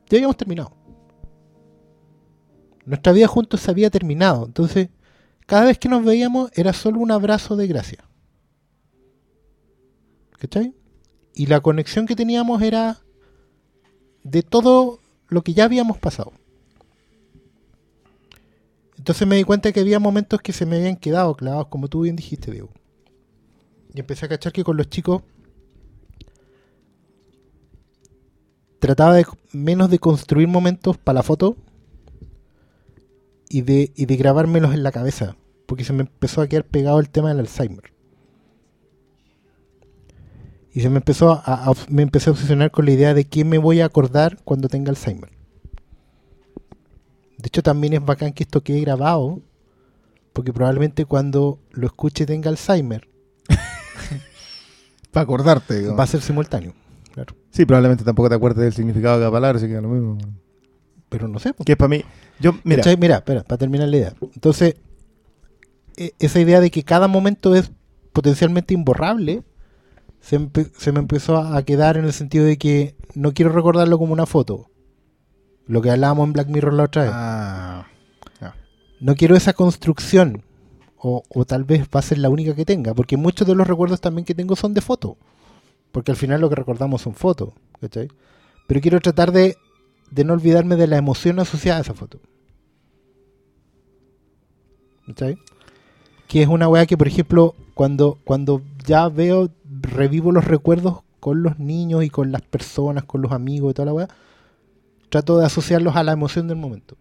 [0.08, 0.72] ya habíamos terminado.
[2.84, 4.44] Nuestra vida juntos se había terminado.
[4.46, 4.88] Entonces,
[5.46, 8.04] cada vez que nos veíamos era solo un abrazo de gracia.
[10.38, 10.74] ¿Cachai?
[11.34, 13.00] Y la conexión que teníamos era
[14.22, 16.32] de todo lo que ya habíamos pasado.
[18.98, 22.02] Entonces me di cuenta que había momentos que se me habían quedado clavados, como tú
[22.02, 22.70] bien dijiste, Diego.
[23.94, 25.22] Y empecé a cachar que con los chicos
[28.78, 31.56] trataba de menos de construir momentos para la foto
[33.48, 35.36] y de, y de grabármelos en la cabeza,
[35.66, 37.91] porque se me empezó a quedar pegado el tema del Alzheimer.
[40.74, 43.44] Y se me empezó a, a- me empecé a obsesionar con la idea de qué
[43.44, 45.30] me voy a acordar cuando tenga Alzheimer.
[47.38, 49.40] De hecho, también es bacán que esto quede grabado,
[50.32, 53.08] porque probablemente cuando lo escuche tenga Alzheimer,
[55.10, 55.78] para acordarte.
[55.78, 55.98] digamos.
[55.98, 56.72] va a ser simultáneo.
[57.12, 57.34] Claro.
[57.50, 60.16] Sí, probablemente tampoco te acuerdes del significado de cada palabra, así que es lo mismo.
[61.10, 61.52] Pero no sé.
[61.66, 62.02] Que es para mí.
[62.40, 62.96] Yo, mira, ¿Cachai?
[62.96, 64.14] Mira, espera, para terminar la idea.
[64.34, 64.76] Entonces,
[65.98, 67.70] e- esa idea de que cada momento es
[68.14, 69.42] potencialmente imborrable,
[70.22, 70.38] se,
[70.92, 74.70] me empezó a quedar en el sentido de que no quiero recordarlo como una foto.
[75.66, 77.12] Lo que hablábamos en Black Mirror la otra vez.
[77.14, 77.86] Ah,
[79.00, 80.44] No quiero esa construcción.
[80.96, 82.94] O, o tal vez va a ser la única que tenga.
[82.94, 85.18] Porque muchos de los recuerdos también que tengo son de foto.
[85.90, 87.52] Porque al final lo que recordamos son fotos.
[87.80, 88.08] ¿cachai?
[88.68, 89.56] Pero quiero tratar de,
[90.12, 92.20] de no olvidarme de la emoción asociada a esa foto.
[95.06, 95.36] ¿Cachai?
[96.28, 99.50] Que es una weá que, por ejemplo, cuando, cuando ya veo,
[99.82, 103.86] revivo los recuerdos con los niños y con las personas, con los amigos y toda
[103.86, 104.08] la weá,
[105.08, 106.96] trato de asociarlos a la emoción del momento.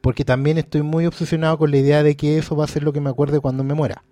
[0.00, 2.92] Porque también estoy muy obsesionado con la idea de que eso va a ser lo
[2.92, 4.02] que me acuerde cuando me muera.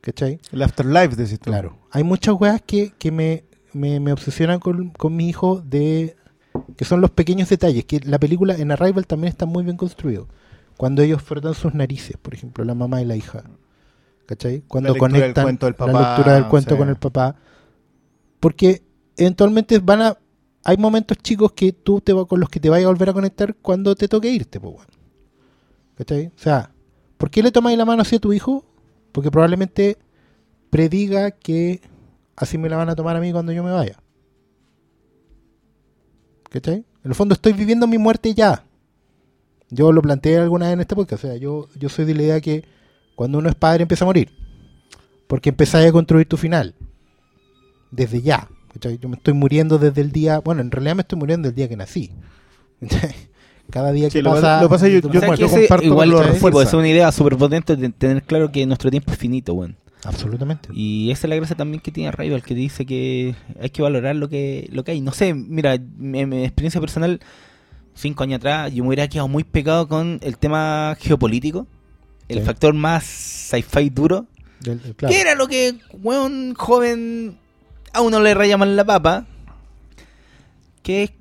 [0.00, 0.40] ¿Cachai?
[0.50, 1.50] el afterlife, decís tú.
[1.50, 1.76] Claro.
[1.90, 6.16] Hay muchas weas que, que me, me, me obsesionan con, con mi hijo de
[6.76, 7.84] que son los pequeños detalles.
[7.84, 10.28] Que la película en Arrival también está muy bien construido.
[10.76, 13.44] Cuando ellos frotan sus narices, por ejemplo, la mamá y la hija.
[14.30, 14.62] ¿Cachai?
[14.68, 17.34] Cuando conectan cuento del la lectura del cuento con el papá.
[18.38, 18.80] Porque
[19.16, 20.18] eventualmente van a.
[20.62, 23.56] Hay momentos chicos que tú te con los que te vayas a volver a conectar
[23.56, 24.86] cuando te toque irte, pues, weón.
[25.96, 26.28] ¿Cachai?
[26.28, 26.70] O sea,
[27.18, 28.64] ¿por qué le tomáis la mano así a tu hijo?
[29.10, 29.98] Porque probablemente
[30.70, 31.80] prediga que
[32.36, 34.00] así me la van a tomar a mí cuando yo me vaya.
[36.50, 36.76] ¿Cachai?
[36.76, 38.64] En el fondo estoy viviendo mi muerte ya.
[39.70, 41.24] Yo lo planteé alguna vez en este podcast.
[41.24, 42.64] O sea, yo, yo soy de la idea que
[43.20, 44.30] cuando uno es padre empieza a morir.
[45.26, 46.74] Porque empezáis a construir tu final.
[47.90, 48.48] Desde ya.
[48.98, 50.38] Yo me estoy muriendo desde el día.
[50.38, 52.12] Bueno, en realidad me estoy muriendo el día que nací.
[53.70, 54.62] Cada día que Sí, lo- pasa.
[54.62, 56.62] lo pasa yo- tú- yo- O sea, que yo ese comparto igual lo pues, refuerza.
[56.62, 59.76] es una idea súper potente de tener claro que nuestro tiempo es finito, weón.
[60.02, 60.70] Absolutamente.
[60.72, 64.16] Y esa es la gracia también que tiene Rival, que dice que hay que valorar
[64.16, 65.02] lo que, lo que hay.
[65.02, 67.20] No sé, mira, mi, mi experiencia personal,
[67.92, 71.66] cinco años atrás, yo me hubiera quedado muy pegado con el tema geopolítico,
[72.30, 72.44] el Sí.
[72.44, 74.26] factor más sci-fi duro,
[74.60, 75.12] Del- claro.
[75.14, 77.38] que era lo que, weón, joven,
[77.92, 79.26] a uno le raya la papa,
[80.82, 81.12] que es,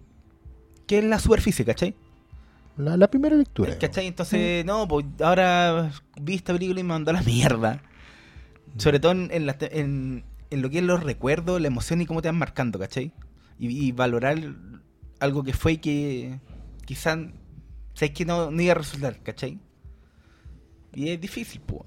[0.88, 1.96] que es la superficie, ¿cachai?
[2.78, 3.78] La, la primera lectura.
[3.78, 4.08] ¿Cachai?
[4.08, 5.92] Entonces, no, pues ahora
[6.22, 7.82] vi esta película y me mandó a la mierda.
[8.78, 12.06] Sobre todo en, en, la en- en lo que es los recuerdos, la emoción y
[12.06, 13.12] cómo te van marcando, ¿cachai?
[13.60, 14.38] Y, y valorar
[15.20, 16.40] algo que fue y que
[16.86, 17.18] quizás,
[17.94, 19.60] sabes que no, no iba a resultar, ¿cachai?
[20.94, 21.84] Y es difícil, pues.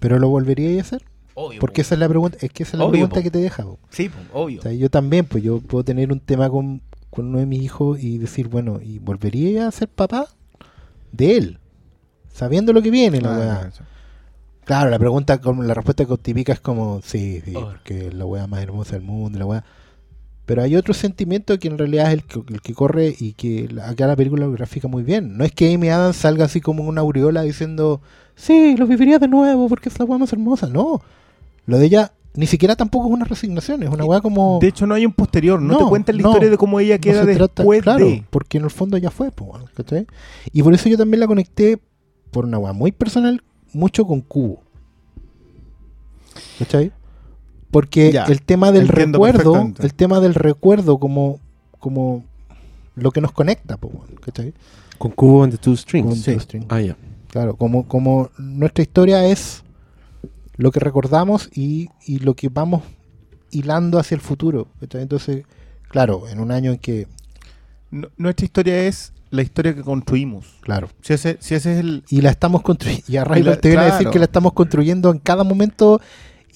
[0.00, 1.02] Pero lo volvería a hacer.
[1.34, 1.60] Obvio.
[1.60, 3.22] Porque esa es la pregunta, es que esa es la Obvio, pregunta po.
[3.22, 3.64] que te deja.
[3.64, 3.78] po.
[3.90, 4.60] Sí, pues, obvio.
[4.60, 7.62] O sea, yo también, pues yo puedo tener un tema con, con uno de mis
[7.62, 10.28] hijos y decir, bueno, ¿y volvería a ser papá?
[11.12, 11.58] De él.
[12.32, 13.70] Sabiendo lo que viene, la Ah.
[14.64, 17.66] Claro, la pregunta, como la respuesta que típica es como, sí, sí, Oh.
[17.70, 19.64] porque es la weá más hermosa del mundo, la weá.
[20.46, 23.68] Pero hay otro sentimiento que en realidad es el que, el que corre y que
[23.82, 25.38] acá la película lo grafica muy bien.
[25.38, 28.02] No es que Amy Adams salga así como una aureola diciendo,
[28.34, 30.66] sí, lo viviría de nuevo porque es la weá más hermosa.
[30.68, 31.00] No.
[31.66, 34.58] Lo de ella ni siquiera tampoco es una resignación, es una weá como...
[34.60, 35.62] De hecho, no hay un posterior.
[35.62, 36.28] No, te No, cuentan la no.
[36.30, 38.24] historia de cómo ella no queda se trata- después claro, de.
[38.28, 39.30] porque en el fondo ya fue,
[39.74, 40.06] ¿cachai?
[40.52, 41.78] Y por eso yo también la conecté
[42.30, 43.42] por una weá muy personal,
[43.72, 44.62] mucho con Cubo.
[46.58, 46.92] ¿Cachai?
[47.74, 51.40] Porque Ya, el tema del recuerdo, el tema del recuerdo como,
[51.80, 52.24] como
[52.94, 53.76] lo que nos conecta,
[54.24, 54.54] ¿cachai?
[54.96, 56.06] Con Cubo and the Two Strings.
[56.06, 56.30] Con Sí.
[56.30, 56.66] Two Strings.
[56.68, 56.96] Ah, ya.
[57.30, 59.64] Claro, como, como nuestra historia es
[60.56, 62.82] lo que recordamos y, y lo que vamos
[63.50, 64.68] hilando hacia el futuro.
[64.80, 65.02] ¿cachai?
[65.02, 65.44] Entonces,
[65.88, 67.08] claro, en un año en que,
[67.90, 70.46] Nu- Nuestra historia es la historia que construimos.
[70.60, 72.04] claro, Si ese, si ese es el.
[72.08, 73.04] y la estamos construyendo.
[73.08, 75.42] Y a Y Rival la- te viene a decir que la estamos construyendo en cada
[75.42, 76.00] momento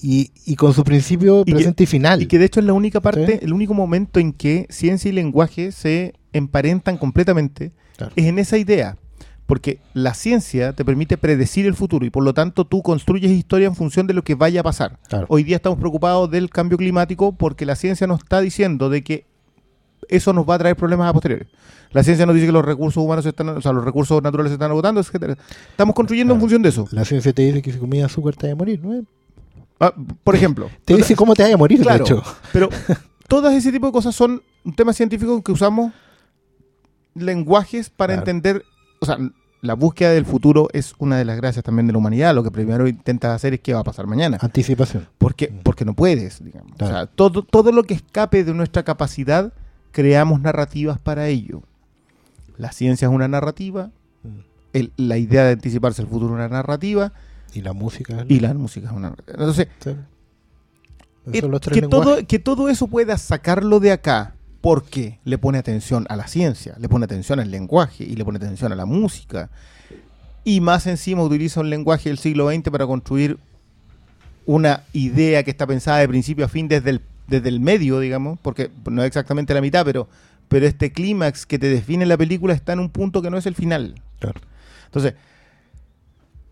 [0.01, 2.21] y, y con su principio, Y que- presente y final.
[2.21, 3.39] Y que de hecho es la única parte, Sí.
[3.45, 8.13] el único momento en que ciencia y lenguaje se emparentan completamente Claro.
[8.15, 8.97] es en esa idea.
[9.45, 13.65] Porque la ciencia te permite predecir el futuro y por lo tanto tú construyes historia
[13.67, 14.99] en función de lo que vaya a pasar.
[15.07, 15.25] Claro.
[15.27, 19.25] Hoy día estamos preocupados del cambio climático porque la ciencia nos está diciendo de que
[20.07, 21.47] eso nos va a traer problemas a posteriori.
[21.91, 24.51] La ciencia nos dice que los recursos humanos se están, o sea, los recursos naturales
[24.51, 25.35] se están agotando, etcétera.
[25.71, 26.87] Estamos construyendo en función de eso.
[26.91, 29.03] La ciencia te dice que si comías azúcar te vas a morir, ¿no?
[29.79, 29.93] Ah,
[30.23, 32.03] por ejemplo, Te dice cómo te vas a morir, Claro.
[32.03, 32.23] de hecho.
[32.51, 32.69] Pero
[33.27, 35.93] todas ese tipo de cosas son un tema científico en que usamos
[37.15, 38.21] lenguajes para Claro.
[38.29, 38.63] entender,
[38.99, 39.17] o sea,
[39.61, 42.33] la búsqueda del futuro es una de las gracias también de la humanidad.
[42.33, 44.37] Lo que primero intentas hacer es qué va a pasar mañana.
[44.41, 45.07] Anticipación.
[45.17, 46.73] Porque, porque no puedes, digamos.
[46.77, 46.93] Claro.
[46.93, 49.51] O sea, todo, todo lo que escape de nuestra capacidad,
[49.91, 51.61] creamos narrativas para ello.
[52.57, 53.91] La ciencia es una narrativa,
[54.23, 54.29] Mm.
[54.73, 57.11] el- la idea de anticiparse el futuro es una narrativa,
[57.53, 58.25] Y la música.
[58.27, 59.15] y la música es una.
[59.27, 59.91] Entonces, Sí.
[61.31, 66.05] Eh, tres que, todo, que todo eso pueda sacarlo de acá porque le pone atención
[66.09, 69.49] a la ciencia, le pone atención al lenguaje y le pone atención a la música.
[70.43, 73.37] Y más encima utiliza un lenguaje del siglo XX para construir
[74.45, 78.39] una idea que está pensada de principio a fin desde el, desde el medio, digamos,
[78.41, 80.07] porque no es exactamente la mitad, pero,
[80.47, 83.45] pero este clímax que te define la película está en un punto que no es
[83.45, 84.01] el final.
[84.19, 84.41] Claro.
[84.85, 85.13] Entonces,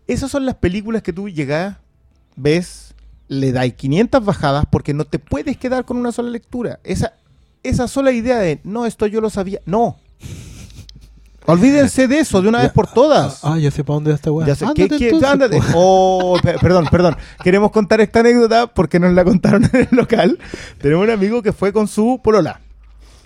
[0.08, 1.76] esas son las películas que tú llegas,
[2.36, 2.94] ves,
[3.28, 6.80] le dais 500 bajadas porque no te puedes quedar con una sola lectura.
[6.82, 7.12] Esa,
[7.62, 9.60] esa sola idea de, no, esto yo lo sabía.
[9.66, 9.98] No.
[11.46, 13.40] Olvídense de eso de una vez por todas.
[13.42, 14.46] Ah, ya sé para dónde va esta weá.
[14.46, 15.56] Ya sé, Ándate ¿qué- qué- entonces, ándate.
[15.58, 15.64] po.
[15.74, 17.16] Oh, pe- perdón, perdón.
[17.42, 20.38] Queremos contar esta anécdota porque nos la contaron en el local.
[20.78, 22.60] Tenemos un amigo que fue con su polola.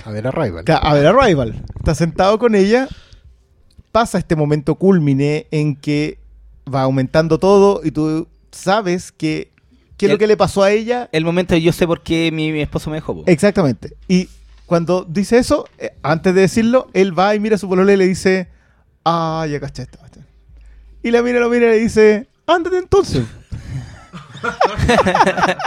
[0.04, 0.64] A ver, a Rival.
[0.68, 1.64] A ver, Arrival.
[1.78, 2.86] Está sentado con ella.
[3.90, 6.18] Pasa este momento culmine en que
[6.72, 9.50] va aumentando todo y tú sabes que
[9.96, 11.08] qué es lo El- que le pasó a ella.
[11.12, 13.14] El momento de yo sé por qué mi, mi esposo me dejó.
[13.14, 13.24] po.
[13.26, 13.94] Exactamente.
[14.08, 14.28] Y
[14.66, 17.96] cuando dice eso, eh, antes de decirlo, él va y mira a su polola y
[17.96, 18.48] le dice,
[19.04, 20.24] ah, ya caché esta cuestión".
[21.02, 23.24] Y la mira, lo mira y le dice, ándate entonces.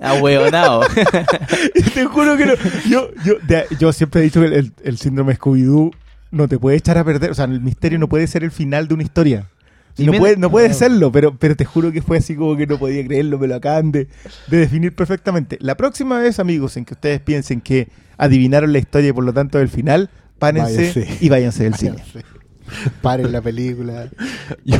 [0.00, 0.82] Ah, huevonao.
[1.74, 2.52] Y te juro que no.
[2.88, 5.92] Yo, yo, de- yo siempre he dicho que el, el síndrome Scooby-Doo
[6.30, 7.30] no te puede echar a perder.
[7.30, 9.46] O sea, el misterio no puede ser el final de una historia.
[9.96, 12.56] Y no, me- puede, no puede serlo, pero, pero te juro que fue así como
[12.56, 14.08] que no podía creerlo, me lo acaban de,
[14.48, 15.56] de definir perfectamente.
[15.60, 19.32] La próxima vez, amigos, en que ustedes piensen que adivinaron la historia y por lo
[19.32, 21.08] tanto el final, párense Váyanse.
[21.20, 21.96] y váyanse del cine.
[23.02, 24.08] Paren la película.
[24.64, 24.78] Yo,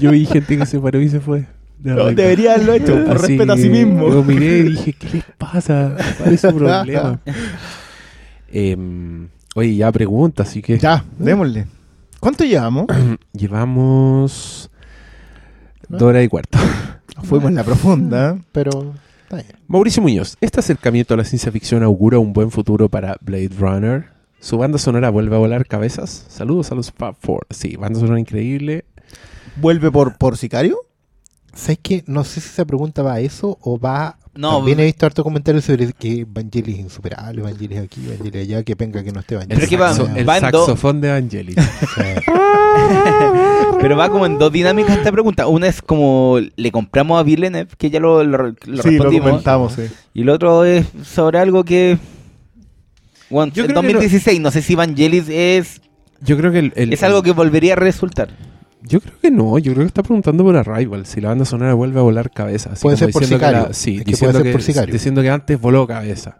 [0.00, 1.44] yo vi gente que se paró y se fue.
[1.78, 4.08] De No, debería haberlo hecho, por Así respeto a sí mismo.
[4.08, 5.94] Yo miré y dije, ¿qué les pasa?
[6.18, 7.20] ¿Cuál es su problema?
[8.50, 11.66] Em, oye, ya pregunta, así que Ya, démosle.
[12.20, 12.86] ¿Cuánto llevamos?
[13.32, 14.70] llevamos
[15.88, 16.58] dos horas y cuarto.
[17.22, 18.38] Fuimos en la profunda.
[18.52, 19.48] Pero está bien.
[19.68, 24.16] Mauricio Muñoz, ¿este acercamiento a la ciencia ficción augura un buen futuro para Blade Runner?
[24.40, 26.26] ¿Su banda sonora vuelve a volar cabezas?
[26.28, 27.46] Saludos a los Fab Four.
[27.50, 28.84] Sí, banda sonora increíble.
[29.56, 30.78] ¿Vuelve por, por sicario?
[31.54, 32.04] ¿Sabes qué?
[32.06, 34.18] No sé si esa pregunta va a eso o va.
[34.36, 38.62] No, También he visto harto comentarios sobre que Vangelis es insuperable, Vangelis aquí, Vangelis allá,
[38.62, 39.70] que venga que no esté El, Pero es Vangelis.
[39.70, 41.56] que va- saxo- el saxofón de Angelis.
[41.56, 42.02] Sí.
[43.80, 45.46] Pero va como en dos dinámicas esta pregunta.
[45.46, 49.28] Una es como le compramos a Villeneuve, que ya lo, lo, lo sí, lo respondimos.
[49.30, 49.72] comentamos.
[49.74, 49.82] sí.
[50.14, 51.98] y el otro es sobre algo que...
[53.28, 55.80] Bueno, Yo en creo que 2016, no sé si Vangelis es,
[56.20, 58.28] Yo creo que el, el- es algo que volvería a resultar.
[58.82, 61.74] Yo creo que no, yo creo que está preguntando por Arrival, si la banda sonora
[61.74, 62.70] vuelve a volar cabeza.
[62.72, 63.68] así Puede ser por diciendo que Sicario.
[63.68, 64.92] la- sí, Es que diciendo, puede ser que, por Sicario.
[64.92, 66.38] diciendo que antes voló cabeza.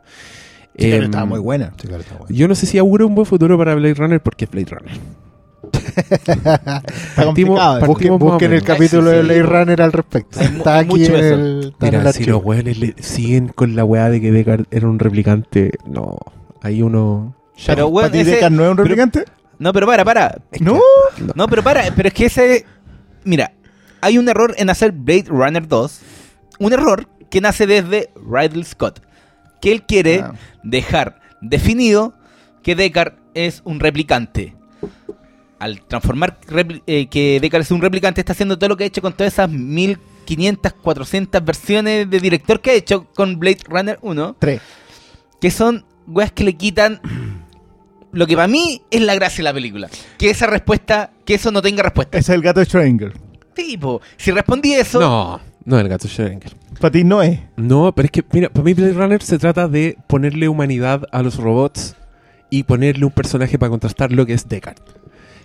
[0.78, 1.72] Sí, pero Em, estaba muy buena.
[1.80, 2.34] Sí, claro, está bueno.
[2.36, 4.98] Yo no sé si augura un buen futuro para Blade Runner porque es Blade Runner.
[5.96, 6.82] Está
[7.16, 7.80] Partimos- complicado.
[7.80, 9.26] partimos- Busquen, busquen el capítulo Sí, de sí.
[9.26, 10.40] Blade Runner al respecto.
[10.40, 13.48] Hay Está aquí mucho en el, está en el Mira, si los weones le siguen
[13.48, 16.18] con la weá de que Deckard era un replicante, no.
[16.62, 17.34] Ahí uno.
[17.66, 19.24] Pero bueno, ¿Para ti ese- Deckard no es un pero- replicante?
[19.58, 20.38] No, pero para, para.
[20.60, 20.80] ¿No?
[21.34, 22.66] No, pero para, pero es que ese...
[23.24, 23.52] Mira,
[24.00, 26.00] hay un error en hacer Blade Runner 2.
[26.58, 29.00] Un error que nace desde Ridley Scott.
[29.60, 30.34] Que él quiere Ah.
[30.62, 32.14] dejar definido
[32.62, 34.54] que Deckard es un replicante.
[35.58, 36.38] Al transformar
[36.86, 39.32] eh, que Deckard es un replicante, está haciendo todo lo que ha hecho con todas
[39.32, 44.36] esas 1500, 400 versiones de director que ha hecho con Blade Runner 1.
[44.38, 44.60] Tres.
[45.40, 47.00] Que son weas que le quitan
[48.12, 49.88] lo que para mí es la gracia de la película.
[50.18, 52.18] Que esa respuesta, que eso no tenga respuesta.
[52.18, 53.12] Ese es el gato de Schrödinger.
[53.54, 56.52] Tipo, si respondí eso, No, no el gato Schrödinger.
[56.80, 57.40] Para ti no es.
[57.56, 61.22] No, pero es que, mira, para mí Blade Runner se trata de ponerle humanidad a
[61.22, 61.96] los robots
[62.50, 64.76] y ponerle un personaje para contrastar lo que es Deckard.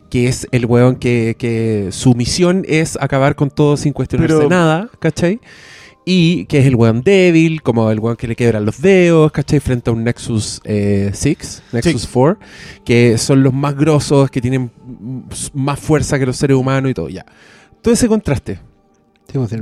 [0.09, 4.49] Que es el weón que, que su misión es acabar con todo sin cuestionarse Pero-
[4.49, 5.39] nada, ¿cachai?
[6.03, 9.59] Y que es el weón débil, como el weón que le quebran los dedos, ¿cachai?
[9.59, 12.07] Frente a un Nexus eh, 6, Nexus Sí.
[12.11, 12.39] 4,
[12.83, 14.71] que son los más grosos, que tienen
[15.53, 17.25] más fuerza que los seres humanos y todo, ya.
[17.83, 18.59] Todo ese contraste.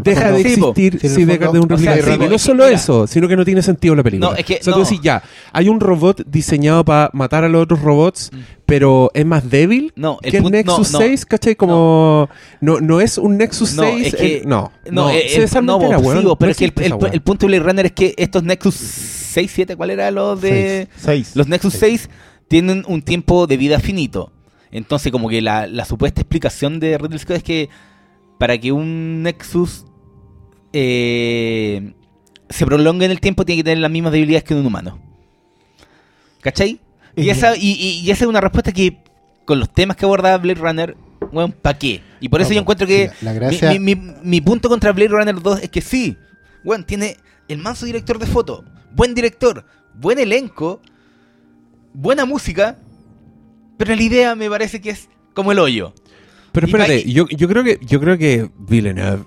[0.04, 2.04] Deja de existir si Deckard es un o sea, replicante.
[2.04, 4.32] sí, y po, no es solo mira- eso, sino que no tiene sentido la película.
[4.32, 4.86] No, es que- o sea, tú no.
[4.86, 5.22] decís, ya,
[5.54, 8.38] hay un robot diseñado para matar a los otros robots, Mm.
[8.66, 11.06] pero es más débil no, el que el Nexus no, no.
[11.06, 11.56] 6, ¿cachai?
[11.56, 12.30] Como,
[12.62, 14.72] no, no es un Nexus No, 6, es que- eh, no.
[14.92, 16.20] No, eh, el- desarma no, weón.
[16.20, 16.72] sí, vos, pero es que el,
[17.22, 20.88] punto de Blade Runner es que estos Nexus 6, 7, ¿cuál era lo de...?
[21.36, 22.10] Los Nexus 6
[22.48, 24.32] tienen un tiempo de vida finito.
[24.72, 27.70] Entonces, como que la, la supuesta explicación de Ridley Scott es que
[28.40, 29.86] para que un Nexus
[30.74, 31.94] eh,
[32.50, 35.00] se prolongue en el tiempo, tiene que tener las mismas debilidades que un humano.
[36.42, 36.80] ¿Cachai?
[37.16, 38.98] Y esa, y, y- y esa es una respuesta que,
[39.46, 40.96] con los temas que aborda Blade Runner,
[41.32, 42.02] bueno, ¿para qué?
[42.22, 44.70] Y por eso No, yo encuentro que la- la gracia- mi, mi- mi- mi punto
[44.70, 46.18] contra Blade Runner 2 es que sí,
[46.64, 48.64] bueno, tiene el manso director de foto,
[48.96, 50.82] buen director, buen elenco,
[51.94, 52.78] buena música,
[53.78, 55.94] pero la idea me parece que es como el hoyo.
[56.68, 59.24] Pero espérate, yo, yo creo que yo creo que Villeneuve,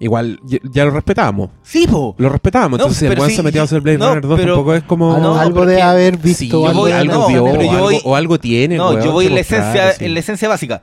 [0.00, 1.50] igual, ya, ya lo respetamos.
[1.62, 2.14] Sí, po.
[2.18, 2.78] Lo respetamos.
[2.78, 4.74] No, Entonces, el weón sí, se metió a hacer Blade no, Runner 2, pero- tampoco
[4.74, 5.14] es como.
[5.14, 7.82] Algo, no, algo de haber visto algo, voy- de algo no, vio, pero o algo,
[7.84, 8.76] voy- o algo tiene.
[8.76, 10.04] No, weón, yo voy en la esencia, sí.
[10.04, 10.82] en la esencia básica.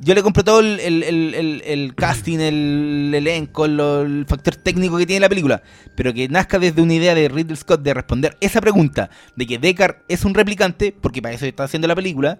[0.00, 4.96] Yo le compro todo el, el- el- el- el casting, el elenco, el factor técnico
[4.96, 5.60] que tiene la película.
[5.96, 9.58] Pero que nazca desde una idea de Ridley Scott de responder esa pregunta de que
[9.58, 12.38] Deckard es un replicante, porque para eso está haciendo la película.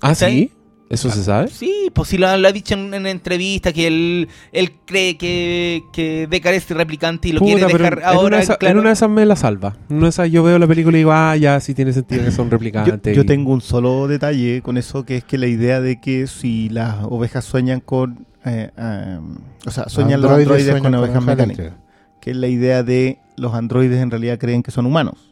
[0.00, 0.50] Ah, ¿Sí?
[0.88, 0.94] Sí.
[0.94, 1.48] ¿Eso se sabe?
[1.48, 5.82] Sí, pues si lo, lo ha dicho en, en entrevista que él, él cree que,
[5.92, 8.72] que Deckard es replicante y lo quiere Puta, dejar en, ahora una de esas, claro.
[8.72, 9.76] en una de esas me la salva.
[9.90, 12.24] En una de esas yo veo la película y digo, ah, ya sí tiene sentido
[12.24, 13.16] que son replicantes.
[13.16, 16.68] yo tengo un solo detalle con eso, que es que la idea de que si
[16.70, 18.26] las ovejas sueñan con...
[18.44, 19.18] eh, eh,
[19.66, 21.72] o sea, sueñan los androides sueñan con ovejas ovejas mecánicas.
[22.20, 25.30] Que es la idea de los androides en realidad creen que son humanos.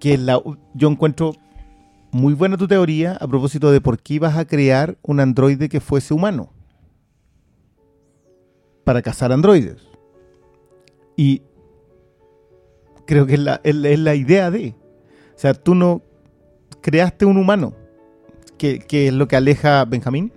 [0.00, 0.40] Que la,
[0.74, 1.34] yo encuentro
[2.14, 5.80] muy buena tu teoría a propósito de por qué ibas a crear un androide que
[5.80, 6.48] fuese humano.
[8.84, 9.78] Para cazar androides.
[11.16, 11.42] Y
[13.06, 14.74] creo que es la, es la- es la idea de.
[15.34, 16.02] O sea, tú no
[16.80, 17.74] creaste un humano.
[18.58, 20.30] que, que es lo que aleja a Benjamín.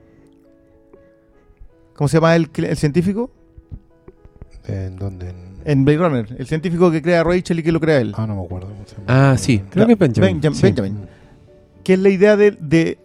[1.95, 3.29] ¿Cómo se llama el, el científico?
[4.65, 5.33] ¿En dónde?
[5.65, 6.35] En- Blade Runner.
[6.39, 8.13] El científico que crea a Rachel y que lo crea él.
[8.17, 8.69] Ah, no me acuerdo.
[9.05, 10.41] Ah, sí, creo que es Benjamin.
[10.41, 10.63] Benjam- Sí.
[10.63, 11.07] Benjamin.
[11.87, 12.97] Que es la idea de, de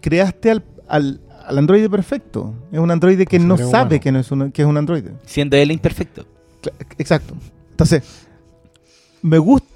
[0.00, 2.52] creaste al, al, al androide perfecto.
[2.72, 4.00] Es un androide que Pues no sabe humano.
[4.00, 5.12] que, no es un, que es un androide.
[5.24, 6.26] Siendo él imperfecto.
[6.98, 7.34] Exacto.
[7.70, 8.02] Entonces,
[9.22, 9.68] me gusta.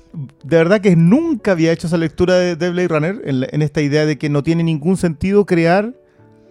[0.44, 3.62] De verdad que nunca había hecho esa lectura de, de Blade Runner en, la- en
[3.62, 5.94] esta idea de que no tiene ningún sentido crear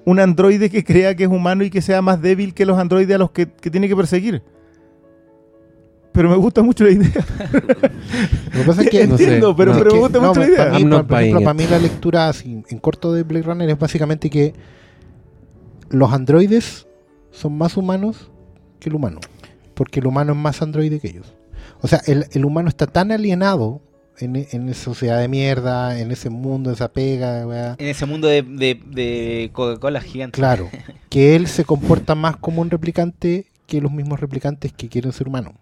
[0.05, 3.13] un androide que crea que es humano y que sea más débil que los androides
[3.15, 4.41] a los que, que tiene que perseguir.
[6.13, 7.25] Pero me gusta mucho la idea.
[8.53, 9.77] Lo que pasa es que No sé, Entiendo, pero, no.
[9.79, 10.71] pero me que- gusta no, mucho la para idea.
[10.73, 11.69] mí, I'm not por ejemplo, para it.
[11.69, 14.53] mí la lectura así, en corto de Blade Runner es básicamente que
[15.89, 16.87] los androides
[17.31, 18.29] son más humanos
[18.79, 19.19] que el humano.
[19.73, 21.33] Porque el humano es más androide que ellos.
[21.81, 23.81] O sea, el, el humano está tan alienado
[24.17, 28.27] en, en esa sociedad de mierda, en ese mundo, esa pega, weá, En ese mundo
[28.27, 30.35] de, de, de Coca-Cola gigante.
[30.35, 30.69] claro,
[31.09, 35.27] que él se comporta más como un replicante que los mismos replicantes que quieren ser
[35.29, 35.53] humanos.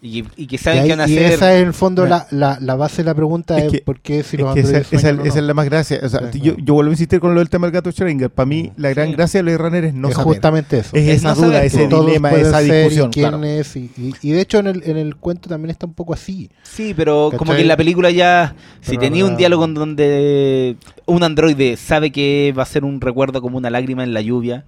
[0.00, 1.32] Y, y que Y, saben ahí- que van a y hacer.
[1.32, 3.78] esa es en el fondo la, la, la base de la pregunta Es es, que-
[3.80, 4.68] por qué si Es los que esa,
[5.08, 5.98] androides esa- es la más gracia.
[6.04, 8.30] O sea, Sí, yo, yo vuelvo a insistir con lo del tema del gato Schrödinger.
[8.30, 9.14] Para mí, la gran Sí.
[9.14, 10.26] gracia de Blade Runner es no es saber.
[10.34, 10.96] justamente eso.
[10.96, 13.08] Es Es esa no duda, ese dilema, esa discusión.
[13.08, 13.42] y quién claro.
[13.44, 16.14] es, y, y- y de hecho en el, en el cuento también está un poco
[16.14, 16.48] así.
[16.62, 20.76] Sí, pero como que en la película ya, si Pero tenía un diálogo en donde
[21.06, 24.64] un androide sabe que va a ser un recuerdo como una lágrima en la lluvia,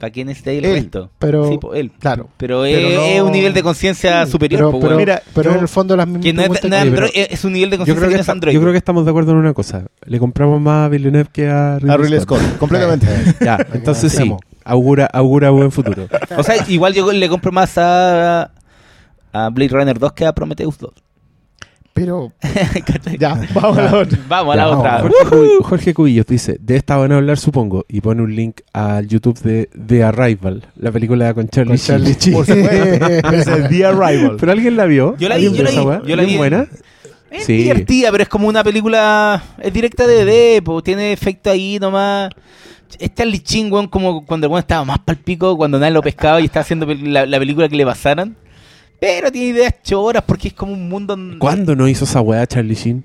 [0.00, 1.10] ¿para quién está ahí el Él, resto?
[1.20, 1.92] pero- Sí, po, él.
[2.00, 2.28] Claro.
[2.38, 4.98] Pero, Pero es, no- es un nivel de conciencia superior, Pero, po, pero, weón.
[4.98, 7.70] Mira, pero yo- en el fondo las mismas que no es, que- android- un nivel
[7.70, 8.54] de conciencia que que no es android.
[8.54, 9.84] yo creo que estamos de acuerdo en una cosa.
[10.06, 13.06] Le compramos más a Villeneuve que a Ridley, A Ridley Scott, completamente.
[13.40, 16.08] Ya, entonces sí, augura, augura buen futuro.
[16.36, 18.50] O sea, igual yo le compro más a,
[19.32, 20.92] a Blade Runner 2 que a Prometheus 2.
[21.92, 22.32] Pero,
[23.18, 24.18] ya, vamos a la otra.
[24.28, 24.98] Vamos a la Ya, otra.
[25.00, 28.60] Jorge, Cubi- Jorge Cubillos dice, de esta van a hablar supongo, y pone un link
[28.72, 32.34] al YouTube de The Arrival, la película con Charlie, Con Charlie Sheen.
[32.34, 33.06] Por supuesto.
[33.32, 34.36] es The Arrival.
[34.38, 35.16] ¿Pero alguien la vio?
[35.18, 36.36] Yo la vi, ¿Alguien yo la vi, yo la ¿Bien vi.
[36.36, 36.66] buena?
[37.30, 37.56] Es Sí.
[37.58, 39.42] divertida, pero es como una película.
[39.58, 42.30] Es directa de DD, po, tiene efecto ahí nomás.
[42.98, 46.40] Es Charlie Chin, weón, como cuando el weón estaba más palpico, cuando nadie lo pescaba
[46.40, 48.36] y estaba haciendo la, la película que le pasaran.
[49.00, 51.14] Pero tiene ideas choras porque es como un mundo.
[51.14, 53.04] en- ¿Cuándo no hizo esa weá Charlie Sheen?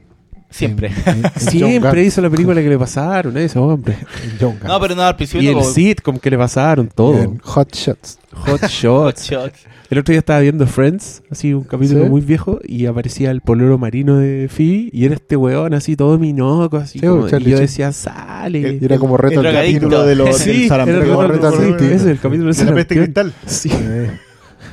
[0.50, 0.92] Siempre.
[1.38, 3.98] Siempre hizo la película que le pasaron, eso, hombre.
[4.40, 7.22] No, pero no, al principio Y el sitcom que le pasaron, todo.
[7.22, 8.20] En Hot Shots.
[8.32, 9.24] Hot Hot Shots.
[9.30, 9.60] Shots.
[9.90, 12.10] El otro día estaba viendo Friends, así un capítulo ¿Sí?
[12.10, 16.18] muy viejo, y aparecía el polero marino de Phoebe, y era este weón así todo
[16.18, 18.80] minoco, así Sí, como- y yo decía, sale.
[18.82, 20.04] Y era como reto el capítulo.
[20.06, 21.02] de los Sí, del sarampión.
[21.04, 23.04] el como ese es capítulo de la peste Sarampión.
[23.06, 23.34] cristal.
[23.46, 23.70] Sí,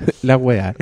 [0.22, 0.74] la weá.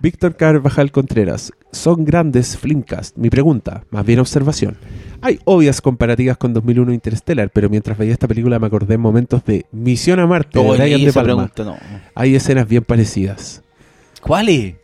[0.00, 3.16] Víctor Carvajal Contreras, son grandes Flimcast.
[3.18, 4.76] Mi pregunta, más bien observación.
[5.20, 9.44] Hay obvias comparativas con 2001 Interstellar, pero mientras veía esta película me acordé en momentos
[9.44, 11.48] de Misión a Marte de Oye, Brian de esa Palma.
[11.48, 12.00] pregunta, no.
[12.14, 13.62] Hay escenas bien parecidas.
[14.22, 14.76] ¿Cuáles?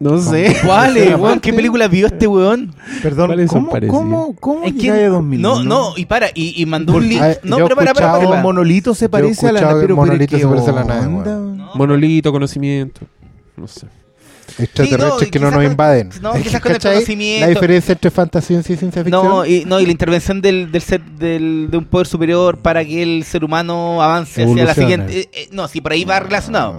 [0.00, 0.54] No sé.
[0.64, 1.40] ¿Cuáles, Aparte- weón?
[1.40, 2.74] ¿Qué película vio este weón?
[3.02, 4.00] Perdón, ¿Cuáles son ¿cómo, parecidas?
[4.00, 5.56] cómo, cómo ¿En llegáis a 2001?
[5.56, 7.22] No, no, y para, y, y mandó un link.
[7.44, 8.42] No, yo pero para, para, para.
[8.42, 10.88] Monolito se parece a la escuchaba que pero, Monolito pero se parece a la ¿qué
[10.88, 11.70] nave, onda?
[11.74, 13.00] Monolito, conocimiento.
[13.56, 13.86] No sé.
[14.58, 16.10] Extraterrestres Sí, no, que no nos invaden.
[16.20, 17.46] no, quizás con el conocimiento.
[17.46, 19.10] La diferencia entre fantasía y ciencia ficción.
[19.10, 22.84] No y, no, y la intervención del, del ser del, de un poder superior para
[22.84, 25.20] que el ser humano avance hacia la siguiente.
[25.20, 26.78] eh, eh, no, sí, por ahí va relacionado.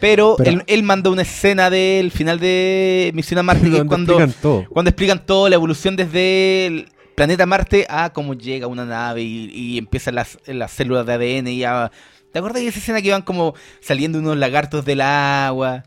[0.00, 3.72] Pero, Pero- él, él mandó una escena del final de Misión a Marte que es
[3.78, 4.64] Donde cuando, explican todo.
[4.70, 9.50] cuando explican todo, la evolución desde el planeta Marte a cómo llega una nave y,
[9.54, 11.90] y empiezan las, las células de ADN y a...
[12.32, 15.84] ¿Te acuerdas de esa escena que iban como saliendo unos lagartos del agua?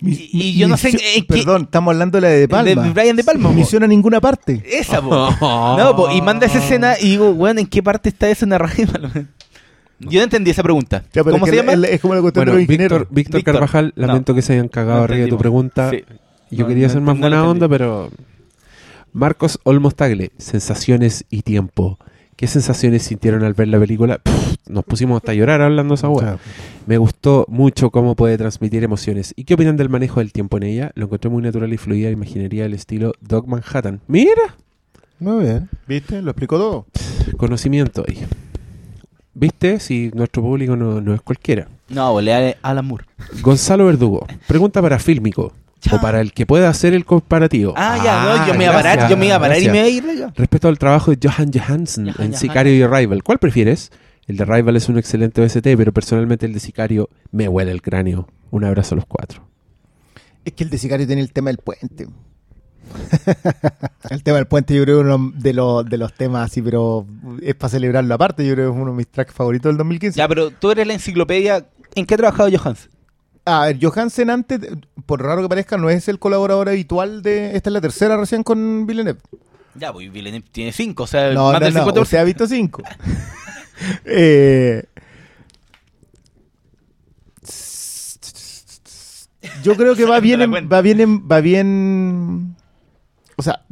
[0.00, 2.82] Mi- Y- y yo no sé en Perdón, estamos hablando de la de De Palma.
[2.84, 3.50] De Brian De Palma.
[3.50, 4.62] Misión a ninguna parte.
[4.64, 5.30] Esa, po.
[5.78, 8.92] No, po, y manda esa escena y digo, weón, ¿en qué parte está esa narrativa?
[10.00, 11.02] Yo no entendí esa pregunta.
[11.12, 11.72] Ya, ¿Cómo es se llama?
[11.72, 12.98] el- Es como la cuestión Bueno, de los ingenieros.
[13.00, 13.54] Víctor, Víctor Víctor.
[13.54, 14.06] Carvajal, No.
[14.06, 15.90] lamento que se hayan cagado No arriba de tu pregunta.
[15.90, 16.04] Sí.
[16.50, 18.10] Yo No, quería no ser más buena onda, pero...
[19.12, 21.98] Marcos Olmos Tagle, sensaciones y tiempo.
[22.38, 24.18] ¿Qué sensaciones sintieron al ver la película?
[24.18, 26.08] Pff, nos pusimos hasta a llorar hablando de esa.
[26.12, 26.38] Claro.
[26.86, 29.32] Me gustó mucho cómo puede transmitir emociones.
[29.34, 30.92] ¿Y qué opinan del manejo del tiempo en ella?
[30.94, 34.00] Lo encontré muy natural y fluida, imaginería del estilo Doc Manhattan.
[34.06, 34.54] Mira,
[35.18, 35.68] Muy bien.
[35.88, 36.22] ¿Viste?
[36.22, 36.86] Lo explicó todo.
[37.36, 38.24] conocimiento ahí.
[39.34, 39.80] ¿Viste?
[39.80, 41.66] Si nuestro público no, no es cualquiera.
[41.88, 43.04] No, volea a Alan Moore.
[43.42, 45.52] Gonzalo Verdugo, pregunta para Fílmico.
[45.92, 47.74] O para el que pueda hacer el comparativo.
[47.76, 49.68] Ah, ya, no, yo me iba a parar, gracias, yo me iba a parar y
[49.68, 50.32] me iba a ir.
[50.34, 52.40] Respecto al trabajo de Johan Johansson Johan en Johansson.
[52.40, 53.90] Sicario y Arrival, ¿cuál prefieres?
[54.26, 57.80] El de Arrival es un excelente OST, pero personalmente el de Sicario me huele el
[57.80, 58.28] cráneo.
[58.50, 59.48] Un abrazo a los cuatro.
[60.44, 62.06] Es que el de Sicario tiene el tema del puente.
[64.10, 67.06] El tema del puente yo creo que uno de los, de los temas así, pero
[67.42, 68.46] es para celebrarlo aparte.
[68.46, 70.16] Yo creo que es uno de mis tracks favoritos del 2015.
[70.16, 71.66] Ya, pero tú eres la enciclopedia.
[71.94, 72.88] ¿En qué ha trabajado Johans?
[73.50, 74.60] A ver, Johansen antes,
[75.06, 77.56] por raro que parezca, no es el colaborador habitual de...
[77.56, 79.20] Esta es la tercera recién con Villeneuve.
[79.74, 82.02] Ya, pues Villeneuve tiene cinco, o sea, No, más no, del no, 50%.
[82.02, 82.82] usted ha visto cinco.
[84.04, 84.82] Eh,
[89.62, 92.56] yo creo que va bien, en- va bien, en- va bien.
[93.36, 93.64] O sea,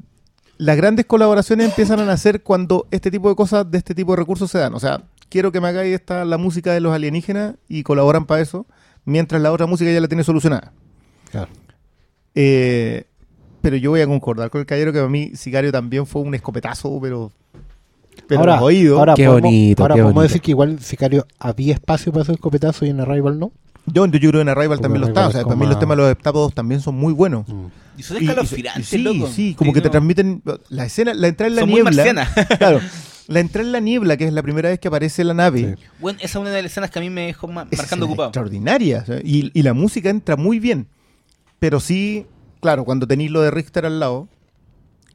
[0.59, 4.17] las grandes colaboraciones empiezan a nacer cuando este tipo de cosas, de este tipo de
[4.19, 4.75] recursos se dan.
[4.75, 8.41] O sea, quiero que me hagáis esta la música de los alienígenas y colaboran para
[8.43, 8.67] eso,
[9.07, 10.73] mientras la otra música ya la tiene solucionada.
[11.31, 11.49] Claro.
[12.35, 13.05] Eh,
[13.63, 16.35] pero yo voy a concordar con el caballero que para mí Sicario también fue un
[16.35, 17.33] escopetazo, pero.
[18.29, 18.99] Pero ahora, los oídos.
[18.99, 20.29] ahora Qué podemos, bonito, ahora qué podemos bonito.
[20.29, 23.53] decir que igual Sicario había espacio para hacer escopetazo y en Arrival no.
[23.87, 25.29] Yo, yo creo que en Arrival Porque también lo está.
[25.29, 27.47] O sea, para mí los temas de los heptápodos también son muy buenos.
[27.97, 29.29] Y son Y- y- escalofriantes, sí, loco.
[29.29, 31.91] sí, como que te transmiten la escena, la entrada en la Son muy niebla.
[31.93, 32.31] marcianas.
[32.59, 32.81] claro,
[33.29, 35.85] la entrada en la niebla, que es la primera vez que aparece la nave, Sí.
[36.01, 38.29] Bueno, esa es una de las escenas que a mí me dejó marcando ocupado.
[38.29, 39.05] extraordinaria.
[39.25, 40.89] y, y la música entra muy bien.
[41.59, 42.27] Pero sí,
[42.61, 44.29] claro, cuando tenéis lo de Richter al lado,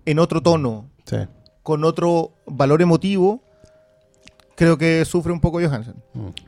[0.05, 1.17] en otro tono, Sí.
[1.63, 3.43] con otro valor emotivo,
[4.55, 5.95] creo que sufre un poco Johansen.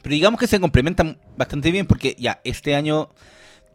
[0.01, 3.09] Pero digamos que se complementan bastante bien porque ya este año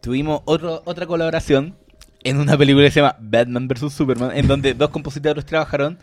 [0.01, 1.75] tuvimos otro, otra colaboración
[2.23, 3.91] en una película que se llama Batman vs.
[3.93, 5.97] Superman, en donde dos compositores trabajaron.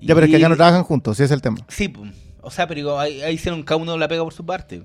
[0.00, 1.58] Ya, pero es que acá no trabajan juntos, ese es el tema.
[1.68, 1.92] Sí,
[2.40, 4.82] o sea, pero digo, ahí, ahí hicieron cada uno la pega por su parte.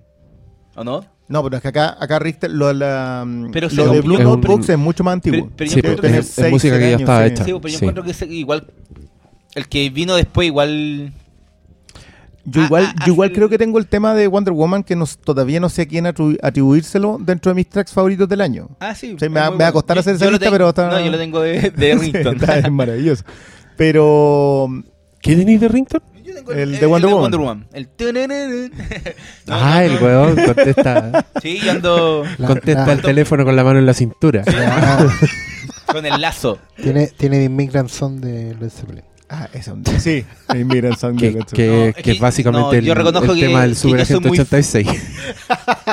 [0.76, 1.06] ¿O no?
[1.30, 4.70] No, pero es que acá, acá Richter, lo, de la, Pero lo de Blue Notebooks
[4.70, 5.50] es mucho más antiguo.
[5.56, 7.44] Pero- pero yo Sí, encuentro pero que es, música que ya estaba hecha.
[7.46, 7.76] Sí, pero yo Sí.
[7.86, 8.68] encuentro que ese- igual
[9.56, 11.14] el que vino después igual...
[12.48, 14.96] Yo Ah, igual, ah, yo igual creo que tengo el tema de Wonder Woman que
[14.96, 18.68] nos, todavía no sé a quién atribu- atribuírselo dentro de mis tracks favoritos del año.
[18.80, 19.16] Ah, sí.
[19.20, 19.74] Sí, me va- me va a bueno.
[19.74, 22.36] costar Yo- hacer esa lista, tengo- pero está- No, yo lo tengo de, de Rington.
[22.36, 23.24] Está- es maravilloso.
[23.78, 24.70] Pero
[25.26, 26.02] ¿Qué tenéis de Rington?
[26.24, 27.68] Yo tengo El de Wonder Woman.
[27.74, 27.90] El
[29.50, 33.80] ah, el weón contesta, Sí, yo ando La- contesta la- el teléfono con la mano
[33.80, 34.44] en la cintura.
[35.88, 36.60] Con el lazo.
[36.82, 39.04] tiene, tiene The Immigrant Song de Led Zeppelin.
[39.30, 40.24] Ah, un- sí,
[40.54, 41.94] Immigrant Song que, de Led que- Zeppelin.
[42.04, 44.30] Que es básicamente no, el, yo reconozco el que- tema del Super yo soy Agente
[44.30, 44.88] muy- 86.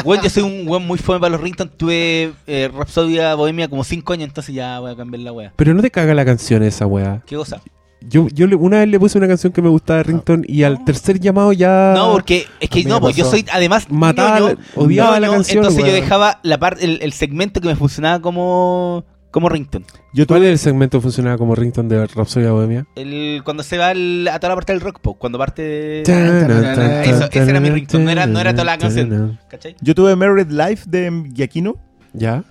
[0.04, 1.70] Bueno, yo soy un weón muy fome para los rington.
[1.76, 5.52] Tuve eh, Rapsodia Bohemia como 5 años, entonces ya voy a cambiar la wea.
[5.56, 7.22] Pero no te caga la canción esa weá.
[7.26, 7.62] ¿Qué cosa?
[8.08, 10.62] Yo, yo le- una vez le puse una canción que me gustaba de Rington y
[10.62, 15.20] al tercer llamado ya No, porque es que no, pues yo soy además Mataba odiaba
[15.20, 19.48] la canción, Entonces yo dejaba la parte el, el segmento que me funcionaba como como
[19.48, 19.82] rington.
[20.12, 22.84] Yo ¿Cuál tuve, es el segmento que funcionaba como Rington de Rhapsody Bohemia?
[22.94, 27.24] El, cuando se va el- a toda la parte del rock, po, cuando parte Eso,
[27.32, 29.38] ese era mi rington, no era, no era toda la canción.
[29.48, 29.74] ¿Cachai?
[29.80, 31.76] yo tuve Married Life de Giacchino
[32.12, 32.44] ¿Ya?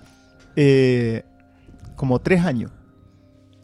[0.56, 1.22] eh,
[1.94, 2.72] como tres años.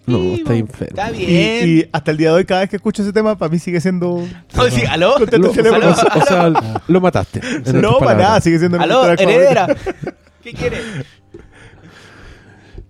[0.09, 0.89] No, está enfermo.
[0.99, 1.69] Está bien.
[1.69, 3.81] y hasta el día de hoy, cada vez que escucho ese tema, para mí sigue
[3.81, 4.27] siendo.
[4.57, 5.19] No, sí, ¿aló?
[5.33, 7.41] Lo- o, sea- o sea, lo mataste.
[7.73, 8.17] No, para palabras.
[8.19, 9.67] nada, sigue siendo mi ¿Aló, heredera?
[10.43, 10.81] ¿Qué quieres?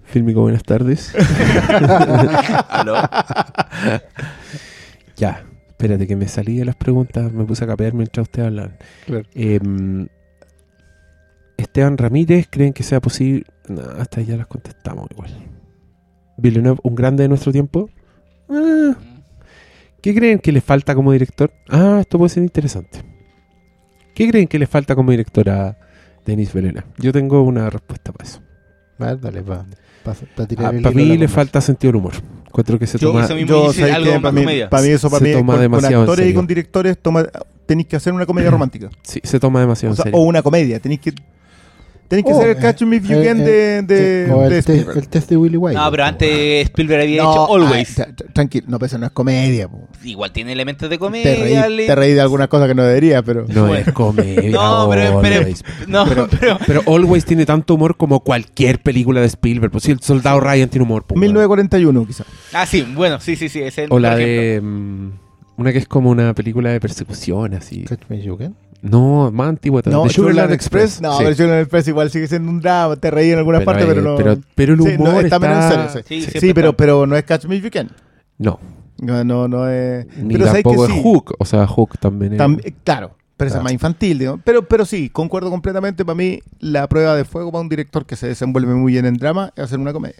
[0.05, 1.13] Fílmico, buenas tardes.
[2.69, 2.95] ¿Aló?
[5.17, 8.77] ya, espérate que me salí de las preguntas, me puse a capear mientras ustedes hablaban.
[9.07, 9.25] Claro.
[9.35, 10.09] Em,
[11.59, 13.45] Esteban Ramírez, ¿creen que sea posible?
[13.69, 15.31] No, hasta ahí ya las contestamos igual.
[16.39, 17.91] Villeneuve, un grande de nuestro tiempo.
[18.49, 18.95] Ah,
[20.01, 21.53] ¿Qué creen que le falta como director?
[21.69, 23.01] Ah, esto puede ser interesante.
[24.15, 25.77] ¿Qué creen que le falta como director a
[26.25, 26.87] Denis Villeneuve?
[26.99, 28.41] Yo tengo una respuesta para eso.
[28.99, 32.15] Vale, dale, para tirar el para hilo a mí le falta sentido del humor.
[32.47, 33.25] Encuentro que se Yo, toma...
[33.25, 34.71] eso mismo yo dice sé algo para mí, comedia.
[34.71, 36.99] para mí eso para Se mí toma con, con demasiado en actores y con directores
[36.99, 37.27] toma,
[37.67, 38.89] tenéis que hacer una comedia romántica.
[39.03, 40.19] Sí, se toma demasiado O, sea, en serio.
[40.21, 41.13] o una comedia, tenéis que
[42.09, 44.25] tenéis que Oh, hacer el eh, Catch Me If You eh, Can de, eh, de,
[44.57, 45.79] el, te- test de Willy White.
[45.79, 46.09] No, pero po.
[46.09, 47.99] antes Spielberg había No, hecho Always.
[47.99, 49.69] ay, tra- tra- tranquilo, no, pero eso no es comedia.
[49.69, 49.89] po.
[50.05, 51.63] Igual tiene elementos de Te comedia.
[51.67, 53.45] reí, le- te reí de algunas cosas que no debería, pero...
[53.49, 53.85] No Bueno.
[53.87, 54.51] es comedia.
[54.51, 55.65] No, pero, pero, Always.
[55.87, 59.71] no, Pero, pero, pero Always tiene tanto humor como cualquier película de Spielberg.
[59.71, 61.05] Pues sí, el soldado Ryan tiene humor.
[61.07, 62.27] pues, 1941 quizás.
[62.53, 63.59] Ah, sí, bueno, sí, sí, sí.
[63.61, 64.61] Ese es el O la de.
[64.63, 65.11] mm,
[65.59, 67.83] una que es como una película de persecución, así.
[67.85, 68.55] Catch Me If You Can.
[68.83, 70.09] No, más antigua No, todavía.
[70.09, 71.01] The Sugarland Express.
[71.01, 71.25] No, Sí.
[71.25, 74.03] pero Sugarland Express igual sigue siendo un drama, te reí en algunas partes, eh, pero
[74.03, 74.17] no...
[74.17, 75.39] Pero, pero el Sí, humor no, está está.
[75.41, 76.01] menos en serio, sí.
[76.07, 77.91] Sí, Sí, siempre pero, pero no es Catch Me If You Can.
[78.39, 78.61] No,
[78.99, 80.07] No, no, no es...
[80.17, 80.93] ni pero que tampoco sí.
[80.97, 81.35] es Hook.
[81.39, 82.39] O sea, Hook también es.
[82.41, 84.41] Tam- eh, claro, pero es más infantil, digo.
[84.45, 86.05] Pero, pero sí, concuerdo completamente.
[86.05, 89.15] Para mí, la prueba de fuego para un director que se desenvuelve muy bien en
[89.15, 90.17] drama es hacer una comedia.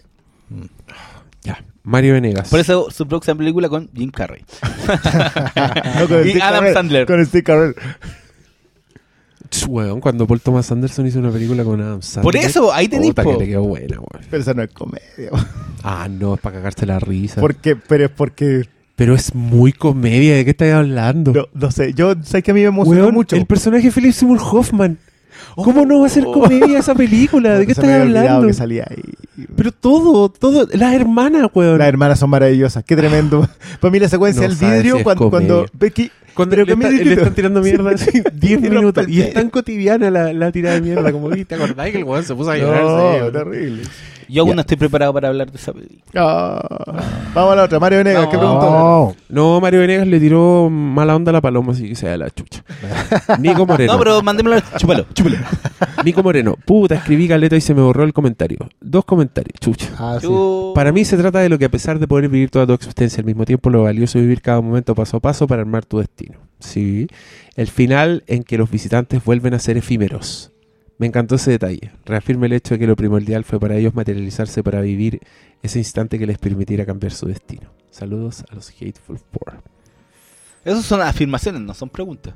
[1.43, 1.63] Ya.
[1.83, 2.49] Mario Venegas.
[2.49, 4.43] Por eso su próxima película con Jim Carrey.
[5.99, 7.05] No, con Y Steve Adam Sandler.
[7.05, 7.75] Con Steve Carell.
[9.67, 12.23] Weón, cuando Paul Thomas Anderson hizo una película con Adam Sandler.
[12.23, 14.25] Por eso, ahí tenéis, Puta, que le quedó buena, weón.
[14.29, 15.29] Pero esa no es comedia.
[15.83, 17.41] Ah, no, es para cagarte la risa.
[17.41, 18.63] Porque, pero es porque,
[18.95, 21.33] Pero es muy comedia, ¿de qué estás hablando?
[21.33, 23.35] no, no sé, yo sé que a mí me emocionó Weón, mucho.
[23.35, 24.97] el personaje de Philip Seymour Hoffman.
[25.55, 27.57] ¿Cómo no va a ser comedia esa película?
[27.57, 28.47] ¿De qué estás había olvidado hablando?
[28.47, 29.45] que salía ahí.
[29.55, 31.77] Pero todo, todo, las hermanas, weón.
[31.79, 33.47] Las hermanas son maravillosas, qué tremendo.
[33.79, 35.65] Para mí la secuencia No del sabes vidrio cuando, cuando.
[35.73, 39.09] Becky Cuando le, está- le están tirando mierda así 10 Y rompe minutos.
[39.09, 41.11] Y es tan cotidiana la, la tirada de mierda.
[41.11, 42.83] Como, ¿te acordás que el weón se puso a llorar?
[43.23, 43.83] No, terrible.
[44.29, 46.01] Yo aún no estoy preparado para hablar de esa película.
[46.15, 47.03] Ah.
[47.33, 48.39] Vamos a la otra, Mario Venegas, ¿qué No.
[48.39, 48.69] preguntó?
[48.69, 52.17] No, No, Mario Venegas le tiró mala onda a la paloma, así que se da
[52.17, 52.63] la chucha.
[53.39, 53.93] Nico Moreno.
[53.93, 54.61] No, pero mandémoslo.
[54.77, 55.37] Chúpalo, chúpalo.
[56.05, 56.55] Nico Moreno.
[56.65, 58.57] Puta, escribí caleta y se me borró el comentario.
[58.79, 59.89] Dos comentarios, chucha.
[59.97, 60.27] ah, sí.
[60.75, 63.19] Para mí se trata de lo que a pesar de poder vivir toda tu existencia
[63.21, 65.99] al mismo tiempo, lo valioso es vivir cada momento paso a paso para armar tu
[65.99, 66.37] destino.
[66.59, 67.07] Sí.
[67.55, 70.51] El final en que los visitantes vuelven a ser efímeros.
[70.99, 71.91] Me encantó ese detalle.
[72.05, 75.19] Reafirma el hecho de que lo primordial fue para ellos materializarse para vivir
[75.63, 77.69] ese instante que les permitiera cambiar su destino.
[77.89, 79.63] Saludos a los Hateful Four.
[80.65, 82.35] Esas son afirmaciones, no son preguntas.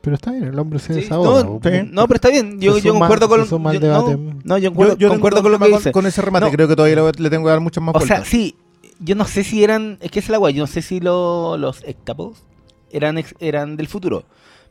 [0.00, 1.44] Pero está bien, el hombre se Sí, desahoga.
[1.44, 1.60] no,
[1.92, 2.60] no, pero está bien.
[2.60, 3.58] Yo, concuerdo con yo-
[4.44, 5.92] no, yo concuerdo, Yo, yo concuerdo con lo que problema dice.
[5.92, 6.52] Con ese remate, No.
[6.52, 8.28] creo que todavía le, le tengo que dar muchas más O sea, vueltas.
[8.28, 8.56] sí,
[8.98, 11.56] yo no sé si eran, es que es el agua, yo no sé si lo-
[11.56, 12.42] los octapos
[12.90, 14.24] eran ex- eran del futuro.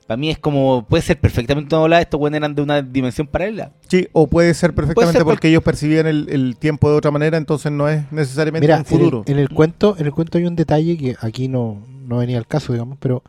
[0.08, 3.26] Para mí es como, puede ser perfectamente una ola, estos buenos eran de una dimensión
[3.26, 3.72] paralela.
[3.88, 7.38] Sí, o puede ser perfectamente ser porque ellos percibían el, el tiempo de otra manera,
[7.38, 9.24] entonces no es necesariamente Mira, un futuro.
[9.26, 12.18] En, el, en el cuento, en el cuento hay un detalle que aquí no, no
[12.18, 13.24] venía al caso, digamos, pero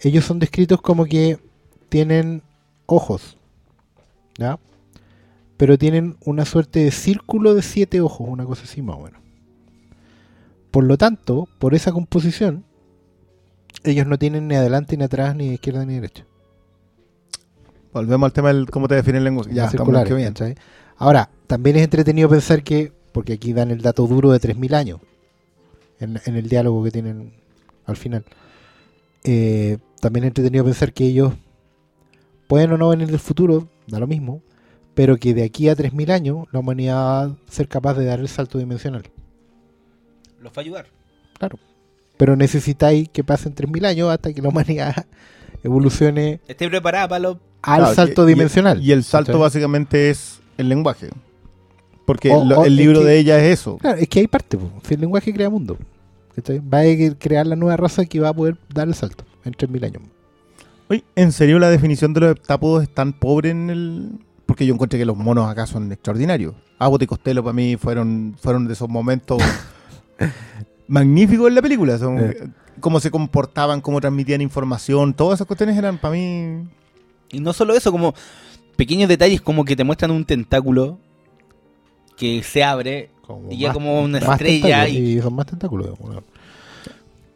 [0.00, 1.38] ellos son descritos como que
[1.88, 2.42] tienen
[2.86, 3.36] ojos,
[4.36, 4.58] ¿ya?
[5.56, 9.20] Pero tienen una suerte de círculo de siete ojos, una cosa así más o menos.
[10.72, 12.64] Por lo tanto, por esa composición,
[13.84, 16.24] ellos no tienen ni adelante ni atrás, ni izquierda ni derecha.
[17.92, 19.54] Volvemos al tema del cómo te define el lenguaje.
[19.54, 20.32] Ya, que bien.
[20.32, 20.56] ¿cachai?
[20.96, 25.00] Ahora, también es entretenido pensar que, porque aquí dan el dato duro de 3.000 años,
[26.00, 27.34] en, en el diálogo que tienen
[27.86, 28.24] al final,
[29.22, 31.34] eh, también es entretenido pensar que ellos
[32.46, 34.42] pueden o no venir del futuro, da lo mismo,
[34.94, 38.20] pero que de aquí a 3.000 años la humanidad va a ser capaz de dar
[38.20, 39.04] el salto dimensional.
[40.40, 40.86] Los va a ayudar.
[42.24, 45.04] Pero necesitáis que pasen 3.000 años hasta que la humanidad
[45.62, 48.82] evolucione Esté preparada para al Claro, salto y- y- dimensional.
[48.82, 49.40] Y el salto ¿cachai?
[49.42, 51.10] básicamente es el lenguaje.
[52.06, 53.76] Porque O- lo- o el es libro que- de ella es eso.
[53.76, 54.70] Claro, es que hay parte, po.
[54.88, 55.76] Si el lenguaje crea mundo.
[56.34, 56.60] ¿cachai?
[56.60, 59.84] Va a crear la nueva raza que va a poder dar el salto en 3.000
[59.84, 60.02] años.
[60.88, 64.12] Oye, ¿en serio la definición de los heptápodos es tan pobre en el...?
[64.46, 66.54] Porque yo encontré que los monos acá son extraordinarios.
[66.78, 69.42] Abbott y Costello para mí fueron, fueron de esos momentos
[70.88, 71.98] magníficos en la película.
[71.98, 72.36] Son, Eh.
[72.80, 75.14] Cómo se comportaban, cómo transmitían información.
[75.14, 76.64] Todas esas cuestiones eran para mí...
[77.30, 78.14] Y no solo eso, como
[78.76, 80.98] pequeños detalles como que te muestran un tentáculo
[82.16, 83.10] que se abre
[83.50, 84.96] y ya como una más estrella y...
[85.18, 85.88] y son más tentáculos.
[85.98, 86.22] digamos,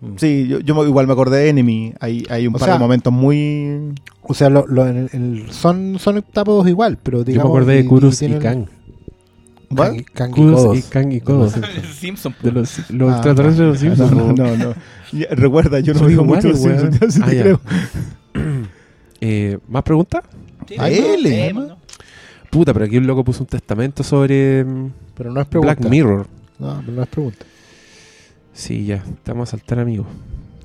[0.00, 0.18] ¿no?
[0.18, 1.94] Sí, yo, yo igual me acordé de Enemy.
[2.00, 3.94] Hay, hay un O par sea, de momentos muy...
[4.22, 7.50] O sea, lo, lo- en el- son, son heptápodos igual, pero Yo me digamos...
[7.50, 8.66] acordé de Kurus y tienen- Kang.
[9.70, 10.78] Kang- Kang y Kodos.
[10.78, 11.54] y Kang y Kodos.
[11.98, 12.34] Simpson.
[12.42, 14.36] De los, los Ah, extraterrestres de los No, Simpsons.
[14.38, 14.56] no, no.
[14.56, 14.74] no.
[15.12, 17.42] Ya, Recuerda, yo no digo mucho de Simpsons, Ah, te ya.
[17.42, 17.60] creo.
[19.20, 20.22] Eh, ¿Más preguntas?
[20.68, 21.52] Sí, A él, eh.
[22.50, 25.74] Puta, pero aquí un loco puso un testamento sobre mm, Pero no es pregunta.
[25.74, 26.26] Black Mirror.
[26.60, 27.44] No, pero no es pregunta.
[28.52, 30.06] Sí, ya, estamos a saltar, amigo.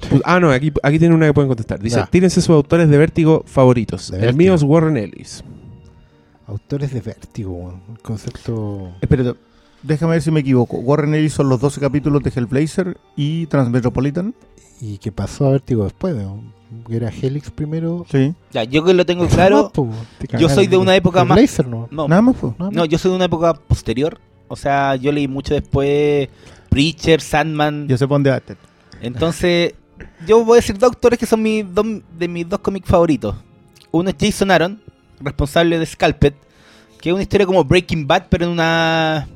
[0.09, 1.79] Pu- Ah, no, aquí, aquí tiene una que pueden contestar.
[1.79, 2.05] Dice, Ya.
[2.05, 4.11] tírense sus autores de vértigo favoritos.
[4.11, 4.37] De El Vértigo.
[4.37, 5.43] mío es Warren Ellis.
[6.47, 7.79] Autores de vértigo.
[7.89, 8.91] El concepto...
[9.01, 9.37] Espérate,
[9.81, 10.77] déjame ver si me equivoco.
[10.77, 14.33] Warren Ellis son los 12 capítulos de Hellblazer y Transmetropolitan.
[14.81, 16.15] ¿Y qué pasó a vértigo después?
[16.87, 18.05] Que era Helix primero.
[18.09, 18.33] Sí.
[18.51, 20.05] Ya, yo que lo tengo claro, Más, po, weón.
[20.17, 21.67] Te yo soy de una época El más...
[21.67, 21.87] ¿no?
[21.91, 22.49] No, Nada más fue.
[22.51, 22.73] Nada más.
[22.73, 24.19] no, yo soy de una época posterior.
[24.47, 26.29] O sea, yo leí mucho después
[26.69, 27.87] Preacher, Sandman.
[27.87, 28.57] Ya se pone debate.
[29.01, 29.73] Entonces,
[30.27, 31.85] yo voy a decir dos autores que son mis dos,
[32.17, 33.35] de mis dos cómics favoritos.
[33.91, 34.81] Uno es Jason Aaron,
[35.23, 36.33] responsable de Scalped,
[37.01, 39.27] que es una historia como Breaking Bad, pero en una...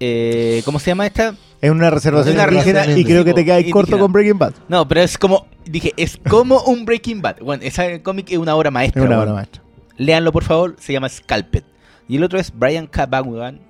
[0.00, 1.34] eh, ¿Cómo se llama esta?
[1.60, 4.52] Es una reservación Una indígena y creo que te quedas corto con Breaking Bad.
[4.68, 5.46] No, pero es como...
[5.64, 7.38] Dije, es como un Breaking Bad.
[7.40, 9.02] Bueno, esa cómic es una obra Es maestra.
[9.02, 9.22] una bueno.
[9.22, 9.62] obra maestra.
[9.96, 10.76] Léanlo, por favor.
[10.78, 11.62] Se llama Scalped.
[12.06, 13.06] Y el otro es Brian K.
[13.06, 13.60] Vaughan,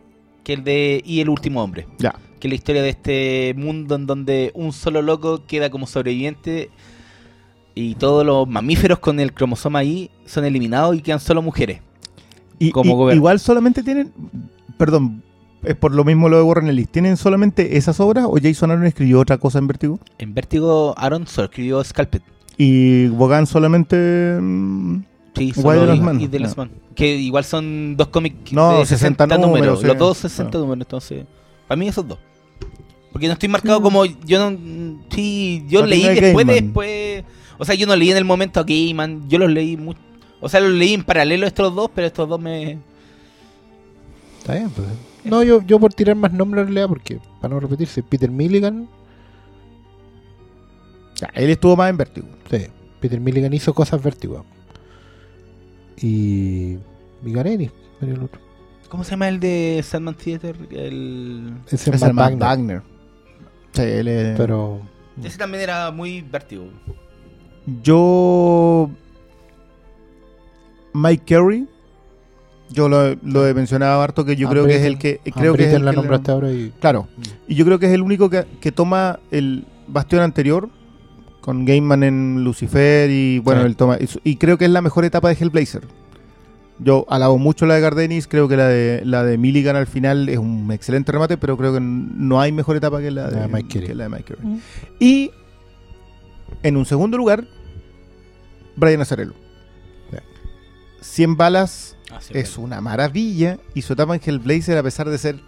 [0.42, 1.86] que el de Y el último hombre.
[1.98, 2.16] Ya.
[2.40, 6.70] Que es la historia de este mundo en donde un solo loco queda como sobreviviente
[7.74, 11.80] y todos los mamíferos con el cromosoma ahí son eliminados y quedan solo mujeres.
[12.58, 14.12] Y, Como y- igual solamente tienen,
[14.78, 15.22] perdón,
[15.64, 16.88] es por lo mismo lo de Warren Ellis.
[16.88, 19.98] ¿Tienen solamente esas obras o Jason Aaron escribió otra cosa en Vértigo?
[20.18, 22.20] En Vértigo, Aaron solo escribió Scalped.
[22.56, 24.98] Y Bogan solamente mm,
[25.36, 26.20] Sí, solo y- Man?
[26.20, 26.64] y The Last No.
[26.66, 26.72] Man.
[26.94, 29.50] Que igual son dos cómics No, de 60 60 números.
[29.56, 29.86] números, sí.
[29.88, 30.60] Los dos 60 Ah.
[30.60, 31.24] números, entonces.
[31.66, 32.18] Para mí esos dos.
[33.10, 34.04] Porque no estoy marcado como.
[34.04, 34.56] Yo no.
[35.10, 36.54] Sí, yo No leí después, Gaiman.
[36.64, 37.24] después.
[37.58, 39.28] O sea, yo no leí en el momento a Gaiman.
[39.28, 40.00] Yo los leí mucho.
[40.41, 42.78] O sea, los leí en paralelo a estos dos, pero estos dos me.
[44.41, 44.86] Está bien, pues.
[45.24, 48.89] No, yo, yo por tirar más nombres lea porque, para no repetirse, Peter Milligan,
[51.16, 52.26] Ya, él estuvo más en Vértigo.
[52.50, 52.66] sí,
[53.00, 54.44] Peter Milligan hizo cosas vértigo.
[56.00, 56.76] Y.
[57.23, 57.70] Migareni,
[58.02, 58.41] el otro.
[58.89, 60.57] ¿Cómo se llama el de Sandman Theater?
[60.70, 61.55] El...
[61.66, 62.83] Ese es Es Matt Wagner, Wagner.
[63.73, 64.81] Sí, él es- Pero.
[65.23, 66.65] Ese también era muy vértigo.
[67.83, 68.91] Yo.
[70.93, 71.67] Mike Carey.
[72.70, 75.20] Yo lo, lo he mencionado harto que yo Ah, creo que es el que.
[75.26, 76.73] ah, Creo que es el la nombraste ahora y.
[76.81, 77.09] Claro.
[77.47, 80.68] Y yo creo que es el único que, que toma el bastión anterior
[81.41, 83.67] con Gaiman en Lucifer y bueno, Sí.
[83.67, 85.83] él toma y, y creo que es la mejor etapa de Hellblazer.
[86.81, 90.28] Yo alabo mucho la de Gardenis, creo que la de la de Milligan al final
[90.28, 93.43] es un excelente remate, pero creo que no hay mejor etapa que la de, La
[93.43, 93.89] de Mike Carey.
[93.89, 94.60] que la de Mike Carey.
[94.99, 95.31] Y
[96.62, 97.44] en un segundo lugar,
[98.76, 99.34] Brian Azzarello.
[100.10, 100.16] Sí.
[101.00, 105.18] 100 balas Ah, sí, es una maravilla y su etapa en Hellblazer a pesar de
[105.18, 105.40] ser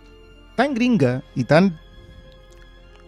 [0.57, 1.79] tan gringa y tan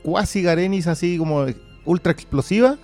[0.02, 1.46] cuasi Garenis así como
[1.84, 2.76] ultra explosiva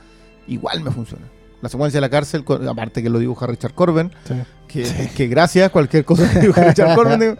[0.49, 1.27] igual me funciona
[1.63, 4.35] la secuencia de la cárcel aparte que lo dibuja Richard Corben Sí.
[4.67, 7.39] que, que gracias cualquier cosa que dibuja Richard Corben.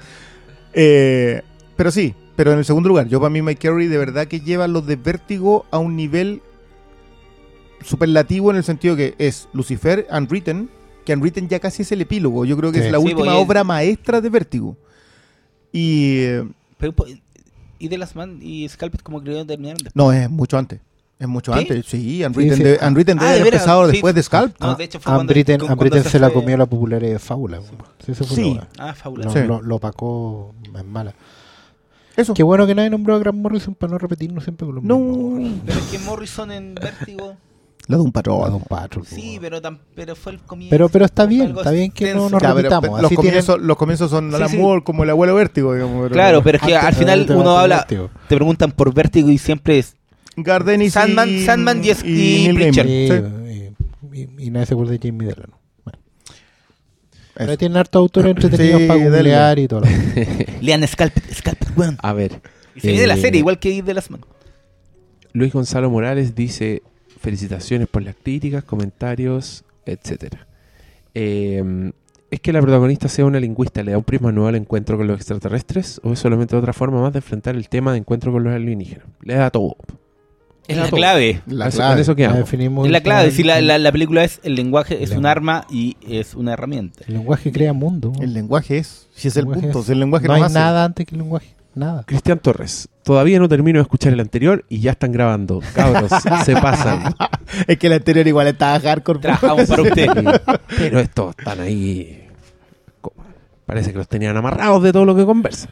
[0.75, 1.43] Eh,
[1.77, 4.41] pero sí pero en el segundo lugar yo para mí Mike Carey de verdad que
[4.41, 6.41] lleva los de Vértigo a un nivel
[7.85, 10.69] superlativo en el sentido que es Lucifer Unwritten
[11.05, 12.87] que Unwritten ya casi es el epílogo yo creo que Sí.
[12.87, 14.77] es la Sí, última porque- obra maestra de Vértigo
[15.73, 16.49] y eh,
[16.79, 17.07] Pero, po-
[17.79, 19.95] y The Last Man y Scalped como que lo terminaron después.
[19.97, 20.81] no es mucho antes
[21.19, 21.59] es mucho ¿Sí?
[21.61, 22.63] antes sí Unwritten, sí.
[22.63, 23.93] de- Unwritten Ah, debe de haber empezado sí.
[23.93, 26.57] después de Scalp No, Ah, de hecho fue a cuando- cuando Britten se, la comió
[26.57, 27.61] la popularidad de Fábula.
[28.05, 28.61] Sí, Sí.
[28.79, 29.27] Ah, fábula.
[29.27, 29.39] Lo, Sí.
[29.47, 31.15] lo, lo opacó en mala.
[32.17, 34.85] eso Qué bueno que nadie nombró a Grant Morrison para no repetirnos siempre con los
[34.85, 35.61] no mismos.
[35.67, 37.37] Pero es que Morrison en Vértigo.
[37.87, 39.43] La de un patrón Don Patrol, Sí, po.
[39.43, 40.71] pero, tam- pero fue el comienzo.
[40.71, 42.83] Pero, pero está bien, está bien que no nos Ya, pero- repitamos.
[42.83, 44.57] pero los, Así comienzos, los comienzos son Sí.
[44.57, 47.53] Moore como el abuelo Vértigo digamos, pero- Claro, pero es que al final de- uno
[47.53, 48.11] de- habla, Vértigo.
[48.29, 49.97] te preguntan por Vértigo y siempre es
[50.37, 52.87] Gardenis Sandman- y, Sandman y- y Preacher.
[52.87, 55.59] Y, y- y nadie se acuerda de Jamie Delano.
[55.85, 55.99] Bueno.
[57.35, 59.81] Pero tienen hartos autores entretenidos Sí, para googlear y todo.
[59.81, 59.87] lo.
[60.63, 61.99] Lean Scalped, Scalped, weón.
[62.03, 62.41] A ver,
[62.77, 64.21] Y se viene la Eh, serie, igual que The Last Man.
[65.33, 66.83] Luis Gonzalo Morales dice
[67.25, 70.47] felicitaciones por las críticas, comentarios, etcétera.
[71.15, 71.91] Eh,
[72.31, 75.07] ¿Es que la protagonista sea una lingüista le da un prisma nuevo al encuentro con
[75.07, 78.43] los extraterrestres o es solamente otra forma más de enfrentar el tema de encuentro con
[78.43, 79.05] los alienígenas?
[79.23, 79.77] Le da todo.
[80.67, 81.43] Es la clave.
[81.47, 81.93] La Eso- clave.
[81.95, 82.39] con eso Ya quedamos.
[82.39, 83.31] definimos Es la el clave.
[83.31, 86.55] Si la, la, la película es el lenguaje es El un arma y es una
[86.55, 87.05] herramienta.
[87.07, 88.13] El lenguaje crea mundo.
[88.21, 90.47] el lenguaje es si es el lenguaje punto es- si el lenguaje no nos hay
[90.47, 90.55] hace.
[90.55, 91.55] nada antes que el lenguaje.
[91.75, 92.05] Nada.
[92.07, 95.61] Cristian Torres, todavía no termino de escuchar el anterior y ya están grabando.
[95.75, 96.11] Cabros,
[96.45, 97.15] se pasan.
[97.67, 100.09] es que el anterior igual estaba hardcore Trabajamos para usted.
[100.79, 102.21] Pero estos están ahí.
[103.67, 105.71] Parece que los tenían amarrados de todo lo que conversan.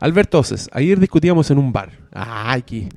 [0.00, 1.90] Alberto Oces, ayer discutíamos en un bar.
[2.12, 2.88] Ay, aquí.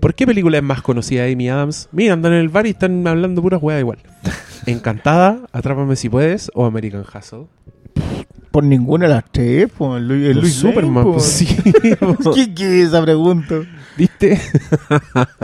[0.00, 1.88] ¿Por qué película es más conocida de Amy Adams?
[1.92, 3.98] Mira, andan en el bar y están hablando puras weas igual.
[4.64, 7.46] Encantada, Atrápame si puedes o American Hustle.
[8.54, 11.46] Por ninguna de las tres po, el Luis, el Pues Luis Superman, Lane, pues sí.
[12.36, 13.56] ¿Qué, qué es esa pregunta?
[13.98, 14.40] ¿Viste?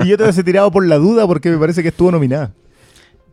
[0.05, 2.53] Y yo te hubiese tirado por la duda porque me parece que estuvo nominada.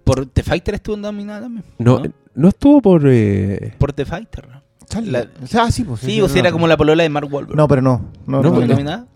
[0.03, 1.63] Por The Fighter estuvo nominada también.
[1.77, 2.01] No,
[2.33, 3.03] no estuvo por.
[3.05, 4.47] eh, Por The Fighter.
[5.03, 5.27] La-
[5.59, 7.55] ah, sí, pues, Sí, o sea, era como la polola de Mark Wahlberg.
[7.55, 8.05] No, pero no.
[8.25, 8.73] No, No, ¿No no, fue porque- no.
[8.73, 9.07] nominada?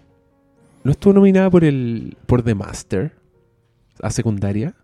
[0.84, 2.16] ¿No estuvo nominada por el.
[2.28, 3.14] por The Master?
[4.00, 4.76] A secundaria.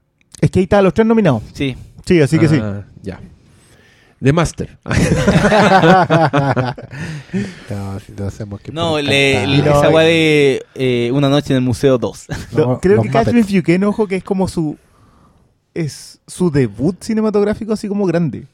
[0.42, 1.44] Es que ahí estaban los tres nominados.
[1.54, 1.76] Sí.
[2.04, 2.58] Sí, así que sí.
[2.60, 3.20] Ah, Ya.
[4.22, 4.78] The Master.
[7.70, 11.54] No, si lo hacemos que No, le, le- No, esa weá de eh, Una noche
[11.54, 12.28] en el Museo 2.
[12.54, 13.50] No, Los- creo los que Catch Me Muppets.
[13.50, 14.78] If You Can, ojo, que es como su.
[15.74, 18.46] Es su debut cinematográfico así como grande.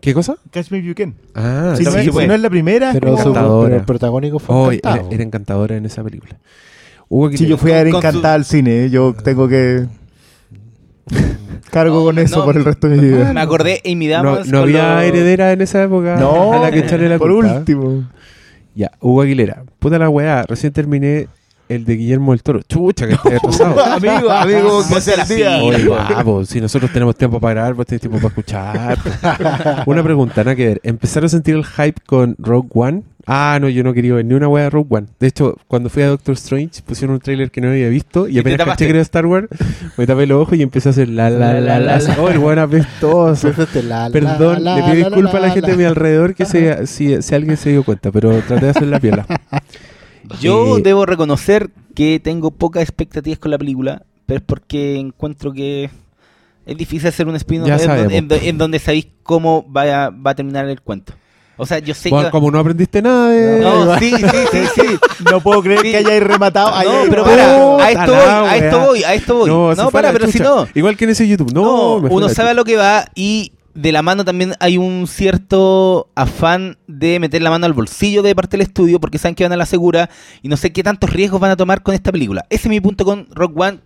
[0.00, 0.36] ¿Qué cosa?
[0.50, 1.14] Catch Me If You Can.
[1.34, 2.26] Ah, si, no, sí, es, si pues.
[2.26, 3.66] no es la primera, es Pero, como- su- Encantadora.
[3.68, 5.08] pero el protagónico fue Oh, era, encantado.
[5.12, 6.38] era encantadora en esa película.
[7.08, 7.50] Hugo Sí, Aguilera.
[7.50, 8.84] yo fui a ver Con- con encantada su- al cine.
[8.86, 8.90] ¿eh?
[8.90, 9.86] Yo tengo que.
[11.70, 12.44] Cargo No, con eso no.
[12.44, 13.32] por el resto de mi vida.
[13.32, 14.48] Me acordé no, Damas.
[14.48, 17.54] no había heredera en esa época No, a la que echarle la por culpa.
[17.58, 18.04] último.
[18.74, 19.64] Ya, Hugo Aguilera.
[19.78, 21.28] Puta la weá, recién terminé
[21.68, 22.60] el de Guillermo del Toro.
[22.62, 23.82] Chucha, que estoy atrasado.
[23.84, 25.56] amigo, amigo, que sea la el día.
[25.58, 25.62] fila.
[25.64, 28.98] Oye, guapo, si nosotros tenemos tiempo para grabar, vos tenés tiempo para escuchar.
[29.86, 30.80] Una pregunta, nada que ver.
[30.82, 33.02] ¿Empezaron a sentir el hype con Rogue One?
[33.26, 35.06] Ah, no, yo no quería ver ni una wea de Rogue One.
[35.18, 38.34] De hecho, cuando fui a Doctor Strange, pusieron un tráiler que no había visto y
[38.34, 39.48] te apenas caché que era Star Wars,
[39.96, 41.98] me tapé los ojos y empecé a hacer la la la la.
[41.98, 42.16] la.
[42.20, 43.48] Oh, el weón apestoso.
[43.48, 45.68] Empezaste la, la, Perdón, la, le pido disculpas a la gente la.
[45.68, 48.86] de mi alrededor que se, si, si alguien se dio cuenta, pero traté de hacer
[48.88, 49.26] la piola.
[50.40, 55.52] Yo Eh, debo reconocer que tengo pocas expectativas con la película, pero es porque encuentro
[55.52, 55.90] que
[56.66, 60.10] es difícil hacer un spin-off en, donde- en do- en donde sabéis cómo va a,
[60.10, 61.12] va a terminar el cuento.
[61.56, 62.30] O sea, yo sé Bueno, que...
[62.32, 63.60] como no aprendiste nada de...
[63.60, 64.98] No, sí, sí, sí, sí.
[65.30, 65.90] No puedo creer Sí.
[65.92, 66.70] que hayáis rematado.
[66.70, 67.76] No, hayáis pero rematado.
[67.78, 69.76] para, a esto voy, a esto voy, a esto voy.
[69.76, 71.52] No, para, pero si no, Igual que en ese YouTube.
[71.52, 76.08] No, uno sabe a lo que va y de la mano también hay un cierto
[76.14, 79.52] afán de meter la mano al bolsillo de parte del estudio porque saben que van
[79.52, 80.10] a la segura
[80.42, 82.44] y no sé qué tantos riesgos van a tomar con esta película.
[82.50, 83.78] Ese es mi punto con Rock One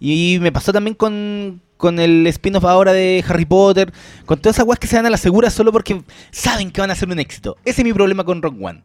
[0.00, 3.92] y me pasó también con, con el spin-off ahora de Harry Potter,
[4.24, 6.90] con todas esas weas que se van a la segura solo porque saben que van
[6.90, 7.56] a ser un éxito.
[7.64, 8.82] Ese es mi problema con Rock One.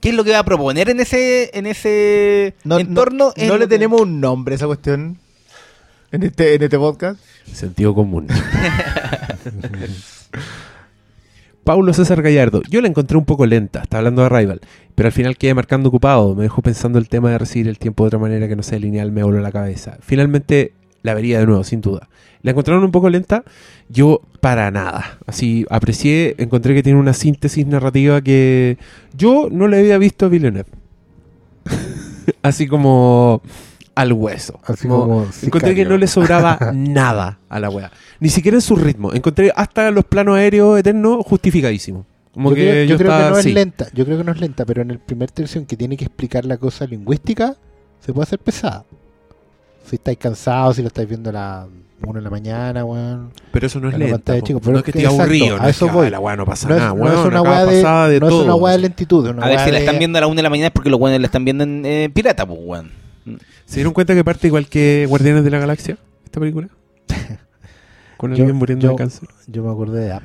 [0.00, 3.32] ¿Qué es lo que va a proponer en ese, en ese No, entorno?
[3.36, 5.18] no, le que- tenemos un nombre a esa cuestión
[6.10, 7.20] en este, en este podcast.
[7.52, 8.26] Sentido común.
[11.64, 12.62] Paulo César Gallardo.
[12.68, 14.60] Yo la encontré un poco lenta, está hablando de Rival,
[14.94, 16.34] pero al final quedé marcando ocupado.
[16.34, 18.78] Me dejó pensando el tema de recibir el tiempo de otra manera que no sea
[18.78, 19.98] lineal, me voló la cabeza.
[20.00, 22.08] Finalmente la vería de nuevo, sin duda.
[22.42, 23.44] La encontraron un poco lenta,
[23.88, 25.18] yo para nada.
[25.26, 28.78] Así aprecié, encontré que tiene una síntesis narrativa que
[29.16, 30.70] yo no le había visto a Villeneuve.
[32.42, 33.42] Así como
[33.94, 34.58] al hueso.
[34.64, 37.90] Así Como- como Encontré que no le sobraba nada a la wea.
[38.20, 39.12] Ni siquiera en su ritmo.
[39.12, 42.06] Encontré hasta los planos aéreos eternos justificadísimos.
[42.32, 43.86] Como yo que creo, yo, creo estaba que no es lenta.
[43.92, 46.04] Yo creo que no es lenta, pero en el primer tercio en que tiene que
[46.06, 47.56] explicar la cosa lingüística,
[48.00, 48.84] se puede hacer pesada.
[49.86, 51.66] Si estáis cansados, si lo estáis viendo a la
[52.04, 53.30] 1 de la mañana, weón.
[53.52, 54.40] Pero eso no es lenta.
[54.40, 55.56] chico, pero no es que es esté aburrido.
[55.56, 56.04] a No es eso que, voy.
[56.06, 56.94] "Ay, la wea no pasa No es, nada.
[56.94, 58.44] no es una weá de, pasaba de no es todo.
[58.44, 59.26] una weá de lentitud.
[59.26, 60.66] es una A ver, weá si la están viendo a la 1 de la mañana
[60.68, 63.01] es porque los buenos la están viendo en eh, pirata, pues, weón.
[63.66, 65.96] ¿Se dieron cuenta que parte igual que Guardianes de la Galaxia?
[66.24, 66.68] Esta película.
[68.16, 69.28] Con Yo- alguien muriendo yo- de cáncer.
[69.46, 70.18] Yo me acordé de.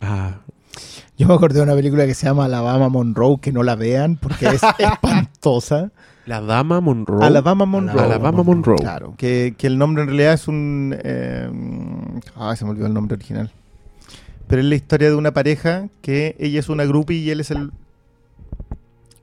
[0.00, 0.38] Ah,
[1.16, 4.16] Yo me acordé de una película que se llama Alabama Monroe, que no la vean
[4.16, 5.90] porque es espantosa.
[6.26, 7.24] la Dama Monroe.
[7.24, 8.02] Alabama Monroe.
[8.02, 8.76] Alabama Monroe.
[8.78, 10.96] Claro, que, que el nombre en realidad es un...
[11.02, 11.48] Eh,
[12.36, 13.52] ay, se me olvidó el nombre original.
[14.46, 17.50] Pero es la historia de una pareja que ella es una groupie y él es
[17.50, 17.70] el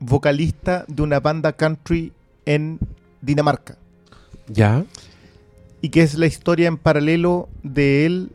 [0.00, 2.12] vocalista de una banda country
[2.46, 2.78] en
[3.20, 3.76] Dinamarca.
[4.48, 4.84] Ya.
[5.80, 8.30] Y que es la historia en paralelo de él,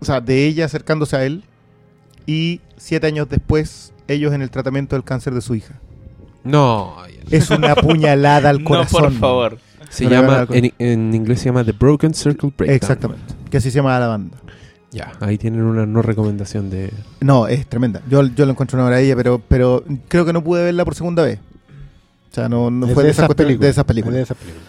[0.00, 1.44] o sea, de ella acercándose a él
[2.26, 5.80] y siete años después ellos en el tratamiento del cáncer de su hija.
[6.44, 6.96] No.
[7.30, 9.02] Es una puñalada al No, corazón.
[9.02, 9.58] por favor.
[9.90, 12.76] Se No llama, en inglés se llama The Broken Circle Breakdown.
[12.76, 13.34] Exactamente.
[13.50, 14.36] Que así se llama la banda.
[14.90, 16.90] Ya, ahí tienen una no recomendación de...
[17.20, 18.00] No, es tremenda.
[18.08, 21.22] Yo, yo lo encuentro una maravilla, pero, pero creo que no pude verla por segunda
[21.22, 21.38] vez.
[22.38, 23.60] O sea, no, no Es fue de, cuestiones- películas.
[23.60, 24.20] de esas Es de películas.
[24.22, 24.68] esas películas.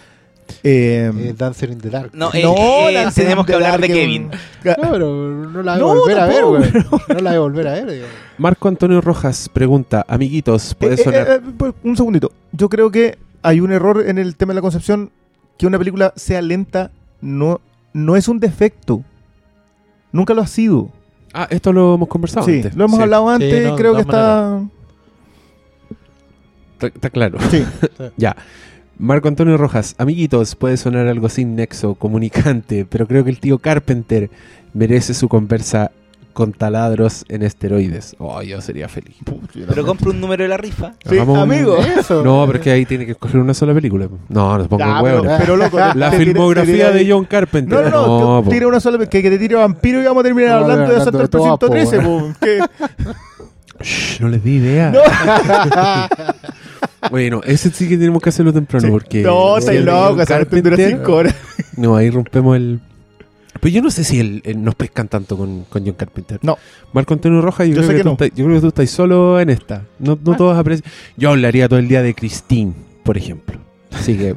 [0.64, 2.10] Eh, Eh, Dancer in the Dark.
[2.14, 2.56] No, eh, no,
[2.90, 4.30] eh, Dancing tenemos que hablar de Kevin.
[4.64, 6.64] No, pero no la voy a No, volver a ver, weón.
[7.08, 8.06] No la voy a volver a ver, digo.
[8.40, 11.28] Marco Antonio Rojas pregunta, amiguitos, puede Eh, eh, sonar...
[11.30, 12.32] eh, pues, un segundito.
[12.52, 15.12] Yo creo que hay un error en el tema de la concepción.
[15.58, 16.90] Que una película sea lenta
[17.22, 17.60] no,
[17.94, 19.04] no es un defecto.
[20.12, 20.90] Nunca lo ha sido.
[21.34, 22.76] Ah, esto lo hemos conversado sí, antes.
[22.76, 23.54] lo hemos Sí, hablado antes.
[23.64, 24.02] Sí, no, creo que.
[24.02, 24.62] Está,
[26.88, 27.38] está claro.
[27.52, 27.64] Sí.
[28.18, 28.36] Ya.
[28.98, 33.58] Marco Antonio Rojas, amiguitos, puede sonar algo sin nexo, comunicante, pero creo que el tío
[33.60, 34.30] Carpenter
[34.74, 35.92] merece su conversa
[36.34, 38.16] con taladros en esteroides.
[38.20, 39.16] Oh, yo sería feliz.
[39.68, 40.94] Pero compra un número de la rifa.
[41.06, 41.78] Sí, Hagamos un- amigo.
[41.78, 42.24] Eso.
[42.24, 44.08] No, pero es que ahí tiene que escoger una sola película.
[44.30, 47.84] No, no se pongan Ya, pero, pero, loco, La filmografía de John Carpenter.
[47.86, 48.50] No, no, no, po.
[48.50, 50.98] tira una sola que, que te tire vampiro y vamos a terminar No, hablando de
[50.98, 52.34] Asalto al po, 113, po.
[52.42, 52.60] ¿Qué?
[53.82, 54.92] Shh, no les di idea.
[57.12, 58.92] Bueno, ese sí que tenemos que hacerlo temprano Sí.
[58.92, 59.22] porque...
[59.24, 61.36] no, estáis loco, Asalto dura Carpenter- 5 horas.
[61.78, 62.80] No, ahí rompemos el...
[63.62, 66.40] Pero yo no sé si el- el- nos pescan tanto con, con John Carpenter.
[66.42, 66.58] No.
[66.94, 68.12] Marco Antonio Rojas, yo, Yo creo sé que no.
[68.14, 69.84] estás- yo creo que tú estás solo en esta.
[70.00, 70.38] No, no Ah.
[70.38, 70.90] todos aprecian.
[71.18, 73.58] Yo hablaría todo el día de Christine, por ejemplo.
[73.92, 74.36] Así que,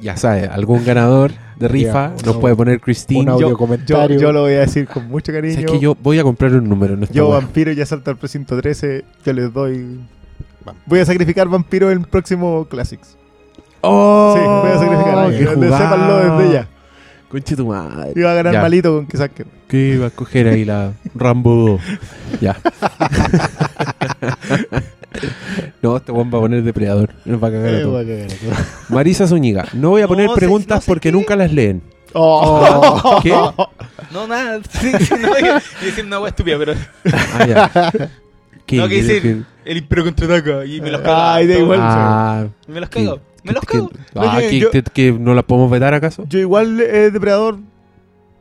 [0.00, 3.30] ya sabes, algún ganador de rifa nos uno- puede poner Un Christine.
[3.30, 4.18] audio Yo, comentario.
[4.18, 5.54] yo lo voy a decir con mucho o cariño.
[5.54, 6.96] sea, es que yo voy a comprar un número.
[6.96, 10.00] No Yo, vampiro y Asalto al precinto 13, yo les doy.
[10.86, 13.16] Voy a sacrificar vampiro en el próximo Classics.
[13.82, 14.34] ¡Oh!
[14.36, 15.30] Sí, voy a sacrificar.
[15.30, 16.38] qué Que jugado.
[16.38, 16.68] desde ya.
[17.28, 18.12] Conche tu madre.
[18.16, 18.62] Iba a ganar Ya.
[18.62, 19.44] malito con que saque.
[19.68, 22.40] ¿Qué iba a coger ahí la Rambo 2?
[22.40, 22.56] Ya.
[25.82, 27.10] no, este weón va a poner depredador.
[27.24, 27.92] Nos va a cagar a Eh, todos.
[27.92, 28.66] voy a cagar a todos.
[28.90, 31.12] Marisa Zúñiga, no voy a No poner sé- preguntas no sé porque qué.
[31.12, 31.82] nunca las leen.
[32.14, 33.18] Oh.
[33.22, 33.30] ¿Qué?
[34.12, 34.60] No, nada.
[34.70, 35.34] Sí, no,
[35.84, 36.74] decir una estúpida, pero.
[37.12, 38.10] Ah, ya.
[38.72, 41.16] No, que el- dice el- el Imperio contraataca y me los cago.
[41.22, 41.78] Ay, da igual.
[41.82, 43.20] Ah, Me los cago.
[43.42, 43.90] Me los cago.
[44.16, 46.24] ah, que, yo- que- que no la podemos vetar acaso.
[46.28, 47.58] Yo igual, eh, Depredador,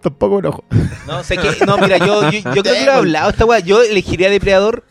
[0.02, 0.64] tampoco me enojo.
[1.08, 3.60] No, sé que, no, mira, yo, yo, yo creo que lo he hablado esta weá.
[3.60, 4.84] Yo elegiría Depredador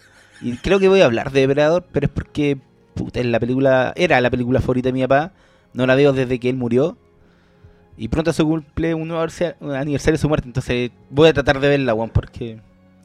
[0.42, 2.58] y creo que voy a hablar de Depredador, pero es porque,
[2.94, 5.32] puta, es la película, era la película favorita de mi papá.
[5.72, 6.98] No la veo desde que él murió.
[7.96, 11.68] Y pronto se cumple un nuevo aniversario de su muerte, entonces voy a tratar de
[11.68, 12.58] verla, weón, porque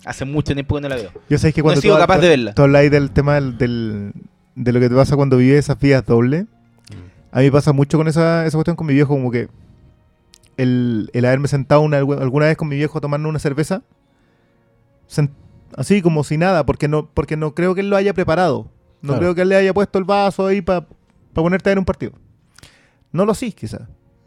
[0.08, 1.12] hace mucho tiempo que no la veo.
[1.30, 2.54] Yo sé que No cuando he sido tú- capaz tú- de verla.
[2.54, 4.14] Tú habláis del tema del, del-
[4.56, 6.46] de lo que te pasa cuando vives esas vidas dobles.
[7.32, 9.50] A mí me pasa mucho con esa, esa cuestión con mi viejo, como que
[10.58, 13.84] el, el haberme sentado una- alguna vez con mi viejo tomando una cerveza,
[15.10, 15.32] sen-
[15.76, 18.70] así como si nada, porque no, porque no creo que él lo haya preparado.
[19.02, 19.20] No Claro.
[19.20, 20.88] creo que él le haya puesto el vaso ahí para
[21.34, 22.14] ponerte a ver un partido.
[23.12, 23.82] No lo sí, quizás.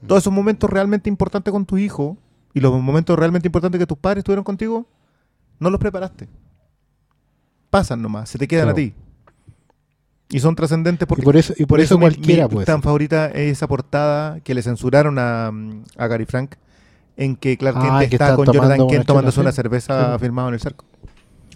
[0.06, 2.16] Todos esos momentos realmente importantes con tu hijo
[2.54, 4.86] y los momentos realmente importantes que tus padres tuvieron contigo,
[5.60, 6.28] no los preparaste.
[7.70, 8.72] Pasan nomás, se te quedan Claro.
[8.72, 8.94] a ti.
[10.32, 12.66] Y son trascendentes porque y por eso, y por eso, mi- cualquiera mi, pues.
[12.66, 16.54] tan favorita es esa portada que le censuraron a, mm, a Gary Frank
[17.16, 20.20] en que Clark Kent Ah, que está está con una Kent tomándose una cerveza Sí.
[20.20, 20.84] firmado en el cerco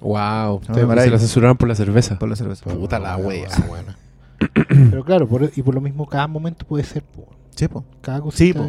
[0.00, 0.60] Wow.
[0.68, 2.18] Ah, se la censuraron por la cerveza.
[2.18, 2.65] por la cerveza.
[2.68, 3.49] Puta la wea.
[4.91, 7.28] Pero claro, por- y por lo mismo cada momento puede ser, po.
[7.55, 7.84] Sí, po.
[8.02, 8.36] cada cosa.
[8.36, 8.66] Sí, po.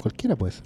[0.00, 0.64] cualquiera puede ser.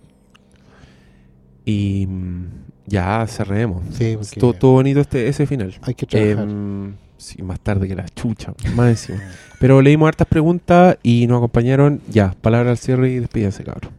[1.64, 2.46] Y mm,
[2.86, 3.82] ya cerremos.
[3.92, 5.74] Sí, porque Estuvo, estuvo bonito este, ese final.
[5.82, 6.44] hay que trabajar.
[6.48, 9.20] Em, sí, más tarde que la chucha, más encima.
[9.60, 12.00] Pero leímos hartas preguntas y nos acompañaron.
[12.10, 13.92] Ya, palabra al cierre y despídense, cabrón.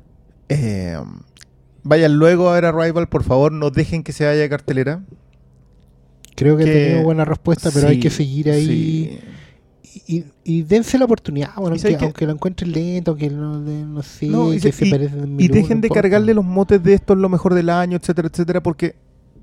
[0.50, 0.98] Eh,
[1.84, 5.02] vayan luego a ver Arrival, por favor, no dejen que se vaya de cartelera.
[6.36, 8.66] Creo que, que- ha tenido buena respuesta, pero Sí, hay que seguir ahí.
[8.66, 9.20] sí.
[10.08, 13.62] Y, y dense la oportunidad, bueno, Y aunque, que- aunque lo encuentren lento, aunque no,
[13.62, 16.94] de- no sé, No, y que se- Y minutos, dejen de cargarle los motes de
[16.94, 18.96] esto es lo mejor del año, etcétera, etcétera, porque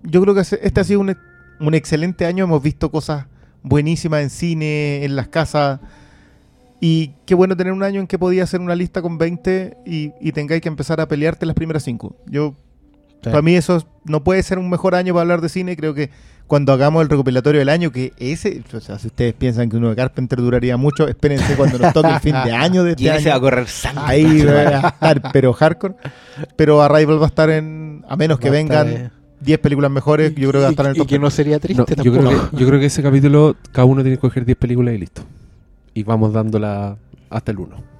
[0.02, 1.16] yo creo que este ha sido un,
[1.60, 2.44] un excelente año.
[2.44, 3.26] Hemos visto cosas
[3.62, 5.80] buenísimas en cine, en las casas.
[6.80, 10.12] Y qué bueno tener un año en que podía hacer una lista con 20 y,
[10.20, 12.14] y tengáis que empezar a pelearte las primeras 5.
[12.26, 12.54] Yo,
[13.24, 13.30] Sí.
[13.30, 15.76] para mí eso es- no puede ser un mejor año para hablar de cine.
[15.76, 16.10] Creo que
[16.46, 19.88] cuando hagamos el recopilatorio del año, que ese, o sea, si ustedes piensan que uno
[19.90, 23.08] de Carpenter duraría mucho, espérense cuando nos toque el fin de año de este Y
[23.08, 23.30] año.
[23.30, 24.02] va a correr sangre.
[24.04, 25.94] Ahí va a estar, pero hardcore.
[26.56, 28.04] Pero Arrival va a estar en.
[28.08, 30.86] A menos que Va vengan eh, 10 películas mejores, yo creo que va a estar
[30.86, 31.08] en el y top.
[31.08, 32.28] que no sería triste No, yo, tampoco.
[32.28, 34.98] creo que, yo creo que ese capítulo, cada uno tiene que coger 10 películas y
[34.98, 35.22] listo.
[35.94, 36.96] Y vamos dándola
[37.30, 37.93] hasta el 1.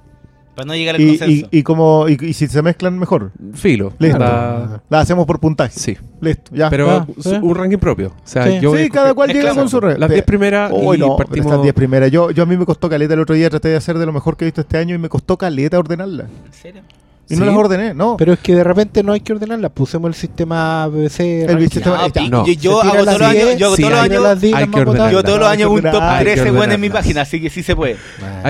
[0.55, 1.47] Para no llegar al Y, consenso.
[1.51, 3.31] y, y como, y, y si se mezclan, mejor.
[3.53, 3.91] Filo.
[3.99, 4.19] Listo.
[4.19, 5.77] La hacemos por puntaje.
[5.77, 5.97] sí.
[6.21, 6.69] Listo, ya.
[6.69, 7.35] Pero Ah, sí.
[7.41, 8.07] un ranking propio.
[8.07, 8.59] O sea, Sí.
[8.61, 9.97] yo cada cual llega con su red.
[9.97, 11.45] las 10 primeras Uy, y no, partimos...
[11.47, 12.09] estas 10 primeras.
[12.09, 14.13] Yo, yo a mí me costó caleta el otro día, traté de hacer de lo
[14.13, 16.27] mejor que he visto este año y me costó caleta ordenarlas.
[16.45, 16.81] ¿En serio?
[17.27, 18.17] Y no las ordené, no.
[18.17, 19.71] Pero es que de repente no hay que ordenarlas.
[19.71, 21.45] Pusemos el sistema BBC.
[21.45, 22.45] El sistema- pi- No.
[22.45, 24.75] yo, hago todos los años, 10, yo todos los años, las 10 hay las que
[24.77, 24.87] más votadas.
[24.87, 25.11] ordenarlas.
[25.13, 27.41] yo todos los años un top ordenar- hay que 13 bueno en mi página, así
[27.41, 27.97] que sí se puede.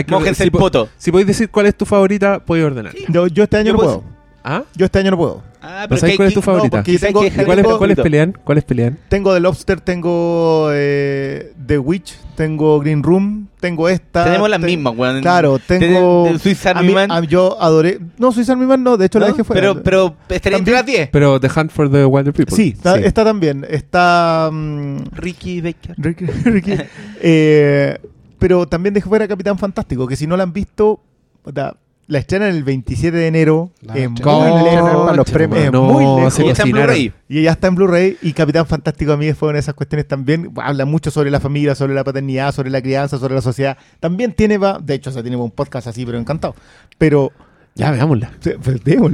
[0.09, 0.89] Mójense si el po- poto.
[0.97, 2.93] Si podéis decir cuál es tu favorita, podéis ordenar.
[3.07, 4.03] Yo, yo este año no puedo.
[4.47, 4.63] ¿Ah?
[4.75, 5.41] Yo este año no puedo.
[5.59, 6.77] Ah, ¿No pero sabes que- cuál es tu favorita?
[6.77, 7.27] no, porque ¿sabes tengo- qué?
[7.35, 8.37] ¿y ¿Y cuáles, cuáles pelean?
[8.43, 8.99] ¿Cuáles pelean?
[9.09, 14.23] Tengo The Lobster, tengo eh, The Witch, tengo Green Room, tengo esta.
[14.23, 15.21] Tenemos las te- mismas, weón.
[15.21, 16.25] Claro, tengo.
[16.25, 17.11] Ten- ten- Swiss Army Man.
[17.11, 17.99] a- yo adoré.
[18.19, 19.31] No, Swiss Army Man no, de hecho la ¿No?
[19.33, 19.61] dejé fuera.
[19.61, 21.09] Pero, pero estaría entre las 10.
[21.09, 22.55] Pero The Hunt for the Wilder People.
[22.55, 23.65] sí, está, está también.
[23.67, 24.51] Está.
[24.53, 25.95] mm, Ricky Baker.
[25.97, 26.73] Ricky- Ricky.
[27.21, 27.97] Eh,
[28.37, 31.01] pero también dejé fuera Capitán Fantástico, que si no la han visto,
[31.41, 31.75] puta,
[32.07, 33.71] la estrenan el 27 de enero.
[33.81, 34.21] La en muy
[34.63, 35.17] lejos.
[35.17, 35.71] los premios.
[35.71, 36.33] No, muy lejos.
[36.35, 36.95] se Y está en cocinaron.
[36.95, 37.13] Blu-ray.
[37.29, 40.07] Y ya está en Blu-ray y Capitán Fantástico a mí fue una de esas cuestiones
[40.07, 40.51] también.
[40.61, 43.77] Habla mucho sobre la familia, sobre la paternidad, sobre la crianza, sobre la sociedad.
[43.99, 46.55] También tiene, va, de hecho, o sea, tiene un podcast así, pero encantado.
[46.97, 47.31] Pero,
[47.75, 48.31] Ya, veámosla.
[48.39, 48.57] se-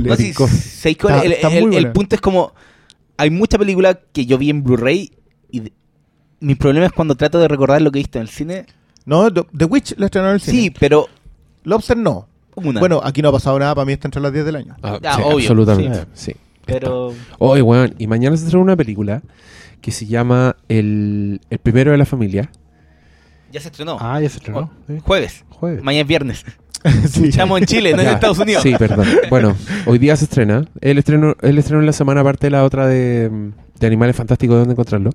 [0.10, 0.34] No, sí.
[1.14, 1.94] Está- el, está el- muy el buena.
[1.94, 2.54] punto es como.
[3.18, 5.12] Hay mucha película que yo vi en Blu-ray
[5.52, 5.72] y
[6.40, 8.66] mi problema es cuando trato de recordar lo que he visto en el cine.
[9.06, 10.76] No, The Witch la estrenaron en el Sí, cine.
[10.80, 11.08] pero
[11.64, 12.28] Lobster no.
[12.56, 12.80] Una.
[12.80, 14.76] Bueno, aquí no ha pasado nada, para mí está entre las 10 del año.
[14.82, 16.06] Ah, Ah, sí, obvio, absolutamente.
[16.14, 16.36] Sí.
[16.66, 17.14] pero.
[17.40, 19.22] Oye, weón, y mañana se estrena una película
[19.82, 22.50] que se llama El, el primero de la familia.
[23.52, 23.98] Ya se estrenó.
[24.00, 24.72] Ah, ya se estrenó.
[25.04, 25.44] Jueves.
[25.50, 25.84] Jueves.
[25.84, 26.46] Mañana es viernes.
[27.08, 27.26] Sí.
[27.28, 28.64] Estamos en Chile, no en Estados Unidos.
[28.64, 29.06] Sí, perdón.
[29.30, 29.56] Bueno,
[29.86, 30.66] hoy día se estrena.
[30.82, 33.30] El estreno, el estreno en la semana, aparte de la otra de,
[33.80, 35.12] de Animales Fantásticos, de dónde encontrarlo.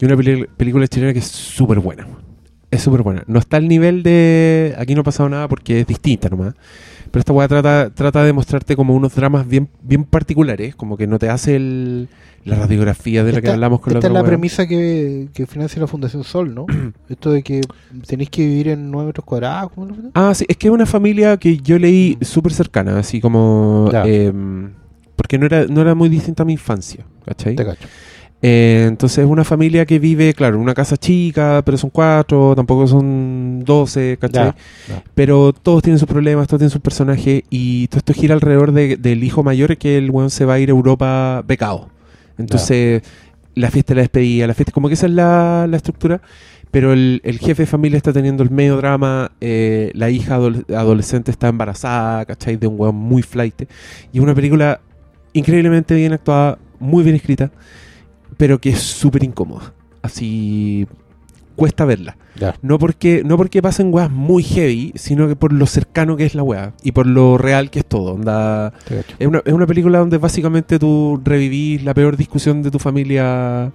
[0.00, 0.16] Y una
[0.56, 2.08] película chilena que es súper buena.
[2.74, 3.22] Es súper buena.
[3.26, 4.74] No está al nivel de.
[4.78, 6.54] Aquí no ha pasado nada porque es distinta nomás.
[7.10, 10.74] Pero esta weá trata, trata de mostrarte como unos dramas bien, bien particulares.
[10.74, 12.08] Como que no te hace el,
[12.44, 14.28] la radiografía de la que Esta- hablamos con la Esta es la weá.
[14.28, 16.66] premisa que, que financia la Fundación Sol, ¿no?
[17.08, 17.60] Esto de que
[18.08, 19.70] tenéis que vivir en 9 metros cuadrados.
[19.72, 23.20] ¿cómo lo Ah, sí, es que es una familia que yo leí súper cercana, así
[23.20, 23.88] como...
[24.04, 24.72] Em,
[25.14, 27.54] porque no era, no era muy distinta a mi infancia, ¿cachai?
[27.54, 27.86] Te cacho.
[28.46, 32.54] Eh, entonces es una familia que vive, claro, en una casa chica, pero son cuatro,
[32.54, 34.48] tampoco son doce, ¿cachai?
[34.48, 34.54] Ya,
[34.96, 35.02] ya.
[35.14, 38.98] Pero todos tienen sus problemas, todos tienen sus personajes y todo esto gira alrededor de-
[38.98, 41.88] del hijo mayor que el weón se va a ir a Europa becado.
[42.36, 43.02] Entonces,
[43.54, 46.20] la fiesta la despedida, la fiesta, como que esa es la, la estructura.
[46.70, 50.64] Pero el, el jefe de familia está teniendo el medio drama, eh, la hija adole-
[50.74, 52.56] adolescente está embarazada, ¿cachai?
[52.56, 53.62] De un weón muy flight.
[54.12, 54.80] Y es una película
[55.32, 57.50] increíblemente bien actuada, muy bien escrita,
[58.36, 59.72] pero que es súper incómoda.
[60.02, 60.86] Así,
[61.56, 62.16] cuesta verla.
[62.38, 62.56] Ya.
[62.62, 66.34] No porque, no porque pasen weas muy heavy, sino que por lo cercano que es
[66.34, 68.14] la wea y por lo real que es todo.
[68.14, 68.72] Onda,
[69.18, 73.72] es, una, es una película donde básicamente tú revivís la peor discusión de tu familia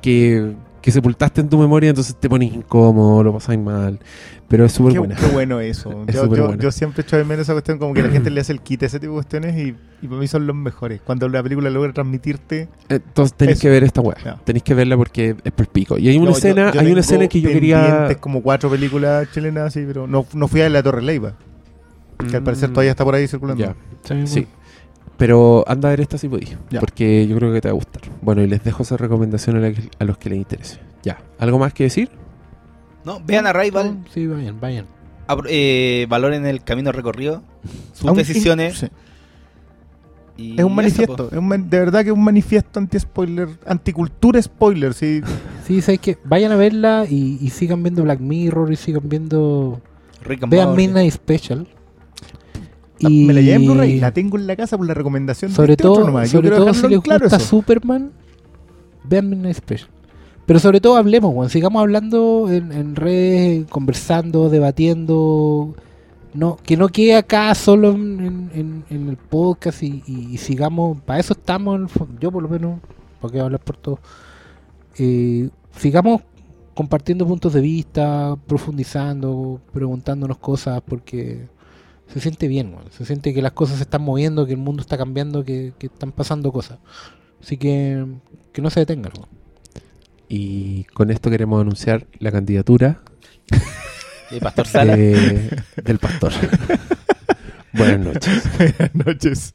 [0.00, 0.52] que,
[0.82, 3.98] que sepultaste en tu memoria, entonces te pones incómodo, lo pasáis mal.
[4.48, 5.14] Pero es súper Qué, buena.
[5.14, 6.04] qué bueno eso.
[6.06, 8.28] Es yo, súper yo- yo siempre echo de menos esa cuestión, como que la gente
[8.30, 10.54] le hace el kit a ese tipo de cuestiones y, y para mí son los
[10.54, 11.00] mejores.
[11.00, 12.68] Cuando la película logra transmitirte.
[12.90, 14.16] Entonces tenéis que ver esta wea.
[14.22, 14.36] Ya.
[14.44, 15.96] Tenéis que verla porque es por pico.
[15.96, 18.14] Y hay una No, escena, yo hay una escena que yo quería.
[18.20, 21.32] como cuatro películas chilenas así, pero no, no fui a la Torre Leiva,
[22.28, 23.74] que al parecer Mm, todavía está por ahí circulando.
[24.04, 24.46] Sí, Sí.
[25.22, 26.56] Pero anda a ver esta si podís.
[26.68, 26.80] Ya.
[26.80, 28.02] Porque yo creo que te va a gustar.
[28.22, 30.80] Bueno, y les dejo esa recomendación a, la que- a los que les interese.
[31.04, 31.18] Ya.
[31.38, 32.10] ¿Algo más que decir?
[33.04, 34.86] No, vean a Rival, Sí, vayan, vayan.
[35.48, 37.40] eh, valoren el camino recorrido,
[37.92, 38.78] sus Aún- decisiones.
[38.78, 38.88] sí.
[40.36, 44.92] y Es un manifiesto, es un de verdad que es un manifiesto anti-spoiler, anticultura spoiler,
[44.94, 45.20] sí.
[45.68, 49.80] Sí, sabes que vayan a verla y, y sigan viendo Black Mirror y sigan viendo.
[50.24, 50.74] Rick and Vean.
[50.74, 51.68] Midnight Special.
[53.10, 55.72] Me la llevé en Blu-ray, la tengo en la casa por la recomendación de sobre
[55.72, 56.30] este otro todo, nomás.
[56.30, 57.46] Sobre todo si les claro gusta eso.
[57.46, 58.12] Superman,
[59.04, 59.88] vean Midnight Special.
[60.46, 61.50] Pero sobre todo hablemos.
[61.52, 65.74] Sigamos hablando en, en redes, conversando, debatiendo.
[66.34, 70.38] No, que no quede acá solo en, en- en- en el podcast y, y- y
[70.38, 71.00] sigamos.
[71.02, 72.80] Para eso estamos, en el fo- yo por lo menos,
[73.20, 73.98] porque hablar por todos.
[74.98, 76.22] Eh, sigamos
[76.74, 81.46] compartiendo puntos de vista, profundizando, preguntándonos cosas, porque
[82.12, 84.98] se siente bien, se siente que las cosas se están moviendo, que el mundo está
[84.98, 86.78] cambiando, que, están pasando cosas.
[87.40, 88.06] Así que
[88.52, 89.12] que no se detengan.
[89.12, 89.28] Bueno.
[90.28, 93.00] Y con esto queremos anunciar la candidatura
[94.30, 96.32] de Pastor del Pastor.
[97.72, 98.42] Buenas noches.
[98.58, 99.54] Buenas noches.